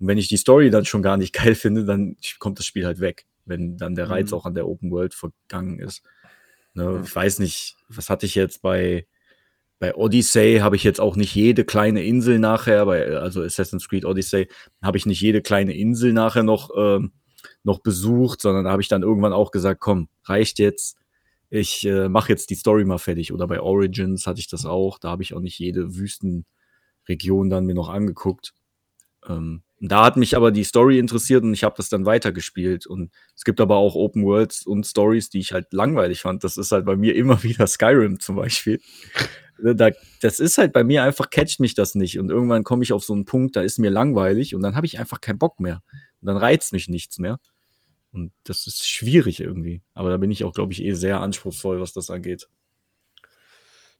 Und 0.00 0.08
wenn 0.08 0.18
ich 0.18 0.28
die 0.28 0.36
Story 0.36 0.70
dann 0.70 0.84
schon 0.84 1.02
gar 1.02 1.16
nicht 1.16 1.32
geil 1.44 1.54
finde, 1.54 1.84
dann 1.84 2.16
kommt 2.38 2.58
das 2.58 2.66
Spiel 2.66 2.86
halt 2.86 3.00
weg, 3.00 3.26
wenn 3.44 3.76
dann 3.76 3.94
der 3.94 4.10
Reiz 4.10 4.30
Mhm. 4.30 4.36
auch 4.36 4.46
an 4.46 4.54
der 4.54 4.68
Open 4.68 4.90
World 4.90 5.14
vergangen 5.14 5.78
ist. 5.78 6.02
Ne. 6.74 7.02
Ich 7.04 7.14
weiß 7.14 7.38
nicht, 7.38 7.76
was 7.88 8.08
hatte 8.08 8.26
ich 8.26 8.34
jetzt 8.34 8.62
bei, 8.62 9.06
bei 9.78 9.94
Odyssey, 9.94 10.58
habe 10.60 10.76
ich 10.76 10.84
jetzt 10.84 11.00
auch 11.00 11.16
nicht 11.16 11.34
jede 11.34 11.64
kleine 11.64 12.02
Insel 12.02 12.38
nachher, 12.38 12.86
bei, 12.86 13.06
also 13.18 13.42
Assassin's 13.42 13.88
Creed 13.88 14.04
Odyssey, 14.04 14.48
habe 14.82 14.96
ich 14.96 15.06
nicht 15.06 15.20
jede 15.20 15.42
kleine 15.42 15.74
Insel 15.76 16.12
nachher 16.12 16.42
noch, 16.44 16.70
ähm, 16.76 17.12
noch 17.64 17.80
besucht, 17.80 18.40
sondern 18.40 18.64
da 18.64 18.70
habe 18.70 18.80
ich 18.82 18.88
dann 18.88 19.02
irgendwann 19.02 19.32
auch 19.32 19.50
gesagt, 19.50 19.80
komm, 19.80 20.08
reicht 20.24 20.58
jetzt. 20.58 20.96
Ich 21.54 21.84
äh, 21.86 22.08
mache 22.08 22.30
jetzt 22.30 22.48
die 22.48 22.54
Story 22.54 22.86
mal 22.86 22.96
fertig. 22.96 23.30
Oder 23.30 23.46
bei 23.46 23.60
Origins 23.60 24.26
hatte 24.26 24.40
ich 24.40 24.48
das 24.48 24.64
auch. 24.64 24.98
Da 24.98 25.10
habe 25.10 25.22
ich 25.22 25.34
auch 25.34 25.40
nicht 25.40 25.58
jede 25.58 25.96
Wüstenregion 25.96 27.50
dann 27.50 27.66
mir 27.66 27.74
noch 27.74 27.90
angeguckt. 27.90 28.54
Ähm, 29.28 29.62
da 29.78 30.02
hat 30.02 30.16
mich 30.16 30.34
aber 30.34 30.50
die 30.50 30.64
Story 30.64 30.98
interessiert 30.98 31.44
und 31.44 31.52
ich 31.52 31.62
habe 31.62 31.74
das 31.76 31.90
dann 31.90 32.06
weitergespielt. 32.06 32.86
Und 32.86 33.12
es 33.36 33.44
gibt 33.44 33.60
aber 33.60 33.76
auch 33.76 33.96
Open 33.96 34.24
Worlds 34.24 34.64
und 34.64 34.86
Stories, 34.86 35.28
die 35.28 35.40
ich 35.40 35.52
halt 35.52 35.74
langweilig 35.74 36.22
fand. 36.22 36.42
Das 36.42 36.56
ist 36.56 36.72
halt 36.72 36.86
bei 36.86 36.96
mir 36.96 37.14
immer 37.14 37.42
wieder 37.42 37.66
Skyrim 37.66 38.18
zum 38.18 38.36
Beispiel. 38.36 38.80
Da, 39.62 39.90
das 40.22 40.40
ist 40.40 40.56
halt 40.56 40.72
bei 40.72 40.84
mir 40.84 41.02
einfach, 41.02 41.28
catcht 41.28 41.60
mich 41.60 41.74
das 41.74 41.94
nicht. 41.94 42.18
Und 42.18 42.30
irgendwann 42.30 42.64
komme 42.64 42.82
ich 42.82 42.94
auf 42.94 43.04
so 43.04 43.12
einen 43.12 43.26
Punkt, 43.26 43.56
da 43.56 43.60
ist 43.60 43.78
mir 43.78 43.90
langweilig 43.90 44.54
und 44.54 44.62
dann 44.62 44.74
habe 44.74 44.86
ich 44.86 44.98
einfach 44.98 45.20
keinen 45.20 45.38
Bock 45.38 45.60
mehr. 45.60 45.82
Und 46.22 46.28
dann 46.28 46.38
reizt 46.38 46.72
mich 46.72 46.88
nichts 46.88 47.18
mehr. 47.18 47.40
Und 48.12 48.32
das 48.44 48.66
ist 48.66 48.86
schwierig 48.86 49.40
irgendwie. 49.40 49.82
Aber 49.94 50.10
da 50.10 50.18
bin 50.18 50.30
ich 50.30 50.44
auch, 50.44 50.52
glaube 50.52 50.72
ich, 50.72 50.82
eh 50.82 50.92
sehr 50.92 51.20
anspruchsvoll, 51.20 51.80
was 51.80 51.92
das 51.92 52.10
angeht. 52.10 52.48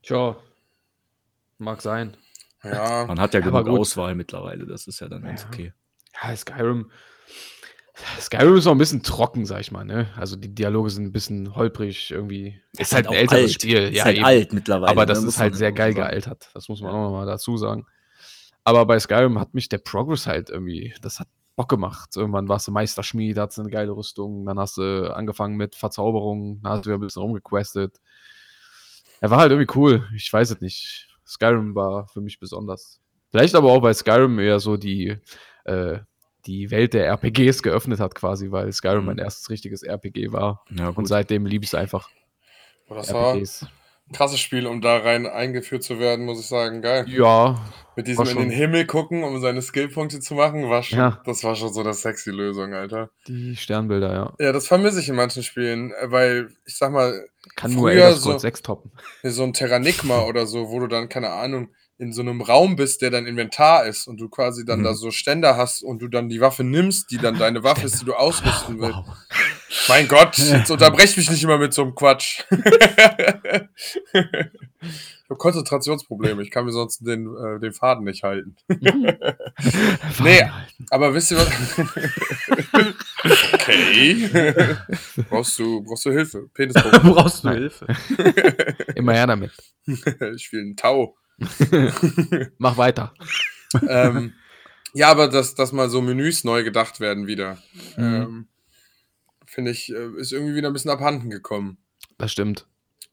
Tja, 0.03 0.37
mag 1.59 1.81
sein. 1.81 2.17
Ja, 2.63 3.05
Man 3.09 3.21
hat 3.21 3.35
ja 3.35 3.41
genug. 3.41 3.69
Auswahl 3.69 4.15
mittlerweile. 4.15 4.67
Das 4.67 4.87
ist 4.87 5.01
ja 5.01 5.09
dann 5.09 5.23
ganz 5.23 5.43
Ja. 5.43 5.49
okay. 5.49 5.73
Ja, 6.23 6.37
Skyrim. 6.37 6.91
Skyrim 8.21 8.57
ist 8.57 8.67
auch 8.67 8.73
ein 8.73 8.79
bisschen 8.79 9.03
trocken, 9.03 9.47
sag 9.47 9.61
ich 9.61 9.71
mal, 9.71 9.85
ne? 9.85 10.09
Also 10.17 10.37
die 10.37 10.55
Dialoge 10.55 10.91
sind 10.91 11.05
ein 11.05 11.13
bisschen 11.13 11.55
holprig 11.55 12.11
irgendwie. 12.11 12.61
Ist, 12.77 12.95
halt 12.95 13.07
ein 13.07 13.15
älteres 13.15 13.53
Spiel. 13.53 13.89
Ist 13.89 13.97
ja, 13.97 14.05
halt 14.05 14.17
eben. 14.17 14.25
alt 14.25 14.53
mittlerweile. 14.53 14.91
Aber 14.91 15.07
das 15.07 15.23
ne, 15.23 15.29
ist 15.29 15.39
halt 15.39 15.55
sehr 15.55 15.73
geil 15.73 15.93
sagen. 15.93 16.09
gealtert. 16.09 16.51
Das 16.55 16.69
muss 16.69 16.81
man 16.81 16.91
auch 16.91 17.05
nochmal 17.05 17.27
dazu 17.27 17.57
sagen. 17.57 17.87
Aber 18.65 18.87
bei 18.87 18.99
Skyrim 18.99 19.39
hat 19.39 19.55
mich 19.55 19.69
der 19.69 19.79
Progress 19.79 20.27
halt 20.27 20.51
irgendwie, 20.51 20.95
das 21.03 21.21
hat 21.21 21.29
Bock 21.57 21.69
gemacht. 21.69 22.17
Irgendwann 22.17 22.49
warst 22.49 22.67
du 22.69 22.73
Meisterschmied, 22.73 23.39
hattest 23.39 23.61
eine 23.61 23.71
geile 23.71 23.93
Rüstung, 23.93 24.47
dann 24.47 24.59
hast 24.59 24.79
du 24.79 25.15
angefangen 25.15 25.57
mit 25.57 25.75
Verzauberung, 25.75 26.61
dann 26.63 26.73
hast 26.73 26.81
du 26.87 26.91
wieder 26.91 26.99
ein 26.99 27.01
bisschen 27.01 27.23
rumgequestet. 27.23 28.01
Er 29.21 29.31
war 29.31 29.39
halt 29.39 29.53
irgendwie 29.53 29.73
cool. 29.79 30.09
Ich 30.17 30.33
weiß 30.33 30.51
es 30.51 30.61
nicht. 30.61 31.09
Skyrim 31.27 31.75
war 31.75 32.09
für 32.09 32.21
mich 32.21 32.39
besonders. 32.41 33.01
Vielleicht 33.31 33.55
aber 33.55 33.71
auch, 33.71 33.83
weil 33.83 33.95
Skyrim 33.95 34.39
eher 34.39 34.61
so 34.61 34.77
die, 34.77 35.17
äh, 35.65 35.99
die 36.47 36.71
Welt 36.71 36.93
der 36.95 37.07
RPGs 37.07 37.63
geöffnet 37.63 38.01
hat, 38.01 38.15
quasi, 38.15 38.51
weil 38.51 38.73
Skyrim 38.73 39.01
Mhm. 39.01 39.07
mein 39.07 39.19
erstes 39.19 39.49
richtiges 39.49 39.83
RPG 39.85 40.33
war. 40.33 40.65
Ja, 40.71 40.89
Und 40.89 41.07
seitdem 41.07 41.47
liebe 41.47 41.65
ich 41.65 41.71
es 41.71 41.75
einfach. 41.75 42.09
Boah, 42.89 42.97
das 42.97 43.13
war 43.15 43.35
RPGs. 43.35 43.67
Krasses 44.13 44.41
Spiel, 44.41 44.67
um 44.67 44.81
da 44.81 44.99
rein 44.99 45.27
eingeführt 45.27 45.83
zu 45.83 45.99
werden, 45.99 46.25
muss 46.27 46.41
ich 46.41 46.47
sagen. 46.47 46.83
Geil. 46.83 47.07
Ja, 47.09 47.59
Mit 47.97 48.07
diesem 48.07 48.27
in 48.27 48.37
den 48.39 48.51
Himmel 48.51 48.87
gucken, 48.87 49.23
um 49.25 49.41
seine 49.41 49.63
Skillpunkte 49.63 50.21
zu 50.21 50.35
machen, 50.35 50.69
war 50.69 50.83
schon, 50.83 50.99
Ja. 50.99 51.23
das 51.25 51.43
war 51.45 51.55
schon 51.57 51.73
so 51.73 51.81
eine 51.81 51.95
sexy 51.95 52.31
Lösung, 52.31 52.75
Alter. 52.75 53.11
die 53.29 53.57
Sternbilder, 53.57 54.13
ja. 54.13 54.35
Ja, 54.39 54.53
das 54.53 54.67
vermisse 54.67 55.01
ich 55.01 55.09
in 55.09 55.15
manchen 55.15 55.43
Spielen, 55.43 55.93
weil 56.05 56.49
ich 56.67 56.77
sag 56.77 56.93
mal, 56.93 57.27
Kann 57.57 57.73
nur 57.75 57.91
so- 58.13 58.21
Scrolls 58.21 58.43
6 58.43 58.63
toppen. 58.63 58.93
so 59.23 59.43
ein 59.45 59.53
Terranigma 59.53 60.23
oder 60.27 60.47
so, 60.47 60.69
wo 60.71 60.81
du 60.81 60.87
dann, 60.89 61.09
keine 61.09 61.31
Ahnung, 61.31 61.69
in 61.99 62.13
so 62.13 62.21
einem 62.23 62.41
Raum 62.41 62.75
bist, 62.77 63.01
der 63.03 63.11
dein 63.11 63.27
Inventar 63.27 63.85
ist 63.87 64.09
und 64.09 64.21
du 64.21 64.29
quasi 64.29 64.65
dann 64.65 64.81
Mhm. 64.81 64.85
da 64.85 64.95
so 64.95 65.11
Ständer 65.13 65.57
hast 65.57 65.83
und 65.85 66.01
du 66.03 66.09
dann 66.09 66.29
die 66.29 66.41
Waffe 66.41 66.65
nimmst, 66.65 67.11
die 67.13 67.19
dann 67.19 67.39
deine 67.39 67.63
Waffe 67.63 67.87
ist, 67.87 68.01
die 68.01 68.05
du 68.07 68.15
ausrüsten 68.17 68.81
willst. 68.81 68.99
Mein 69.89 70.09
Gott, 70.09 70.37
jetzt 70.39 70.71
unterbrech 70.71 71.17
mich 71.17 71.31
nicht 71.31 71.43
immer 71.43 71.59
mit 71.59 71.73
so 71.73 71.83
einem 71.83 71.95
Quatsch. 71.95 72.45
ich 72.51 72.57
habe 75.31 75.39
Konzentrationsprobleme, 75.39 76.43
ich 76.43 76.51
kann 76.51 76.65
mir 76.65 76.73
sonst 76.73 76.99
den, 77.07 77.27
äh, 77.37 77.59
den 77.61 77.73
Faden 77.73 78.05
nicht 78.05 78.23
halten. 78.23 78.57
Nee, 80.23 80.43
aber 80.91 81.15
wisst 81.15 81.31
ihr 81.33 81.39
was? 81.39 81.51
okay. 83.55 84.29
brauchst, 85.29 85.59
du, 85.59 85.83
brauchst 85.83 86.05
du 86.05 86.11
Hilfe? 86.11 86.49
Penisproblem. 86.55 87.15
Brauchst 87.15 87.45
du. 87.45 87.51
Hilfe? 87.51 87.87
Immer 88.95 89.15
her 89.15 89.27
damit. 89.27 89.53
ich 89.87 90.43
spiele 90.45 90.63
einen 90.63 90.77
Tau. 90.77 91.17
Mach 92.59 92.77
weiter. 92.77 93.15
ähm, 93.89 94.33
ja, 94.95 95.09
aber 95.11 95.29
dass, 95.29 95.55
dass 95.55 95.73
mal 95.73 95.89
so 95.89 96.03
Menüs 96.03 96.45
neu 96.45 96.63
gedacht 96.65 97.01
werden 97.01 97.27
wieder, 97.27 97.59
Mhm. 97.97 98.05
ähm, 98.05 98.49
finde 99.53 99.71
ich, 99.71 99.93
äh, 99.93 100.11
ist 100.19 100.33
irgendwie 100.33 100.55
wieder 100.55 100.69
ein 100.69 100.73
bisschen 100.73 100.91
abhanden 100.91 101.31
gekommen. 101.31 101.79
Das 102.19 102.33
stimmt. 102.33 102.67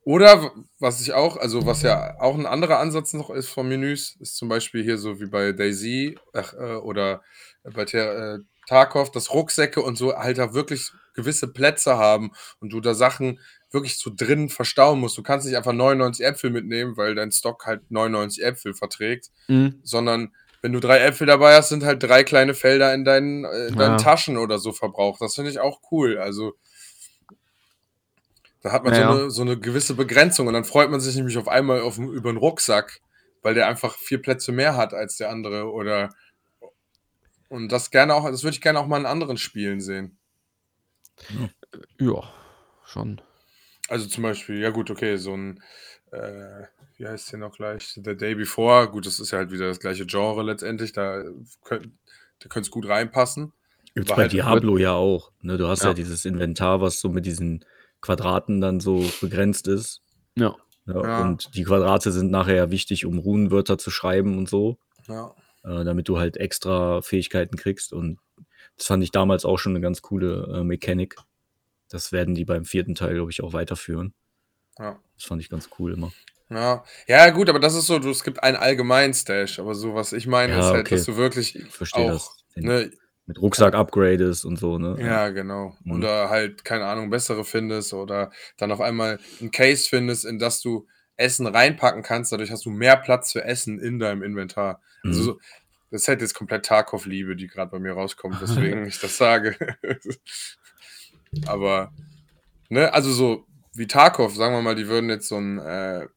Oder 0.05 0.51
was 0.79 1.01
ich 1.01 1.13
auch, 1.13 1.37
also 1.37 1.65
was 1.65 1.81
ja 1.81 2.19
auch 2.19 2.35
ein 2.37 2.45
anderer 2.45 2.79
Ansatz 2.79 3.13
noch 3.13 3.29
ist 3.29 3.49
von 3.49 3.67
Menüs, 3.67 4.15
ist 4.19 4.37
zum 4.37 4.47
Beispiel 4.49 4.81
hier 4.83 4.97
so 4.97 5.19
wie 5.19 5.25
bei 5.27 5.51
Daisy 5.51 6.17
ach, 6.33 6.53
äh, 6.53 6.75
oder 6.75 7.21
bei 7.63 7.85
Ter 7.85 8.35
äh, 8.35 8.39
Tarkov, 8.67 9.11
dass 9.11 9.33
Rucksäcke 9.33 9.81
und 9.81 9.97
so 9.97 10.15
halt 10.15 10.37
da 10.37 10.53
wirklich 10.53 10.91
gewisse 11.15 11.47
Plätze 11.47 11.97
haben 11.97 12.31
und 12.59 12.71
du 12.71 12.79
da 12.79 12.93
Sachen 12.93 13.39
wirklich 13.71 13.97
so 13.97 14.11
drin 14.15 14.49
verstauen 14.49 14.99
musst. 14.99 15.17
Du 15.17 15.23
kannst 15.23 15.45
nicht 15.45 15.57
einfach 15.57 15.73
99 15.73 16.25
Äpfel 16.25 16.49
mitnehmen, 16.49 16.95
weil 16.95 17.13
dein 17.13 17.31
Stock 17.31 17.65
halt 17.65 17.91
99 17.91 18.43
Äpfel 18.43 18.73
verträgt, 18.73 19.29
Mhm. 19.47 19.79
sondern 19.83 20.33
wenn 20.62 20.74
du 20.74 20.80
drei 20.80 20.99
Äpfel 20.99 21.28
dabei 21.28 21.55
hast, 21.55 21.70
sind 21.70 21.84
halt 21.84 22.03
drei 22.03 22.24
kleine 22.24 22.53
Felder 22.53 22.93
in 22.93 23.05
deinen, 23.05 23.45
äh, 23.45 23.68
in 23.68 23.78
deinen 23.78 23.97
Ja. 23.97 23.97
Taschen 23.97 24.38
oder 24.38 24.60
so 24.60 24.72
verbraucht. 24.74 25.22
Das 25.22 25.36
finde 25.36 25.51
ich 25.51 25.60
auch 25.60 25.80
cool. 25.91 26.18
Also 26.18 26.53
da 28.62 28.72
hat 28.72 28.84
man 28.84 28.93
Ja, 28.93 28.99
so, 28.99 29.01
ja. 29.18 29.22
eine, 29.22 29.32
so 29.32 29.41
eine 29.41 29.57
gewisse 29.60 29.93
Begrenzung 29.93 30.47
und 30.47 30.53
dann 30.53 30.66
freut 30.66 30.91
man 30.91 30.99
sich 30.99 31.16
nämlich 31.16 31.38
auf 31.38 31.47
einmal 31.47 31.82
auf, 31.82 31.97
über 31.97 32.30
einen 32.30 32.38
Rucksack, 32.38 32.99
weil 33.41 33.53
der 33.53 33.68
einfach 33.68 33.97
vier 33.97 34.22
Plätze 34.22 34.51
mehr 34.51 34.76
hat 34.76 34.93
als 34.93 35.16
der 35.18 35.30
andere 35.30 35.72
oder 35.72 36.10
und 37.47 37.72
das 37.72 37.89
gerne 37.89 38.14
auch, 38.14 38.30
das 38.30 38.43
würde 38.43 38.55
ich 38.55 38.62
gerne 38.62 38.80
auch 38.80 38.86
mal 38.88 38.99
in 38.99 39.05
anderen 39.05 39.38
Spielen 39.38 39.82
sehen. 39.82 40.18
Ja, 41.99 42.34
schon. 42.86 43.22
Also 43.88 44.07
zum 44.07 44.24
Beispiel, 44.24 44.60
ja 44.60 44.70
gut, 44.70 44.91
okay, 44.91 45.18
so 45.18 45.36
ein, 45.36 45.64
äh, 46.12 46.64
wie 47.00 47.08
heißt 47.08 47.32
der 47.32 47.39
noch 47.39 47.56
gleich? 47.56 47.93
The 47.95 48.16
Day 48.16 48.36
Before, 48.36 48.89
gut, 48.89 49.06
das 49.06 49.20
ist 49.20 49.32
ja 49.32 49.39
halt 49.39 49.52
wieder 49.52 49.68
das 49.68 49.80
gleiche 49.80 50.06
Genre 50.06 50.43
letztendlich, 50.43 50.91
da 50.91 51.24
könnte 51.64 51.89
da 52.39 52.47
könnte 52.47 52.67
es 52.67 52.71
gut 52.71 52.88
reinpassen. 52.88 53.51
Gibt's 53.96 54.09
bei 54.12 54.16
halt 54.24 54.32
Diablo 54.34 54.78
ja 54.78 54.93
auch. 54.93 55.32
Ne? 55.42 55.58
Du 55.58 55.67
hast 55.67 55.82
ja. 55.84 55.89
Ja. 55.89 55.93
dieses 55.93 56.24
Inventar, 56.26 56.80
was 56.80 57.01
so 57.01 57.09
mit 57.09 57.26
diesen 57.26 57.66
Quadraten 58.01 58.62
dann 58.62 58.80
so 58.80 59.04
begrenzt 59.20 59.67
ist. 59.67 60.01
Ja. 60.36 60.55
Ja, 60.86 61.04
Ja. 61.04 61.21
Und 61.24 61.55
die 61.55 61.63
Quadrate 61.63 62.12
sind 62.12 62.32
nachher 62.32 62.55
ja 62.55 62.71
wichtig, 62.71 63.05
um 63.05 63.17
Runenwörter 63.17 63.78
zu 63.78 63.92
schreiben 63.92 64.38
und 64.38 64.47
so, 64.47 64.78
Ja. 65.08 65.36
äh, 65.63 65.84
damit 65.84 66.08
du 66.08 66.17
halt 66.17 66.38
extra 66.38 67.01
Fähigkeiten 67.01 67.58
kriegst. 67.58 67.92
Und 67.93 68.20
das 68.78 68.88
fand 68.88 69.04
ich 69.04 69.12
damals 69.12 69.43
auch 69.43 69.58
schon 69.58 69.74
eine 69.74 69.82
ganz 69.82 70.01
coole 70.01 70.59
äh, 70.59 70.63
Mechanik. 70.63 71.16
Das 71.89 72.12
werden 72.12 72.36
die 72.36 72.46
beim 72.46 72.63
vierten 72.66 72.96
Teil, 72.96 73.16
glaube 73.16 73.32
ich, 73.32 73.42
auch 73.42 73.51
weiterführen. 73.54 74.13
Ja. 74.78 74.97
Das 75.16 75.26
fand 75.26 75.42
ich 75.42 75.50
ganz 75.50 75.70
cool 75.80 75.93
immer. 75.93 76.12
Ja. 76.50 76.84
ja, 77.08 77.30
gut, 77.30 77.47
aber 77.50 77.59
das 77.59 77.76
ist 77.76 77.86
so, 77.86 78.00
du, 78.00 78.09
es 78.09 78.24
gibt 78.24 78.42
einen 78.42 78.58
allgemeinen 78.58 79.13
Stash, 79.13 79.59
aber 79.59 79.76
so, 79.76 79.93
was 79.93 80.13
ich 80.13 80.26
meine, 80.26 80.54
Ja, 80.54 80.59
ist 80.59 80.66
halt, 80.66 80.88
okay. 80.88 80.96
dass 80.96 81.05
du 81.05 81.16
wirklich 81.16 81.55
Ich 81.55 81.67
verstehe 81.70 82.05
auch, 82.05 82.12
das. 82.12 82.36
Ne, 82.55 82.92
Mit 83.28 83.39
Rucksack 83.39 83.76
upgradest 83.76 84.46
und 84.46 84.58
so, 84.58 84.80
ne? 84.80 84.97
Ja, 85.00 85.30
genau. 85.30 85.76
Mhm. 85.84 85.92
Oder 85.92 86.30
halt, 86.32 86.66
keine 86.66 86.86
Ahnung, 86.86 87.12
bessere 87.12 87.46
findest 87.46 87.93
oder 87.93 88.32
dann 88.58 88.71
auf 88.71 88.82
einmal 88.82 89.20
ein 89.39 89.51
Case 89.51 89.88
findest, 89.88 90.26
in 90.26 90.39
das 90.39 90.62
du 90.62 90.88
Essen 91.17 91.46
reinpacken 91.46 92.01
kannst. 92.01 92.32
Dadurch 92.32 92.50
hast 92.50 92.66
du 92.66 92.71
mehr 92.71 92.97
Platz 92.97 93.32
für 93.34 93.43
Essen 93.43 93.80
in 93.80 94.00
deinem 94.00 94.24
Inventar. 94.24 94.82
Also 95.04 95.20
Mhm. 95.20 95.24
so, 95.26 95.39
das 95.92 96.01
ist 96.01 96.08
halt 96.08 96.21
jetzt 96.21 96.34
komplett 96.34 96.66
Tarkov-Liebe, 96.66 97.36
die 97.36 97.47
gerade 97.47 97.70
bei 97.70 97.78
mir 97.80 97.93
rauskommt, 97.93 98.42
weswegen 98.42 98.86
ich 98.88 99.00
das 99.00 99.17
sage. 99.17 99.55
Aber, 101.46 101.92
ne, 102.70 102.92
also 102.93 103.12
so 103.12 103.46
wie 103.74 103.88
Tarkov, 103.88 104.36
sagen 104.36 104.55
wir 104.55 104.62
mal, 104.62 104.76
die 104.76 104.88
würden 104.88 105.09
jetzt 105.09 105.28
so 105.28 105.38
ein 105.38 105.59
äh, 105.59 106.08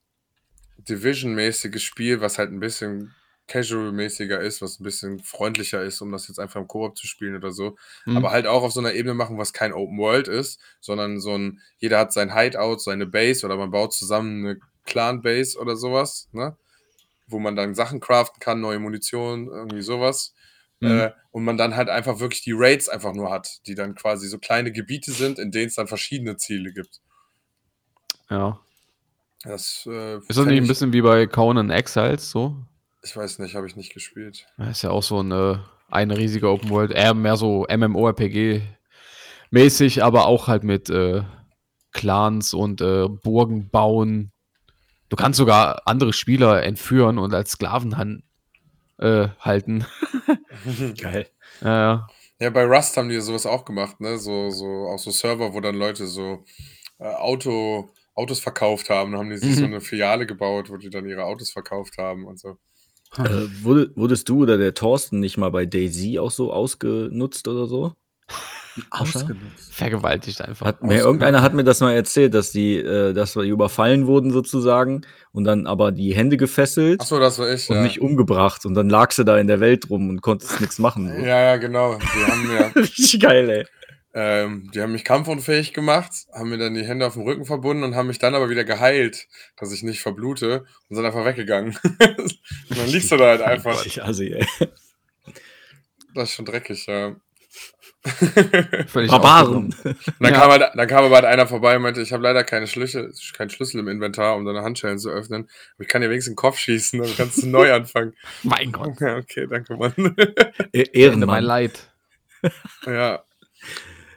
Division-mäßiges 0.89 1.83
Spiel, 1.83 2.21
was 2.21 2.39
halt 2.39 2.51
ein 2.51 2.61
bisschen 2.61 3.15
casual-mäßiger 3.49 4.41
ist, 4.41 4.63
was 4.63 4.81
ein 4.81 4.85
bisschen 4.85 5.19
freundlicher 5.21 5.83
ist, 5.83 6.01
um 6.01 6.13
das 6.13 6.29
jetzt 6.29 6.39
einfach 6.39 6.61
im 6.61 6.69
Koop 6.69 6.97
zu 6.97 7.07
spielen 7.07 7.37
oder 7.37 7.51
so. 7.51 7.77
Mhm. 8.07 8.17
Aber 8.17 8.31
halt 8.31 8.47
auch 8.47 8.63
auf 8.63 8.73
so 8.73 8.81
einer 8.81 8.95
Ebene 8.95 9.15
machen, 9.15 9.39
was 9.39 9.53
kein 9.53 9.73
Open 9.73 9.99
World 9.99 10.29
ist, 10.29 10.61
sondern 10.81 11.21
so 11.21 11.37
ein, 11.37 11.61
jeder 11.79 11.99
hat 11.99 12.13
sein 12.13 12.35
Hideout, 12.35 12.79
seine 12.79 13.07
Base 13.07 13.45
oder 13.45 13.57
man 13.57 13.71
baut 13.71 13.93
zusammen 13.93 14.47
eine 14.47 14.61
Clan-Base 14.85 15.59
oder 15.59 15.77
sowas, 15.77 16.29
ne? 16.33 16.57
Wo 17.27 17.39
man 17.39 17.57
dann 17.57 17.75
Sachen 17.75 18.01
craften 18.01 18.41
kann, 18.41 18.61
neue 18.61 18.79
Munition, 18.79 19.49
irgendwie 19.49 19.83
sowas. 19.83 20.35
Mhm. 20.81 20.91
Äh, 20.91 21.11
und 21.31 21.45
man 21.45 21.57
dann 21.57 21.77
halt 21.77 21.89
einfach 21.89 22.21
wirklich 22.21 22.43
die 22.43 22.55
Raids 22.55 22.89
einfach 22.89 23.13
nur 23.15 23.31
hat, 23.31 23.67
die 23.67 23.75
dann 23.75 23.95
quasi 23.95 24.29
so 24.29 24.39
kleine 24.39 24.73
Gebiete 24.73 25.13
sind, 25.13 25.39
in 25.39 25.51
denen 25.51 25.69
es 25.69 25.75
dann 25.75 25.89
verschiedene 25.89 26.37
Ziele 26.37 26.73
gibt. 26.73 27.01
ja. 28.31 28.61
Das, 29.44 29.89
äh, 29.90 30.19
Ist 30.19 30.36
das 30.36 30.47
nicht 30.47 30.60
ein 30.60 30.69
bisschen 30.69 30.93
wie 30.93 31.02
bei 31.02 31.27
Conan 31.27 31.70
Exiles 31.70 32.31
so? 32.31 32.55
Ich 33.02 33.16
weiß 33.16 33.40
nicht, 33.40 33.56
habe 33.56 33.66
ich 33.66 33.74
nicht 33.77 33.93
gespielt. 33.93 34.47
Ja, 34.59 34.70
Ist 34.70 34.82
ja 34.82 34.90
auch 34.90 35.02
so 35.02 35.19
eine, 35.19 35.64
eine 35.90 36.16
riesige 36.16 36.48
Open 36.48 36.70
World, 36.70 36.93
eher 36.93 37.14
mehr 37.14 37.36
so 37.36 37.66
MMORPG-mäßig, 37.69 40.02
aber 40.02 40.27
auch 40.27 40.47
halt 40.47 40.62
mit 40.62 40.89
äh, 40.90 41.23
Clans 41.93 42.55
und 42.55 42.81
äh, 42.81 43.09
Burgen 43.09 43.69
bauen. 43.70 44.31
Du 45.09 45.16
kannst 45.16 45.39
sogar 45.39 45.82
andere 45.86 46.12
Spieler 46.12 46.62
entführen 46.62 47.19
und 47.19 47.35
als 47.35 47.51
Sklaven 47.52 47.97
han 47.98 48.23
äh, 48.98 49.28
halten. 49.40 49.85
Geil. 50.98 51.27
Ja, 51.60 51.69
ja. 51.69 52.06
Ja, 52.40 52.51
bei 52.51 52.64
Rust 52.64 52.97
haben 52.97 53.09
die 53.09 53.20
sowas 53.20 53.47
auch 53.47 53.64
gemacht, 53.64 54.01
ne? 54.01 54.19
So, 54.19 54.51
so, 54.51 54.89
auch 54.89 54.98
so 54.98 55.12
Server, 55.12 55.55
wo 55.55 55.60
dann 55.60 55.77
Leute 55.77 56.09
so 56.09 56.44
äh, 56.98 57.05
Auto, 57.05 57.89
Autos 58.15 58.41
verkauft 58.41 58.91
haben. 58.91 59.13
Dann 59.13 59.21
haben 59.21 59.31
die 59.31 59.39
sich 59.39 59.55
so 59.55 59.61
Mhm. 59.63 59.67
eine 59.67 59.81
Filiale 59.81 60.27
gebaut, 60.27 60.71
wo 60.71 60.77
die 60.77 60.91
dann 60.91 61.09
ihre 61.09 61.25
Autos 61.25 61.51
verkauft 61.51 61.99
haben 61.99 62.25
und 62.27 62.39
so. 62.39 62.57
Äh, 63.19 63.47
wurde, 63.63 63.91
wurdest 63.95 64.29
du 64.29 64.43
oder 64.43 64.57
der 64.57 64.75
Thorsten 64.75 65.21
nicht 65.21 65.37
mal 65.37 65.51
bei 65.51 65.67
Daisy 65.67 66.19
auch 66.19 66.31
so 66.31 66.53
ausgenutzt 66.53 67.47
oder 67.47 67.67
so? 67.67 67.93
Ausgenutzt. 68.91 69.71
Vergewaltigt 69.71 70.41
einfach. 70.41 70.65
Hat 70.65 70.83
mir, 70.83 71.01
irgendeiner 71.01 71.43
hat 71.43 71.53
mir 71.53 71.65
das 71.65 71.81
mal 71.81 71.93
erzählt, 71.93 72.33
dass 72.33 72.53
die, 72.53 72.79
äh, 72.79 73.13
dass 73.13 73.37
wir 73.37 73.43
überfallen 73.43 74.07
wurden 74.07 74.31
sozusagen 74.31 75.03
und 75.33 75.45
dann 75.45 75.67
aber 75.67 75.93
die 75.93 76.15
Hände 76.15 76.39
gefesselt 76.39 77.03
Achso, 77.03 77.19
das 77.19 77.39
war 77.39 77.53
ich, 77.53 77.69
und 77.69 77.77
ja. 77.77 77.83
nicht 77.83 78.01
umgebracht 78.01 78.65
und 78.65 78.73
dann 78.73 78.89
lagst 78.89 79.19
du 79.19 79.25
da 79.25 79.37
in 79.37 79.47
der 79.47 79.61
Welt 79.61 79.91
rum 79.91 80.09
und 80.09 80.23
konntest 80.23 80.61
nichts 80.63 80.79
machen. 80.79 81.09
So. 81.09 81.23
Ja, 81.23 81.43
ja, 81.43 81.57
genau. 81.59 81.99
Die 81.99 82.33
haben 82.33 82.73
Richtig 82.77 83.21
geil, 83.21 83.51
ey. 83.51 83.67
Ähm, 84.15 84.71
die 84.75 84.81
haben 84.83 84.93
mich 84.93 85.05
kampfunfähig 85.05 85.73
gemacht, 85.73 86.13
haben 86.33 86.51
mir 86.51 86.59
dann 86.59 86.75
die 86.75 86.85
Hände 86.85 87.07
auf 87.07 87.15
dem 87.15 87.23
Rücken 87.23 87.45
verbunden 87.47 87.83
und 87.83 87.95
haben 87.95 88.09
mich 88.09 88.19
dann 88.19 88.35
aber 88.35 88.51
wieder 88.51 88.65
geheilt, 88.65 89.27
dass 89.57 89.73
ich 89.73 89.83
nicht 89.83 90.01
verblute 90.03 90.65
und 90.89 90.97
sind 90.97 91.05
einfach 91.07 91.25
weggegangen. 91.25 91.79
und 91.85 92.79
dann 92.79 92.89
liegst 92.89 93.11
du 93.11 93.17
da 93.17 93.29
halt 93.31 93.43
einfach. 93.43 93.73
Richtig 93.79 94.03
assi, 94.03 94.33
ey. 94.35 94.47
Das 96.15 96.29
ist 96.29 96.35
schon 96.35 96.45
dreckig, 96.45 96.85
ja. 96.87 97.17
Völlig 98.89 99.11
Barbaren. 99.13 99.55
Und 99.57 99.77
dann, 100.19 100.33
Ja. 100.35 100.41
kam 100.41 100.51
halt, 100.51 100.73
dann 100.75 100.89
kam 100.89 101.05
aber 101.05 101.15
halt 101.15 101.25
einer 101.25 101.47
vorbei 101.47 101.77
und 101.77 101.83
meinte, 101.83 102.03
ich 102.03 102.13
habe 102.13 102.23
leider 102.23 102.43
keine 102.43 102.67
Schlüssel, 102.67 103.13
keinen 103.37 103.49
Schlüssel 103.51 103.79
im 103.79 103.87
Inventar, 103.89 104.35
um 104.37 104.45
deine 104.45 104.63
Handschellen 104.63 104.99
zu 104.99 105.09
öffnen. 105.09 105.49
Aber 105.75 105.83
ich 105.85 105.89
kann 105.89 106.03
dir 106.03 106.11
wenigstens 106.11 106.33
den 106.33 106.37
Kopf 106.37 106.59
schießen, 106.59 107.01
dann 107.01 107.17
kannst 107.17 107.43
du 107.43 107.47
neu 107.47 107.73
anfangen. 107.73 108.15
Mein 108.43 108.73
Gott. 108.73 109.01
Ja, 109.01 109.17
okay, 109.19 109.47
danke, 109.49 109.77
Mann. 109.77 109.95
E- 109.97 110.83
Ende 110.93 111.27
mein 111.27 111.45
Ehrenmann. 111.45 111.45
Leid. 111.45 111.91
ja. 112.87 113.23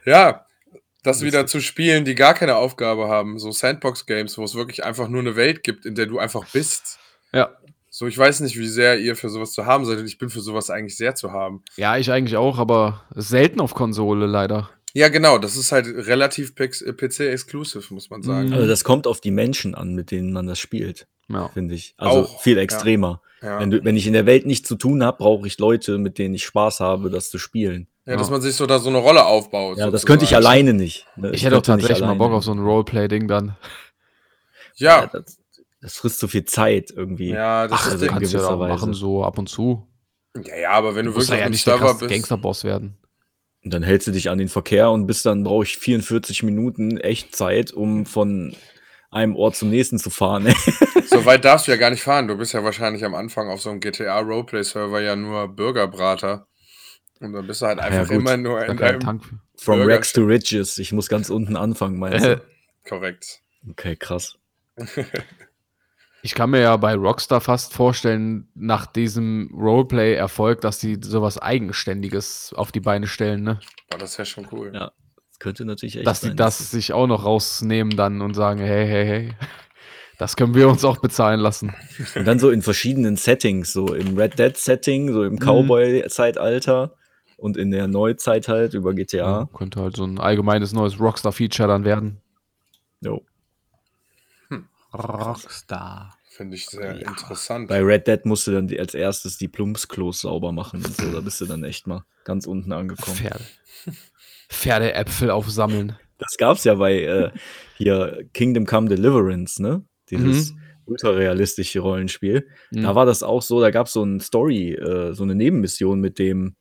Ja, 0.06 0.46
das 1.02 1.22
wieder 1.22 1.46
zu 1.46 1.60
spielen, 1.60 2.04
die 2.04 2.14
gar 2.14 2.34
keine 2.34 2.56
Aufgabe 2.56 3.08
haben, 3.08 3.38
so 3.38 3.52
Sandbox-Games, 3.52 4.38
wo 4.38 4.44
es 4.44 4.54
wirklich 4.54 4.84
einfach 4.84 5.08
nur 5.08 5.20
eine 5.20 5.36
Welt 5.36 5.62
gibt, 5.62 5.86
in 5.86 5.94
der 5.94 6.06
du 6.06 6.18
einfach 6.18 6.46
bist. 6.52 6.98
Ja. 7.32 7.50
So, 7.90 8.06
ich 8.06 8.18
weiß 8.18 8.40
nicht, 8.40 8.58
wie 8.58 8.66
sehr 8.68 8.98
ihr 8.98 9.16
für 9.16 9.30
sowas 9.30 9.52
zu 9.52 9.64
haben 9.66 9.84
seid. 9.84 10.00
Ich 10.00 10.18
bin 10.18 10.28
für 10.28 10.40
sowas 10.40 10.68
eigentlich 10.68 10.96
sehr 10.96 11.14
zu 11.14 11.32
haben. 11.32 11.62
Ja, 11.76 11.96
ich 11.96 12.10
eigentlich 12.10 12.36
auch, 12.36 12.58
aber 12.58 13.04
selten 13.14 13.60
auf 13.60 13.74
Konsole 13.74 14.26
leider. 14.26 14.68
Ja, 14.92 15.08
genau, 15.08 15.38
das 15.38 15.56
ist 15.56 15.72
halt 15.72 15.86
relativ 15.86 16.54
PC-exclusive, 16.54 17.92
muss 17.92 18.10
man 18.10 18.22
sagen. 18.22 18.48
Mhm. 18.48 18.54
Also 18.54 18.66
das 18.66 18.84
kommt 18.84 19.06
auf 19.06 19.20
die 19.20 19.30
Menschen 19.30 19.74
an, 19.74 19.94
mit 19.94 20.10
denen 20.10 20.32
man 20.32 20.46
das 20.46 20.58
spielt, 20.58 21.06
Ja. 21.28 21.48
finde 21.48 21.74
ich. 21.74 21.94
Also 21.96 22.20
Auch, 22.20 22.40
viel 22.42 22.56
ja. 22.56 22.62
extremer. 22.62 23.22
Ja. 23.42 23.60
Wenn, 23.60 23.70
du, 23.70 23.84
wenn 23.84 23.96
ich 23.96 24.06
in 24.06 24.12
der 24.14 24.26
Welt 24.26 24.46
nichts 24.46 24.66
zu 24.68 24.76
tun 24.76 25.04
habe, 25.04 25.18
brauche 25.18 25.46
ich 25.46 25.58
Leute, 25.58 25.98
mit 25.98 26.18
denen 26.18 26.34
ich 26.34 26.44
Spaß 26.44 26.80
habe, 26.80 27.10
das 27.10 27.30
zu 27.30 27.38
spielen. 27.38 27.88
Ja, 28.06 28.16
dass 28.16 28.28
Ja. 28.28 28.32
man 28.32 28.40
sich 28.40 28.54
so 28.54 28.66
da 28.66 28.78
so 28.78 28.88
eine 28.88 28.98
Rolle 28.98 29.24
aufbaut. 29.26 29.78
Ja, 29.78 29.90
das 29.90 30.06
könnte 30.06 30.24
ich 30.24 30.30
sozusagen. 30.30 30.46
alleine 30.46 30.72
nicht. 30.74 31.06
ne? 31.16 31.32
Ich 31.32 31.44
hätte 31.44 31.58
auch 31.58 31.62
tatsächlich 31.62 32.00
mal. 32.00 32.14
Bock 32.14 32.32
auf 32.32 32.44
so 32.44 32.52
ein 32.52 32.58
Roleplay-Ding 32.60 33.28
dann. 33.28 33.56
Ja, 34.78 35.00
Ja, 35.02 35.06
das, 35.06 35.38
das 35.80 35.94
frisst 35.96 36.18
so 36.18 36.28
viel 36.28 36.44
Zeit 36.44 36.90
irgendwie. 36.94 37.30
ja, 37.30 37.66
das 37.66 37.78
Ach, 37.80 37.86
ist 37.86 37.92
also 37.94 38.06
kannst 38.06 38.32
du 38.32 38.36
ja 38.36 38.42
gewisser 38.42 38.54
auch 38.54 38.68
machen, 38.68 38.92
so 38.94 39.24
ab 39.24 39.38
und 39.38 39.48
zu. 39.48 39.86
ja, 40.44 40.56
ja, 40.56 40.70
aber 40.72 40.94
wenn 40.94 41.06
du, 41.06 41.12
Du 41.12 41.18
wirklich 41.18 41.40
ja 41.40 41.48
nicht 41.48 41.66
der 41.66 41.78
Server 41.78 41.94
bist. 41.94 42.10
Gangsterboss 42.10 42.64
werden. 42.64 42.98
Und 43.64 43.72
dann 43.72 43.82
hältst 43.82 44.06
du 44.06 44.12
dich 44.12 44.28
an 44.30 44.38
den 44.38 44.48
Verkehr 44.48 44.90
und 44.90 45.06
bis 45.06 45.22
dann 45.22 45.42
brauche 45.44 45.64
ich 45.64 45.78
44 45.78 46.42
Minuten 46.42 46.98
Echtzeit, 46.98 47.72
um 47.72 48.04
von 48.06 48.54
einem 49.10 49.34
Ort 49.34 49.56
zum 49.56 49.70
nächsten 49.70 49.98
zu 49.98 50.10
fahren. 50.10 50.46
So 51.08 51.24
weit 51.24 51.44
darfst 51.44 51.66
du 51.68 51.70
ja 51.70 51.76
gar 51.78 51.90
nicht 51.90 52.02
fahren. 52.02 52.26
Du 52.28 52.36
bist 52.36 52.52
ja 52.52 52.62
wahrscheinlich 52.64 53.04
am 53.04 53.14
Anfang 53.14 53.48
auf 53.48 53.60
so 53.62 53.70
einem 53.70 53.78
GTA 53.80 54.18
Roleplay-Server 54.20 55.00
ja 55.00 55.14
nur 55.16 55.48
Bürgerbrater. 55.48 56.48
Und 57.20 57.32
dann 57.32 57.46
bist 57.46 57.62
du 57.62 57.66
halt 57.66 57.78
ja, 57.78 57.84
einfach 57.84 58.08
gut. 58.08 58.18
immer 58.18 58.36
nur 58.36 58.64
in 58.64 58.76
deinem. 58.76 59.00
Tank. 59.00 59.22
From 59.56 59.80
Rex 59.82 60.12
to 60.12 60.22
Riches. 60.22 60.78
Ich 60.78 60.92
muss 60.92 61.08
ganz 61.08 61.30
unten 61.30 61.56
anfangen, 61.56 61.98
meinst 61.98 62.24
du? 62.26 62.42
Korrekt. 62.88 63.40
Okay, 63.70 63.96
krass. 63.96 64.36
Ich 66.22 66.34
kann 66.34 66.50
mir 66.50 66.60
ja 66.60 66.76
bei 66.76 66.94
Rockstar 66.96 67.40
fast 67.40 67.72
vorstellen, 67.72 68.48
nach 68.56 68.86
diesem 68.86 69.48
Roleplay-Erfolg, 69.54 70.60
dass 70.60 70.80
die 70.80 70.98
sowas 71.00 71.38
Eigenständiges 71.38 72.52
auf 72.56 72.72
die 72.72 72.80
Beine 72.80 73.06
stellen, 73.06 73.44
ne? 73.44 73.60
Boah, 73.90 73.98
das 73.98 74.18
wäre 74.18 74.26
schon 74.26 74.48
cool. 74.50 74.72
Ja. 74.74 74.90
Das 75.28 75.38
könnte 75.38 75.64
natürlich 75.64 75.96
echt 75.98 76.06
Dass 76.06 76.22
die 76.22 76.34
das 76.34 76.72
sich 76.72 76.92
auch 76.92 77.06
noch 77.06 77.24
rausnehmen 77.24 77.96
dann 77.96 78.22
und 78.22 78.34
sagen, 78.34 78.58
hey, 78.58 78.88
hey, 78.88 79.06
hey, 79.06 79.34
das 80.18 80.34
können 80.34 80.54
wir 80.56 80.68
uns 80.68 80.84
auch 80.84 80.96
bezahlen 80.96 81.38
lassen. 81.38 81.72
Und 82.16 82.24
dann 82.24 82.40
so 82.40 82.50
in 82.50 82.60
verschiedenen 82.62 83.16
Settings, 83.16 83.72
so 83.72 83.94
im 83.94 84.18
Red 84.18 84.36
Dead 84.36 84.56
Setting, 84.56 85.12
so 85.12 85.22
im 85.22 85.34
Mhm. 85.34 85.38
Cowboy-Zeitalter 85.38 86.95
und 87.36 87.56
in 87.56 87.70
der 87.70 87.86
Neuzeit 87.88 88.48
halt 88.48 88.74
über 88.74 88.94
GTA. 88.94 89.48
Könnte 89.54 89.80
halt 89.80 89.96
so 89.96 90.04
ein 90.04 90.18
allgemeines 90.18 90.72
neues 90.72 90.98
Rockstar-Feature 90.98 91.68
dann 91.68 91.84
werden. 91.84 92.20
Jo. 93.00 93.22
Rockstar. 94.92 96.16
Finde 96.30 96.56
ich 96.56 96.66
sehr 96.66 96.96
Ja. 97.00 97.08
interessant. 97.08 97.68
Bei 97.68 97.80
Red 97.82 98.06
Dead 98.06 98.24
musst 98.26 98.46
du 98.46 98.52
dann 98.52 98.70
als 98.78 98.94
erstes 98.94 99.38
die 99.38 99.48
Plumpsklos 99.48 100.20
sauber 100.22 100.52
machen 100.52 100.84
und 100.84 100.94
so. 100.96 101.10
Da 101.10 101.20
bist 101.20 101.40
du 101.40 101.46
dann 101.46 101.64
echt 101.64 101.86
mal 101.86 102.04
ganz 102.24 102.46
unten 102.46 102.72
angekommen. 102.72 103.16
Pferde. 103.16 103.44
Pferdeäpfel 104.50 105.30
aufsammeln. 105.30 105.96
Das 106.18 106.36
gab's 106.38 106.64
ja 106.64 106.74
bei 106.74 107.02
äh, 107.02 107.30
hier 107.76 108.24
Kingdom 108.32 108.64
Come 108.66 108.88
Deliverance, 108.88 109.60
ne? 109.60 109.84
Dieses 110.10 110.54
ultrarealistische 110.86 111.80
Rollenspiel. 111.80 112.46
Mhm. 112.70 112.82
Da 112.82 112.94
war 112.94 113.06
das 113.06 113.22
auch 113.22 113.42
so, 113.42 113.60
da 113.60 113.70
gab's 113.70 113.92
so 113.92 114.02
ein 114.04 114.20
Story, 114.20 114.72
äh, 114.74 115.12
so 115.14 115.24
eine 115.24 115.34
Nebenmission 115.34 116.00
mit 116.00 116.18
dem 116.18 116.54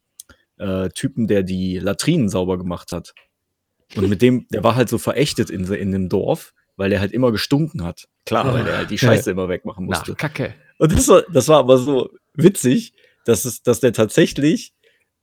äh, 0.57 0.89
Typen, 0.89 1.27
der 1.27 1.43
die 1.43 1.79
Latrinen 1.79 2.29
sauber 2.29 2.57
gemacht 2.57 2.91
hat. 2.91 3.13
Und 3.95 4.09
mit 4.09 4.21
dem, 4.21 4.47
der 4.49 4.63
war 4.63 4.75
halt 4.75 4.89
so 4.89 4.97
verächtet 4.97 5.49
in, 5.49 5.71
in 5.71 5.91
dem 5.91 6.09
Dorf, 6.09 6.53
weil 6.75 6.91
er 6.91 6.99
halt 6.99 7.11
immer 7.11 7.31
gestunken 7.31 7.83
hat. 7.83 8.07
Klar, 8.25 8.53
weil 8.53 8.67
er 8.67 8.77
halt 8.77 8.89
die 8.89 8.97
Scheiße 8.97 9.31
immer 9.31 9.47
wegmachen 9.47 9.85
musste. 9.85 10.11
Nach 10.11 10.17
Kacke. 10.17 10.55
Und 10.77 10.91
das 10.91 11.07
war, 11.07 11.23
das 11.31 11.47
war 11.47 11.59
aber 11.59 11.77
so 11.77 12.09
witzig, 12.33 12.93
dass, 13.25 13.45
es, 13.45 13.61
dass 13.61 13.79
der 13.79 13.93
tatsächlich, 13.93 14.73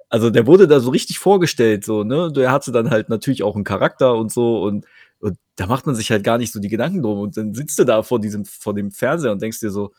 also 0.09 0.31
der 0.31 0.47
wurde 0.47 0.67
da 0.67 0.81
so 0.81 0.91
richtig 0.91 1.19
vorgestellt, 1.19 1.85
so, 1.85 2.05
ne? 2.05 2.33
Der 2.33 2.51
hatte 2.53 2.73
dann 2.73 2.91
halt 2.91 3.09
natürlich 3.09 3.43
auch 3.43 3.55
einen 3.55 3.65
Charakter 3.65 4.15
und 4.15 4.33
so 4.33 4.63
und, 4.63 4.87
und 5.19 5.37
da 5.57 5.67
macht 5.67 5.87
man 5.87 5.95
sich 5.95 6.11
halt 6.11 6.25
gar 6.25 6.39
nicht 6.39 6.53
so 6.53 6.61
die 6.61 6.69
Gedanken 6.69 7.03
drum. 7.03 7.19
Und 7.19 7.37
dann 7.37 7.55
sitzt 7.55 7.79
du 7.79 7.85
da 7.85 8.03
vor 8.03 8.21
diesem, 8.21 8.45
vor 8.45 8.75
dem 8.75 8.91
Fernseher 8.91 9.33
und 9.33 9.43
denkst 9.43 9.61
dir 9.61 9.71
so, 9.71 9.93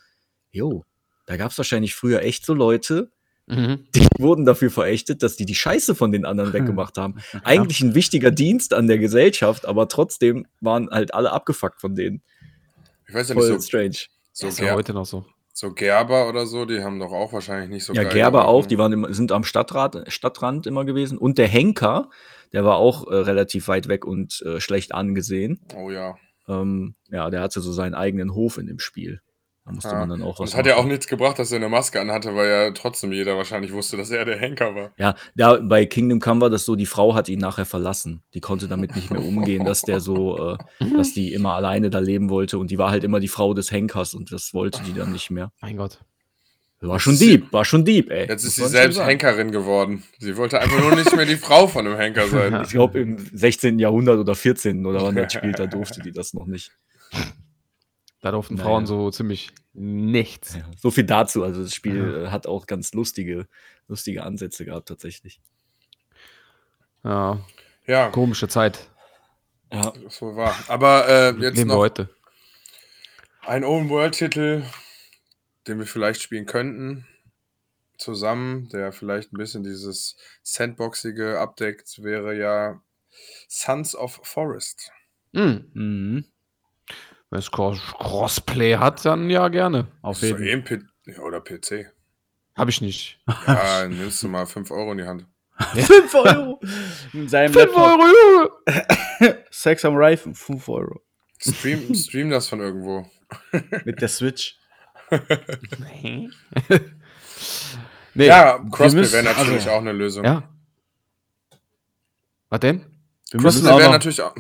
jo, 0.52 0.84
da 1.26 1.38
gab's 1.38 1.58
wahrscheinlich 1.58 1.96
früher 1.96 2.22
echt 2.22 2.46
so 2.46 2.54
Leute, 2.54 3.12
Mhm. 3.46 3.88
die 3.94 4.08
wurden 4.20 4.46
dafür 4.46 4.72
verächtet, 4.72 5.22
dass 5.22 5.36
die 5.36 5.46
die 5.46 5.56
Scheiße 5.56 5.96
von 5.96 6.12
den 6.12 6.26
anderen 6.26 6.54
weggemacht 6.54 6.98
haben. 6.98 7.16
Eigentlich 7.44 7.82
ein 7.82 7.94
wichtiger 7.94 8.32
Dienst 8.32 8.74
an 8.74 8.88
der 8.88 8.98
Gesellschaft, 9.00 9.66
aber 9.66 9.88
trotzdem 9.90 10.46
waren 10.62 10.90
halt 10.90 11.14
alle 11.14 11.32
abgefuckt 11.32 11.82
von 11.82 11.96
denen. 11.96 12.22
ich 13.08 13.14
weiß 13.14 13.30
ja 13.30 13.36
Voll 13.36 13.50
nicht, 13.50 13.62
so, 13.62 13.68
strange. 13.68 13.98
so, 14.32 14.48
ist 14.48 14.60
ja 14.60 14.74
heute 14.74 14.94
noch 14.94 15.06
so. 15.06 15.26
so 15.52 15.74
Gerber 15.74 16.30
oder 16.30 16.48
so, 16.48 16.66
die 16.66 16.82
haben 16.82 17.00
doch 17.00 17.12
auch 17.12 17.34
wahrscheinlich 17.34 17.70
nicht 17.70 17.84
so 17.84 17.94
Ja, 17.94 18.04
geil 18.04 18.14
Gerber 18.14 18.48
auch, 18.48 18.66
die 18.66 18.78
waren 18.78 18.94
immer, 18.94 19.14
sind 19.14 19.32
am 19.34 19.44
Stadtrat, 19.44 20.12
Stadtrand 20.12 20.66
immer 20.66 20.86
gewesen. 20.86 21.18
Und 21.18 21.38
der 21.38 21.48
Henker, 21.48 22.10
der 22.54 22.64
war 22.64 22.78
auch 22.78 23.08
äh, 23.08 23.16
relativ 23.16 23.68
weit 23.68 23.90
weg 23.90 24.06
und 24.06 24.42
äh, 24.46 24.62
schlecht 24.62 24.94
angesehen. 24.94 25.60
Oh 25.76 25.90
ja. 25.92 26.16
ähm, 26.48 26.96
ja, 27.10 27.30
der 27.30 27.42
hatte 27.42 27.60
so 27.60 27.74
seinen 27.74 27.94
eigenen 27.94 28.34
Hof 28.34 28.58
in 28.58 28.68
dem 28.68 28.80
Spiel. 28.80 29.20
Da 29.66 29.72
musste 29.72 29.90
Ja. 29.92 30.00
man 30.00 30.10
dann 30.10 30.22
auch 30.24 30.40
was 30.40 30.50
es 30.50 30.56
hat 30.58 30.66
ja 30.66 30.74
auch 30.74 30.80
machen. 30.80 30.90
nichts 30.90 31.08
gebracht, 31.08 31.40
dass 31.40 31.52
er 31.54 31.56
eine 31.56 31.70
Maske 31.70 32.02
anhatte, 32.02 32.36
weil 32.36 32.50
ja 32.50 32.72
trotzdem 32.72 33.14
jeder 33.14 33.38
wahrscheinlich 33.38 33.72
wusste, 33.72 33.96
dass 33.96 34.10
er 34.10 34.26
der 34.26 34.38
Henker 34.38 34.76
war. 34.76 34.92
Ja, 34.98 35.16
da 35.36 35.58
bei 35.62 35.86
Kingdom 35.86 36.20
Come 36.20 36.42
war 36.42 36.50
das 36.50 36.66
so, 36.66 36.76
die 36.76 36.86
Frau 36.86 37.16
hat 37.16 37.30
ihn 37.30 37.40
nachher 37.40 37.66
verlassen. 37.66 38.24
Die 38.34 38.42
konnte 38.42 38.68
damit 38.68 38.96
nicht 38.96 39.10
mehr 39.10 39.24
umgehen, 39.24 39.64
dass 39.64 39.82
der 39.84 40.02
so, 40.02 40.56
äh, 40.56 40.58
dass 40.98 41.14
die 41.14 41.32
immer 41.32 41.54
alleine 41.54 41.90
da 41.90 42.00
leben 42.00 42.30
wollte 42.30 42.58
und 42.58 42.72
die 42.72 42.78
war 42.78 42.92
halt 42.92 43.06
immer 43.06 43.22
die 43.22 43.30
Frau 43.30 43.54
des 43.54 43.72
Henkers 43.72 44.14
und 44.14 44.34
das 44.34 44.54
wollte 44.54 44.82
die 44.84 44.94
dann 44.94 45.14
nicht 45.14 45.32
mehr. 45.32 45.52
Mein 45.62 45.78
Gott. 45.78 46.00
War 46.82 47.00
schon 47.00 47.18
deep, 47.18 47.54
war 47.54 47.64
schon 47.64 47.86
deep, 47.86 48.12
ey. 48.12 48.28
Jetzt 48.28 48.44
ist 48.44 48.58
sie 48.58 48.68
selbst 48.68 48.98
sagen. 48.98 49.08
Henkerin 49.08 49.52
geworden. 49.52 50.04
Sie 50.20 50.36
wollte 50.36 50.60
einfach 50.60 50.82
nur 50.82 50.94
nicht 50.94 51.16
mehr 51.16 51.26
die 51.26 51.38
Frau 51.38 51.66
von 51.68 51.88
einem 51.88 51.96
Henker 51.98 52.28
sein. 52.28 52.60
Ich 52.66 52.72
glaube, 52.72 53.00
im 53.00 53.18
16. 53.32 53.80
Jahrhundert 53.80 54.20
oder 54.20 54.36
14. 54.36 54.86
oder 54.86 55.02
wann 55.02 55.16
das 55.16 55.32
spielt, 55.32 55.58
da 55.60 55.66
durfte 55.68 56.02
die 56.02 56.12
das 56.12 56.34
noch 56.34 56.46
nicht. 56.46 56.74
Da 58.24 58.32
durften 58.32 58.56
Naja. 58.56 58.66
Frauen 58.66 58.86
so 58.86 59.12
ziemlich 59.12 59.52
nichts. 59.74 60.56
Ja, 60.56 60.64
so 60.78 60.92
viel 60.92 61.04
dazu. 61.04 61.44
Also 61.44 61.62
das 61.62 61.76
Spiel 61.76 62.24
äh, 62.24 62.30
hat 62.30 62.48
auch 62.48 62.68
ganz 62.68 62.94
lustige, 62.94 63.50
lustige 63.90 64.24
Ansätze 64.24 64.64
gehabt, 64.64 64.88
tatsächlich. 64.88 65.42
Ja, 67.04 67.46
Ja, 67.86 68.08
komische 68.12 68.48
Zeit. 68.48 68.90
Ja. 69.74 69.92
das 69.92 70.22
wohl 70.22 70.38
wahr. 70.38 70.56
Aber 70.70 71.10
äh, 71.10 71.32
jetzt 71.42 71.58
wir 71.58 71.66
noch 71.66 71.76
heute. 71.76 72.10
ein 73.42 73.66
Open-World-Titel, 73.66 74.64
den 75.68 75.80
wir 75.80 75.86
vielleicht 75.86 76.22
spielen 76.22 76.46
könnten. 76.46 77.06
Zusammen, 77.98 78.70
der 78.70 78.94
vielleicht 78.94 79.34
ein 79.34 79.38
bisschen 79.38 79.66
dieses 79.66 80.16
Sandboxige 80.44 81.42
abdeckt, 81.42 82.02
wäre 82.02 82.38
ja 82.38 82.82
Sons 83.50 83.98
of 83.98 84.22
Forest. 84.24 84.92
Hm. 85.34 85.70
Mhm. 85.74 86.26
Wenn 87.34 87.40
es 87.40 87.50
Cross 87.50 87.82
Crossplay 87.98 88.78
hat, 88.78 89.04
dann 89.06 89.28
ja 89.28 89.48
gerne. 89.48 89.88
Auf 90.04 90.22
jeden 90.22 90.44
eben 90.44 90.64
P 90.64 90.82
ja, 91.08 91.18
oder 91.18 91.42
PC. 91.42 91.92
Habe 92.56 92.70
ich 92.70 92.80
nicht. 92.80 93.20
Ja, 93.48 93.88
nimmst 93.88 94.22
du 94.22 94.28
mal 94.28 94.46
5 94.46 94.70
Euro 94.70 94.92
in 94.92 95.00
die 95.00 95.06
Hand. 95.06 95.26
5 95.74 96.14
Euro. 96.14 96.62
In 97.12 97.28
seinem 97.28 97.52
5 97.52 97.66
Laptop. 97.66 97.82
Euro, 97.82 98.04
Junge! 98.06 99.38
Sex 99.50 99.84
am 99.84 99.96
Reifen, 99.96 100.36
5 100.36 100.70
Euro. 100.70 101.02
Stream, 101.40 101.96
stream 101.96 102.30
das 102.30 102.48
von 102.50 102.60
irgendwo. 102.60 103.10
Mit 103.84 104.00
der 104.00 104.10
Switch. 104.10 104.60
nee. 106.04 106.30
Ja, 108.14 108.64
Crossplay 108.72 109.12
wäre 109.12 109.24
natürlich 109.24 109.54
also- 109.54 109.72
auch 109.72 109.82
eine 109.82 109.92
Lösung. 109.92 110.24
Ja. 110.24 110.44
Was 112.50 112.60
denn? 112.60 112.86
Wir 113.32 113.42
müssen 113.42 113.66
Crossplay 113.66 113.82
wäre 113.82 113.92
natürlich 113.92 114.22
auch. 114.22 114.36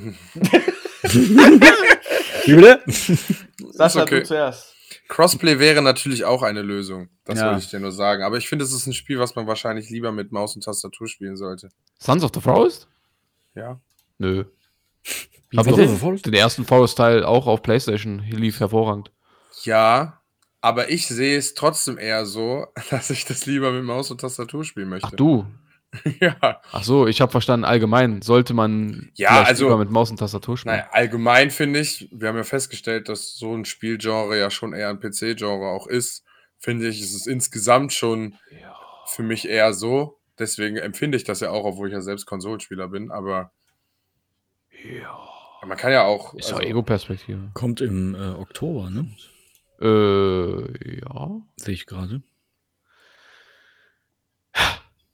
Wie 2.46 2.56
bitte? 2.56 2.82
Sascha, 3.72 4.04
okay. 4.04 4.20
du 4.20 4.26
zuerst. 4.26 4.74
Crossplay 5.08 5.60
wäre 5.60 5.82
natürlich 5.82 6.26
auch 6.26 6.44
eine 6.44 6.62
Lösung. 6.62 7.10
Das 7.26 7.40
Ja. 7.40 7.48
wollte 7.48 7.60
ich 7.64 7.70
dir 7.70 7.80
nur 7.80 7.92
sagen. 7.92 8.24
Aber 8.24 8.38
ich 8.38 8.48
finde, 8.48 8.66
es 8.66 8.72
ist 8.74 8.88
ein 8.88 8.94
Spiel, 8.94 9.20
was 9.20 9.36
man 9.36 9.48
wahrscheinlich 9.48 9.90
lieber 9.90 10.12
mit 10.12 10.32
Maus 10.32 10.56
und 10.56 10.64
Tastatur 10.64 11.08
spielen 11.08 11.36
sollte. 11.36 11.70
Sons 12.00 12.24
of 12.24 12.32
the 12.34 12.42
Forest? 12.42 12.88
Ja. 13.56 13.80
Nö. 14.18 14.46
Wie 15.50 15.58
Hab 15.58 15.68
doch 15.68 16.22
den 16.22 16.34
ersten 16.34 16.66
Forest-Teil 16.66 17.24
auch 17.24 17.48
auf 17.48 17.62
Playstation. 17.62 18.20
Lief 18.20 18.60
hervorragend. 18.60 19.12
Ja, 19.64 20.22
aber 20.62 20.90
ich 20.90 21.08
sehe 21.08 21.38
es 21.38 21.54
trotzdem 21.54 21.98
eher 21.98 22.26
so, 22.26 22.68
dass 22.90 23.10
ich 23.10 23.26
das 23.26 23.46
lieber 23.46 23.72
mit 23.72 23.84
Maus 23.84 24.10
und 24.12 24.22
Tastatur 24.22 24.64
spielen 24.64 24.90
möchte. 24.90 25.10
Ach 25.12 25.16
du. 25.16 25.46
Ja. 26.20 26.62
Ach 26.72 26.84
so, 26.84 27.08
ich 27.08 27.22
habe 27.22 27.32
verstanden, 27.32 27.66
allgemein 27.66 28.22
sollte 28.22 28.54
man 28.54 29.12
Ja, 29.16 29.44
also- 29.44 29.66
lieber 29.66 29.78
mit 29.78 29.92
Maus 29.92 30.10
und 30.12 30.18
Tastatur 30.18 30.58
spielen. 30.58 30.76
Naja, 30.76 30.90
allgemein 30.92 31.52
finde 31.52 31.80
ich, 31.80 32.10
wir 32.12 32.30
haben 32.30 32.38
ja 32.38 32.44
festgestellt, 32.44 33.10
dass 33.10 33.36
so 33.36 33.54
ein 33.56 33.66
Spielgenre 33.66 34.38
ja 34.40 34.50
schon 34.50 34.74
eher 34.74 34.90
ein 34.90 35.00
PC-Genre 35.00 35.68
auch 35.70 35.88
ist. 35.88 36.24
Finde 36.58 36.88
ich, 36.88 37.02
ist 37.02 37.14
es 37.14 37.28
insgesamt 37.28 37.94
schon 37.94 38.36
für 39.06 39.24
mich 39.24 39.48
eher 39.48 39.74
so. 39.74 40.18
Deswegen 40.40 40.78
empfinde 40.78 41.18
ich 41.18 41.26
das 41.26 41.42
ja 41.42 41.52
auch, 41.52 41.66
obwohl 41.66 41.90
ich 41.90 41.94
ja 41.94 42.02
selbst 42.02 42.26
Konsolenspieler 42.26 42.88
bin. 42.88 43.12
Aber 43.12 43.52
Ja. 44.84 45.20
man 45.68 45.78
kann 45.78 45.92
ja 45.92 46.04
auch. 46.06 46.34
Ist 46.34 46.52
also- 46.54 46.66
Ego-Perspektive. 46.66 47.52
Kommt 47.54 47.82
im 47.82 48.16
äh, 48.16 48.30
Oktober, 48.30 48.90
ne? 48.90 49.10
Äh, 49.82 51.00
ja. 51.02 51.30
Sehe 51.58 51.74
ich 51.74 51.86
gerade. 51.86 52.24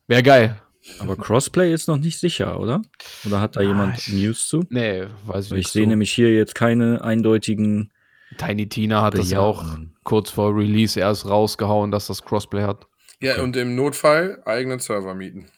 Wäre 0.08 0.24
geil. 0.24 0.62
Aber 1.00 1.16
Crossplay 1.16 1.74
ist 1.74 1.88
noch 1.88 1.98
nicht 1.98 2.20
sicher, 2.20 2.60
oder? 2.60 2.82
Oder 3.26 3.42
hat 3.42 3.56
da 3.56 3.62
jemand 3.62 3.98
ich- 3.98 4.14
News 4.14 4.48
zu? 4.48 4.66
Nee, 4.70 5.08
weiß 5.26 5.46
ich 5.48 5.52
nicht. 5.52 5.68
ich 5.68 5.72
sehe 5.72 5.84
so. 5.84 5.90
nämlich 5.90 6.12
hier 6.12 6.34
jetzt 6.34 6.56
keine 6.56 7.04
eindeutigen 7.04 7.92
Tiny 8.38 8.68
Tina 8.70 9.02
hat 9.02 9.18
das 9.18 9.32
ja 9.32 9.40
auch 9.40 9.66
kurz 10.04 10.30
vor 10.30 10.56
Release 10.56 11.00
erst 11.00 11.26
rausgehauen, 11.26 11.92
dass 11.92 12.08
das 12.08 12.24
Crossplay 12.24 12.64
hat. 12.64 12.86
Ja, 13.22 13.42
und 13.42 13.56
im 13.58 13.76
Notfall 13.76 14.42
eigenen 14.46 14.80
Server 14.80 15.14
mieten. 15.14 15.50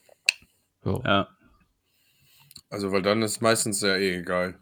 Ja. 0.86 1.00
Ja. 1.06 1.28
Also, 2.70 2.92
weil 2.92 3.02
dann 3.02 3.22
ist 3.22 3.42
meistens 3.42 3.82
ja 3.82 3.96
eh 3.98 4.18
egal. 4.20 4.58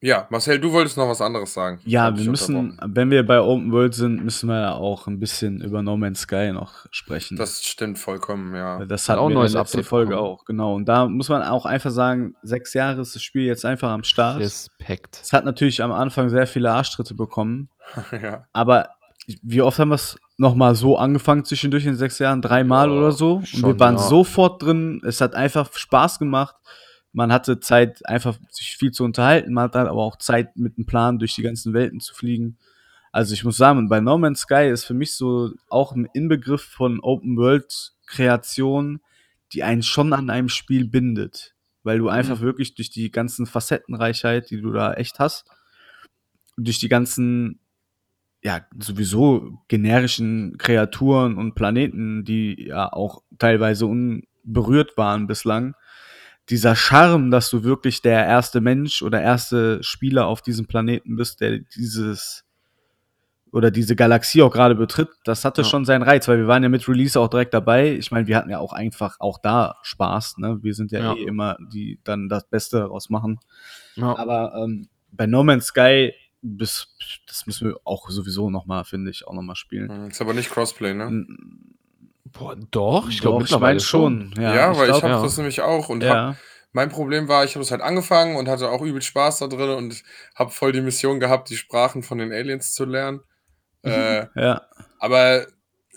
Ja, 0.00 0.28
Marcel, 0.30 0.60
du 0.60 0.72
wolltest 0.72 0.96
noch 0.96 1.08
was 1.08 1.20
anderes 1.20 1.52
sagen. 1.52 1.80
Ja, 1.84 2.16
wir 2.16 2.30
müssen, 2.30 2.78
wenn 2.86 3.10
wir 3.10 3.26
bei 3.26 3.40
Open 3.40 3.72
World 3.72 3.94
sind, 3.94 4.24
müssen 4.24 4.48
wir 4.48 4.60
ja 4.60 4.72
auch 4.74 5.08
ein 5.08 5.18
bisschen 5.18 5.60
über 5.60 5.82
No 5.82 5.96
Man's 5.96 6.20
Sky 6.20 6.52
noch 6.52 6.86
sprechen. 6.92 7.36
Das 7.36 7.64
stimmt 7.64 7.98
vollkommen, 7.98 8.54
ja. 8.54 8.84
Das 8.84 9.08
Hat 9.08 9.18
auch 9.18 9.28
neues 9.28 9.54
in 9.54 9.64
der 9.74 9.84
Folge 9.84 10.10
bekommen. 10.10 10.28
auch, 10.28 10.44
genau. 10.44 10.74
Und 10.76 10.88
da 10.88 11.08
muss 11.08 11.28
man 11.28 11.42
auch 11.42 11.66
einfach 11.66 11.90
sagen, 11.90 12.36
sechs 12.42 12.74
Jahre 12.74 13.00
ist 13.00 13.16
das 13.16 13.22
Spiel 13.22 13.42
jetzt 13.42 13.64
einfach 13.64 13.90
am 13.90 14.04
Start. 14.04 14.38
Respekt. 14.38 15.18
Es 15.20 15.32
hat 15.32 15.44
natürlich 15.44 15.82
am 15.82 15.90
Anfang 15.90 16.28
sehr 16.28 16.46
viele 16.46 16.70
Arschtritte 16.70 17.14
bekommen, 17.14 17.68
ja. 18.12 18.46
aber 18.52 18.90
wie 19.42 19.62
oft 19.62 19.78
haben 19.78 19.88
wir 19.88 19.96
es 19.96 20.16
nochmal 20.36 20.74
so 20.74 20.96
angefangen 20.96 21.44
zwischendurch 21.44 21.84
in 21.84 21.96
sechs 21.96 22.18
Jahren? 22.20 22.40
Dreimal 22.40 22.88
Ja, 22.88 22.94
oder 22.94 23.12
so. 23.12 23.34
Und 23.34 23.48
schon, 23.48 23.62
wir 23.62 23.80
waren 23.80 23.96
ja. 23.96 24.02
sofort 24.02 24.62
drin. 24.62 25.02
Es 25.04 25.20
hat 25.20 25.34
einfach 25.34 25.70
Spaß 25.72 26.18
gemacht. 26.18 26.54
Man 27.18 27.32
hatte 27.32 27.58
Zeit, 27.58 28.06
einfach 28.06 28.38
sich 28.48 28.76
viel 28.76 28.92
zu 28.92 29.02
unterhalten. 29.02 29.52
Man 29.52 29.64
hatte 29.64 29.80
aber 29.80 30.04
auch 30.04 30.18
Zeit, 30.18 30.56
mit 30.56 30.78
einem 30.78 30.86
Plan 30.86 31.18
durch 31.18 31.34
die 31.34 31.42
ganzen 31.42 31.74
Welten 31.74 31.98
zu 31.98 32.14
fliegen. 32.14 32.58
Also 33.10 33.34
ich 33.34 33.42
muss 33.42 33.56
sagen, 33.56 33.88
bei 33.88 33.98
No 33.98 34.18
Man's 34.18 34.42
Sky 34.42 34.68
ist 34.68 34.84
für 34.84 34.94
mich 34.94 35.14
so 35.14 35.50
auch 35.68 35.96
ein 35.96 36.08
Inbegriff 36.14 36.62
von 36.62 37.00
Open 37.00 37.36
World 37.36 37.94
Kreation, 38.06 39.00
die 39.52 39.64
einen 39.64 39.82
schon 39.82 40.12
an 40.12 40.30
einem 40.30 40.48
Spiel 40.48 40.86
bindet. 40.86 41.56
Weil 41.82 41.98
du 41.98 42.08
einfach 42.08 42.40
wirklich 42.40 42.76
durch 42.76 42.90
die 42.90 43.10
ganzen 43.10 43.46
Facettenreichheit, 43.46 44.50
die 44.50 44.60
du 44.60 44.70
da 44.70 44.94
echt 44.94 45.18
hast, 45.18 45.44
durch 46.56 46.78
die 46.78 46.88
ganzen, 46.88 47.58
ja, 48.44 48.64
sowieso 48.78 49.58
generischen 49.66 50.56
Kreaturen 50.56 51.36
und 51.36 51.56
Planeten, 51.56 52.24
die 52.24 52.68
ja 52.68 52.92
auch 52.92 53.24
teilweise 53.38 53.86
unberührt 53.86 54.96
waren 54.96 55.26
bislang, 55.26 55.74
dieser 56.50 56.74
Charme, 56.76 57.30
dass 57.30 57.50
du 57.50 57.62
wirklich 57.64 58.00
der 58.02 58.24
erste 58.26 58.60
Mensch 58.60 59.02
oder 59.02 59.20
erste 59.20 59.82
Spieler 59.82 60.26
auf 60.26 60.42
diesem 60.42 60.66
Planeten 60.66 61.16
bist, 61.16 61.40
der 61.40 61.58
dieses 61.58 62.44
oder 63.50 63.70
diese 63.70 63.96
Galaxie 63.96 64.42
auch 64.42 64.52
gerade 64.52 64.74
betritt, 64.74 65.08
das 65.24 65.44
hatte 65.44 65.62
Ja. 65.62 65.66
schon 65.68 65.86
seinen 65.86 66.02
Reiz, 66.02 66.28
weil 66.28 66.36
wir 66.38 66.46
waren 66.48 66.62
ja 66.62 66.68
mit 66.68 66.86
Release 66.86 67.18
auch 67.18 67.28
direkt 67.28 67.54
dabei. 67.54 67.92
Ich 67.94 68.10
meine, 68.10 68.26
wir 68.26 68.36
hatten 68.36 68.50
ja 68.50 68.58
auch 68.58 68.74
einfach 68.74 69.16
auch 69.20 69.38
da 69.38 69.76
Spaß, 69.82 70.36
ne? 70.36 70.58
Wir 70.62 70.74
sind 70.74 70.92
ja, 70.92 71.00
Ja. 71.00 71.14
eh 71.14 71.22
immer 71.24 71.56
die 71.72 71.98
dann 72.04 72.28
das 72.28 72.46
Beste 72.48 72.78
daraus 72.80 73.08
machen. 73.08 73.40
Ja. 73.96 74.14
Aber 74.18 74.52
ähm, 74.54 74.88
bei 75.12 75.26
No 75.26 75.44
Man's 75.44 75.66
Sky, 75.68 76.12
bis, 76.42 76.94
das 77.26 77.46
müssen 77.46 77.68
wir 77.68 77.76
auch 77.84 78.10
sowieso 78.10 78.50
nochmal, 78.50 78.84
finde 78.84 79.10
ich, 79.10 79.26
auch 79.26 79.32
nochmal 79.32 79.56
spielen. 79.56 79.88
Hm, 79.90 80.10
Ist 80.10 80.20
aber 80.20 80.34
nicht 80.34 80.50
Crossplay, 80.50 80.92
ne? 80.92 81.26
Boah, 82.32 82.56
doch, 82.70 83.08
ich 83.08 83.20
glaube 83.20 83.36
Doch, 83.36 83.42
mittlerweile 83.42 83.74
mein 83.74 83.80
schon. 83.80 84.34
Ja, 84.38 84.76
weil 84.76 84.84
ich 84.84 84.90
glaub, 84.90 85.02
habe 85.02 85.14
ja. 85.14 85.22
das 85.22 85.36
nämlich 85.36 85.60
auch 85.60 85.88
und 85.88 86.02
hab, 86.04 86.14
ja. 86.14 86.36
mein 86.72 86.88
Problem 86.88 87.28
war, 87.28 87.44
ich 87.44 87.54
habe 87.54 87.62
es 87.62 87.70
halt 87.70 87.80
angefangen 87.82 88.36
und 88.36 88.48
hatte 88.48 88.70
auch 88.70 88.82
übel 88.82 89.02
Spaß 89.02 89.38
da 89.38 89.46
drin 89.46 89.70
und 89.70 90.02
habe 90.34 90.50
voll 90.50 90.72
die 90.72 90.80
Mission 90.80 91.20
gehabt, 91.20 91.50
die 91.50 91.56
Sprachen 91.56 92.02
von 92.02 92.18
den 92.18 92.32
Aliens 92.32 92.72
zu 92.74 92.84
lernen. 92.84 93.20
äh, 93.84 94.26
Ja, 94.34 94.62
aber 94.98 95.46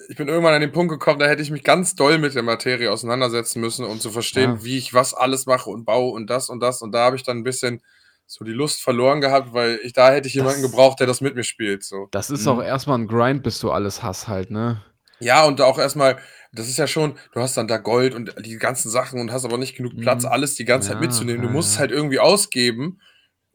ich 0.10 0.16
bin 0.16 0.28
irgendwann 0.28 0.54
an 0.54 0.62
den 0.62 0.72
Punkt 0.72 0.92
gekommen, 0.92 1.20
da 1.20 1.28
hätte 1.28 1.42
ich 1.42 1.52
mich 1.52 1.64
ganz 1.64 1.96
doll 1.96 2.18
mit 2.18 2.34
der 2.36 2.44
Materie 2.44 2.92
auseinandersetzen 2.92 3.60
müssen, 3.62 3.86
um 3.86 4.00
zu 4.00 4.10
verstehen, 4.12 4.56
Ja. 4.58 4.64
wie 4.64 4.78
ich 4.78 4.94
was 4.94 5.14
alles 5.14 5.46
mache 5.46 5.70
und 5.70 5.86
baue 5.86 6.12
und 6.14 6.28
das 6.30 6.50
und 6.50 6.60
das. 6.60 6.82
Und 6.82 6.92
da 6.92 7.06
habe 7.06 7.16
ich 7.16 7.24
dann 7.24 7.38
ein 7.38 7.44
bisschen 7.44 7.82
so 8.26 8.46
die 8.46 8.52
Lust 8.54 8.82
verloren 8.82 9.20
gehabt, 9.22 9.54
weil 9.54 9.80
ich 9.84 9.94
da 9.94 10.10
hätte 10.12 10.28
ich 10.28 10.34
jemanden 10.36 10.62
Das- 10.62 10.72
gebraucht, 10.72 11.00
der 11.02 11.08
das 11.08 11.22
mit 11.22 11.36
mir 11.36 11.44
spielt. 11.44 11.84
So. 11.84 12.08
Das 12.12 12.30
ist 12.30 12.44
Mhm. 12.46 12.52
auch 12.52 12.64
erstmal 12.64 12.98
ein 13.00 13.08
Grind, 13.08 13.44
bis 13.44 13.60
du 13.60 13.72
alles 13.72 14.02
hast 14.02 14.28
halt, 14.28 14.50
ne? 14.52 14.82
Ja, 15.22 15.46
und 15.46 15.62
auch 15.62 15.78
erstmal, 15.78 16.18
das 16.52 16.68
ist 16.68 16.78
ja 16.78 16.88
schon, 16.88 17.16
du 17.34 17.40
hast 17.42 17.56
dann 17.56 17.68
da 17.68 17.78
Gold 17.78 18.14
und 18.16 18.34
die 18.46 18.58
ganzen 18.58 18.90
Sachen 18.90 19.20
und 19.20 19.32
hast 19.32 19.46
aber 19.46 19.58
nicht 19.58 19.76
genug 19.76 19.96
Platz, 20.02 20.24
Mhm. 20.24 20.30
alles 20.32 20.56
die 20.56 20.66
ganze 20.66 20.90
Zeit 20.90 20.96
Ja, 20.98 21.02
mitzunehmen. 21.02 21.42
Du 21.42 21.50
musst 21.50 21.74
es 21.74 21.80
halt 21.80 21.92
irgendwie 21.92 22.20
ausgeben 22.20 23.00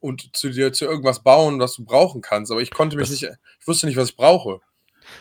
und 0.01 0.34
zu 0.36 0.48
dir 0.51 0.72
zu 0.72 0.84
irgendwas 0.84 1.22
bauen, 1.22 1.59
was 1.60 1.74
du 1.74 1.84
brauchen 1.84 2.20
kannst. 2.22 2.51
Aber 2.52 2.60
ich 2.62 2.70
konnte 2.70 2.97
mich 2.97 3.09
Das- 3.10 3.20
nicht, 3.20 3.30
ich 3.60 3.66
wusste 3.66 3.86
nicht, 3.86 3.97
was 3.97 4.10
ich 4.10 4.16
brauche. 4.16 4.60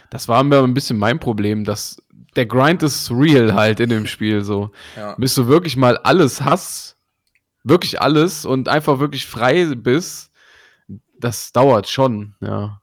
Das 0.09 0.27
war 0.27 0.43
mir 0.43 0.63
ein 0.63 0.73
bisschen 0.73 0.97
mein 0.97 1.19
Problem, 1.19 1.63
dass 1.63 1.97
der 2.35 2.45
Grind 2.45 2.83
ist 2.83 3.11
real 3.11 3.53
halt 3.53 3.79
in 3.79 3.89
dem 3.89 4.05
Spiel 4.07 4.43
so. 4.43 4.71
Ja. 4.95 5.15
Bis 5.17 5.35
du 5.35 5.47
wirklich 5.47 5.77
mal 5.77 5.97
alles 5.97 6.41
hast, 6.41 6.97
wirklich 7.63 8.01
alles 8.01 8.45
und 8.45 8.67
einfach 8.69 8.99
wirklich 8.99 9.25
frei 9.25 9.65
bist, 9.75 10.31
das 11.19 11.51
dauert 11.51 11.87
schon, 11.89 12.35
ja. 12.41 12.81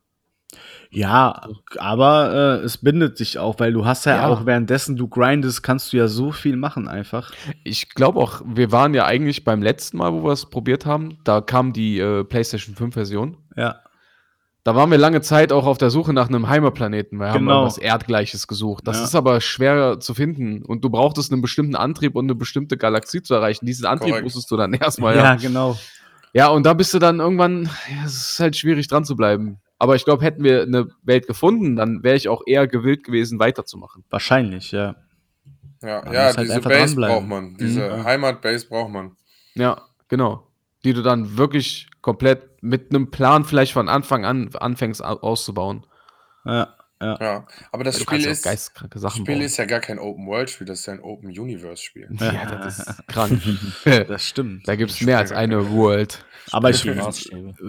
Ja, 0.94 1.48
aber 1.78 2.60
äh, 2.60 2.64
es 2.64 2.77
bindet 2.77 3.19
dich 3.19 3.39
auch, 3.39 3.59
weil 3.59 3.73
du 3.73 3.86
hast 3.86 4.05
ja, 4.05 4.16
Ja. 4.16 4.28
auch 4.28 4.44
währenddessen 4.44 4.94
du 4.97 5.09
grindest, 5.09 5.62
kannst 5.62 5.93
du 5.93 5.97
ja 5.97 6.06
so 6.06 6.32
viel 6.32 6.56
machen 6.56 6.86
einfach. 6.86 7.32
Ich 7.64 7.89
glaube 7.94 8.20
auch, 8.20 8.43
wir 8.44 8.73
waren 8.73 8.93
ja 8.93 9.06
eigentlich 9.06 9.43
beim 9.44 9.62
letzten 9.62 9.97
Mal, 9.97 10.12
wo 10.12 10.23
wir 10.23 10.32
es 10.32 10.44
probiert 10.51 10.85
haben, 10.85 11.16
da 11.24 11.40
kam 11.40 11.73
die 11.73 11.98
äh, 11.98 12.24
PlayStation 12.24 12.74
5 12.77 12.93
Version. 12.93 13.39
Ja. 13.56 13.77
Da 14.64 14.77
waren 14.77 14.90
wir 14.90 14.98
lange 14.98 15.23
Zeit 15.23 15.51
auch 15.51 15.64
auf 15.66 15.78
der 15.78 15.90
Suche 15.90 16.12
nach 16.12 16.28
einem 16.28 16.48
Heimatplaneten. 16.48 17.19
Wir 17.19 17.31
haben 17.31 17.47
Genau. 17.47 17.64
was 17.64 17.78
Erdgleiches 17.78 18.47
gesucht. 18.47 18.86
Das 18.86 18.98
Ja. 18.98 19.05
ist 19.05 19.14
aber 19.16 19.40
schwer 19.40 19.98
zu 19.98 20.12
finden. 20.14 20.62
Und 20.62 20.85
du 20.85 20.90
brauchtest 20.90 21.32
einen 21.32 21.43
bestimmten 21.43 21.74
Antrieb 21.74 22.14
und 22.14 22.27
eine 22.27 22.35
bestimmte 22.36 22.77
Galaxie 22.77 23.23
zu 23.23 23.35
erreichen. 23.35 23.64
Diesen 23.66 23.86
Antrieb 23.86 24.10
Korrekt. 24.10 24.24
musstest 24.24 24.51
du 24.51 24.56
dann 24.59 24.73
erstmal. 24.74 25.16
ja, 25.16 25.23
Ja. 25.24 25.35
genau. 25.36 25.77
ja, 26.35 26.48
und 26.48 26.64
da 26.64 26.74
bist 26.74 26.93
du 26.94 26.98
dann 27.01 27.19
irgendwann, 27.19 27.64
ja, 27.89 28.05
es 28.06 28.14
ist 28.32 28.40
halt 28.40 28.55
schwierig 28.56 28.86
dran 28.89 29.05
zu 29.05 29.16
bleiben. 29.16 29.59
Aber 29.82 29.96
ich 29.96 30.04
glaube, 30.04 30.24
hätten 30.24 30.44
wir 30.44 30.62
eine 30.62 30.86
Welt 31.02 31.26
gefunden, 31.26 31.74
dann 31.74 32.04
wäre 32.04 32.14
ich 32.14 32.28
auch 32.28 32.42
eher 32.46 32.68
gewillt 32.68 33.02
gewesen, 33.02 33.40
weiterzumachen. 33.40 34.04
Wahrscheinlich, 34.10 34.70
ja. 34.70 34.94
Ja, 35.82 36.04
ja 36.12 36.22
halt 36.26 36.38
diese 36.38 36.54
einfach 36.54 36.70
Base 36.70 36.94
braucht 36.94 37.26
man. 37.26 37.56
Diese 37.56 37.90
Mhm. 37.90 38.04
Heimat-Base 38.04 38.68
braucht 38.68 38.92
man. 38.92 39.16
Ja, 39.56 39.82
genau. 40.06 40.46
Die 40.84 40.92
du 40.92 41.02
dann 41.02 41.36
wirklich 41.36 41.88
komplett 42.00 42.62
mit 42.62 42.94
einem 42.94 43.10
Plan 43.10 43.44
vielleicht 43.44 43.72
von 43.72 43.88
Anfang 43.88 44.24
an 44.24 44.50
anfängst 44.54 45.04
au- 45.04 45.18
auszubauen. 45.18 45.84
Ja, 46.44 46.76
ja. 47.02 47.18
Ja, 47.20 47.46
aber 47.72 47.84
das 47.84 48.00
Spiel 48.00 48.24
ist, 48.26 48.44
geistkranke 48.44 48.98
Sachen 48.98 49.22
Spiel 49.24 49.34
bauen. 49.36 49.44
ist 49.44 49.56
ja 49.56 49.64
gar 49.64 49.80
kein 49.80 49.98
Open-World-Spiel, 49.98 50.66
das 50.66 50.80
ist 50.80 50.86
ja 50.86 50.92
ein 50.94 51.00
Open-Universe-Spiel. 51.00 52.08
ja, 52.20 52.46
das 52.46 52.78
ist 52.78 53.06
krank. 53.08 53.42
Das 54.08 54.26
stimmt. 54.26 54.66
da 54.68 54.76
gibt 54.76 54.90
es 54.92 55.00
mehr 55.00 55.18
als 55.18 55.32
eine 55.32 55.70
World. 55.72 56.24
Aber 56.50 56.70
ich, 56.70 56.82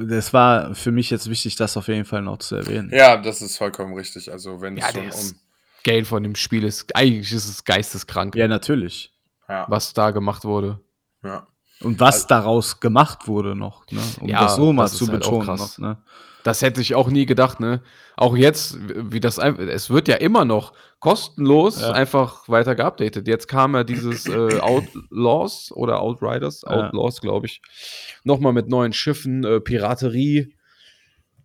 das 0.07 0.34
war 0.34 0.73
für 0.76 0.91
mich 0.91 1.10
jetzt 1.10 1.30
wichtig, 1.30 1.55
das 1.55 1.77
auf 1.77 1.88
jeden 1.88 2.05
Fall 2.05 2.22
noch 2.22 2.38
zu 2.39 2.55
erwähnen. 2.55 2.89
Ja, 2.93 3.18
das 3.18 3.41
ist 3.41 3.57
vollkommen 3.57 3.93
richtig. 3.93 4.31
Also 4.31 4.61
wenn 4.61 4.77
es 4.77 4.84
Ja, 4.85 4.91
schon 4.91 5.07
ist- 5.07 5.31
um. 5.34 5.39
Geld 5.84 6.07
von 6.07 6.23
dem 6.23 6.35
Spiel 6.35 6.64
ist, 6.64 6.95
eigentlich 6.95 7.31
ist 7.34 7.45
es 7.49 7.65
geisteskrank, 7.65 8.35
Ja, 8.35 8.47
natürlich. 8.47 9.11
Ja, 9.49 9.65
was 9.68 9.93
da 9.93 10.11
gemacht 10.11 10.45
wurde. 10.45 10.80
ja. 11.23 11.45
Und 11.81 11.99
was 11.99 12.27
daraus 12.27 12.80
gemacht 12.80 13.27
wurde 13.27 13.55
noch, 13.55 13.85
ne? 13.91 13.99
um 14.22 14.30
Ja, 14.30 14.43
das 14.43 14.55
so 14.55 14.72
mal 14.72 14.84
das 14.84 14.93
zu 14.95 15.05
halt 15.10 15.26
auch 15.26 15.31
betonen. 15.39 15.45
krass. 15.45 15.77
Noch, 15.77 15.85
ne? 15.89 15.97
Das 16.44 16.61
hätte 16.61 16.82
ich 16.82 16.94
auch 16.95 17.10
nie 17.10 17.26
gedacht, 17.26 17.60
ne? 17.60 17.82
Auch 18.18 18.36
jetzt, 18.36 18.78
wie 18.95 19.20
das 19.20 19.40
einfach, 19.40 19.64
es 19.64 19.90
wird 19.90 20.07
ja 20.07 20.15
immer 20.15 20.45
noch 20.45 20.74
kostenlos 20.99 21.82
Ja. 21.82 21.91
einfach 21.91 22.48
weiter 22.49 22.76
geupdatet. 22.76 23.28
Jetzt 23.28 23.48
kam 23.48 23.76
ja 23.76 23.84
dieses 23.84 24.28
äh, 24.28 24.60
Outlaws 24.60 25.72
oder 25.74 26.02
Outriders, 26.02 26.61
Ja. 26.64 26.88
Outlaws, 26.88 27.22
glaube 27.22 27.45
ich, 27.48 27.61
nochmal 28.24 28.53
mit 28.53 28.68
neuen 28.70 28.94
Schiffen, 28.94 29.44
äh, 29.44 29.60
Piraterie. 29.61 30.53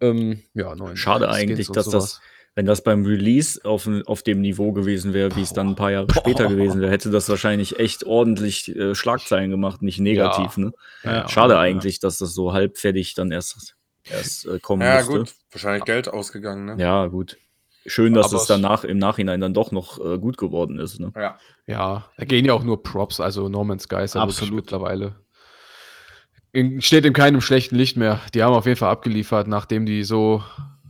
Ähm, 0.01 0.43
ja, 0.55 0.75
neuen 0.75 0.97
Schade 0.97 1.27
Skins 1.27 1.37
eigentlich, 1.37 1.67
dass 1.69 1.87
sowas. 1.87 2.05
das, 2.05 2.21
wenn 2.55 2.67
das 2.67 2.83
beim 2.83 3.05
Release 3.05 3.61
auf, 3.65 3.89
auf 4.07 4.23
dem 4.23 4.41
Niveau 4.41 4.73
gewesen 4.73 5.13
wäre, 5.13 5.35
wie 5.37 5.43
es 5.43 5.53
dann 5.53 5.69
ein 5.71 5.75
paar 5.77 5.91
Jahre 5.93 6.07
später 6.13 6.49
gewesen 6.49 6.81
wäre, 6.81 6.91
hätte 6.91 7.11
das 7.11 7.29
wahrscheinlich 7.29 7.79
echt 7.79 8.05
ordentlich 8.05 8.75
äh, 8.77 8.95
Schlagzeilen 8.95 9.51
gemacht, 9.51 9.83
nicht 9.83 10.01
negativ. 10.01 10.57
Ja. 10.57 10.65
Ne? 10.65 10.73
Ja, 11.05 11.29
Schade 11.29 11.55
ja. 11.55 11.61
eigentlich, 11.61 11.99
dass 12.01 12.19
das 12.19 12.35
so 12.35 12.53
halbfertig 12.53 13.15
dann 13.15 13.31
erst, 13.33 13.77
erst 14.11 14.47
äh, 14.47 14.59
kommen 14.59 14.83
ja 14.83 14.97
musste. 14.97 15.19
gut. 15.19 15.35
Wahrscheinlich 15.53 15.85
Geld 15.85 16.09
ausgegangen, 16.09 16.65
ne? 16.65 16.77
Ja, 16.83 17.07
gut. 17.07 17.37
Schön, 17.87 18.13
dass 18.13 18.27
Aber 18.33 18.37
es 18.43 18.47
danach 18.47 18.85
im 18.85 18.99
Nachhinein 18.99 19.41
dann 19.41 19.55
doch 19.55 19.73
noch 19.73 19.99
äh, 20.05 20.19
gut 20.19 20.37
geworden 20.37 20.79
ist. 20.79 21.01
Ne? 21.01 21.13
Ja. 21.17 21.39
Ja, 21.67 22.05
da 22.19 22.25
gehen 22.25 22.45
ja 22.45 22.53
auch 22.53 22.63
nur 22.65 22.83
Props, 22.83 23.19
also 23.21 23.49
No 23.49 23.65
Man's 23.65 23.85
Sky 23.85 24.03
ist 24.03 24.15
ja 24.15 24.21
wirklich 24.23 24.37
Absolut. 24.39 24.55
mittlerweile. 24.57 25.15
In, 26.53 26.81
steht 26.81 27.05
in 27.05 27.13
keinem 27.13 27.41
schlechten 27.41 27.77
Licht 27.77 27.97
mehr. 27.97 28.21
Die 28.35 28.43
haben 28.43 28.55
auf 28.55 28.67
jeden 28.67 28.79
Fall 28.79 28.91
abgeliefert, 28.91 29.49
nachdem 29.49 29.87
die 29.87 30.03
so 30.03 30.43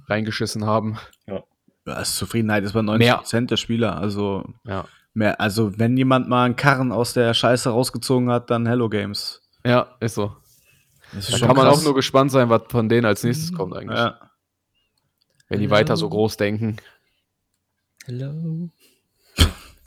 reingeschissen 0.09 0.65
haben. 0.67 0.99
Ja, 1.27 1.43
das 1.85 2.17
Zufriedenheit 2.17 2.65
ist 2.65 2.73
bei 2.73 2.81
90% 2.81 2.99
Mehr. 2.99 3.23
der 3.43 3.57
Spieler. 3.57 3.99
Also, 3.99 4.45
Ja. 4.65 4.87
mehr, 5.15 5.41
also, 5.41 5.77
wenn 5.79 5.97
jemand 5.97 6.29
mal 6.29 6.45
einen 6.45 6.57
Karren 6.57 6.93
aus 6.93 7.13
der 7.13 7.35
Scheiße 7.35 7.71
rausgezogen 7.71 8.31
hat, 8.31 8.51
dann 8.51 8.67
Hello 8.67 8.89
Games. 8.89 9.43
Ja, 9.65 9.97
ist 10.01 10.15
so. 10.15 10.35
Das 11.13 11.25
ist 11.25 11.33
Da 11.35 11.39
schon 11.39 11.49
kann 11.49 11.57
man 11.57 11.67
krass. 11.67 11.79
auch 11.79 11.85
nur 11.85 11.95
gespannt 11.95 12.31
sein, 12.31 12.49
was 12.51 12.63
von 12.69 12.89
denen 12.89 13.05
als 13.07 13.23
nächstes 13.25 13.53
kommt 13.53 13.75
eigentlich. 13.77 13.99
Ja. 13.99 14.31
Wenn 15.49 15.61
die 15.61 15.71
weiter 15.71 15.97
so 15.97 16.09
groß 16.09 16.37
denken. 16.37 16.77
Hello. 18.05 18.71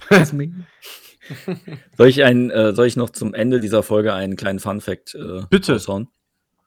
Soll, 1.97 2.07
ich 2.07 2.23
ein, 2.23 2.49
äh, 2.49 2.73
soll 2.73 2.87
ich 2.87 2.95
noch 2.97 3.09
zum 3.11 3.33
Ende 3.33 3.59
dieser 3.59 3.83
Folge 3.83 4.13
einen 4.13 4.35
kleinen 4.35 4.59
Fun-Fact 4.59 5.15
äh, 5.15 5.43
Bitte. 5.49 5.73
raushauen? 5.73 6.09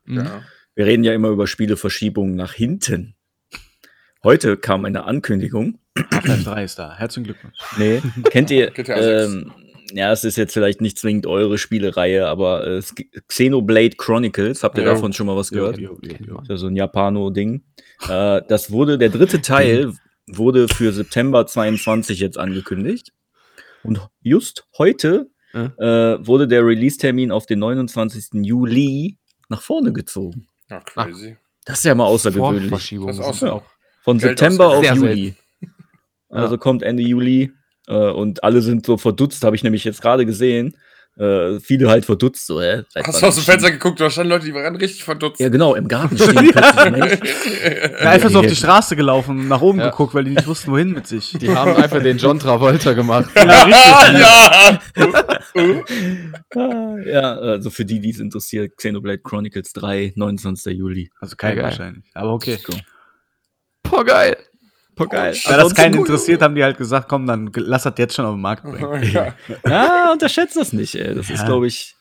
Mhm. 0.05 0.19
ja. 0.19 0.43
Wir 0.77 0.87
reden 0.87 1.05
ja 1.05 1.13
immer 1.13 1.29
über 1.29 1.47
Spieleverschiebungen 1.47 2.35
nach 2.35 2.53
hinten. 2.53 3.15
Heute 4.25 4.57
kam 4.57 4.85
eine 4.87 5.05
Ankündigung. 5.05 5.79
Half-Life 5.97 6.43
3 6.45 6.65
ist 6.65 6.79
da. 6.79 6.97
Herzlichen 6.97 7.25
Glückwunsch. 7.25 7.57
Nee, 7.77 8.03
kennt 8.31 8.51
ihr? 8.51 8.71
GTA 8.73 9.01
6. 9.03 9.33
ähm, 9.33 9.53
ja, 9.95 10.13
es 10.13 10.25
ist 10.25 10.37
jetzt 10.37 10.53
vielleicht 10.53 10.81
nicht 10.81 10.99
zwingend 10.99 11.27
eure 11.27 11.57
Spielereihe, 11.59 12.27
aber 12.27 12.67
äh, 12.67 12.83
Xenoblade 13.29 13.97
Chronicles, 13.97 14.63
habt 14.63 14.77
ihr 14.79 14.85
Ja. 14.85 14.93
davon 14.95 15.13
schon 15.13 15.27
mal 15.27 15.37
was 15.37 15.51
gehört? 15.51 15.79
Jo, 15.79 15.99
jo, 16.03 16.15
jo. 16.27 16.35
Das 16.37 16.43
ist 16.45 16.49
ja 16.51 16.57
so 16.57 16.67
ein 16.67 16.77
Japano-Ding. 16.77 17.63
Äh, 18.09 18.43
das 18.49 18.71
wurde, 18.71 18.99
der 18.99 19.09
dritte 19.11 19.41
Teil 19.43 19.93
wurde 20.27 20.69
für 20.69 20.93
September 20.93 21.47
22 21.47 22.19
jetzt 22.21 22.39
angekündigt. 22.39 23.13
Und 23.83 24.01
just 24.23 24.67
heute 24.79 25.29
Ja. 25.53 25.67
äh, 26.15 26.27
wurde 26.27 26.49
der 26.49 26.67
Release-Termin 26.67 27.31
auf 27.31 27.47
den 27.47 27.59
29. 27.61 28.45
Juli 28.45 29.19
nach 29.49 29.63
vorne 29.63 29.93
gezogen. 29.93 30.49
ja, 30.71 30.81
crazy. 30.81 31.37
Das 31.67 31.79
ist 31.79 31.85
ja 31.85 31.95
mal 31.95 32.05
außergewöhnlich. 32.07 32.71
Das 33.07 33.19
ist 33.37 33.43
auch. 33.45 33.63
Von 34.03 34.19
Geld 34.19 34.39
September 34.39 34.69
auf 34.69 34.85
Juli. 34.85 35.35
Also 36.29 36.59
kommt 36.59 36.83
Ende 36.83 37.03
Juli 37.03 37.53
äh, 37.87 37.95
und 38.11 38.43
alle 38.45 38.63
sind 38.63 38.87
so 38.87 38.97
verdutzt, 38.97 39.45
habe 39.45 39.57
ich 39.57 39.63
nämlich 39.65 39.85
jetzt 39.85 40.03
gerade 40.03 40.27
gesehen. 40.27 40.77
Äh, 41.17 41.61
viele 41.61 41.89
halt 41.91 42.05
verdutzt, 42.05 42.45
so, 42.45 42.61
hä? 42.61 42.83
Seit 42.89 43.07
Hast 43.07 43.23
du 43.23 43.27
aus 43.27 43.37
dem 43.37 43.45
Fenster 43.45 43.71
geguckt? 43.71 44.01
Da 44.01 44.11
standen 44.11 44.31
Leute, 44.31 44.47
die 44.47 44.55
waren 44.55 44.75
richtig 44.75 45.05
verdutzt. 45.05 45.39
Ja, 45.39 45.49
genau, 45.49 45.77
im 45.77 45.87
Garten 45.87 46.19
stehen 46.19 46.51
plötzlich 46.51 46.91
Menschen. 46.91 47.19
Ja, 48.03 48.11
einfach 48.11 48.31
so 48.31 48.41
auf 48.41 48.47
die 48.47 48.57
Straße 48.57 48.97
gelaufen 48.97 49.39
und 49.39 49.47
nach 49.47 49.61
oben 49.61 49.79
Ja. 49.79 49.91
geguckt, 49.91 50.13
weil 50.15 50.25
die 50.25 50.33
nicht 50.33 50.49
wussten, 50.49 50.73
wohin 50.73 50.91
mit 50.91 51.07
sich. 51.07 51.31
Die 51.41 51.55
haben 51.55 51.77
einfach 51.77 52.03
den 52.03 52.19
John 52.19 52.41
Travolta 52.41 52.95
gemacht. 52.95 53.31
Ja, 53.37 53.63
richtig. 53.63 54.21
ja! 54.21 54.81
Ah, 56.57 56.97
ja, 57.07 57.35
also 57.37 57.71
für 57.71 57.85
die, 57.85 58.01
die 58.01 58.11
es 58.11 58.19
interessiert, 58.19 58.77
Xenoblade 58.77 59.19
Chronicles 59.19 59.73
3, 59.73 60.15
29. 60.17 60.77
Juli. 60.77 61.11
Also 61.21 61.37
kein 61.37 61.57
Ja, 61.57 61.63
wahrscheinlich. 61.63 62.11
Aber 62.15 62.33
okay. 62.33 62.59
Boah, 63.85 64.05
geil. 64.05 64.37
Boah, 64.97 65.09
geil. 65.09 65.37
Da 65.45 65.57
das 65.57 65.75
keinen 65.75 65.95
interessiert, 65.95 66.43
haben 66.43 66.55
die 66.55 66.63
halt 66.63 66.79
gesagt, 66.79 67.09
komm, 67.09 67.27
dann 67.27 67.51
lass 67.55 67.83
das 67.85 67.95
jetzt 67.99 68.15
schon 68.15 68.25
auf 68.25 68.35
den 68.35 68.41
Markt 68.41 68.63
bringen. 68.65 69.03
ja. 69.13 69.35
Ja, 69.67 70.13
unterschätzt 70.13 70.57
das 70.57 70.73
nicht, 70.73 70.95
ey. 70.95 71.15
Das 71.15 71.31
ist, 71.31 71.41
Ja. 71.41 71.47
glaube 71.47 71.67
ich, 71.67 71.97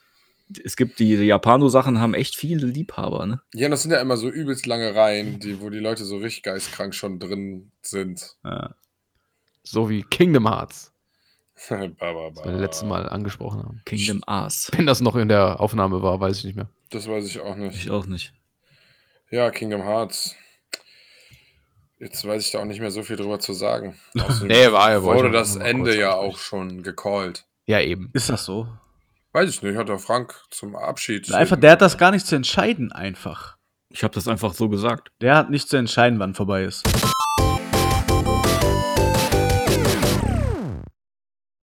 es 0.63 0.75
gibt 0.75 0.99
die, 0.99 1.17
die 1.17 1.23
Japano-Sachen 1.25 1.99
haben 1.99 2.13
echt 2.13 2.35
viele 2.35 2.65
Liebhaber, 2.67 3.25
ne? 3.25 3.41
ja, 3.53 3.69
das 3.69 3.81
sind 3.83 3.91
ja 3.91 3.99
immer 4.01 4.17
so 4.17 4.29
übelst 4.29 4.65
lange 4.67 4.93
Reihen, 4.93 5.39
die, 5.39 5.59
wo 5.61 5.69
die 5.69 5.79
Leute 5.79 6.05
so 6.05 6.17
richtig 6.17 6.43
geistkrank 6.43 6.93
schon 6.93 7.19
drin 7.19 7.71
sind. 7.81 8.35
Ja. 8.43 8.75
So 9.63 9.89
wie 9.89 10.03
Kingdom 10.03 10.47
Hearts, 10.47 10.93
ba, 11.69 11.87
ba, 11.97 12.29
was 12.35 12.45
wir 12.45 12.51
letztes 12.51 12.87
Mal 12.87 13.07
angesprochen 13.09 13.63
haben. 13.63 13.81
Kingdom 13.85 14.21
Ass. 14.27 14.69
Wenn 14.75 14.85
das 14.85 15.01
noch 15.01 15.15
in 15.15 15.29
der 15.29 15.59
Aufnahme 15.59 16.01
war, 16.03 16.19
weiß 16.19 16.39
ich 16.39 16.43
nicht 16.43 16.55
mehr. 16.55 16.67
Das 16.89 17.07
weiß 17.07 17.25
ich 17.25 17.39
auch 17.39 17.55
nicht. 17.55 17.75
Ich 17.75 17.89
auch 17.89 18.05
nicht. 18.05 18.33
Ja, 19.31 19.49
Kingdom 19.49 19.81
Hearts. 19.81 20.35
Jetzt 22.03 22.27
weiß 22.27 22.45
ich 22.45 22.51
da 22.51 22.59
auch 22.59 22.65
nicht 22.65 22.81
mehr 22.81 22.91
so 22.91 23.01
viel 23.01 23.15
drüber 23.15 23.39
zu 23.39 23.53
sagen. 23.53 23.97
Außerdem 24.19 24.47
Nee, 24.49 24.71
war 24.71 24.91
ja- 24.91 25.03
wollte 25.03 25.23
Wurde 25.23 25.31
das 25.31 25.55
Ende 25.55 25.97
ja 25.97 26.13
auch 26.15 26.37
schon 26.37 26.83
gecallt. 26.83 27.45
Ja, 27.65 27.79
eben. 27.79 28.09
Ist 28.13 28.29
das 28.29 28.43
so? 28.43 28.67
Weiß 29.31 29.49
ich 29.49 29.61
nicht, 29.63 29.77
hat 29.77 29.87
der 29.89 29.99
Frank 29.99 30.35
zum 30.51 30.75
Abschied. 30.75 31.31
Einfach, 31.33 31.55
der 31.57 31.71
hat 31.71 31.81
das 31.81 31.97
gar 31.97 32.11
nicht 32.11 32.27
zu 32.27 32.35
entscheiden, 32.35 32.91
einfach. 32.91 33.55
Ich 33.89 34.03
habe 34.03 34.13
das 34.13 34.27
einfach 34.27 34.53
so 34.53 34.67
gesagt. 34.69 35.11
Der 35.21 35.35
hat 35.35 35.49
nicht 35.49 35.69
zu 35.69 35.77
entscheiden, 35.77 36.19
wann 36.19 36.33
vorbei 36.33 36.63
ist. 36.63 36.83